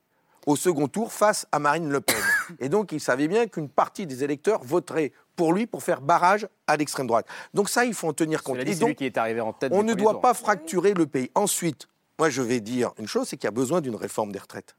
au 0.46 0.56
second 0.56 0.88
tour 0.88 1.12
face 1.12 1.46
à 1.52 1.58
Marine 1.58 1.90
Le 1.90 2.00
Pen. 2.00 2.16
Et 2.60 2.68
donc, 2.68 2.92
il 2.92 3.00
savait 3.00 3.28
bien 3.28 3.48
qu'une 3.48 3.68
partie 3.68 4.06
des 4.06 4.24
électeurs 4.24 4.62
voterait 4.62 5.12
pour 5.38 5.52
lui 5.52 5.68
pour 5.68 5.84
faire 5.84 6.00
barrage 6.00 6.48
à 6.66 6.76
l'extrême 6.76 7.06
droite. 7.06 7.26
Donc 7.54 7.70
ça, 7.70 7.84
il 7.84 7.94
faut 7.94 8.08
en 8.08 8.12
tenir 8.12 8.42
compte. 8.42 8.58
Et 8.58 8.74
donc, 8.74 8.96
qui 8.96 9.06
est 9.06 9.16
arrivé 9.16 9.40
en 9.40 9.52
tête 9.52 9.72
on 9.72 9.84
ne 9.84 9.94
doit 9.94 10.20
pas 10.20 10.34
fracturer 10.34 10.94
le 10.94 11.06
pays. 11.06 11.30
Ensuite, 11.36 11.86
moi, 12.18 12.28
je 12.28 12.42
vais 12.42 12.60
dire 12.60 12.92
une 12.98 13.06
chose, 13.06 13.28
c'est 13.28 13.36
qu'il 13.36 13.46
y 13.46 13.48
a 13.48 13.52
besoin 13.52 13.80
d'une 13.80 13.94
réforme 13.94 14.32
des 14.32 14.40
retraites. 14.40 14.74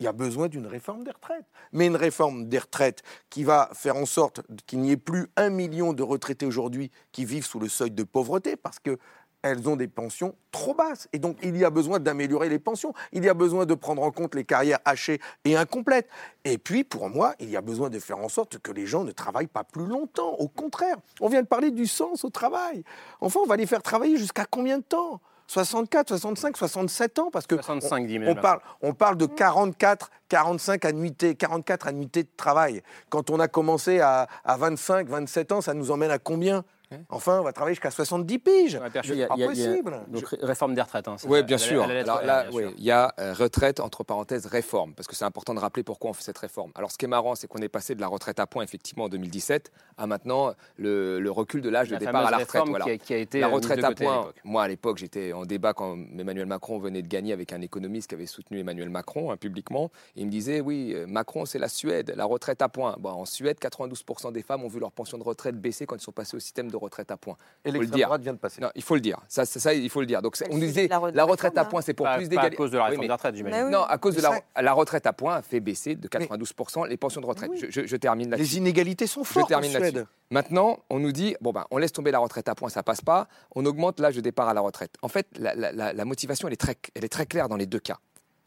Il 0.00 0.04
y 0.04 0.08
a 0.08 0.12
besoin 0.12 0.48
d'une 0.48 0.66
réforme 0.66 1.04
des 1.04 1.12
retraites. 1.12 1.46
Mais 1.70 1.86
une 1.86 1.94
réforme 1.94 2.48
des 2.48 2.58
retraites 2.58 3.04
qui 3.30 3.44
va 3.44 3.70
faire 3.74 3.94
en 3.94 4.04
sorte 4.04 4.40
qu'il 4.66 4.80
n'y 4.80 4.90
ait 4.90 4.96
plus 4.96 5.28
un 5.36 5.50
million 5.50 5.92
de 5.92 6.02
retraités 6.02 6.46
aujourd'hui 6.46 6.90
qui 7.12 7.24
vivent 7.24 7.46
sous 7.46 7.60
le 7.60 7.68
seuil 7.68 7.92
de 7.92 8.02
pauvreté, 8.02 8.56
parce 8.56 8.80
que 8.80 8.98
elles 9.42 9.68
ont 9.68 9.76
des 9.76 9.88
pensions 9.88 10.34
trop 10.50 10.74
basses. 10.74 11.08
Et 11.12 11.18
donc, 11.18 11.36
il 11.42 11.56
y 11.56 11.64
a 11.64 11.70
besoin 11.70 11.98
d'améliorer 11.98 12.48
les 12.48 12.58
pensions. 12.58 12.94
Il 13.12 13.24
y 13.24 13.28
a 13.28 13.34
besoin 13.34 13.66
de 13.66 13.74
prendre 13.74 14.02
en 14.02 14.10
compte 14.10 14.34
les 14.34 14.44
carrières 14.44 14.78
hachées 14.84 15.20
et 15.44 15.56
incomplètes. 15.56 16.08
Et 16.44 16.58
puis, 16.58 16.84
pour 16.84 17.08
moi, 17.08 17.34
il 17.40 17.50
y 17.50 17.56
a 17.56 17.60
besoin 17.60 17.90
de 17.90 17.98
faire 17.98 18.18
en 18.18 18.28
sorte 18.28 18.58
que 18.58 18.72
les 18.72 18.86
gens 18.86 19.04
ne 19.04 19.12
travaillent 19.12 19.46
pas 19.46 19.64
plus 19.64 19.86
longtemps. 19.86 20.34
Au 20.38 20.48
contraire, 20.48 20.96
on 21.20 21.28
vient 21.28 21.42
de 21.42 21.46
parler 21.46 21.70
du 21.70 21.86
sens 21.86 22.24
au 22.24 22.30
travail. 22.30 22.84
Enfin, 23.20 23.40
on 23.42 23.46
va 23.46 23.56
les 23.56 23.66
faire 23.66 23.82
travailler 23.82 24.16
jusqu'à 24.16 24.44
combien 24.48 24.78
de 24.78 24.84
temps? 24.84 25.20
64, 25.48 26.08
65, 26.08 26.56
67 26.56 27.18
ans 27.18 27.30
parce 27.30 27.46
que 27.46 27.56
65, 27.56 28.08
on, 28.10 28.30
on 28.30 28.34
parle, 28.34 28.60
on 28.80 28.94
parle 28.94 29.16
de 29.18 29.26
44, 29.26 30.10
45 30.28 30.84
annuités, 30.86 31.34
44 31.34 31.88
annuités 31.88 32.22
de 32.22 32.30
travail. 32.36 32.82
Quand 33.10 33.28
on 33.28 33.38
a 33.38 33.48
commencé 33.48 34.00
à, 34.00 34.28
à 34.44 34.56
25, 34.56 35.08
27 35.08 35.52
ans, 35.52 35.60
ça 35.60 35.74
nous 35.74 35.90
emmène 35.90 36.10
à 36.10 36.18
combien? 36.18 36.64
Enfin, 37.08 37.40
on 37.40 37.44
va 37.44 37.52
travailler 37.52 37.74
jusqu'à 37.74 37.90
70 37.90 38.38
piges. 38.38 38.80
C'est 39.04 39.26
pas 39.26 39.36
possible. 39.36 40.00
donc, 40.08 40.24
réforme 40.40 40.74
des 40.74 40.82
retraites. 40.82 41.08
Hein, 41.08 41.16
oui, 41.26 41.42
bien 41.42 41.58
sûr. 41.58 41.86
là, 41.86 42.46
il 42.50 42.84
y 42.84 42.90
a 42.90 43.12
euh, 43.18 43.34
retraite, 43.34 43.80
entre 43.80 44.04
parenthèses, 44.04 44.46
réforme, 44.46 44.94
parce 44.94 45.08
que 45.08 45.14
c'est 45.14 45.24
important 45.24 45.54
de 45.54 45.60
rappeler 45.60 45.82
pourquoi 45.82 46.10
on 46.10 46.12
fait 46.12 46.22
cette 46.22 46.38
réforme. 46.38 46.72
Alors, 46.74 46.90
ce 46.90 46.98
qui 46.98 47.04
est 47.04 47.08
marrant, 47.08 47.34
c'est 47.34 47.46
qu'on 47.46 47.60
est 47.60 47.68
passé 47.68 47.94
de 47.94 48.00
la 48.00 48.08
retraite 48.08 48.40
à 48.40 48.46
point, 48.46 48.62
effectivement, 48.62 49.04
en 49.04 49.08
2017, 49.08 49.70
à 49.98 50.06
maintenant 50.06 50.54
le, 50.76 51.30
recul 51.30 51.62
de 51.62 51.70
l'âge 51.70 51.88
de 51.88 51.96
départ 51.96 52.26
à 52.26 52.30
la 52.30 52.38
retraite. 52.38 52.62
Voilà. 52.66 52.96
Qui 52.98 53.14
a, 53.14 53.16
été 53.16 53.40
la 53.40 53.48
retraite 53.48 53.82
à 53.82 53.92
point, 53.92 54.32
moi, 54.44 54.64
à 54.64 54.68
l'époque, 54.68 54.98
j'étais 54.98 55.32
en 55.32 55.44
débat 55.44 55.72
quand 55.72 55.96
Emmanuel 56.18 56.46
Macron 56.46 56.78
venait 56.78 57.02
de 57.02 57.08
gagner 57.08 57.32
avec 57.32 57.52
un 57.52 57.60
économiste 57.60 58.08
qui 58.08 58.14
avait 58.14 58.26
soutenu 58.26 58.60
Emmanuel 58.60 58.90
Macron 58.90 59.30
hein, 59.30 59.36
publiquement. 59.36 59.90
Et 60.16 60.20
il 60.20 60.26
me 60.26 60.30
disait, 60.30 60.60
oui, 60.60 60.92
euh, 60.94 61.06
Macron, 61.06 61.44
c'est 61.44 61.58
la 61.58 61.68
Suède, 61.68 62.12
la 62.16 62.24
retraite 62.24 62.62
à 62.62 62.68
point. 62.68 62.96
Bon, 62.98 63.10
en 63.10 63.24
Suède, 63.24 63.58
92% 63.60 64.32
des 64.32 64.42
femmes 64.42 64.64
ont 64.64 64.68
vu 64.68 64.80
leur 64.80 64.92
pension 64.92 65.18
de 65.18 65.22
retraite 65.22 65.60
baisser 65.60 65.86
quand 65.86 65.96
ils 65.96 66.02
sont 66.02 66.12
passés 66.12 66.36
au 66.36 66.40
système 66.40 66.70
de 66.70 66.76
retraite 66.82 67.10
à 67.10 67.16
point. 67.16 67.36
Et 67.64 67.70
l'extrême 67.70 68.02
droite 68.02 68.22
vient 68.22 68.32
de 68.32 68.38
passer. 68.38 68.60
Non, 68.60 68.70
il 68.74 68.82
faut 68.82 68.94
le 68.94 69.00
dire. 69.00 69.18
Ça, 69.28 69.44
ça, 69.44 69.74
il 69.74 69.88
faut 69.90 70.00
le 70.00 70.06
dire. 70.06 70.22
Donc, 70.22 70.36
on 70.50 70.58
disait 70.58 70.88
la, 70.88 71.24
retraite 71.24 71.56
à 71.56 71.64
point, 71.64 71.80
c'est 71.80 71.94
pour 71.94 72.08
plus 72.16 72.28
d'égalité. 72.28 72.54
à 72.54 72.56
cause 72.56 72.70
de 72.70 72.78
la 72.78 72.84
réforme 72.84 73.06
des 73.06 73.12
retraites, 73.12 73.34
j'imagine. 73.34 73.70
Non, 73.70 73.82
à 73.82 73.98
cause 73.98 74.16
de 74.16 74.22
la, 74.22 74.40
la, 74.60 74.72
retraite 74.72 75.06
à 75.06 75.12
point 75.12 75.36
a 75.36 75.42
fait 75.42 75.60
baisser 75.60 75.94
de 75.94 76.08
92% 76.08 76.88
les 76.88 76.96
pensions 76.96 77.20
de 77.20 77.26
retraite. 77.26 77.50
Je, 77.54 77.96
termine 77.96 78.30
là-dessus. 78.30 78.50
Les 78.50 78.58
inégalités 78.58 79.06
sont 79.06 79.24
fortes. 79.24 79.46
Je 79.46 79.54
termine 79.54 79.72
là-dessus. 79.72 80.04
Maintenant, 80.30 80.78
on 80.88 80.98
nous 80.98 81.12
dit 81.12 81.36
bon 81.40 81.52
ben, 81.52 81.66
on 81.70 81.78
laisse 81.78 81.92
tomber 81.92 82.10
la 82.10 82.18
retraite 82.18 82.48
à 82.48 82.54
point, 82.54 82.70
ça 82.70 82.82
passe 82.82 83.02
pas. 83.02 83.28
On 83.54 83.66
augmente 83.66 84.00
l'âge 84.00 84.16
de 84.16 84.20
départ 84.22 84.48
à 84.48 84.54
la 84.54 84.62
retraite. 84.62 84.94
En 85.02 85.08
fait, 85.08 85.26
la, 85.38 85.54
la 85.54 86.04
motivation, 86.04 86.48
elle 86.48 86.54
est, 86.54 86.56
très, 86.56 86.76
elle 86.94 87.04
est 87.04 87.08
très 87.08 87.26
claire 87.26 87.48
dans 87.48 87.56
les 87.56 87.66
deux 87.66 87.80
cas. 87.80 87.98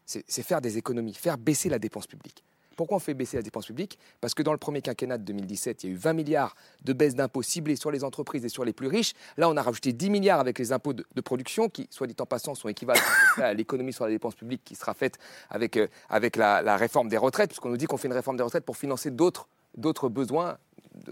C'est 0.04 0.42
faire 0.42 0.60
des 0.60 0.78
économies, 0.78 1.14
faire 1.14 1.36
baisser 1.36 1.68
la 1.68 1.78
dépense 1.78 2.06
publique. 2.06 2.44
Pourquoi 2.76 2.98
on 2.98 3.00
fait 3.00 3.14
baisser 3.14 3.36
la 3.36 3.42
dépense 3.42 3.66
publique? 3.66 3.98
Parce 4.20 4.34
que 4.34 4.42
dans 4.42 4.52
le 4.52 4.58
premier 4.58 4.82
quinquennat 4.82 5.18
de 5.18 5.24
2017, 5.24 5.84
il 5.84 5.86
y 5.86 5.90
a 5.90 5.94
eu 5.94 5.98
20 5.98 6.12
milliards 6.12 6.54
de 6.84 6.92
baisse 6.92 7.14
d'impôts 7.14 7.42
ciblés 7.42 7.76
sur 7.76 7.90
les 7.90 8.04
entreprises 8.04 8.44
et 8.44 8.48
sur 8.48 8.64
les 8.64 8.72
plus 8.72 8.86
riches. 8.86 9.14
Là, 9.36 9.48
on 9.48 9.56
a 9.56 9.62
rajouté 9.62 9.92
10 9.92 10.10
milliards 10.10 10.40
avec 10.40 10.58
les 10.58 10.72
impôts 10.72 10.92
de, 10.92 11.20
production 11.22 11.68
qui, 11.68 11.88
soit 11.90 12.06
dit 12.06 12.16
en 12.20 12.26
passant, 12.26 12.54
sont 12.54 12.68
équivalents 12.68 13.00
à 13.38 13.54
l'économie 13.54 13.92
sur 13.92 14.04
la 14.04 14.10
dépense 14.10 14.34
publique 14.34 14.62
qui 14.64 14.74
sera 14.74 14.94
faite 14.94 15.18
avec, 15.50 15.76
euh, 15.76 15.88
avec 16.08 16.36
la, 16.36 16.76
réforme 16.76 17.08
des 17.08 17.16
retraites, 17.16 17.48
puisqu'on 17.48 17.70
nous 17.70 17.76
dit 17.76 17.86
qu'on 17.86 17.96
fait 17.96 18.08
une 18.08 18.14
réforme 18.14 18.36
des 18.36 18.42
retraites 18.42 18.64
pour 18.64 18.76
financer 18.76 19.10
d'autres 19.10 19.48
d'autres 19.76 20.08
besoins 20.08 20.56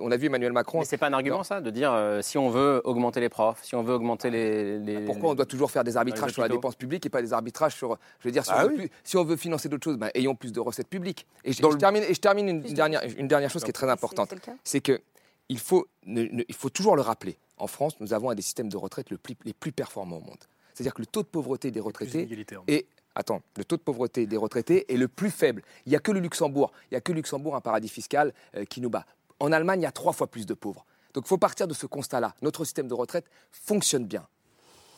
on 0.00 0.10
a 0.10 0.16
vu 0.16 0.26
Emmanuel 0.26 0.52
Macron. 0.52 0.80
Mais 0.80 0.84
c'est 0.84 0.96
pas 0.96 1.08
un 1.08 1.12
argument 1.12 1.42
ça 1.42 1.60
de 1.60 1.70
dire 1.70 1.92
euh, 1.92 2.22
si 2.22 2.38
on 2.38 2.48
veut 2.48 2.80
augmenter 2.84 3.20
les 3.20 3.28
profs, 3.28 3.62
si 3.62 3.74
on 3.74 3.82
veut 3.82 3.94
augmenter 3.94 4.30
les. 4.30 5.00
Pourquoi 5.06 5.30
on 5.30 5.34
doit 5.34 5.46
toujours 5.46 5.70
faire 5.70 5.84
des 5.84 5.96
arbitrages 5.96 6.32
sur 6.32 6.42
la 6.42 6.48
dépense 6.48 6.76
publique 6.76 7.06
et 7.06 7.08
pas 7.08 7.22
des 7.22 7.32
arbitrages 7.32 7.74
sur, 7.74 7.98
je 8.20 8.28
veux 8.28 8.32
dire, 8.32 8.44
si, 8.44 8.50
ah 8.52 8.64
on, 8.64 8.68
veut 8.68 8.74
plus, 8.74 8.90
si 9.02 9.16
on 9.16 9.24
veut 9.24 9.36
financer 9.36 9.68
d'autres 9.68 9.84
choses, 9.84 9.96
ben, 9.96 10.10
ayons 10.14 10.34
plus 10.34 10.52
de 10.52 10.60
recettes 10.60 10.88
publiques. 10.88 11.26
Et 11.44 11.52
je, 11.52 11.62
termine, 11.76 12.02
et 12.02 12.14
je 12.14 12.20
termine 12.20 12.48
une, 12.48 12.60
dernière, 12.60 13.02
une 13.16 13.28
dernière 13.28 13.50
chose 13.50 13.64
qui 13.64 13.70
est 13.70 13.74
très 13.74 13.90
importante, 13.90 14.34
c'est 14.64 14.80
que 14.80 15.00
il 15.48 15.58
faut, 15.58 15.86
il 16.06 16.54
faut 16.54 16.70
toujours 16.70 16.96
le 16.96 17.02
rappeler. 17.02 17.36
En 17.58 17.66
France, 17.66 18.00
nous 18.00 18.14
avons 18.14 18.30
un 18.30 18.34
des 18.34 18.42
systèmes 18.42 18.68
de 18.68 18.76
retraite 18.76 19.10
le 19.10 19.18
plus, 19.18 19.36
les 19.44 19.52
plus 19.52 19.72
performants 19.72 20.16
au 20.16 20.20
monde. 20.20 20.38
C'est-à-dire 20.72 20.94
que 20.94 21.02
le 21.02 21.06
taux 21.06 21.22
de 21.22 21.28
pauvreté 21.28 21.70
des 21.70 21.80
retraités 21.80 22.28
est 22.66 22.86
Attends, 23.16 23.42
le 23.56 23.64
taux 23.64 23.76
de 23.76 23.82
pauvreté 23.82 24.26
des 24.26 24.36
retraités 24.36 24.92
est 24.92 24.96
le 24.96 25.06
plus 25.06 25.30
faible. 25.30 25.62
Il 25.86 25.90
n'y 25.90 25.96
a 25.96 26.00
que 26.00 26.10
le 26.10 26.18
Luxembourg, 26.18 26.72
il 26.90 26.94
y 26.94 26.96
a 26.96 27.00
que 27.00 27.12
le 27.12 27.16
Luxembourg, 27.16 27.54
un 27.54 27.60
paradis 27.60 27.88
fiscal, 27.88 28.32
euh, 28.56 28.64
qui 28.64 28.80
nous 28.80 28.90
bat. 28.90 29.06
En 29.40 29.52
Allemagne, 29.52 29.80
il 29.80 29.84
y 29.84 29.86
a 29.86 29.92
trois 29.92 30.12
fois 30.12 30.26
plus 30.26 30.46
de 30.46 30.54
pauvres. 30.54 30.84
Donc 31.14 31.24
il 31.26 31.28
faut 31.28 31.38
partir 31.38 31.68
de 31.68 31.74
ce 31.74 31.86
constat-là. 31.86 32.34
Notre 32.42 32.64
système 32.64 32.88
de 32.88 32.94
retraite 32.94 33.26
fonctionne 33.50 34.06
bien. 34.06 34.26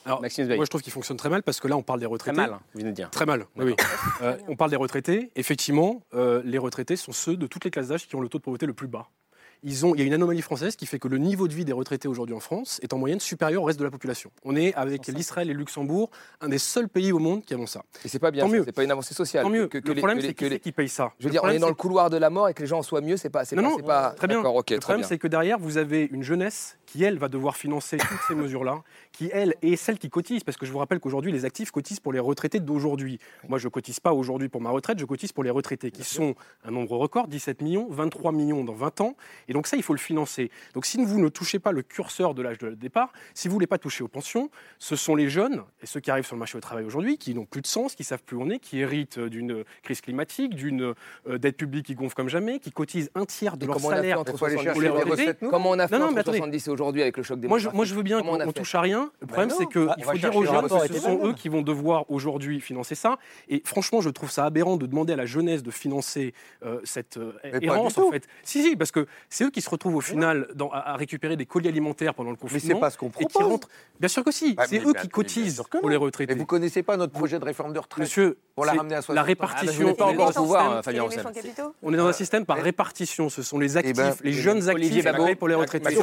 Alors, 0.06 0.20
Maxime 0.22 0.46
moi, 0.54 0.64
je 0.64 0.70
trouve 0.70 0.82
qu'il 0.82 0.92
fonctionne 0.92 1.16
très 1.16 1.28
mal 1.28 1.42
parce 1.42 1.58
que 1.58 1.66
là, 1.66 1.76
on 1.76 1.82
parle 1.82 1.98
des 1.98 2.06
retraités. 2.06 2.36
Très 2.36 2.46
mal, 2.46 2.58
vous 2.74 2.78
venez 2.80 2.90
de 2.90 2.94
dire. 2.94 3.10
Très 3.10 3.26
mal, 3.26 3.44
oui. 3.56 3.64
oui. 3.66 3.74
Euh, 4.22 4.38
on 4.46 4.54
parle 4.54 4.70
des 4.70 4.76
retraités. 4.76 5.32
Effectivement, 5.34 6.02
euh, 6.14 6.42
les 6.44 6.58
retraités 6.58 6.94
sont 6.94 7.10
ceux 7.10 7.36
de 7.36 7.48
toutes 7.48 7.64
les 7.64 7.72
classes 7.72 7.88
d'âge 7.88 8.06
qui 8.06 8.14
ont 8.14 8.20
le 8.20 8.28
taux 8.28 8.38
de 8.38 8.44
pauvreté 8.44 8.66
le 8.66 8.72
plus 8.72 8.86
bas. 8.86 9.08
Ils 9.62 9.84
ont, 9.86 9.94
il 9.94 10.00
y 10.00 10.02
a 10.02 10.06
une 10.06 10.14
anomalie 10.14 10.42
française 10.42 10.76
qui 10.76 10.86
fait 10.86 10.98
que 10.98 11.08
le 11.08 11.18
niveau 11.18 11.48
de 11.48 11.54
vie 11.54 11.64
des 11.64 11.72
retraités 11.72 12.08
aujourd'hui 12.08 12.34
en 12.34 12.40
France 12.40 12.78
est 12.82 12.92
en 12.92 12.98
moyenne 12.98 13.20
supérieur 13.20 13.62
au 13.62 13.66
reste 13.66 13.78
de 13.78 13.84
la 13.84 13.90
population. 13.90 14.30
On 14.44 14.54
est 14.56 14.74
avec 14.74 15.06
l'Israël 15.08 15.50
et 15.50 15.52
le 15.52 15.58
Luxembourg 15.58 16.10
un 16.40 16.48
des 16.48 16.58
seuls 16.58 16.88
pays 16.88 17.12
au 17.12 17.18
monde 17.18 17.44
qui 17.44 17.54
avons 17.54 17.66
ça. 17.66 17.82
Et 18.04 18.08
c'est 18.08 18.18
pas 18.18 18.30
bien, 18.30 18.48
c'est 18.64 18.72
pas 18.72 18.84
une 18.84 18.90
avancée 18.90 19.14
sociale. 19.14 19.42
Tant 19.44 19.50
mieux. 19.50 19.66
Que, 19.66 19.78
que 19.78 19.88
le 19.88 19.94
problème, 19.96 20.20
c'est 20.20 20.34
qui, 20.34 20.48
les- 20.48 20.60
qui 20.60 20.72
paye 20.72 20.88
ça? 20.88 21.12
Je 21.18 21.24
veux 21.24 21.28
Le 21.28 21.32
dire, 21.32 21.44
on 21.44 21.48
est 21.48 21.58
dans 21.58 21.68
le 21.68 21.74
couloir 21.74 22.10
de 22.10 22.16
la 22.16 22.30
mort 22.30 22.48
et 22.48 22.54
que 22.54 22.62
les 22.62 22.66
gens 22.68 22.78
en 22.78 22.82
soient 22.82 23.00
mieux, 23.00 23.16
c'est 23.16 23.30
pas, 23.30 23.44
c'est 23.44 23.56
Non, 23.56 23.76
pas, 23.78 24.10
pas- 24.10 24.10
très 24.10 24.26
bien. 24.28 24.42
Le 24.42 24.78
problème, 24.78 25.02
c'est 25.04 25.18
que 25.18 25.28
derrière, 25.28 25.58
vous 25.58 25.78
avez 25.78 26.08
une 26.12 26.22
jeunesse 26.22 26.76
qui, 26.86 27.04
elle, 27.04 27.18
va 27.18 27.28
devoir 27.28 27.56
financer 27.56 27.96
toutes 27.98 28.20
ces 28.28 28.34
mesures-là, 28.34 28.82
qui, 29.12 29.28
elle, 29.32 29.54
est 29.62 29.76
celle 29.76 29.98
qui 29.98 30.08
cotise. 30.08 30.44
Parce 30.44 30.56
que 30.56 30.66
je 30.66 30.72
vous 30.72 30.78
rappelle 30.78 31.00
qu'aujourd'hui, 31.00 31.32
les 31.32 31.44
actifs 31.44 31.70
cotisent 31.70 32.00
pour 32.00 32.12
les 32.12 32.20
retraités 32.20 32.60
d'aujourd'hui. 32.60 33.18
Moi, 33.48 33.58
je 33.58 33.68
cotise 33.68 34.00
pas 34.00 34.12
aujourd'hui 34.12 34.48
pour 34.48 34.60
ma 34.60 34.70
retraite, 34.70 34.98
je 34.98 35.04
cotise 35.04 35.32
pour 35.32 35.44
les 35.44 35.50
retraités, 35.50 35.90
qui 35.90 36.04
sont 36.04 36.34
un 36.64 36.70
nombre 36.70 36.96
record, 36.96 37.28
17 37.28 37.62
millions, 37.62 37.86
23 37.90 38.32
millions 38.32 38.64
dans 38.64 38.72
20 38.72 39.00
ans. 39.00 39.16
Et 39.48 39.52
donc 39.52 39.66
ça, 39.66 39.76
il 39.76 39.82
faut 39.82 39.94
le 39.94 39.98
financer. 39.98 40.50
Donc 40.74 40.86
si 40.86 41.02
vous 41.04 41.20
ne 41.20 41.28
touchez 41.28 41.58
pas 41.58 41.72
le 41.72 41.82
curseur 41.82 42.34
de 42.34 42.42
l'âge 42.42 42.58
de 42.58 42.70
départ, 42.70 43.12
si 43.34 43.48
vous 43.48 43.52
ne 43.52 43.56
voulez 43.56 43.66
pas 43.66 43.78
toucher 43.78 44.04
aux 44.04 44.08
pensions, 44.08 44.50
ce 44.78 44.96
sont 44.96 45.14
les 45.14 45.28
jeunes, 45.28 45.62
et 45.82 45.86
ceux 45.86 46.00
qui 46.00 46.10
arrivent 46.10 46.26
sur 46.26 46.36
le 46.36 46.40
marché 46.40 46.56
du 46.56 46.62
travail 46.62 46.84
aujourd'hui, 46.84 47.18
qui 47.18 47.34
n'ont 47.34 47.44
plus 47.44 47.62
de 47.62 47.66
sens, 47.66 47.94
qui 47.94 48.04
savent 48.04 48.22
plus 48.22 48.36
où 48.36 48.42
on 48.42 48.50
est, 48.50 48.58
qui 48.58 48.80
héritent 48.80 49.18
d'une 49.18 49.64
crise 49.82 50.00
climatique, 50.00 50.54
d'une 50.54 50.94
euh, 51.28 51.38
dette 51.38 51.56
publique 51.56 51.86
qui 51.86 51.94
gonfle 51.94 52.14
comme 52.14 52.28
jamais, 52.28 52.58
qui 52.58 52.70
cotisent 52.72 53.10
un 53.14 53.24
tiers 53.24 53.56
de 53.56 53.64
Et 53.64 53.66
leur 53.66 53.76
comment 53.76 53.88
on 53.88 53.90
a 53.90 53.94
fait 53.94 54.00
salaire 54.02 54.20
entre 54.20 54.36
pour 54.36 54.46
les 54.48 54.56
70 54.56 54.88
retraités. 54.88 55.46
Comment 55.50 55.70
on 55.70 55.78
a 55.78 55.88
fait 55.88 55.94
Non, 55.94 56.00
non, 56.00 56.06
entre 56.06 56.14
mais 56.14 56.20
attendez. 56.20 56.38
70 56.38 56.66
et 56.66 56.70
aujourd'hui 56.76 57.02
avec 57.02 57.16
le 57.16 57.22
choc 57.22 57.38
Moi 57.42 57.58
je, 57.58 57.64
démographique 57.64 57.74
moi, 57.76 57.84
je 57.84 57.94
veux 57.94 58.02
bien 58.02 58.22
qu'on 58.22 58.52
touche 58.52 58.74
à 58.74 58.80
rien. 58.80 59.10
Le 59.20 59.26
problème, 59.26 59.48
non. 59.50 59.56
c'est 59.58 59.66
qu'il 59.66 59.84
Bah, 59.86 59.94
on 59.98 60.02
faut 60.02 60.12
dire 60.18 60.36
aux 60.36 60.44
jeunes 60.44 60.54
rapport 60.56 60.80
que 60.82 60.88
ce 60.88 60.92
les 60.92 60.98
sont 61.00 61.20
eux 61.26 61.32
qui 61.32 61.48
vont 61.48 61.62
devoir 61.62 62.04
aujourd'hui 62.10 62.60
financer 62.60 62.94
ça. 62.94 63.18
Et 63.48 63.62
franchement, 63.64 64.00
je 64.00 64.10
trouve 64.10 64.30
ça 64.30 64.44
aberrant 64.44 64.76
de 64.76 64.86
demander 64.86 65.12
à 65.12 65.16
la 65.16 65.26
jeunesse 65.26 65.62
de 65.62 65.70
financer 65.70 66.34
euh, 66.64 66.80
cette 66.84 67.16
euh, 67.16 67.32
Mais 67.44 67.58
errance, 67.66 67.96
en 67.98 68.10
fait. 68.10 68.24
Si, 68.42 68.62
si, 68.62 68.76
parce 68.76 68.90
que 68.90 69.06
c'est 69.28 69.44
eux 69.44 69.50
qui 69.50 69.60
se 69.62 69.70
retrouvent 69.70 69.96
au 69.96 70.00
final 70.00 70.48
dans- 70.54 70.70
à, 70.70 70.78
à 70.92 70.96
récupérer 70.96 71.36
des 71.36 71.46
colis 71.46 71.68
alimentaires 71.68 72.14
pendant 72.14 72.30
le 72.30 72.36
confinement. 72.36 72.74
c'est 72.76 72.80
pas 72.80 72.90
ce 72.90 72.98
qu'on 72.98 73.08
Et 73.08 73.12
qui 73.12 73.24
propose. 73.24 73.50
rentrent. 73.50 73.68
Bien 73.98 74.08
sûr 74.08 74.22
que 74.24 74.30
si. 74.30 74.54
Bah, 74.54 74.64
c'est 74.68 74.76
mais 74.78 74.80
eux 74.80 74.84
bien- 74.84 74.92
qui 74.92 74.96
mais 74.98 75.02
bien 75.02 75.10
cotisent 75.10 75.62
pour 75.80 75.88
les 75.90 75.96
retraités. 75.96 76.34
Mais 76.34 76.38
vous 76.40 76.46
connaissez 76.46 76.82
pas 76.82 76.96
notre 76.96 77.12
projet 77.12 77.38
de 77.38 77.44
réforme 77.44 77.72
de 77.72 77.78
retraite 77.78 78.04
Monsieur, 78.04 78.36
pour 78.54 78.64
la 78.64 78.72
ramener 78.74 78.94
à 78.94 79.02
60 79.02 79.14
la 79.16 79.22
répartition. 79.22 79.72
Ah, 79.80 79.84
n'êtes 79.88 79.96
pas 79.96 80.04
on 80.06 80.08
est 80.10 80.14
encore 80.14 80.32
dans 80.32 80.40
pouvoir, 80.42 80.70
un 80.70 80.74
euh, 80.76 80.82
système- 80.82 81.02
Roussel. 81.02 81.24
On 81.82 81.92
est 81.94 81.96
dans 81.96 82.06
un 82.06 82.12
système 82.12 82.44
par 82.46 82.58
répartition. 82.58 83.28
Ce 83.28 83.42
sont 83.42 83.58
les 83.58 83.76
actifs, 83.76 83.96
ben, 83.96 84.14
les 84.22 84.32
jeunes 84.32 84.56
actifs 84.68 84.74
Olivier 84.74 85.00
qui 85.00 85.04
Babot. 85.04 85.24
payent 85.26 85.34
pour 85.34 85.48
les 85.48 85.54
retraités. 85.54 85.94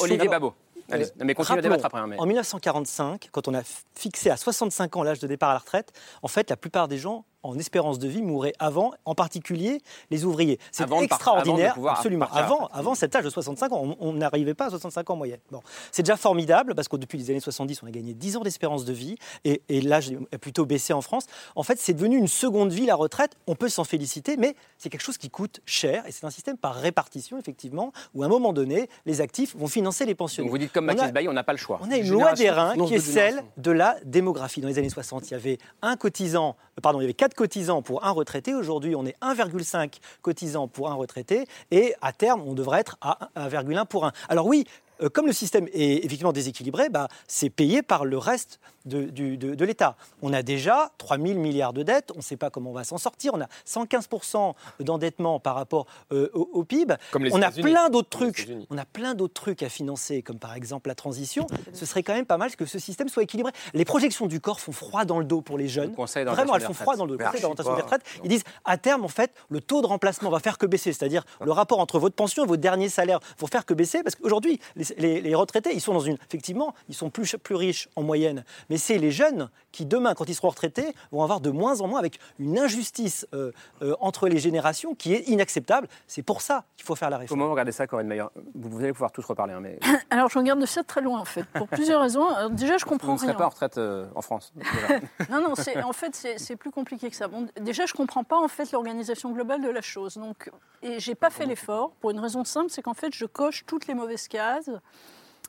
Olivier- 0.00 0.18
pardon, 0.28 0.30
Babot. 0.30 0.54
Allez, 0.90 1.04
Euh, 1.06 1.08
mais 1.24 1.34
continuez 1.34 1.58
à 1.60 1.62
débattre 1.62 1.86
après. 1.86 1.98
hein, 2.00 2.06
mais- 2.06 2.18
En 2.20 2.26
1945, 2.26 3.28
quand 3.32 3.48
on 3.48 3.54
a 3.54 3.62
fixé 3.94 4.28
à 4.30 4.36
65 4.36 4.96
ans 4.96 5.02
l'âge 5.02 5.18
de 5.18 5.26
départ 5.26 5.50
à 5.50 5.54
la 5.54 5.58
retraite, 5.58 5.92
en 6.22 6.28
fait, 6.28 6.50
la 6.50 6.56
plupart 6.56 6.88
des 6.88 6.98
gens 6.98 7.24
en 7.44 7.58
espérance 7.58 7.98
de 7.98 8.08
vie 8.08 8.22
mouraient 8.22 8.54
avant, 8.58 8.92
en 9.04 9.14
particulier 9.14 9.80
les 10.10 10.24
ouvriers. 10.24 10.58
C'est 10.72 10.86
par- 10.86 11.02
extraordinaire, 11.02 11.74
avant 11.76 11.88
absolument. 11.88 12.26
Avant, 12.32 12.66
avant 12.72 12.94
cet 12.94 13.14
âge 13.14 13.24
de 13.24 13.30
65 13.30 13.72
ans, 13.72 13.96
on- 14.00 14.12
n'arrivait 14.14 14.54
pas 14.54 14.66
à 14.66 14.70
65 14.70 15.10
ans 15.10 15.14
en 15.14 15.16
moyenne. 15.16 15.40
Bon. 15.50 15.60
C'est 15.92 16.02
déjà 16.02 16.16
formidable 16.16 16.74
parce 16.74 16.88
que 16.88 16.96
depuis 16.96 17.18
les 17.18 17.30
années 17.30 17.40
70, 17.40 17.82
on 17.82 17.86
a 17.86 17.90
gagné 17.90 18.14
10 18.14 18.36
ans 18.36 18.40
d'espérance 18.42 18.84
de 18.84 18.92
vie 18.92 19.16
et, 19.44 19.60
et 19.68 19.80
l'âge 19.80 20.12
a 20.32 20.38
plutôt 20.38 20.64
baissé 20.66 20.92
en 20.92 21.00
France. 21.02 21.26
En 21.56 21.62
fait, 21.62 21.78
c'est 21.78 21.94
devenu 21.94 22.16
une 22.16 22.28
seconde 22.28 22.72
vie, 22.72 22.86
la 22.86 22.94
retraite. 22.94 23.32
On 23.46 23.54
peut 23.56 23.68
s'en 23.68 23.84
féliciter, 23.84 24.36
mais 24.36 24.54
c'est 24.78 24.88
quelque 24.88 25.02
chose 25.02 25.18
qui 25.18 25.30
coûte 25.30 25.60
cher 25.66 26.04
et 26.06 26.12
c'est 26.12 26.24
un 26.26 26.30
système 26.30 26.56
par 26.56 26.74
répartition, 26.74 27.38
effectivement, 27.38 27.92
où 28.14 28.22
à 28.22 28.26
un 28.26 28.28
moment 28.28 28.52
donné, 28.52 28.88
les 29.04 29.20
actifs 29.20 29.54
vont 29.56 29.66
financer 29.66 30.06
les 30.06 30.14
pensionnés. 30.14 30.46
Donc 30.48 30.52
vous 30.52 30.58
dites 30.58 30.72
comme 30.72 30.86
Mathis 30.86 31.12
Bailly, 31.12 31.28
on 31.28 31.32
n'a 31.32 31.44
pas 31.44 31.52
le 31.52 31.58
choix. 31.58 31.80
on 31.82 31.90
a 31.90 31.96
une 31.96 32.08
loi 32.10 32.32
des 32.34 32.50
reins 32.50 32.74
qui 32.86 32.94
est 32.94 32.98
celle 33.00 33.42
de 33.56 33.70
la 33.70 33.96
démographie. 34.04 34.60
Dans 34.60 34.68
les 34.68 34.78
années 34.78 34.88
60, 34.90 35.28
il 35.30 35.32
y 35.32 35.34
avait 35.34 35.58
un 35.82 35.96
cotisant, 35.96 36.56
euh, 36.78 36.80
pardon, 36.80 37.00
il 37.00 37.02
y 37.02 37.06
avait 37.06 37.14
quatre 37.14 37.33
cotisants 37.34 37.82
pour 37.82 38.04
un 38.04 38.10
retraité. 38.10 38.54
Aujourd'hui, 38.54 38.94
on 38.94 39.04
est 39.04 39.16
1,5 39.20 39.98
cotisants 40.22 40.68
pour 40.68 40.90
un 40.90 40.94
retraité. 40.94 41.46
Et 41.70 41.94
à 42.00 42.12
terme, 42.12 42.42
on 42.46 42.54
devrait 42.54 42.80
être 42.80 42.96
à 43.00 43.30
1,1 43.36 43.86
pour 43.86 44.06
un. 44.06 44.12
Alors 44.28 44.46
oui, 44.46 44.64
euh, 45.02 45.08
comme 45.08 45.26
le 45.26 45.32
système 45.32 45.68
est 45.72 46.04
effectivement 46.04 46.32
déséquilibré, 46.32 46.88
bah, 46.88 47.08
c'est 47.26 47.50
payé 47.50 47.82
par 47.82 48.04
le 48.04 48.18
reste 48.18 48.60
de, 48.84 49.04
du- 49.04 49.36
de- 49.36 49.54
de 49.54 49.64
l'État. 49.64 49.96
On 50.22 50.32
a 50.32 50.42
déjà 50.42 50.90
3 50.98 51.18
000 51.18 51.38
milliards 51.38 51.72
de 51.72 51.82
dettes, 51.82 52.10
on 52.14 52.18
ne 52.18 52.22
sait 52.22 52.36
pas 52.36 52.50
comment 52.50 52.70
on 52.70 52.74
va 52.74 52.84
s'en 52.84 52.98
sortir, 52.98 53.32
on 53.34 53.40
a 53.40 53.46
115% 53.66 54.54
d'endettement 54.80 55.40
par 55.40 55.54
rapport 55.54 55.86
euh, 56.12 56.28
au, 56.34 56.48
au 56.52 56.64
PIB. 56.64 56.94
Comme 57.10 57.24
les 57.24 57.32
on 57.32 57.42
a 57.42 57.50
plein 57.50 57.88
d'autres 57.90 58.18
Comme 58.18 58.28
les 58.28 58.32
trucs, 58.34 58.66
on 58.70 58.78
a 58.78 58.84
plein 58.84 59.14
d'autres 59.14 59.34
trucs 59.34 59.62
à 59.62 59.68
financer, 59.68 60.22
comme 60.22 60.38
par 60.38 60.54
exemple 60.54 60.88
la 60.88 60.94
transition. 60.94 61.46
Ce 61.72 61.86
serait 61.86 62.02
quand 62.02 62.14
même 62.14 62.26
pas 62.26 62.38
mal 62.38 62.54
que 62.56 62.66
ce 62.66 62.78
système 62.78 63.08
soit 63.08 63.22
équilibré. 63.22 63.52
Les 63.72 63.84
projections 63.84 64.26
du 64.26 64.40
corps 64.40 64.60
font 64.60 64.72
froid 64.72 65.04
dans 65.04 65.18
le 65.18 65.24
dos 65.24 65.40
pour 65.40 65.58
les 65.58 65.68
jeunes. 65.68 65.90
Le 65.90 65.96
Conseil 65.96 66.24
d'orientation 66.24 66.44
Vraiment, 66.52 66.56
elles 66.56 66.66
font 66.66 66.74
froid 66.82 66.96
dans 66.96 67.06
le 67.06 67.16
Conseil 67.16 67.40
d'orientation 67.40 67.74
des 67.74 67.82
retraites, 67.82 68.02
ils 68.22 68.28
disent 68.30 68.44
à 68.64 68.76
terme, 68.78 69.04
en 69.04 69.08
fait, 69.08 69.32
le 69.48 69.60
taux 69.60 69.80
de 69.82 69.86
remplacement 69.86 70.30
va 70.30 70.38
faire 70.40 70.58
que 70.58 70.66
baisser. 70.66 70.92
C'est-à-dire 70.92 71.24
le 71.44 71.52
rapport 71.52 71.78
entre 71.80 71.98
votre 71.98 72.14
pension 72.14 72.44
et 72.44 72.46
votre 72.46 72.60
dernier 72.62 72.88
salaire 72.88 73.20
vont 73.38 73.46
faire 73.46 73.64
que 73.64 73.74
baisser. 73.74 74.02
Parce 74.02 74.14
qu'aujourd'hui, 74.16 74.60
les, 74.76 74.84
les- 74.98 75.20
les 75.20 75.34
retraités, 75.34 75.74
ils 75.74 75.80
sont 75.80 75.92
dans 75.94 76.00
une. 76.00 76.16
Effectivement, 76.28 76.74
ils 76.88 76.94
sont 76.94 77.10
plus, 77.10 77.36
plus 77.42 77.54
riches 77.54 77.88
en 77.96 78.02
moyenne. 78.02 78.44
Mais 78.70 78.73
c'est 78.78 78.98
les 78.98 79.10
jeunes 79.10 79.50
qui, 79.72 79.86
demain, 79.86 80.14
quand 80.14 80.28
ils 80.28 80.34
seront 80.34 80.50
retraités, 80.50 80.94
vont 81.12 81.22
avoir 81.22 81.40
de 81.40 81.50
moins 81.50 81.80
en 81.80 81.88
moins 81.88 81.98
avec 81.98 82.18
une 82.38 82.58
injustice 82.58 83.26
euh, 83.34 83.52
euh, 83.82 83.94
entre 84.00 84.28
les 84.28 84.38
générations 84.38 84.94
qui 84.94 85.14
est 85.14 85.28
inacceptable. 85.28 85.88
C'est 86.06 86.22
pour 86.22 86.40
ça 86.40 86.64
qu'il 86.76 86.86
faut 86.86 86.94
faire 86.94 87.10
la 87.10 87.18
réforme. 87.18 87.38
Comment 87.38 87.46
vous 87.46 87.52
regardez 87.52 87.72
ça, 87.72 87.86
Corinne 87.86 88.06
Maillard 88.06 88.30
vous, 88.54 88.70
vous 88.70 88.78
allez 88.78 88.92
pouvoir 88.92 89.12
tous 89.12 89.24
reparler, 89.24 89.54
hein, 89.54 89.60
mais 89.60 89.78
Alors 90.10 90.28
je 90.28 90.38
regarde 90.38 90.64
ça 90.66 90.82
de 90.82 90.86
très 90.86 91.00
loin 91.00 91.20
en 91.20 91.24
fait, 91.24 91.44
pour 91.44 91.68
plusieurs 91.68 92.00
raisons. 92.00 92.28
Alors, 92.28 92.50
déjà, 92.50 92.76
je 92.78 92.84
vous 92.84 92.90
comprends 92.90 93.14
ne 93.14 93.18
serez 93.18 93.28
rien. 93.28 93.38
pas 93.38 93.46
en 93.46 93.50
retraite 93.50 93.78
euh, 93.78 94.06
en 94.14 94.22
France. 94.22 94.52
déjà. 94.54 95.00
Non, 95.30 95.40
non, 95.40 95.52
en 95.84 95.92
fait, 95.92 96.28
c'est 96.36 96.56
plus 96.56 96.70
compliqué 96.70 97.10
que 97.10 97.16
ça. 97.16 97.28
Bon, 97.28 97.46
déjà, 97.60 97.86
je 97.86 97.92
ne 97.92 97.96
comprends 97.96 98.24
pas 98.24 98.38
en 98.38 98.48
fait 98.48 98.70
l'organisation 98.72 99.30
globale 99.30 99.62
de 99.62 99.68
la 99.68 99.80
chose. 99.80 100.14
Donc, 100.16 100.50
et 100.82 101.00
j'ai 101.00 101.14
pas 101.14 101.30
fait 101.30 101.46
l'effort 101.46 101.92
pour 102.00 102.10
une 102.10 102.20
raison 102.20 102.44
simple, 102.44 102.70
c'est 102.70 102.82
qu'en 102.82 102.94
fait, 102.94 103.14
je 103.14 103.24
coche 103.24 103.64
toutes 103.66 103.86
les 103.86 103.94
mauvaises 103.94 104.28
cases. 104.28 104.70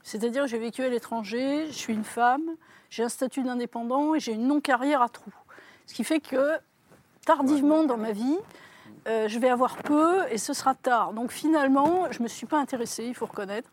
C'est-à-dire, 0.05 0.43
que 0.43 0.47
j'ai 0.47 0.59
vécu 0.59 0.83
à 0.83 0.87
l'étranger, 0.89 1.65
je 1.67 1.73
suis 1.73 1.91
une 1.91 2.03
femme, 2.03 2.43
j'ai 2.91 3.01
un 3.01 3.09
statut 3.09 3.41
d'indépendant 3.41 4.13
et 4.13 4.19
j'ai 4.19 4.33
une 4.33 4.47
non-carrière 4.47 5.01
à 5.01 5.09
trous. 5.09 5.33
Ce 5.87 5.95
qui 5.95 6.03
fait 6.03 6.19
que 6.19 6.59
tardivement 7.25 7.83
dans 7.85 7.97
ma 7.97 8.11
vie, 8.11 8.37
euh, 9.07 9.27
je 9.27 9.39
vais 9.39 9.49
avoir 9.49 9.77
peu 9.77 10.21
et 10.29 10.37
ce 10.37 10.53
sera 10.53 10.75
tard. 10.75 11.13
Donc 11.13 11.31
finalement, 11.31 12.11
je 12.11 12.19
ne 12.19 12.23
me 12.25 12.27
suis 12.27 12.45
pas 12.45 12.59
intéressée, 12.59 13.05
il 13.05 13.15
faut 13.15 13.25
reconnaître. 13.25 13.67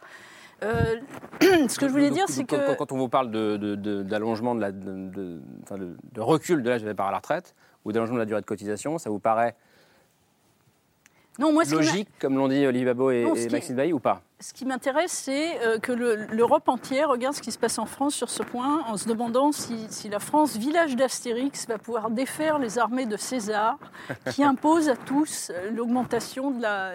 Euh, 0.62 0.96
ce 1.68 1.78
que 1.78 1.86
je 1.86 1.92
voulais 1.92 2.08
Donc, 2.08 2.16
dire, 2.16 2.24
c'est 2.28 2.44
que... 2.44 2.76
Quand 2.76 2.92
on 2.92 2.96
vous 2.96 3.10
parle 3.10 3.30
d'allongement 3.30 4.54
de, 4.54 4.60
de, 4.60 4.64
de, 4.64 4.80
la, 4.80 5.76
de, 5.76 5.90
de- 6.14 6.20
recul 6.22 6.62
de 6.62 6.70
l'âge 6.70 6.82
de 6.82 6.88
départ 6.88 7.08
à 7.08 7.10
la 7.10 7.18
retraite 7.18 7.54
ou 7.84 7.92
d'allongement 7.92 8.14
de 8.14 8.20
la 8.20 8.26
durée 8.26 8.40
de 8.40 8.46
cotisation, 8.46 8.96
ça 8.96 9.10
vous 9.10 9.18
paraît 9.18 9.54
Non, 11.38 11.52
moi, 11.52 11.64
logique, 11.64 12.08
comme 12.18 12.38
l'ont 12.38 12.48
dit 12.48 12.66
Olivier 12.66 12.86
Babot 12.86 13.10
et, 13.10 13.24
Non, 13.24 13.34
et 13.34 13.50
Maxime 13.50 13.76
Bailly, 13.76 13.92
ou 13.92 14.00
pas? 14.00 14.22
Ce 14.43 14.53
qui 14.53 14.64
m'intéresse, 14.66 15.12
c'est 15.12 15.61
euh, 15.64 15.78
que 15.78 15.93
le- 15.93 16.26
l'Europe 16.32 16.68
entière 16.68 17.09
regarde 17.09 17.34
ce 17.36 17.40
qui 17.40 17.53
se 17.53 17.59
passe 17.59 17.78
en 17.78 17.86
France 17.86 18.12
sur 18.14 18.28
ce 18.28 18.43
point, 18.43 18.82
en 18.88 18.97
se 18.97 19.07
demandant 19.07 19.53
si, 19.53 19.86
si 19.88 20.09
la 20.09 20.18
France, 20.18 20.57
village 20.57 20.97
d'Astérix, 20.97 21.68
va 21.68 21.78
pouvoir 21.78 22.11
défaire 22.11 22.59
les 22.59 22.76
armées 22.78 23.07
de 23.07 23.16
César, 23.16 23.78
qui 24.32 24.43
imposent 24.45 24.88
à 24.88 24.97
tous 24.97 25.53
l'augmentation 25.72 26.51
de 26.51 26.61
la. 26.61 26.95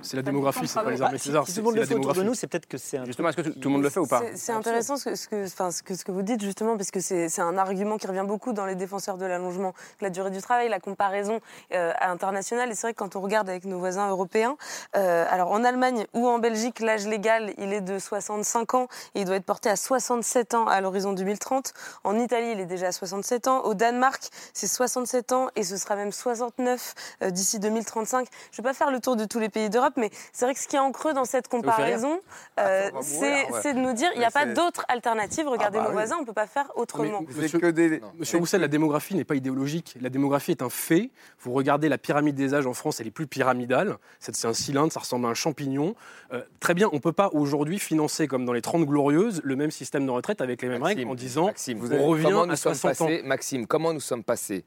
C'est 0.00 0.16
la 0.16 0.22
démographie, 0.22 0.66
c'est 0.66 0.82
pas 0.82 0.90
les 0.90 1.02
armées 1.02 1.18
si, 1.18 1.26
César, 1.26 1.44
si 1.44 1.52
c'est 1.52 1.56
tout 1.60 1.60
le 1.60 1.64
monde 1.66 1.74
le 1.74 1.80
la 1.82 1.86
fait 1.86 1.94
autour 1.94 2.14
de 2.14 2.22
nous, 2.22 2.34
c'est 2.34 2.46
peut-être 2.46 2.66
que 2.66 2.78
c'est 2.78 2.96
un. 2.96 3.04
Justement, 3.04 3.28
est-ce 3.28 3.36
que 3.36 3.42
tout, 3.42 3.50
tout 3.52 3.68
le 3.68 3.72
monde 3.74 3.82
le 3.82 3.90
fait 3.90 4.00
ou 4.00 4.06
pas 4.06 4.22
C'est- 4.34 4.52
intéressant 4.52 4.96
ce 4.96 5.04
que, 5.10 5.14
ce, 5.14 5.28
que, 5.28 5.44
enfin, 5.44 5.70
ce, 5.70 5.82
que, 5.82 5.94
ce 5.94 6.04
que 6.06 6.12
vous 6.12 6.22
dites 6.22 6.40
justement, 6.42 6.78
parce 6.78 6.90
que 6.90 7.00
c'est 7.00 7.28
c'est 7.28 7.42
un 7.42 7.58
argument 7.58 7.98
qui 7.98 8.06
revient 8.06 8.24
beaucoup 8.26 8.54
dans 8.54 8.64
les 8.64 8.76
défenseurs 8.76 9.18
de 9.18 9.26
l'allongement, 9.26 9.74
de 10.00 10.04
la 10.04 10.10
durée 10.10 10.30
du 10.30 10.40
travail, 10.40 10.70
la 10.70 10.80
comparaison 10.80 11.40
euh, 11.74 11.92
internationale. 12.00 12.70
Et 12.70 12.74
c'est 12.74 12.86
vrai 12.86 12.92
que 12.94 12.98
quand 12.98 13.14
on 13.16 13.20
regarde 13.20 13.50
avec 13.50 13.66
nos 13.66 13.78
voisins 13.78 14.08
européens, 14.08 14.56
euh, 14.96 15.26
alors 15.28 15.50
en 15.52 15.64
Allemagne 15.64 16.06
ou 16.14 16.26
en 16.28 16.38
Belgique, 16.38 16.61
l'âge 16.80 17.06
légal, 17.06 17.52
il 17.58 17.72
est 17.72 17.80
de 17.80 17.98
65 17.98 18.74
ans 18.74 18.88
et 19.14 19.20
il 19.20 19.24
doit 19.24 19.36
être 19.36 19.44
porté 19.44 19.68
à 19.68 19.76
67 19.76 20.54
ans 20.54 20.66
à 20.66 20.80
l'horizon 20.80 21.12
2030. 21.12 21.72
En 22.04 22.18
Italie, 22.18 22.52
il 22.52 22.60
est 22.60 22.66
déjà 22.66 22.88
à 22.88 22.92
67 22.92 23.48
ans. 23.48 23.62
Au 23.64 23.74
Danemark, 23.74 24.22
c'est 24.52 24.66
67 24.66 25.32
ans 25.32 25.48
et 25.56 25.62
ce 25.62 25.76
sera 25.76 25.96
même 25.96 26.12
69 26.12 26.94
euh, 27.22 27.30
d'ici 27.30 27.58
2035. 27.58 28.26
Je 28.50 28.60
ne 28.60 28.64
vais 28.64 28.70
pas 28.70 28.74
faire 28.74 28.90
le 28.90 29.00
tour 29.00 29.16
de 29.16 29.24
tous 29.24 29.38
les 29.38 29.48
pays 29.48 29.70
d'Europe, 29.70 29.94
mais 29.96 30.10
c'est 30.32 30.44
vrai 30.44 30.54
que 30.54 30.60
ce 30.60 30.68
qui 30.68 30.76
est 30.76 30.80
en 30.80 30.92
creux 30.92 31.14
dans 31.14 31.24
cette 31.24 31.48
comparaison, 31.48 32.20
euh, 32.60 32.90
Ah, 32.92 32.96
va 32.96 33.02
c'est 33.02 33.50
ouais. 33.50 33.74
de 33.74 33.78
nous 33.78 33.92
dire 33.92 34.10
il 34.14 34.18
n'y 34.18 34.24
a 34.24 34.30
pas 34.30 34.46
d'autres 34.46 34.84
alternatives. 34.88 35.48
Regardez 35.48 35.78
bah 35.78 35.84
nos 35.84 35.90
oui. 35.90 35.94
voisins, 35.94 36.16
on 36.18 36.22
ne 36.22 36.26
peut 36.26 36.32
pas 36.32 36.46
faire 36.46 36.70
autrement. 36.76 37.22
Mais 37.28 37.42
monsieur, 37.42 37.58
que 37.58 37.66
des. 37.66 38.00
monsieur 38.18 38.38
Roussel, 38.38 38.60
la 38.60 38.68
démographie 38.68 39.14
n'est 39.14 39.24
pas 39.24 39.34
idéologique. 39.34 39.96
La 40.00 40.10
démographie 40.10 40.50
est 40.50 40.62
un 40.62 40.70
fait. 40.70 41.10
Vous 41.40 41.52
regardez 41.52 41.88
la 41.88 41.98
pyramide 41.98 42.34
des 42.34 42.54
âges 42.54 42.66
en 42.66 42.74
France, 42.74 43.00
elle 43.00 43.06
est 43.06 43.10
plus 43.12 43.26
pyramidale. 43.26 43.96
C'est 44.20 44.34
c'est 44.34 44.48
un 44.48 44.54
cylindre, 44.54 44.92
ça 44.92 45.00
ressemble 45.00 45.26
à 45.26 45.28
un 45.28 45.34
champignon. 45.34 45.94
Euh, 46.32 46.42
très 46.60 46.74
bien, 46.74 46.88
on 46.92 46.96
ne 46.96 47.00
peut 47.00 47.12
pas 47.12 47.30
aujourd'hui 47.32 47.78
financer, 47.78 48.26
comme 48.28 48.44
dans 48.44 48.52
les 48.52 48.62
30 48.62 48.86
glorieuses, 48.86 49.40
le 49.44 49.56
même 49.56 49.70
système 49.70 50.06
de 50.06 50.10
retraite 50.10 50.40
avec 50.40 50.62
les 50.62 50.68
mêmes 50.68 50.82
règles 50.82 51.06
en 51.08 51.14
disant 51.14 51.46
Maxime, 51.46 51.78
vous 51.78 51.88
on 51.90 51.94
avez- 51.94 52.04
revient 52.04 52.22
comment 52.24 52.46
nous 52.46 52.52
à 52.52 52.56
sommes 52.56 52.74
60 52.74 53.00
ans. 53.02 53.06
passés, 53.10 53.22
Maxime, 53.24 53.66
comment 53.66 53.92
nous 53.92 54.00
sommes 54.00 54.24
passés 54.24 54.64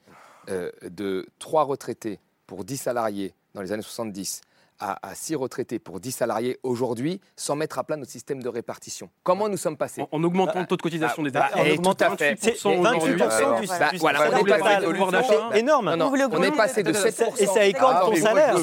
euh, 0.49 0.71
de 0.89 1.25
3 1.39 1.63
retraités 1.63 2.19
pour 2.47 2.63
10 2.65 2.77
salariés 2.77 3.33
dans 3.53 3.61
les 3.61 3.71
années 3.71 3.81
70 3.81 4.41
à, 4.79 5.07
à 5.09 5.15
6 5.15 5.35
retraités 5.35 5.79
pour 5.79 5.99
10 5.99 6.11
salariés 6.11 6.57
aujourd'hui 6.63 7.21
sans 7.35 7.55
mettre 7.55 7.79
à 7.79 7.83
plat 7.83 7.97
notre 7.97 8.11
système 8.11 8.41
de 8.43 8.49
répartition. 8.49 9.09
Comment 9.23 9.47
nous 9.49 9.57
sommes 9.57 9.77
passés 9.77 10.01
En, 10.01 10.07
en 10.11 10.23
augmentant 10.23 10.59
le 10.59 10.65
taux 10.65 10.75
de 10.77 10.81
cotisation 10.81 11.23
des 11.23 11.31
bah, 11.31 11.49
et 11.65 11.77
tout 11.77 11.93
à 11.99 12.15
fait. 12.17 12.35
C'est 12.39 12.51
28% 12.55 12.79
aujourd'hui. 12.79 13.13
28% 13.13 13.61
du, 13.61 13.67
Bah, 13.67 13.89
du 13.91 13.97
voilà, 13.97 14.19
salaire 14.19 14.39
on 14.41 14.45
est 14.45 14.49
passé 14.49 14.85
pouvoir 14.87 15.11
d'achat. 15.11 15.49
énorme. 15.57 15.95
Non, 15.95 16.11
non, 16.11 16.29
on 16.31 16.43
est 16.43 16.51
passé 16.51 16.83
de 16.83 16.91
7%. 16.93 17.41
Et 17.41 17.45
ça 17.45 17.65
écorne 17.65 17.95
Ah, 17.97 18.05
ton 18.05 18.15
salaire. 18.15 18.55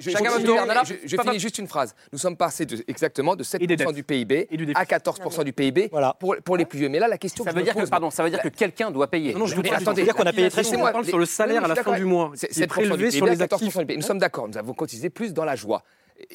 je 0.00 1.16
finis 1.16 1.38
juste 1.38 1.58
une 1.58 1.66
phrase. 1.66 1.94
Nous 2.12 2.18
sommes 2.18 2.36
passés 2.36 2.66
de, 2.66 2.82
exactement 2.88 3.36
de 3.36 3.44
Et 3.60 3.66
des 3.66 3.76
7% 3.76 3.78
dettes. 3.86 3.94
du 3.94 4.02
PIB 4.04 4.48
à 4.50 4.56
déficit. 4.56 4.88
14% 4.88 5.44
du 5.44 5.52
PIB 5.52 5.88
Voilà. 5.90 6.14
pour, 6.18 6.36
pour 6.44 6.56
les 6.56 6.64
plus 6.64 6.78
vieux. 6.78 6.88
Mais 6.88 6.98
là, 6.98 7.08
la 7.08 7.18
question 7.18 7.44
Ça 7.44 7.52
veut 7.52 7.62
dire 7.62 7.74
que, 7.74 7.86
pardon, 7.88 8.10
ça 8.10 8.22
veut 8.22 8.30
dire 8.30 8.40
que 8.42 8.48
quelqu'un 8.48 8.90
doit 8.90 9.06
payer. 9.08 9.34
Non, 9.34 9.46
je 9.46 9.54
vous 9.54 9.60
attendez, 9.60 9.84
C'est-à-dire 9.84 10.14
qu'on 10.14 10.24
a 10.26 10.32
payé 10.32 10.50
très 10.50 10.62
laissez-moi- 10.62 10.90
On 10.90 10.92
parle 10.92 11.04
sur 11.04 11.18
le 11.18 11.26
salaire 11.26 11.64
à 11.64 11.68
la 11.68 11.74
fin 11.76 11.96
du 11.96 12.04
mois. 12.04 12.32
C'est 12.34 12.48
qui 12.48 12.60
est 12.60 12.64
7% 12.64 12.82
du 12.82 12.88
prélevé 12.88 13.10
sur 13.10 13.26
les 13.26 13.40
à 13.42 13.46
14% 13.46 13.54
actifs. 13.54 13.78
du 13.78 13.86
PIB. 13.86 13.96
Nous 13.96 14.02
sommes 14.02 14.18
d'accord, 14.18 14.48
nous 14.48 14.58
avons 14.58 14.74
cotisé 14.74 15.10
plus 15.10 15.32
dans 15.38 15.44
la 15.44 15.56
joie. 15.56 15.82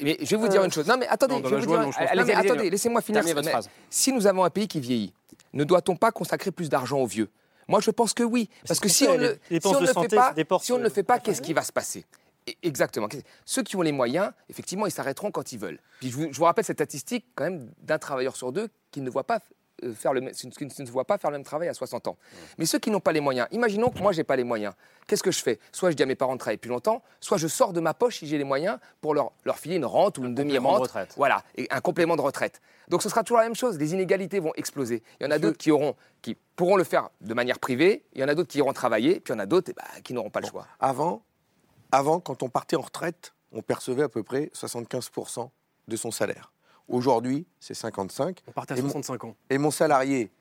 Mais 0.01 0.18
je 0.22 0.30
vais 0.30 0.38
vous 0.38 0.47
dire 0.47 0.64
une 0.64 0.72
chose. 0.72 0.88
Non, 0.88 0.95
mais 0.97 1.08
attendez, 1.08 1.36
Non, 1.36 1.41
dans 1.41 1.49
je 1.49 1.56
vais 1.56 1.60
la 1.62 1.66
vous 1.66 1.74
joie, 1.74 1.78
dire- 1.78 1.86
non, 1.88 1.91
je 1.91 1.97
pense 1.97 2.01
non, 2.01 2.08
pas. 2.08 2.16
mais 2.16 2.22
Allez-y, 2.22 2.36
attendez, 2.45 2.60
allez-y. 2.60 2.70
laissez-moi 2.72 3.01
finir. 3.01 3.22
Votre 3.24 3.49
phrase. 3.49 3.70
Si 3.89 4.12
nous 4.14 4.26
avons 4.28 4.43
un 4.45 4.49
pays 4.49 4.68
qui 4.68 4.80
vieillit, 4.80 5.14
ne 5.51 5.64
doit-on 5.66 5.95
pas 5.97 6.12
consacrer 6.12 6.51
plus 6.51 6.70
d'argent 6.70 6.99
aux 6.99 7.06
vieux? 7.06 7.30
Moi, 7.68 7.80
je 7.82 7.91
pense 7.91 8.14
que 8.14 8.24
oui. 8.24 8.49
Parce 8.68 8.80
que 8.80 8.88
si 8.89 9.06
on, 9.08 9.18
ne- 9.18 9.36
le 9.49 9.60
santé, 9.62 10.10
fait 10.10 10.16
pas, 10.16 10.30
c'est 10.30 10.36
des 10.36 10.45
portes, 10.45 10.64
si 10.66 10.72
on 10.74 10.78
ne 10.78 10.84
le 10.84 10.88
euh, 10.88 10.89
fait 10.93 11.04
pas, 11.04 11.20
qu'est-ce 11.20 11.41
qui 11.41 11.54
va 11.54 11.62
se 11.64 11.72
passer? 11.72 12.06
Et- 12.47 12.58
Exactement. 12.64 13.08
Ceux 13.45 13.64
qui 13.64 13.76
ont 13.76 13.82
les 13.82 13.91
moyens, 13.93 14.32
effectivement, 14.49 14.86
ils 14.86 14.91
s'arrêteront 14.91 15.32
quand 15.32 15.51
ils 15.54 15.60
veulent. 15.60 15.80
Puis 15.99 16.10
je 16.12 16.16
vous, 16.16 16.28
je 16.32 16.38
vous 16.38 16.43
rappelle 16.45 16.66
cette 16.66 16.78
statistique 16.78 17.26
quand 17.36 17.45
même 17.45 17.70
d'un 17.82 17.99
travailleur 17.99 18.36
sur 18.36 18.51
deux 18.51 18.68
qui 18.91 19.01
ne 19.01 19.10
voit 19.10 19.24
pas 19.26 19.36
euh, 19.38 19.39
faire 19.91 20.13
le, 20.13 20.21
même- 20.21 20.34
qui 20.34 20.63
ne 20.65 20.69
se 20.86 20.91
voit 20.91 21.05
pas 21.05 21.17
faire 21.17 21.31
le 21.31 21.38
même 21.38 21.43
travail 21.45 21.67
à 21.67 21.73
60 21.73 22.07
ans. 22.07 22.17
Mais 22.57 22.65
ceux 22.65 22.79
qui 22.79 22.89
n'ont 22.91 22.99
pas 22.99 23.11
les 23.11 23.19
moyens, 23.19 23.47
imaginons 23.51 23.89
que 23.89 23.99
moi 23.99 24.11
j'ai 24.13 24.23
pas 24.23 24.36
les 24.36 24.43
moyens. 24.43 24.73
Qu'est-ce 25.07 25.23
que 25.23 25.31
je 25.31 25.41
fais? 25.41 25.59
Soit 25.71 25.91
je 25.91 25.95
dis 25.95 26.03
à 26.03 26.05
mes 26.05 26.15
parents 26.15 26.34
de 26.34 26.39
travailler 26.39 26.57
plus 26.57 26.69
longtemps, 26.69 27.01
soit 27.19 27.38
je 27.38 27.47
sors 27.47 27.73
de 27.73 27.79
ma 27.81 27.93
poche 27.93 28.19
si 28.19 28.27
j'ai 28.27 28.38
les 28.38 28.43
moyens 28.45 28.77
pour 29.01 29.13
leur, 29.13 29.31
leur 29.43 29.57
filer 29.59 29.75
une 29.75 29.86
rente 29.86 30.17
ou 30.17 30.23
une 30.23 30.34
de 30.34 30.41
demi-rente. 30.43 30.81
retraite. 30.81 31.13
Voilà, 31.17 31.43
et 31.55 31.67
un 31.71 31.81
complément 31.81 32.15
de 32.15 32.21
retraite. 32.21 32.61
Donc 32.88 33.01
ce 33.03 33.09
sera 33.09 33.23
toujours 33.23 33.39
la 33.39 33.43
même 33.43 33.55
chose. 33.55 33.77
Les 33.77 33.93
inégalités 33.93 34.39
vont 34.39 34.53
exploser. 34.55 35.03
Il 35.19 35.23
y 35.25 35.27
en 35.27 35.31
a 35.31 35.39
d'autres 35.39 35.57
qui 35.57 35.71
auront, 35.71 35.95
qui 36.21 36.38
pourront 36.55 36.75
le 36.77 36.84
faire 36.84 37.09
de 37.21 37.34
manière 37.34 37.59
privée. 37.59 38.03
Il 38.13 38.21
y 38.21 38.23
en 38.23 38.27
a 38.27 38.36
d'autres 38.36 38.49
qui 38.49 38.59
iront 38.59 38.73
travailler. 38.73 39.19
Puis 39.19 39.34
il 39.34 39.38
y 39.38 39.39
en 39.39 39.43
a 39.43 39.45
d'autres 39.45 39.71
eh 39.71 39.73
ben, 39.73 40.01
qui 40.03 40.13
n'auront 40.13 40.29
pas 40.29 40.39
le 40.41 40.47
choix. 40.47 40.67
Avant, 40.79 41.21
avant, 41.91 42.19
quand 42.19 42.43
on 42.43 42.49
partait 42.49 42.75
en 42.75 42.81
retraite, 42.81 43.34
on 43.51 43.61
percevait 43.61 44.03
à 44.03 44.09
peu 44.09 44.23
près 44.23 44.49
75% 44.55 45.49
de 45.88 45.95
son 45.95 46.11
salaire. 46.11 46.53
Aujourd'hui, 46.88 47.45
c'est 47.59 47.73
55. 47.73 48.39
On 48.47 48.51
partait 48.51 48.73
à 48.73 48.77
Et 48.77 48.81
mon- 48.81 48.89
65 48.89 49.23
ans. 49.23 49.36
Et 49.49 49.57
mon 49.57 49.71
salarié 49.71 50.31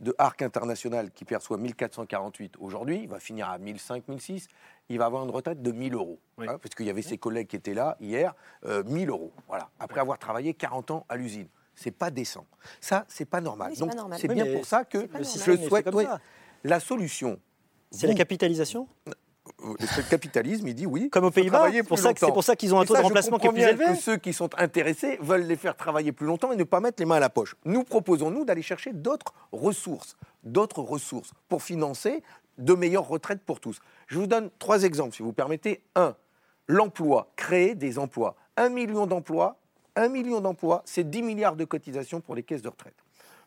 de 0.00 0.14
Arc 0.18 0.42
International 0.42 1.10
qui 1.10 1.24
perçoit 1.24 1.56
1448 1.56 2.54
aujourd'hui, 2.60 3.00
il 3.02 3.08
va 3.08 3.18
finir 3.18 3.48
à 3.50 3.58
1005, 3.58 4.06
1006, 4.06 4.46
il 4.90 4.98
va 4.98 5.06
avoir 5.06 5.24
une 5.24 5.30
retraite 5.30 5.60
de 5.60 5.72
1000 5.72 5.94
euros. 5.94 6.20
Oui. 6.36 6.46
Hein, 6.48 6.58
parce 6.62 6.74
qu'il 6.74 6.86
y 6.86 6.90
avait 6.90 7.02
ses 7.02 7.18
collègues 7.18 7.48
qui 7.48 7.56
étaient 7.56 7.74
là 7.74 7.96
hier, 8.00 8.34
euh, 8.64 8.84
1000 8.84 9.08
euros. 9.08 9.32
Voilà. 9.48 9.70
Après 9.80 10.00
avoir 10.00 10.18
travaillé 10.18 10.54
40 10.54 10.90
ans 10.92 11.04
à 11.08 11.16
l'usine. 11.16 11.48
C'est 11.74 11.90
pas 11.90 12.10
décent. 12.10 12.44
Ça, 12.80 13.04
c'est 13.08 13.24
pas 13.24 13.40
normal. 13.40 13.70
Oui, 13.70 13.76
c'est 13.76 13.80
Donc, 13.80 13.90
pas 13.90 13.96
normal. 13.96 14.18
c'est 14.20 14.28
Oui, 14.28 14.34
bien 14.34 14.52
pour 14.52 14.66
ça 14.66 14.84
que 14.84 14.98
normal. 14.98 15.24
je 15.24 15.68
souhaite. 15.68 15.88
oui, 15.92 16.04
la 16.64 16.80
solution. 16.80 17.38
C'est 17.90 18.06
la 18.06 18.14
capitalisation? 18.14 18.86
Le 19.62 20.08
capitalisme, 20.08 20.66
il 20.68 20.74
dit 20.74 20.86
oui. 20.86 21.10
Comme 21.10 21.24
aux 21.24 21.30
Pays-Bas, 21.30 21.68
pour 21.86 21.98
c'est 21.98 22.14
pour 22.14 22.44
ça 22.44 22.56
qu'ils 22.56 22.74
ont 22.74 22.80
un 22.80 22.84
taux 22.84 22.94
de 22.94 22.98
ça, 22.98 23.04
remplacement 23.04 23.38
qui 23.38 23.46
est 23.46 23.52
plus 23.52 23.62
élevé. 23.62 23.84
que 23.86 23.94
ceux 23.96 24.16
qui 24.16 24.32
sont 24.32 24.50
intéressés 24.56 25.18
veulent 25.20 25.46
les 25.46 25.56
faire 25.56 25.76
travailler 25.76 26.12
plus 26.12 26.26
longtemps 26.26 26.52
et 26.52 26.56
ne 26.56 26.64
pas 26.64 26.80
mettre 26.80 27.00
les 27.00 27.06
mains 27.06 27.16
à 27.16 27.20
la 27.20 27.30
poche. 27.30 27.56
Nous 27.64 27.84
proposons, 27.84 28.30
nous, 28.30 28.44
d'aller 28.44 28.62
chercher 28.62 28.92
d'autres 28.92 29.34
ressources, 29.52 30.16
d'autres 30.44 30.82
ressources 30.82 31.32
pour 31.48 31.62
financer 31.62 32.22
de 32.58 32.74
meilleures 32.74 33.06
retraites 33.06 33.42
pour 33.42 33.60
tous. 33.60 33.80
Je 34.06 34.18
vous 34.18 34.26
donne 34.26 34.50
trois 34.58 34.82
exemples, 34.82 35.14
si 35.14 35.22
vous 35.22 35.32
permettez. 35.32 35.82
Un, 35.94 36.14
l'emploi, 36.66 37.30
créer 37.36 37.74
des 37.74 37.98
emplois. 37.98 38.36
Un 38.56 38.68
million 38.68 39.06
d'emplois, 39.06 39.56
un 39.96 40.08
million 40.08 40.40
d'emplois, 40.40 40.82
c'est 40.84 41.08
10 41.08 41.22
milliards 41.22 41.56
de 41.56 41.64
cotisations 41.64 42.20
pour 42.20 42.34
les 42.34 42.42
caisses 42.42 42.62
de 42.62 42.68
retraite. 42.68 42.94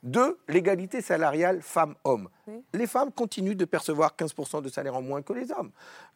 Deux, 0.03 0.39
l'égalité 0.47 1.01
salariale 1.01 1.61
femmes-hommes. 1.61 2.29
Les 2.73 2.87
femmes 2.87 3.11
continuent 3.11 3.55
de 3.55 3.65
percevoir 3.65 4.15
15% 4.17 4.61
de 4.63 4.69
salaire 4.69 4.95
en 4.95 5.01
moins 5.01 5.21
que 5.21 5.33
les 5.33 5.51
hommes. 5.51 5.71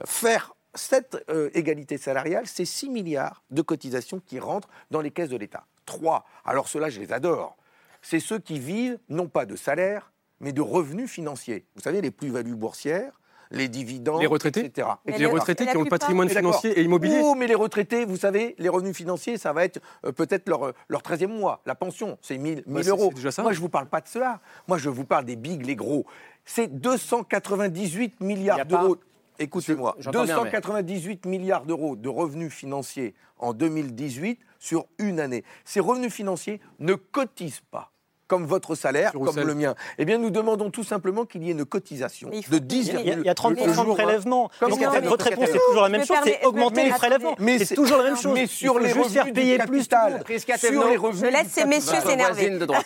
Faire 0.05 0.55
cette 0.73 1.23
euh, 1.29 1.49
égalité 1.53 1.97
salariale, 1.97 2.47
c'est 2.47 2.65
6 2.65 2.89
milliards 2.89 3.43
de 3.51 3.61
cotisations 3.61 4.19
qui 4.19 4.39
rentrent 4.39 4.69
dans 4.91 5.01
les 5.01 5.11
caisses 5.11 5.29
de 5.29 5.37
l'État. 5.37 5.65
Trois, 5.85 6.25
alors 6.43 6.67
ceux-là, 6.67 6.89
je 6.89 6.99
les 6.99 7.13
adore. 7.13 7.57
C'est 8.01 8.19
ceux 8.19 8.39
qui 8.39 8.59
vivent 8.59 8.99
non 9.07 9.27
pas 9.27 9.45
de 9.45 9.55
salaire, 9.55 10.11
mais 10.39 10.51
de 10.51 10.61
revenus 10.61 11.09
financiers. 11.09 11.65
Vous 11.75 11.81
savez, 11.81 12.01
les 12.01 12.11
plus-values 12.11 12.55
boursières, 12.55 13.19
les 13.51 13.67
dividendes, 13.67 14.21
Les 14.21 14.27
retraités 14.27 14.65
etc. 14.65 14.87
Mais 15.05 15.13
Les 15.13 15.19
le- 15.25 15.27
retraités 15.29 15.63
et 15.63 15.67
qui 15.67 15.77
ont 15.77 15.83
le 15.83 15.89
patrimoine 15.89 16.29
financier 16.29 16.71
et 16.79 16.83
immobilier. 16.83 17.19
Oh, 17.23 17.35
mais 17.35 17.47
les 17.47 17.55
retraités, 17.55 18.05
vous 18.05 18.17
savez, 18.17 18.55
les 18.57 18.69
revenus 18.69 18.95
financiers, 18.95 19.37
ça 19.37 19.53
va 19.53 19.63
être 19.65 19.79
euh, 20.05 20.11
peut-être 20.11 20.47
leur, 20.49 20.67
euh, 20.67 20.71
leur 20.87 21.01
13e 21.01 21.27
mois. 21.27 21.61
La 21.65 21.75
pension, 21.75 22.17
c'est 22.21 22.37
1000, 22.37 22.63
1000 22.67 22.83
Bah, 22.83 22.89
euros. 22.89 23.09
c'est 23.09 23.15
déjà 23.15 23.31
ça. 23.31 23.41
Moi, 23.43 23.51
je 23.53 23.57
ne 23.57 23.61
vous 23.61 23.69
parle 23.69 23.87
pas 23.87 24.01
de 24.01 24.07
cela. 24.07 24.39
Moi, 24.67 24.77
je 24.77 24.89
vous 24.89 25.05
parle 25.05 25.25
des 25.25 25.35
bigs, 25.35 25.65
les 25.65 25.75
gros. 25.75 26.05
C'est 26.45 26.67
298 26.79 28.13
Il 28.19 28.23
y 28.23 28.27
milliards 28.27 28.57
pas- 28.57 28.63
d'euros. 28.65 28.97
Écoutez-moi, 29.37 29.95
J'entends 29.99 30.23
bien, 30.23 30.35
mais- 30.37 30.43
298 30.43 31.25
milliards 31.25 31.65
d'euros 31.65 31.95
de 31.97 32.07
revenus 32.07 32.53
financiers 32.53 33.13
en 33.37 33.53
2018 33.53 34.39
sur 34.59 34.85
une 34.97 35.19
année. 35.19 35.43
Ces 35.65 35.81
revenus 35.81 36.13
financiers 36.13 36.61
ne 36.79 36.93
cotisent 36.93 37.61
pas. 37.69 37.91
Comme 38.27 38.45
votre 38.45 38.73
salaire, 38.73 39.11
Sur 39.11 39.19
comme 39.19 39.29
Roussel. 39.29 39.45
le 39.45 39.53
mien. 39.53 39.75
Eh 39.99 40.05
bien, 40.05 40.17
nous 40.17 40.31
demandons 40.31 40.71
tout 40.71 40.83
simplement 40.83 41.25
qu'il 41.25 41.43
y 41.43 41.49
ait 41.49 41.51
une 41.51 41.63
cotisation 41.65 42.29
de 42.29 42.35
il 42.35 42.41
y 42.51 42.55
a- 42.55 42.59
10, 42.59 42.87
Il 42.87 42.93
y 42.93 43.11
a, 43.11 43.13
il 43.17 43.23
y 43.25 43.29
a 43.29 43.33
30% 43.35 43.55
de 43.85 43.91
hein. 43.91 43.93
prélèvements. 43.93 44.49
Comme 44.59 44.71
Donc 44.71 44.79
on 44.81 44.87
en 44.87 44.91
fait 44.91 45.01
votre 45.01 45.25
réponse, 45.25 45.49
c'est 45.51 45.59
toujours 45.67 45.83
la 45.83 45.89
même 45.89 46.05
chose, 46.05 46.17
c'est 46.23 46.43
augmenter 46.45 46.83
les 46.85 46.89
prélèvements. 46.91 47.35
Mais 47.39 47.59
C'est 47.63 47.75
toujours 47.75 47.97
la 47.99 48.05
même 48.05 48.17
chose. 48.17 48.33
Mais 48.33 48.47
sur 48.47 48.79
les 48.79 48.85
juste 48.87 48.97
revenus 48.97 49.13
faire 49.13 49.31
payer 49.33 49.57
plus. 49.59 49.87
Prisca 50.23 50.57
sur 50.57 50.87
les 50.89 50.97
revenus 50.97 51.21
Je 51.25 51.27
laisse 51.31 51.47
ces 51.51 51.65
messieurs 51.65 51.99
s'énerver. 52.05 52.33
voisine 52.33 52.57
de 52.59 52.65
droite. 52.65 52.85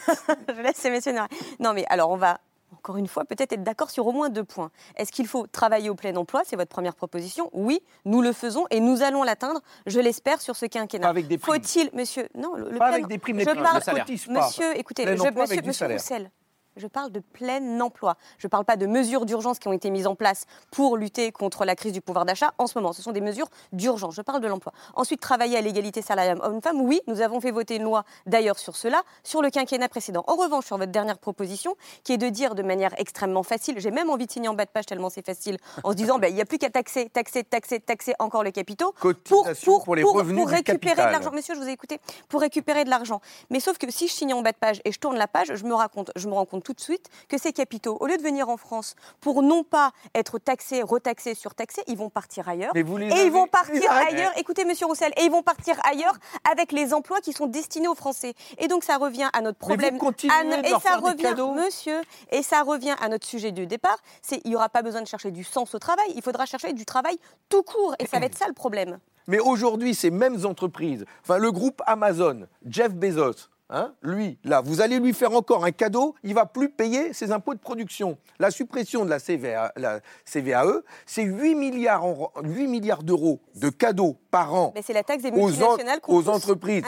je 0.55 0.61
laisse 0.61 0.75
ces 0.75 0.89
messieurs 0.89 1.11
énerver. 1.11 1.29
Non, 1.59 1.71
mais 1.73 1.85
alors 1.89 2.09
on 2.11 2.17
va 2.17 2.37
encore 2.74 2.97
une 2.97 3.07
fois 3.07 3.26
peut-être 3.26 3.51
être 3.53 3.63
d'accord 3.63 3.89
sur 3.89 4.05
au 4.07 4.11
moins 4.11 4.30
deux 4.30 4.43
points. 4.43 4.72
Est-ce 4.95 5.11
qu'il 5.11 5.28
faut 5.28 5.47
travailler 5.47 5.89
au 5.89 5.95
plein 5.95 6.15
emploi? 6.15 6.41
C'est 6.45 6.55
votre 6.55 6.70
première 6.70 6.95
proposition. 6.95 7.49
Oui, 7.53 7.82
nous 8.05 8.22
le 8.22 8.32
faisons 8.34 8.65
et 8.70 8.80
nous 8.80 9.01
allons 9.01 9.24
l'atteindre, 9.24 9.61
je 9.86 9.99
l'espère, 9.99 10.41
sur 10.41 10.55
ce 10.55 10.65
quinquennat. 10.65 11.03
Pas 11.03 11.09
avec 11.09 11.28
des 11.28 11.38
primes. 11.38 11.55
Faut-il, 11.61 11.89
monsieur 11.93 12.28
Non, 12.36 12.55
le, 12.55 12.70
le 12.72 12.78
Pas 12.78 12.86
plein- 12.88 12.93
avec 12.95 13.07
des 13.07 13.17
primes, 13.17 13.38
les 13.38 13.43
Je 13.45 13.49
primes 13.49 13.63
parle, 13.63 13.82
cotisent 13.84 14.26
pas. 14.28 14.45
monsieur, 14.45 14.78
écoutez, 14.78 15.03
je, 15.05 15.11
monsieur, 15.11 15.32
monsieur 15.61 15.74
salaire. 15.74 15.97
Roussel, 15.97 16.32
je 16.80 16.88
parle 16.88 17.11
de 17.11 17.19
plein 17.19 17.80
emploi. 17.80 18.15
Je 18.38 18.47
ne 18.47 18.49
parle 18.49 18.65
pas 18.65 18.77
de 18.77 18.86
mesures 18.86 19.25
d'urgence 19.25 19.59
qui 19.59 19.67
ont 19.67 19.73
été 19.73 19.89
mises 19.89 20.07
en 20.07 20.15
place 20.15 20.45
pour 20.71 20.97
lutter 20.97 21.32
contre 21.32 21.65
la 21.65 21.75
crise 21.75 21.93
du 21.93 22.01
pouvoir 22.01 22.25
d'achat 22.25 22.53
en 22.57 22.67
ce 22.67 22.77
moment. 22.77 22.93
Ce 22.93 23.01
sont 23.01 23.11
des 23.11 23.21
mesures 23.21 23.47
d'urgence. 23.73 24.15
Je 24.15 24.21
parle 24.21 24.41
de 24.41 24.47
l'emploi. 24.47 24.73
Ensuite, 24.95 25.19
travailler 25.19 25.57
à 25.57 25.61
l'égalité 25.61 26.01
salariale 26.01 26.39
homme-femme. 26.41 26.82
Oui, 26.82 27.01
nous 27.07 27.21
avons 27.21 27.41
fait 27.41 27.51
voter 27.51 27.75
une 27.75 27.84
loi 27.84 28.03
d'ailleurs 28.25 28.57
sur 28.57 28.75
cela, 28.75 29.03
sur 29.23 29.41
le 29.41 29.49
quinquennat 29.49 29.89
précédent. 29.89 30.23
En 30.27 30.36
revanche, 30.36 30.65
sur 30.65 30.77
votre 30.77 30.91
dernière 30.91 31.17
proposition, 31.17 31.75
qui 32.03 32.13
est 32.13 32.17
de 32.17 32.30
dire 32.30 32.55
de 32.55 32.63
manière 32.63 32.93
extrêmement 32.97 33.43
facile, 33.43 33.75
j'ai 33.80 33.91
même 33.91 34.09
envie 34.09 34.25
de 34.25 34.32
signer 34.32 34.47
en 34.47 34.53
bas 34.53 34.65
de 34.65 34.71
page 34.71 34.86
tellement 34.86 35.09
c'est 35.09 35.25
facile, 35.25 35.57
en 35.84 35.91
se 35.91 35.95
disant, 35.95 36.19
ben, 36.19 36.27
il 36.27 36.36
n'y 36.36 36.41
a 36.41 36.45
plus 36.45 36.57
qu'à 36.57 36.69
taxer, 36.69 37.09
taxer, 37.09 37.43
taxer, 37.43 37.80
taxer 37.80 38.13
encore 38.19 38.43
les 38.43 38.51
capitaux 38.51 38.93
pour, 39.25 39.45
pour 39.84 39.95
les 39.95 40.03
revenus 40.03 40.45
du 40.45 40.51
récupérer 40.51 40.95
de 41.05 41.11
l'argent. 41.11 41.32
Monsieur, 41.32 41.55
je 41.55 41.59
vous 41.59 41.67
ai 41.67 41.71
écouté. 41.71 41.99
Pour 42.27 42.41
récupérer 42.41 42.84
de 42.84 42.89
l'argent. 42.89 43.21
Mais 43.49 43.59
sauf 43.59 43.77
que 43.77 43.89
si 43.91 44.07
je 44.07 44.13
signe 44.13 44.34
en 44.34 44.41
bas 44.41 44.51
de 44.51 44.57
page 44.57 44.82
et 44.86 44.91
je 44.91 44.99
tourne 44.99 45.17
la 45.17 45.27
page, 45.27 45.53
je 45.53 45.63
me, 45.65 45.73
raconte, 45.73 46.11
je 46.15 46.27
me 46.27 46.34
rends 46.34 46.45
compte 46.45 46.63
tout 46.70 46.74
de 46.76 46.82
suite 46.82 47.07
que 47.28 47.39
ces 47.39 47.51
capitaux, 47.51 47.97
au 47.99 48.05
lieu 48.05 48.15
de 48.15 48.22
venir 48.22 48.47
en 48.47 48.57
France 48.57 48.93
pour 49.22 49.41
non 49.41 49.63
pas 49.63 49.91
être 50.13 50.38
taxés, 50.38 50.84
retaxés, 50.84 51.34
surtaxés, 51.34 51.82
ils 51.88 51.97
vont 51.97 52.11
partir 52.11 52.47
ailleurs. 52.47 52.72
Mais 52.76 52.84
vous 52.84 52.97
les 52.97 53.07
et 53.07 53.11
avez- 53.11 53.26
ils 53.26 53.32
vont 53.32 53.47
partir 53.47 53.91
ailleurs. 53.91 54.32
Écoutez, 54.38 54.65
monsieur 54.65 54.86
Roussel, 54.86 55.11
et 55.17 55.24
ils 55.24 55.32
vont 55.32 55.41
partir 55.41 55.80
ailleurs 55.84 56.13
avec 56.51 56.72
les 56.72 56.93
emplois 56.93 57.22
qui 57.22 57.34
sont 57.34 57.47
destinés 57.47 57.88
aux 57.88 57.95
Français. 57.95 58.36
Et 58.59 58.67
donc 58.67 58.84
ça 58.84 58.97
revient 58.97 59.30
à 59.34 59.41
notre 59.41 59.57
Mais 59.67 59.89
vous 59.89 59.97
problème. 59.97 60.32
à 60.32 60.43
no- 60.43 60.61
de 60.61 60.67
et 60.67 60.70
leur 60.70 60.82
ça 60.84 60.89
faire 60.89 61.01
des 61.01 61.09
revient, 61.09 61.24
cadeaux. 61.24 61.53
monsieur, 61.53 62.01
et 62.30 62.43
ça 62.43 62.61
revient 62.61 62.95
à 63.01 63.09
notre 63.09 63.26
sujet 63.26 63.51
du 63.51 63.65
départ. 63.65 63.97
C'est 64.22 64.41
il 64.43 64.51
n'y 64.51 64.55
aura 64.55 64.70
pas 64.70 64.84
besoin 64.84 65.01
de 65.01 65.07
chercher 65.07 65.32
du 65.32 65.43
sens 65.43 65.74
au 65.74 65.80
travail. 65.80 66.05
Il 66.15 66.22
faudra 66.22 66.45
chercher 66.45 66.74
du 66.74 66.86
travail 66.86 67.17
tout 67.49 67.63
court. 67.63 67.95
Et 67.97 68.05
ça 68.05 68.20
va 68.20 68.28
être 68.28 68.38
ça 68.38 68.45
le 68.47 68.53
problème. 68.53 68.99
Mais 69.28 69.39
aujourd'hui, 69.39 69.95
ces 69.95 70.11
mêmes 70.11 70.45
entreprises, 70.45 71.05
enfin 71.24 71.39
le 71.39 71.51
groupe 71.51 71.82
Amazon, 71.88 72.47
Jeff 72.67 72.93
Bezos, 72.93 73.49
hein, 73.70 73.93
lui, 74.01 74.38
là, 74.43 74.61
vous 74.61 74.82
allez 74.82 74.99
lui 74.99 75.13
faire 75.13 75.34
encore 75.34 75.65
un 75.65 75.72
cadeau, 75.72 76.15
il 76.24 76.34
va 76.34 76.45
plus 76.45 76.70
payer 76.70 77.13
ses 77.13 77.32
impôts 77.32 77.53
de 77.53 77.59
production. 77.59 78.17
La 78.39 78.51
suppression 78.51 79.05
de 79.05 79.09
la, 79.09 79.20
CVA, 79.20 79.72
la 79.76 79.99
CVAE, 80.26 80.82
c'est 81.05 81.24
8 81.24 81.55
milliards, 81.55 82.05
en- 82.05 82.32
8 82.43 82.67
milliards 82.67 83.03
d'euros 83.03 83.39
de 83.55 83.70
cadeaux 83.70 84.17
par 84.32 84.53
an 84.53 84.72
Mais 84.76 84.82
c'est 84.82 84.93
la 84.93 85.03
taxe 85.03 85.24
des 85.24 85.32
aux, 85.32 85.63
en- 85.63 85.78
aux 86.07 86.30
entreprises, 86.30 86.84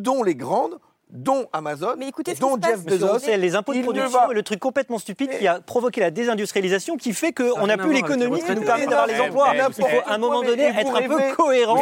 dont 0.00 0.22
les 0.22 0.34
grandes, 0.34 0.78
dont 1.14 1.46
Amazon, 1.52 1.94
Mais 1.96 2.08
écoutez 2.08 2.34
ce 2.34 2.40
dont 2.40 2.56
Jeff 2.60 2.84
Bezos. 2.84 3.06
Roussel, 3.06 3.40
les 3.40 3.54
impôts 3.54 3.72
de 3.72 3.80
production 3.82 4.30
est 4.30 4.34
le 4.34 4.42
truc 4.42 4.58
complètement 4.58 4.98
stupide 4.98 5.30
qui 5.38 5.46
a 5.46 5.60
provoqué 5.60 6.00
la 6.00 6.10
désindustrialisation 6.10 6.96
qui 6.96 7.12
fait 7.12 7.32
qu'on 7.32 7.66
n'a 7.66 7.76
plus 7.78 7.92
l'économie 7.92 8.42
qui 8.42 8.54
nous 8.54 8.62
permet 8.62 8.86
d'avoir 8.86 9.06
les 9.06 9.20
emplois. 9.20 9.52
Il 9.54 9.74
faut 9.84 9.86
à 10.06 10.14
un 10.14 10.18
moment 10.18 10.42
donné 10.42 10.64
être 10.64 10.96
un 10.96 11.02
peu 11.08 11.20
cohérent. 11.36 11.76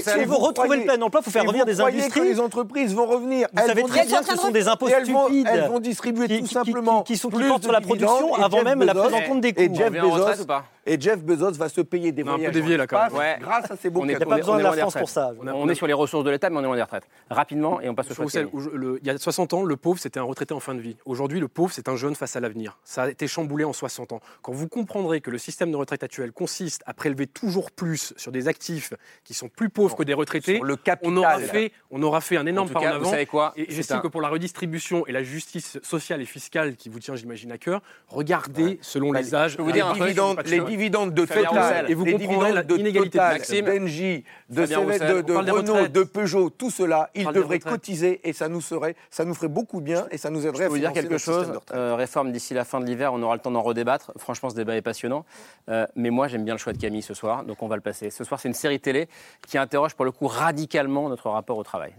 Si 0.00 0.24
vous 0.24 0.36
retrouvez 0.36 0.76
le 0.78 0.84
plein 0.84 1.00
emploi, 1.02 1.20
il 1.20 1.24
faut 1.24 1.30
faire 1.30 1.42
et 1.44 1.46
revenir 1.46 1.66
des 1.66 1.80
industries. 1.80 2.20
les 2.22 2.40
entreprises 2.40 2.94
vont 2.94 3.06
revenir. 3.06 3.48
Vous 3.52 3.60
Elles 3.60 3.66
savez 3.68 3.82
vont 3.82 3.88
très 3.88 4.06
bien 4.06 4.20
que 4.20 4.26
ce 4.28 4.36
sont 4.36 4.50
des 4.50 4.68
impôts 4.68 4.88
et 4.88 4.92
stupides. 5.04 5.48
Elles 5.50 5.68
vont 5.68 5.80
distribuer 5.80 6.28
qui- 6.28 6.40
tout 6.40 6.46
simplement 6.46 7.02
qui 7.02 7.16
sont- 7.16 7.28
qui 7.30 7.36
plus 7.36 7.48
portent 7.48 7.62
sur 7.64 7.72
la 7.72 7.80
production 7.80 8.36
et 8.38 8.42
avant 8.42 8.58
Jeff 8.58 8.64
même 8.64 8.82
la 8.82 8.94
prise 8.94 9.14
en 9.14 9.20
compte 9.22 9.40
des 9.40 9.48
Et 9.48 9.68
coûts. 9.68 9.74
Jeff 9.74 9.92
en 10.02 10.10
retraite 10.10 10.38
Bezos, 10.38 10.46
Et 10.84 11.00
Jeff 11.00 11.22
Bezos 11.22 11.52
va 11.52 11.68
se 11.68 11.80
payer 11.80 12.10
des 12.12 12.24
On 12.24 12.28
un 12.34 12.38
peu 12.38 12.50
dévié, 12.50 12.76
là, 12.76 12.86
quand 12.86 13.02
même. 13.04 13.12
Ouais. 13.12 13.36
grâce 13.40 13.70
à 13.70 13.76
ces 13.76 13.88
beaux 13.88 14.00
On 14.02 14.08
est- 14.08 14.16
on 14.26 14.36
est 14.36 14.40
loin 14.42 14.72
des 14.74 14.80
France 14.80 14.94
pour 14.98 15.08
ça. 15.08 15.32
On, 15.40 15.46
a- 15.46 15.52
on 15.52 15.68
est 15.68 15.74
sur 15.76 15.86
les 15.86 15.92
ressources 15.92 16.24
de 16.24 16.30
l'État, 16.30 16.50
mais 16.50 16.56
on 16.56 16.60
est 16.60 16.64
loin 16.64 16.76
des 16.76 16.82
retraites. 16.82 17.06
Rapidement, 17.30 17.80
et 17.80 17.88
on 17.88 17.94
passe 17.94 18.10
au 18.10 18.24
de 18.24 18.48
le- 18.74 18.98
il 19.00 19.06
y 19.06 19.10
a 19.10 19.16
60 19.18 19.52
ans, 19.54 19.62
le 19.62 19.76
pauvre, 19.76 19.98
c'était 20.00 20.18
un 20.18 20.24
retraité 20.24 20.54
en 20.54 20.60
fin 20.60 20.74
de 20.74 20.80
vie. 20.80 20.96
Aujourd'hui, 21.04 21.38
le 21.40 21.48
pauvre, 21.48 21.72
c'est 21.72 21.88
un 21.88 21.96
jeune 21.96 22.14
face 22.16 22.34
à 22.36 22.40
l'avenir. 22.40 22.78
Ça 22.84 23.04
a 23.04 23.10
été 23.10 23.26
chamboulé 23.28 23.64
en 23.64 23.72
60 23.72 24.12
ans. 24.12 24.20
Quand 24.42 24.52
vous 24.52 24.68
comprendrez 24.68 25.20
que 25.20 25.30
le 25.30 25.38
système 25.38 25.70
de 25.70 25.76
retraite 25.76 26.02
actuel 26.02 26.32
consiste 26.32 26.82
à 26.86 26.94
prélever 26.94 27.26
toujours 27.26 27.70
plus 27.70 28.12
sur 28.16 28.32
des 28.32 28.48
actifs 28.48 28.92
qui 29.24 29.34
sont 29.34 29.48
plus 29.48 29.68
pauvres 29.70 29.94
que 29.96 30.02
des 30.02 30.14
retraités, 30.14 30.60
le 30.62 30.76
on, 31.02 31.16
aura 31.16 31.32
capital. 31.34 31.42
fait, 31.50 31.72
on 31.90 32.02
aura 32.02 32.20
fait 32.20 32.36
un 32.36 32.46
énorme 32.46 32.66
En 32.66 32.68
tout 32.68 32.74
pas 32.74 32.80
cas, 32.80 32.86
en 32.88 32.98
vous 32.98 33.02
avant. 33.02 33.10
savez 33.10 33.26
quoi 33.26 33.52
Et 33.56 33.66
j'estime 33.68 33.98
un- 33.98 34.00
que 34.00 34.08
pour 34.08 34.20
la 34.20 34.28
redistribution 34.28 35.06
et 35.06 35.12
la 35.12 35.22
justice 35.22 35.78
sociale 35.82 36.20
et 36.20 36.24
fiscale 36.26 36.74
qui 36.76 36.88
vous 36.88 36.98
tient, 36.98 37.14
j'imagine, 37.14 37.52
à 37.52 37.58
cœur, 37.58 37.82
regardez 38.08 38.78
selon 38.82 39.12
les 39.12 39.34
âges. 39.34 39.52
je 39.52 39.56
peux 39.58 39.62
vous 39.62 39.72
dire 39.72 39.86
un 39.86 39.94
truc, 39.94 40.16
pas 40.36 40.42
de 40.42 40.48
les. 40.48 40.71
Dividendes 40.76 41.12
de 41.14 41.24
Total 41.24 41.46
Roussel. 41.46 41.86
et 41.90 41.94
vous 41.94 42.04
les 42.04 42.14
dividendes 42.14 42.54
la 42.54 42.62
de 42.62 42.76
Total, 42.76 43.34
de 43.34 43.38
Maxime. 43.38 43.64
Benji, 43.66 44.24
de, 44.48 44.62
de, 44.62 45.20
de 45.22 45.32
Renault, 45.50 45.88
de 45.88 46.02
Peugeot, 46.02 46.50
tout 46.50 46.70
cela, 46.70 47.10
ils 47.14 47.26
devraient 47.28 47.58
cotiser 47.58 48.20
et 48.28 48.32
ça 48.32 48.48
nous 48.48 48.60
serait, 48.60 48.96
ça 49.10 49.24
nous 49.24 49.34
ferait 49.34 49.48
beaucoup 49.48 49.80
bien 49.80 50.06
et 50.10 50.18
ça 50.18 50.30
nous 50.30 50.46
aiderait 50.46 50.64
Je 50.64 50.64
à 50.64 50.68
vous 50.68 50.78
dire 50.78 50.92
quelque 50.92 51.18
chose. 51.18 51.52
euh, 51.74 51.94
réforme 51.94 52.32
d'ici 52.32 52.54
la 52.54 52.64
fin 52.64 52.80
de 52.80 52.86
l'hiver, 52.86 53.12
on 53.12 53.22
aura 53.22 53.34
le 53.34 53.40
temps 53.40 53.50
d'en 53.50 53.62
redébattre. 53.62 54.12
Franchement, 54.16 54.50
ce 54.50 54.54
débat 54.54 54.76
est 54.76 54.82
passionnant. 54.82 55.24
Euh, 55.68 55.86
mais 55.96 56.10
moi, 56.10 56.28
j'aime 56.28 56.44
bien 56.44 56.54
le 56.54 56.58
choix 56.58 56.72
de 56.72 56.78
Camille 56.78 57.02
ce 57.02 57.14
soir, 57.14 57.44
donc 57.44 57.62
on 57.62 57.68
va 57.68 57.76
le 57.76 57.82
passer. 57.82 58.10
Ce 58.10 58.24
soir, 58.24 58.40
c'est 58.40 58.48
une 58.48 58.54
série 58.54 58.80
télé 58.80 59.08
qui 59.46 59.58
interroge 59.58 59.94
pour 59.94 60.04
le 60.04 60.12
coup 60.12 60.26
radicalement 60.26 61.08
notre 61.08 61.28
rapport 61.30 61.58
au 61.58 61.62
travail. 61.62 61.92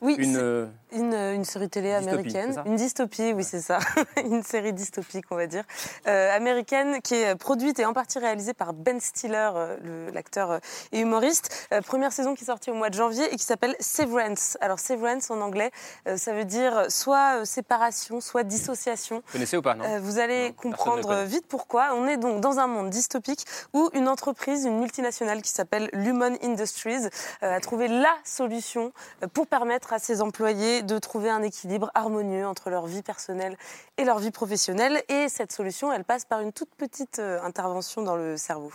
Oui, 0.00 0.14
Une, 0.18 0.34
c'est 0.34 0.40
euh, 0.40 0.66
une, 0.92 1.12
une 1.12 1.44
série 1.44 1.68
télé 1.68 1.88
dystopie, 1.98 2.08
américaine, 2.36 2.62
une 2.66 2.76
dystopie, 2.76 3.32
oui 3.32 3.42
c'est 3.42 3.60
ça, 3.60 3.80
une 4.24 4.42
série 4.44 4.72
dystopique 4.72 5.24
on 5.30 5.36
va 5.36 5.46
dire, 5.48 5.64
euh, 6.06 6.36
américaine 6.36 7.02
qui 7.02 7.16
est 7.16 7.34
produite 7.34 7.78
et 7.80 7.84
en 7.84 7.92
partie 7.92 8.18
réalisée 8.20 8.54
par 8.54 8.72
Ben 8.74 9.00
Stiller, 9.00 9.50
euh, 9.56 9.76
le- 9.82 10.10
l'acteur 10.12 10.52
euh, 10.52 10.58
et 10.92 11.00
humoriste. 11.00 11.68
Euh, 11.72 11.80
première 11.82 12.12
saison 12.12 12.34
qui 12.36 12.44
est 12.44 12.46
sortie 12.46 12.70
au 12.70 12.74
mois 12.74 12.90
de 12.90 12.94
janvier 12.94 13.24
et 13.32 13.36
qui 13.36 13.44
s'appelle 13.44 13.74
Severance. 13.80 14.56
Alors 14.60 14.78
Severance 14.78 15.30
en 15.32 15.40
anglais, 15.40 15.72
euh, 16.06 16.16
ça 16.16 16.32
veut 16.32 16.44
dire 16.44 16.86
soit 16.90 17.40
euh, 17.40 17.44
séparation, 17.44 18.20
soit 18.20 18.44
dissociation. 18.44 19.16
vous 19.26 19.32
connaissez 19.32 19.56
ou 19.56 19.62
pas 19.62 19.74
non 19.74 19.84
Euh, 19.84 19.98
vous 20.00 20.18
allez 20.20 20.52
comprendre 20.56 21.24
vite 21.24 21.46
pourquoi. 21.48 21.88
On 21.94 22.06
est 22.06 22.18
donc 22.18 22.40
dans 22.40 22.60
un 22.60 22.68
monde 22.68 22.90
dystopique 22.90 23.44
où 23.74 23.90
une 23.94 24.06
entreprise, 24.08 24.64
une 24.64 24.78
multinationale 24.78 25.42
qui 25.42 25.50
s'appelle 25.50 25.90
Lumon 25.92 26.36
Industries, 26.44 27.06
euh, 27.42 27.56
a 27.56 27.60
trouvé 27.60 27.88
la 27.88 28.14
solution 28.24 28.92
euh, 29.24 29.26
pour 29.26 29.46
permettre 29.48 29.87
à 29.92 29.98
ses 29.98 30.20
employés 30.20 30.82
de 30.82 30.98
trouver 30.98 31.30
un 31.30 31.42
équilibre 31.42 31.90
harmonieux 31.94 32.46
entre 32.46 32.70
leur 32.70 32.86
vie 32.86 33.02
personnelle 33.02 33.56
et 33.96 34.04
leur 34.04 34.18
vie 34.18 34.30
professionnelle. 34.30 35.02
Et 35.08 35.28
cette 35.28 35.52
solution, 35.52 35.92
elle 35.92 36.04
passe 36.04 36.24
par 36.24 36.40
une 36.40 36.52
toute 36.52 36.74
petite 36.76 37.18
euh, 37.18 37.42
intervention 37.42 38.02
dans 38.02 38.16
le 38.16 38.36
cerveau. 38.36 38.72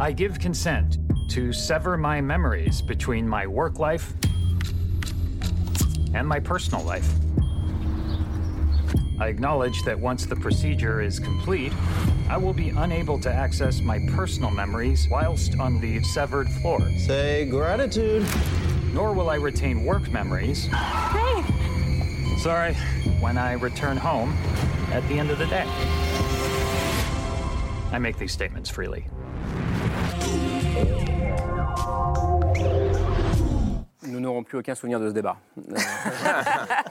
I 0.00 0.14
give 0.14 0.38
consent 0.38 0.98
to 1.28 1.52
sever 1.52 1.96
my 1.96 2.20
memories 2.20 2.82
between 2.82 3.26
my 3.26 3.46
work 3.46 3.78
life 3.78 4.12
and 6.14 6.24
my 6.24 6.40
personal 6.40 6.84
life. 6.84 7.08
I 9.20 9.26
acknowledge 9.26 9.82
that 9.82 9.98
once 9.98 10.26
the 10.26 10.36
procedure 10.36 11.00
is 11.00 11.18
complete, 11.18 11.72
I 12.30 12.36
will 12.36 12.52
be 12.52 12.68
unable 12.70 13.18
to 13.20 13.32
access 13.32 13.80
my 13.80 13.98
personal 14.14 14.52
memories 14.52 15.08
whilst 15.10 15.58
on 15.58 15.80
the 15.80 16.02
severed 16.04 16.48
floor. 16.62 16.78
Say 16.98 17.46
gratitude. 17.50 18.24
Nor 18.94 19.12
will 19.12 19.28
I 19.30 19.36
retain 19.36 19.84
work 19.84 20.10
memories. 20.10 20.68
Sorry, 22.38 22.74
when 23.20 23.36
I 23.36 23.52
return 23.54 23.96
home 23.96 24.32
at 24.92 25.06
the 25.08 25.18
end 25.18 25.30
of 25.30 25.38
the 25.38 25.46
day. 25.46 25.66
I 27.92 27.98
make 27.98 28.18
these 28.18 28.32
statements 28.32 28.70
freely. 28.70 29.04
Nous 34.06 34.20
n'aurons 34.20 34.42
plus 34.42 34.58
aucun 34.58 34.74
souvenir 34.74 35.00
de 35.00 35.08
ce 35.08 35.14
débat 35.14 35.36
euh, 35.58 35.76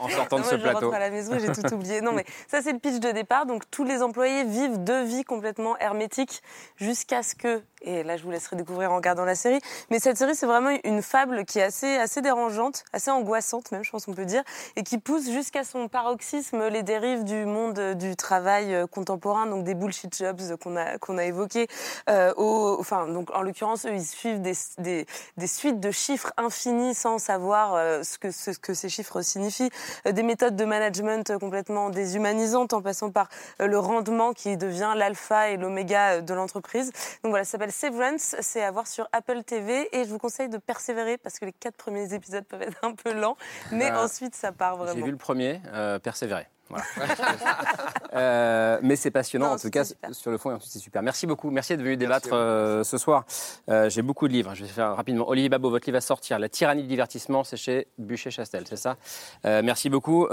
en 0.00 0.08
sortant 0.08 0.38
de 0.38 0.44
ce 0.44 0.56
je 0.56 0.62
plateau. 0.62 0.86
rentre 0.86 0.94
à 0.96 1.00
la 1.00 1.10
maison 1.10 1.34
et 1.34 1.40
j'ai 1.40 1.52
tout 1.52 1.74
oublié. 1.74 2.00
Non, 2.00 2.12
mais 2.12 2.24
ça, 2.46 2.62
c'est 2.62 2.72
le 2.72 2.78
pitch 2.78 3.00
de 3.00 3.10
départ. 3.10 3.44
Donc, 3.44 3.64
tous 3.70 3.84
les 3.84 4.02
employés 4.02 4.44
vivent 4.44 4.82
deux 4.84 5.04
vies 5.04 5.24
complètement 5.24 5.76
hermétiques 5.78 6.42
jusqu'à 6.76 7.22
ce 7.22 7.34
que, 7.34 7.62
et 7.82 8.02
là, 8.02 8.16
je 8.16 8.24
vous 8.24 8.30
laisserai 8.30 8.56
découvrir 8.56 8.92
en 8.92 8.96
regardant 8.96 9.24
la 9.24 9.34
série, 9.34 9.60
mais 9.90 9.98
cette 9.98 10.18
série, 10.18 10.34
c'est 10.34 10.46
vraiment 10.46 10.76
une 10.84 11.02
fable 11.02 11.44
qui 11.44 11.58
est 11.58 11.62
assez, 11.62 11.96
assez 11.96 12.20
dérangeante, 12.22 12.84
assez 12.92 13.10
angoissante 13.10 13.70
même, 13.72 13.84
je 13.84 13.90
pense 13.90 14.06
qu'on 14.06 14.14
peut 14.14 14.24
dire, 14.24 14.42
et 14.76 14.82
qui 14.82 14.98
pousse 14.98 15.30
jusqu'à 15.30 15.64
son 15.64 15.88
paroxysme 15.88 16.68
les 16.68 16.82
dérives 16.82 17.24
du 17.24 17.44
monde 17.44 17.94
du 17.94 18.16
travail 18.16 18.74
euh, 18.74 18.86
contemporain, 18.86 19.46
donc 19.46 19.64
des 19.64 19.74
bullshit 19.74 20.16
jobs 20.16 20.40
qu'on 20.62 20.76
a, 20.76 20.98
qu'on 20.98 21.18
a 21.18 21.24
évoqués. 21.24 21.68
euh, 22.08 22.32
enfin, 22.36 23.06
donc, 23.08 23.30
en 23.34 23.42
l'occurrence, 23.42 23.86
eux, 23.86 23.94
ils 23.94 24.04
suivent 24.04 24.40
des, 24.40 24.54
des, 24.78 25.46
suites 25.46 25.80
de 25.80 25.90
chiffres 25.90 26.32
infinis 26.36 26.94
sans 26.94 27.18
savoir 27.18 27.74
euh, 27.74 28.02
ce, 28.02 28.18
que, 28.18 28.30
ce 28.30 28.50
que 28.50 28.74
ces 28.74 28.88
chiffres 28.88 29.22
signifient, 29.22 29.70
des 30.04 30.22
méthodes 30.22 30.56
de 30.56 30.64
management 30.64 31.38
complètement 31.38 31.90
déshumanisantes 31.90 32.72
en 32.72 32.82
passant 32.82 33.10
par 33.10 33.28
le 33.58 33.78
rendement 33.78 34.32
qui 34.32 34.56
devient 34.56 34.92
l'alpha 34.96 35.50
et 35.50 35.56
l'oméga 35.56 36.20
de 36.20 36.34
l'entreprise. 36.34 36.92
Donc 37.22 37.30
voilà, 37.30 37.44
ça 37.44 37.52
s'appelle 37.52 37.67
Severance, 37.70 38.36
c'est 38.40 38.62
à 38.62 38.70
voir 38.70 38.86
sur 38.86 39.08
Apple 39.12 39.42
TV 39.44 39.88
et 39.96 40.04
je 40.04 40.10
vous 40.10 40.18
conseille 40.18 40.48
de 40.48 40.58
persévérer 40.58 41.18
parce 41.18 41.38
que 41.38 41.44
les 41.44 41.52
quatre 41.52 41.76
premiers 41.76 42.12
épisodes 42.14 42.44
peuvent 42.44 42.62
être 42.62 42.78
un 42.82 42.94
peu 42.94 43.12
lents, 43.12 43.36
mais 43.72 43.90
Bah, 43.90 44.02
ensuite 44.04 44.34
ça 44.34 44.52
part 44.52 44.76
J'ai 44.78 44.84
vraiment. 44.84 45.04
vu 45.06 45.10
le 45.12 45.16
premier, 45.18 45.60
euh, 45.72 45.98
persévérer. 45.98 46.46
Voilà. 46.68 46.84
Euh, 48.14 48.78
mais 48.82 48.96
c'est 48.96 49.10
passionnant, 49.10 49.52
en 49.52 49.58
tout 49.58 49.68
cas, 49.70 49.84
sur 49.84 50.30
le 50.30 50.38
fond, 50.38 50.50
et 50.50 50.54
ensuite 50.54 50.72
c'est 50.72 50.78
super. 50.78 51.02
Merci 51.02 51.26
beaucoup, 51.26 51.50
merci 51.50 51.74
d'être 51.74 51.84
venu 51.84 51.96
débattre 51.96 52.30
euh, 52.32 52.82
ce 52.82 52.96
soir. 52.96 53.24
Euh, 53.68 53.90
J'ai 53.90 54.00
beaucoup 54.00 54.28
de 54.28 54.32
livres, 54.32 54.54
je 54.54 54.64
vais 54.64 54.70
faire 54.70 54.96
rapidement. 54.96 55.28
Olivier 55.28 55.50
Babot, 55.50 55.70
votre 55.70 55.86
livre 55.86 55.96
va 55.96 56.00
sortir, 56.00 56.38
La 56.38 56.48
tyrannie 56.48 56.82
du 56.82 56.88
divertissement, 56.88 57.44
c'est 57.44 57.58
chez 57.58 57.86
Bûcher-Chastel, 57.98 58.64
c'est 58.66 58.76
ça? 58.76 58.96
Merci 59.44 59.90
beaucoup. 59.90 60.26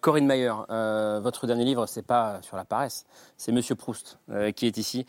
Corinne 0.00 0.26
Mayer, 0.26 0.52
votre 1.22 1.46
dernier 1.46 1.64
livre, 1.64 1.86
c'est 1.86 2.06
pas 2.06 2.40
sur 2.42 2.56
la 2.56 2.64
paresse, 2.64 3.04
c'est 3.36 3.52
Monsieur 3.52 3.74
Proust 3.74 4.18
qui 4.56 4.66
est 4.66 4.78
ici, 4.78 5.06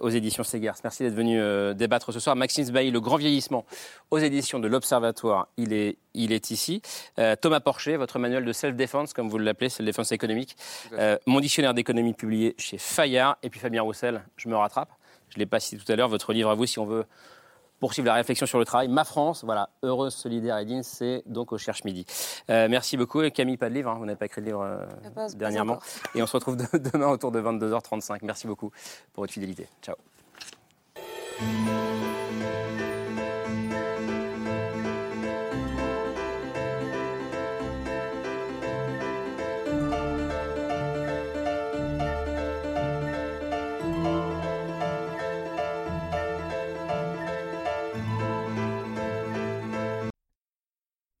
aux 0.00 0.08
éditions 0.08 0.44
Segers. 0.44 0.72
Merci 0.84 1.02
d'être 1.02 1.14
venu 1.14 1.74
débattre 1.74 2.12
ce 2.12 2.20
soir. 2.20 2.36
Maxime 2.36 2.64
Sbailly, 2.64 2.90
Le 2.90 3.00
grand 3.00 3.16
vieillissement, 3.16 3.64
aux 4.10 4.18
éditions 4.18 4.60
de 4.60 4.68
l'Observatoire, 4.68 5.48
il 5.56 5.72
est, 5.72 5.98
il 6.14 6.32
est 6.32 6.50
ici. 6.50 6.80
Thomas 7.40 7.60
Porcher, 7.60 7.96
votre 7.96 8.18
manuel 8.18 8.44
de 8.44 8.52
self-defense, 8.52 9.12
comme 9.12 9.28
vous 9.28 9.38
l'appelez, 9.38 9.68
self-defense 9.68 10.12
économique. 10.16 10.56
Euh, 10.94 11.16
mon 11.26 11.38
dictionnaire 11.40 11.72
d'économie 11.74 12.12
publié 12.14 12.54
chez 12.58 12.76
Fayard. 12.78 13.36
Et 13.44 13.50
puis 13.50 13.60
Fabien 13.60 13.82
Roussel, 13.82 14.22
je 14.36 14.48
me 14.48 14.56
rattrape. 14.56 14.90
Je 15.28 15.36
ne 15.36 15.40
l'ai 15.40 15.46
pas 15.46 15.60
cité 15.60 15.76
tout 15.82 15.90
à 15.92 15.96
l'heure, 15.96 16.08
votre 16.08 16.32
livre 16.32 16.50
à 16.50 16.54
vous, 16.54 16.66
si 16.66 16.78
on 16.78 16.86
veut 16.86 17.04
poursuivre 17.78 18.06
la 18.06 18.14
réflexion 18.14 18.46
sur 18.46 18.58
le 18.58 18.64
travail. 18.64 18.88
Ma 18.88 19.04
France, 19.04 19.44
voilà, 19.44 19.68
heureuse, 19.82 20.14
solidaire 20.14 20.56
et 20.58 20.64
digne, 20.64 20.82
c'est 20.82 21.22
donc 21.26 21.52
au 21.52 21.58
Cherche 21.58 21.84
Midi. 21.84 22.06
Euh, 22.48 22.68
merci 22.70 22.96
beaucoup. 22.96 23.20
Et 23.22 23.30
Camille, 23.30 23.58
pas 23.58 23.68
de 23.68 23.74
livre, 23.74 23.90
hein, 23.90 23.96
vous 23.98 24.06
n'avez 24.06 24.16
pas 24.16 24.24
écrit 24.26 24.40
de 24.40 24.46
livre 24.46 24.62
euh, 24.62 24.78
Pas- 25.14 25.28
dernièrement. 25.34 25.78
Et 26.14 26.22
on 26.22 26.26
se 26.26 26.32
retrouve 26.32 26.56
de- 26.56 26.78
demain 26.78 27.08
autour 27.08 27.32
de 27.32 27.40
22h35. 27.40 28.20
Merci 28.22 28.46
beaucoup 28.46 28.70
pour 29.12 29.22
votre 29.24 29.32
fidélité. 29.34 29.68
Ciao. 29.82 29.96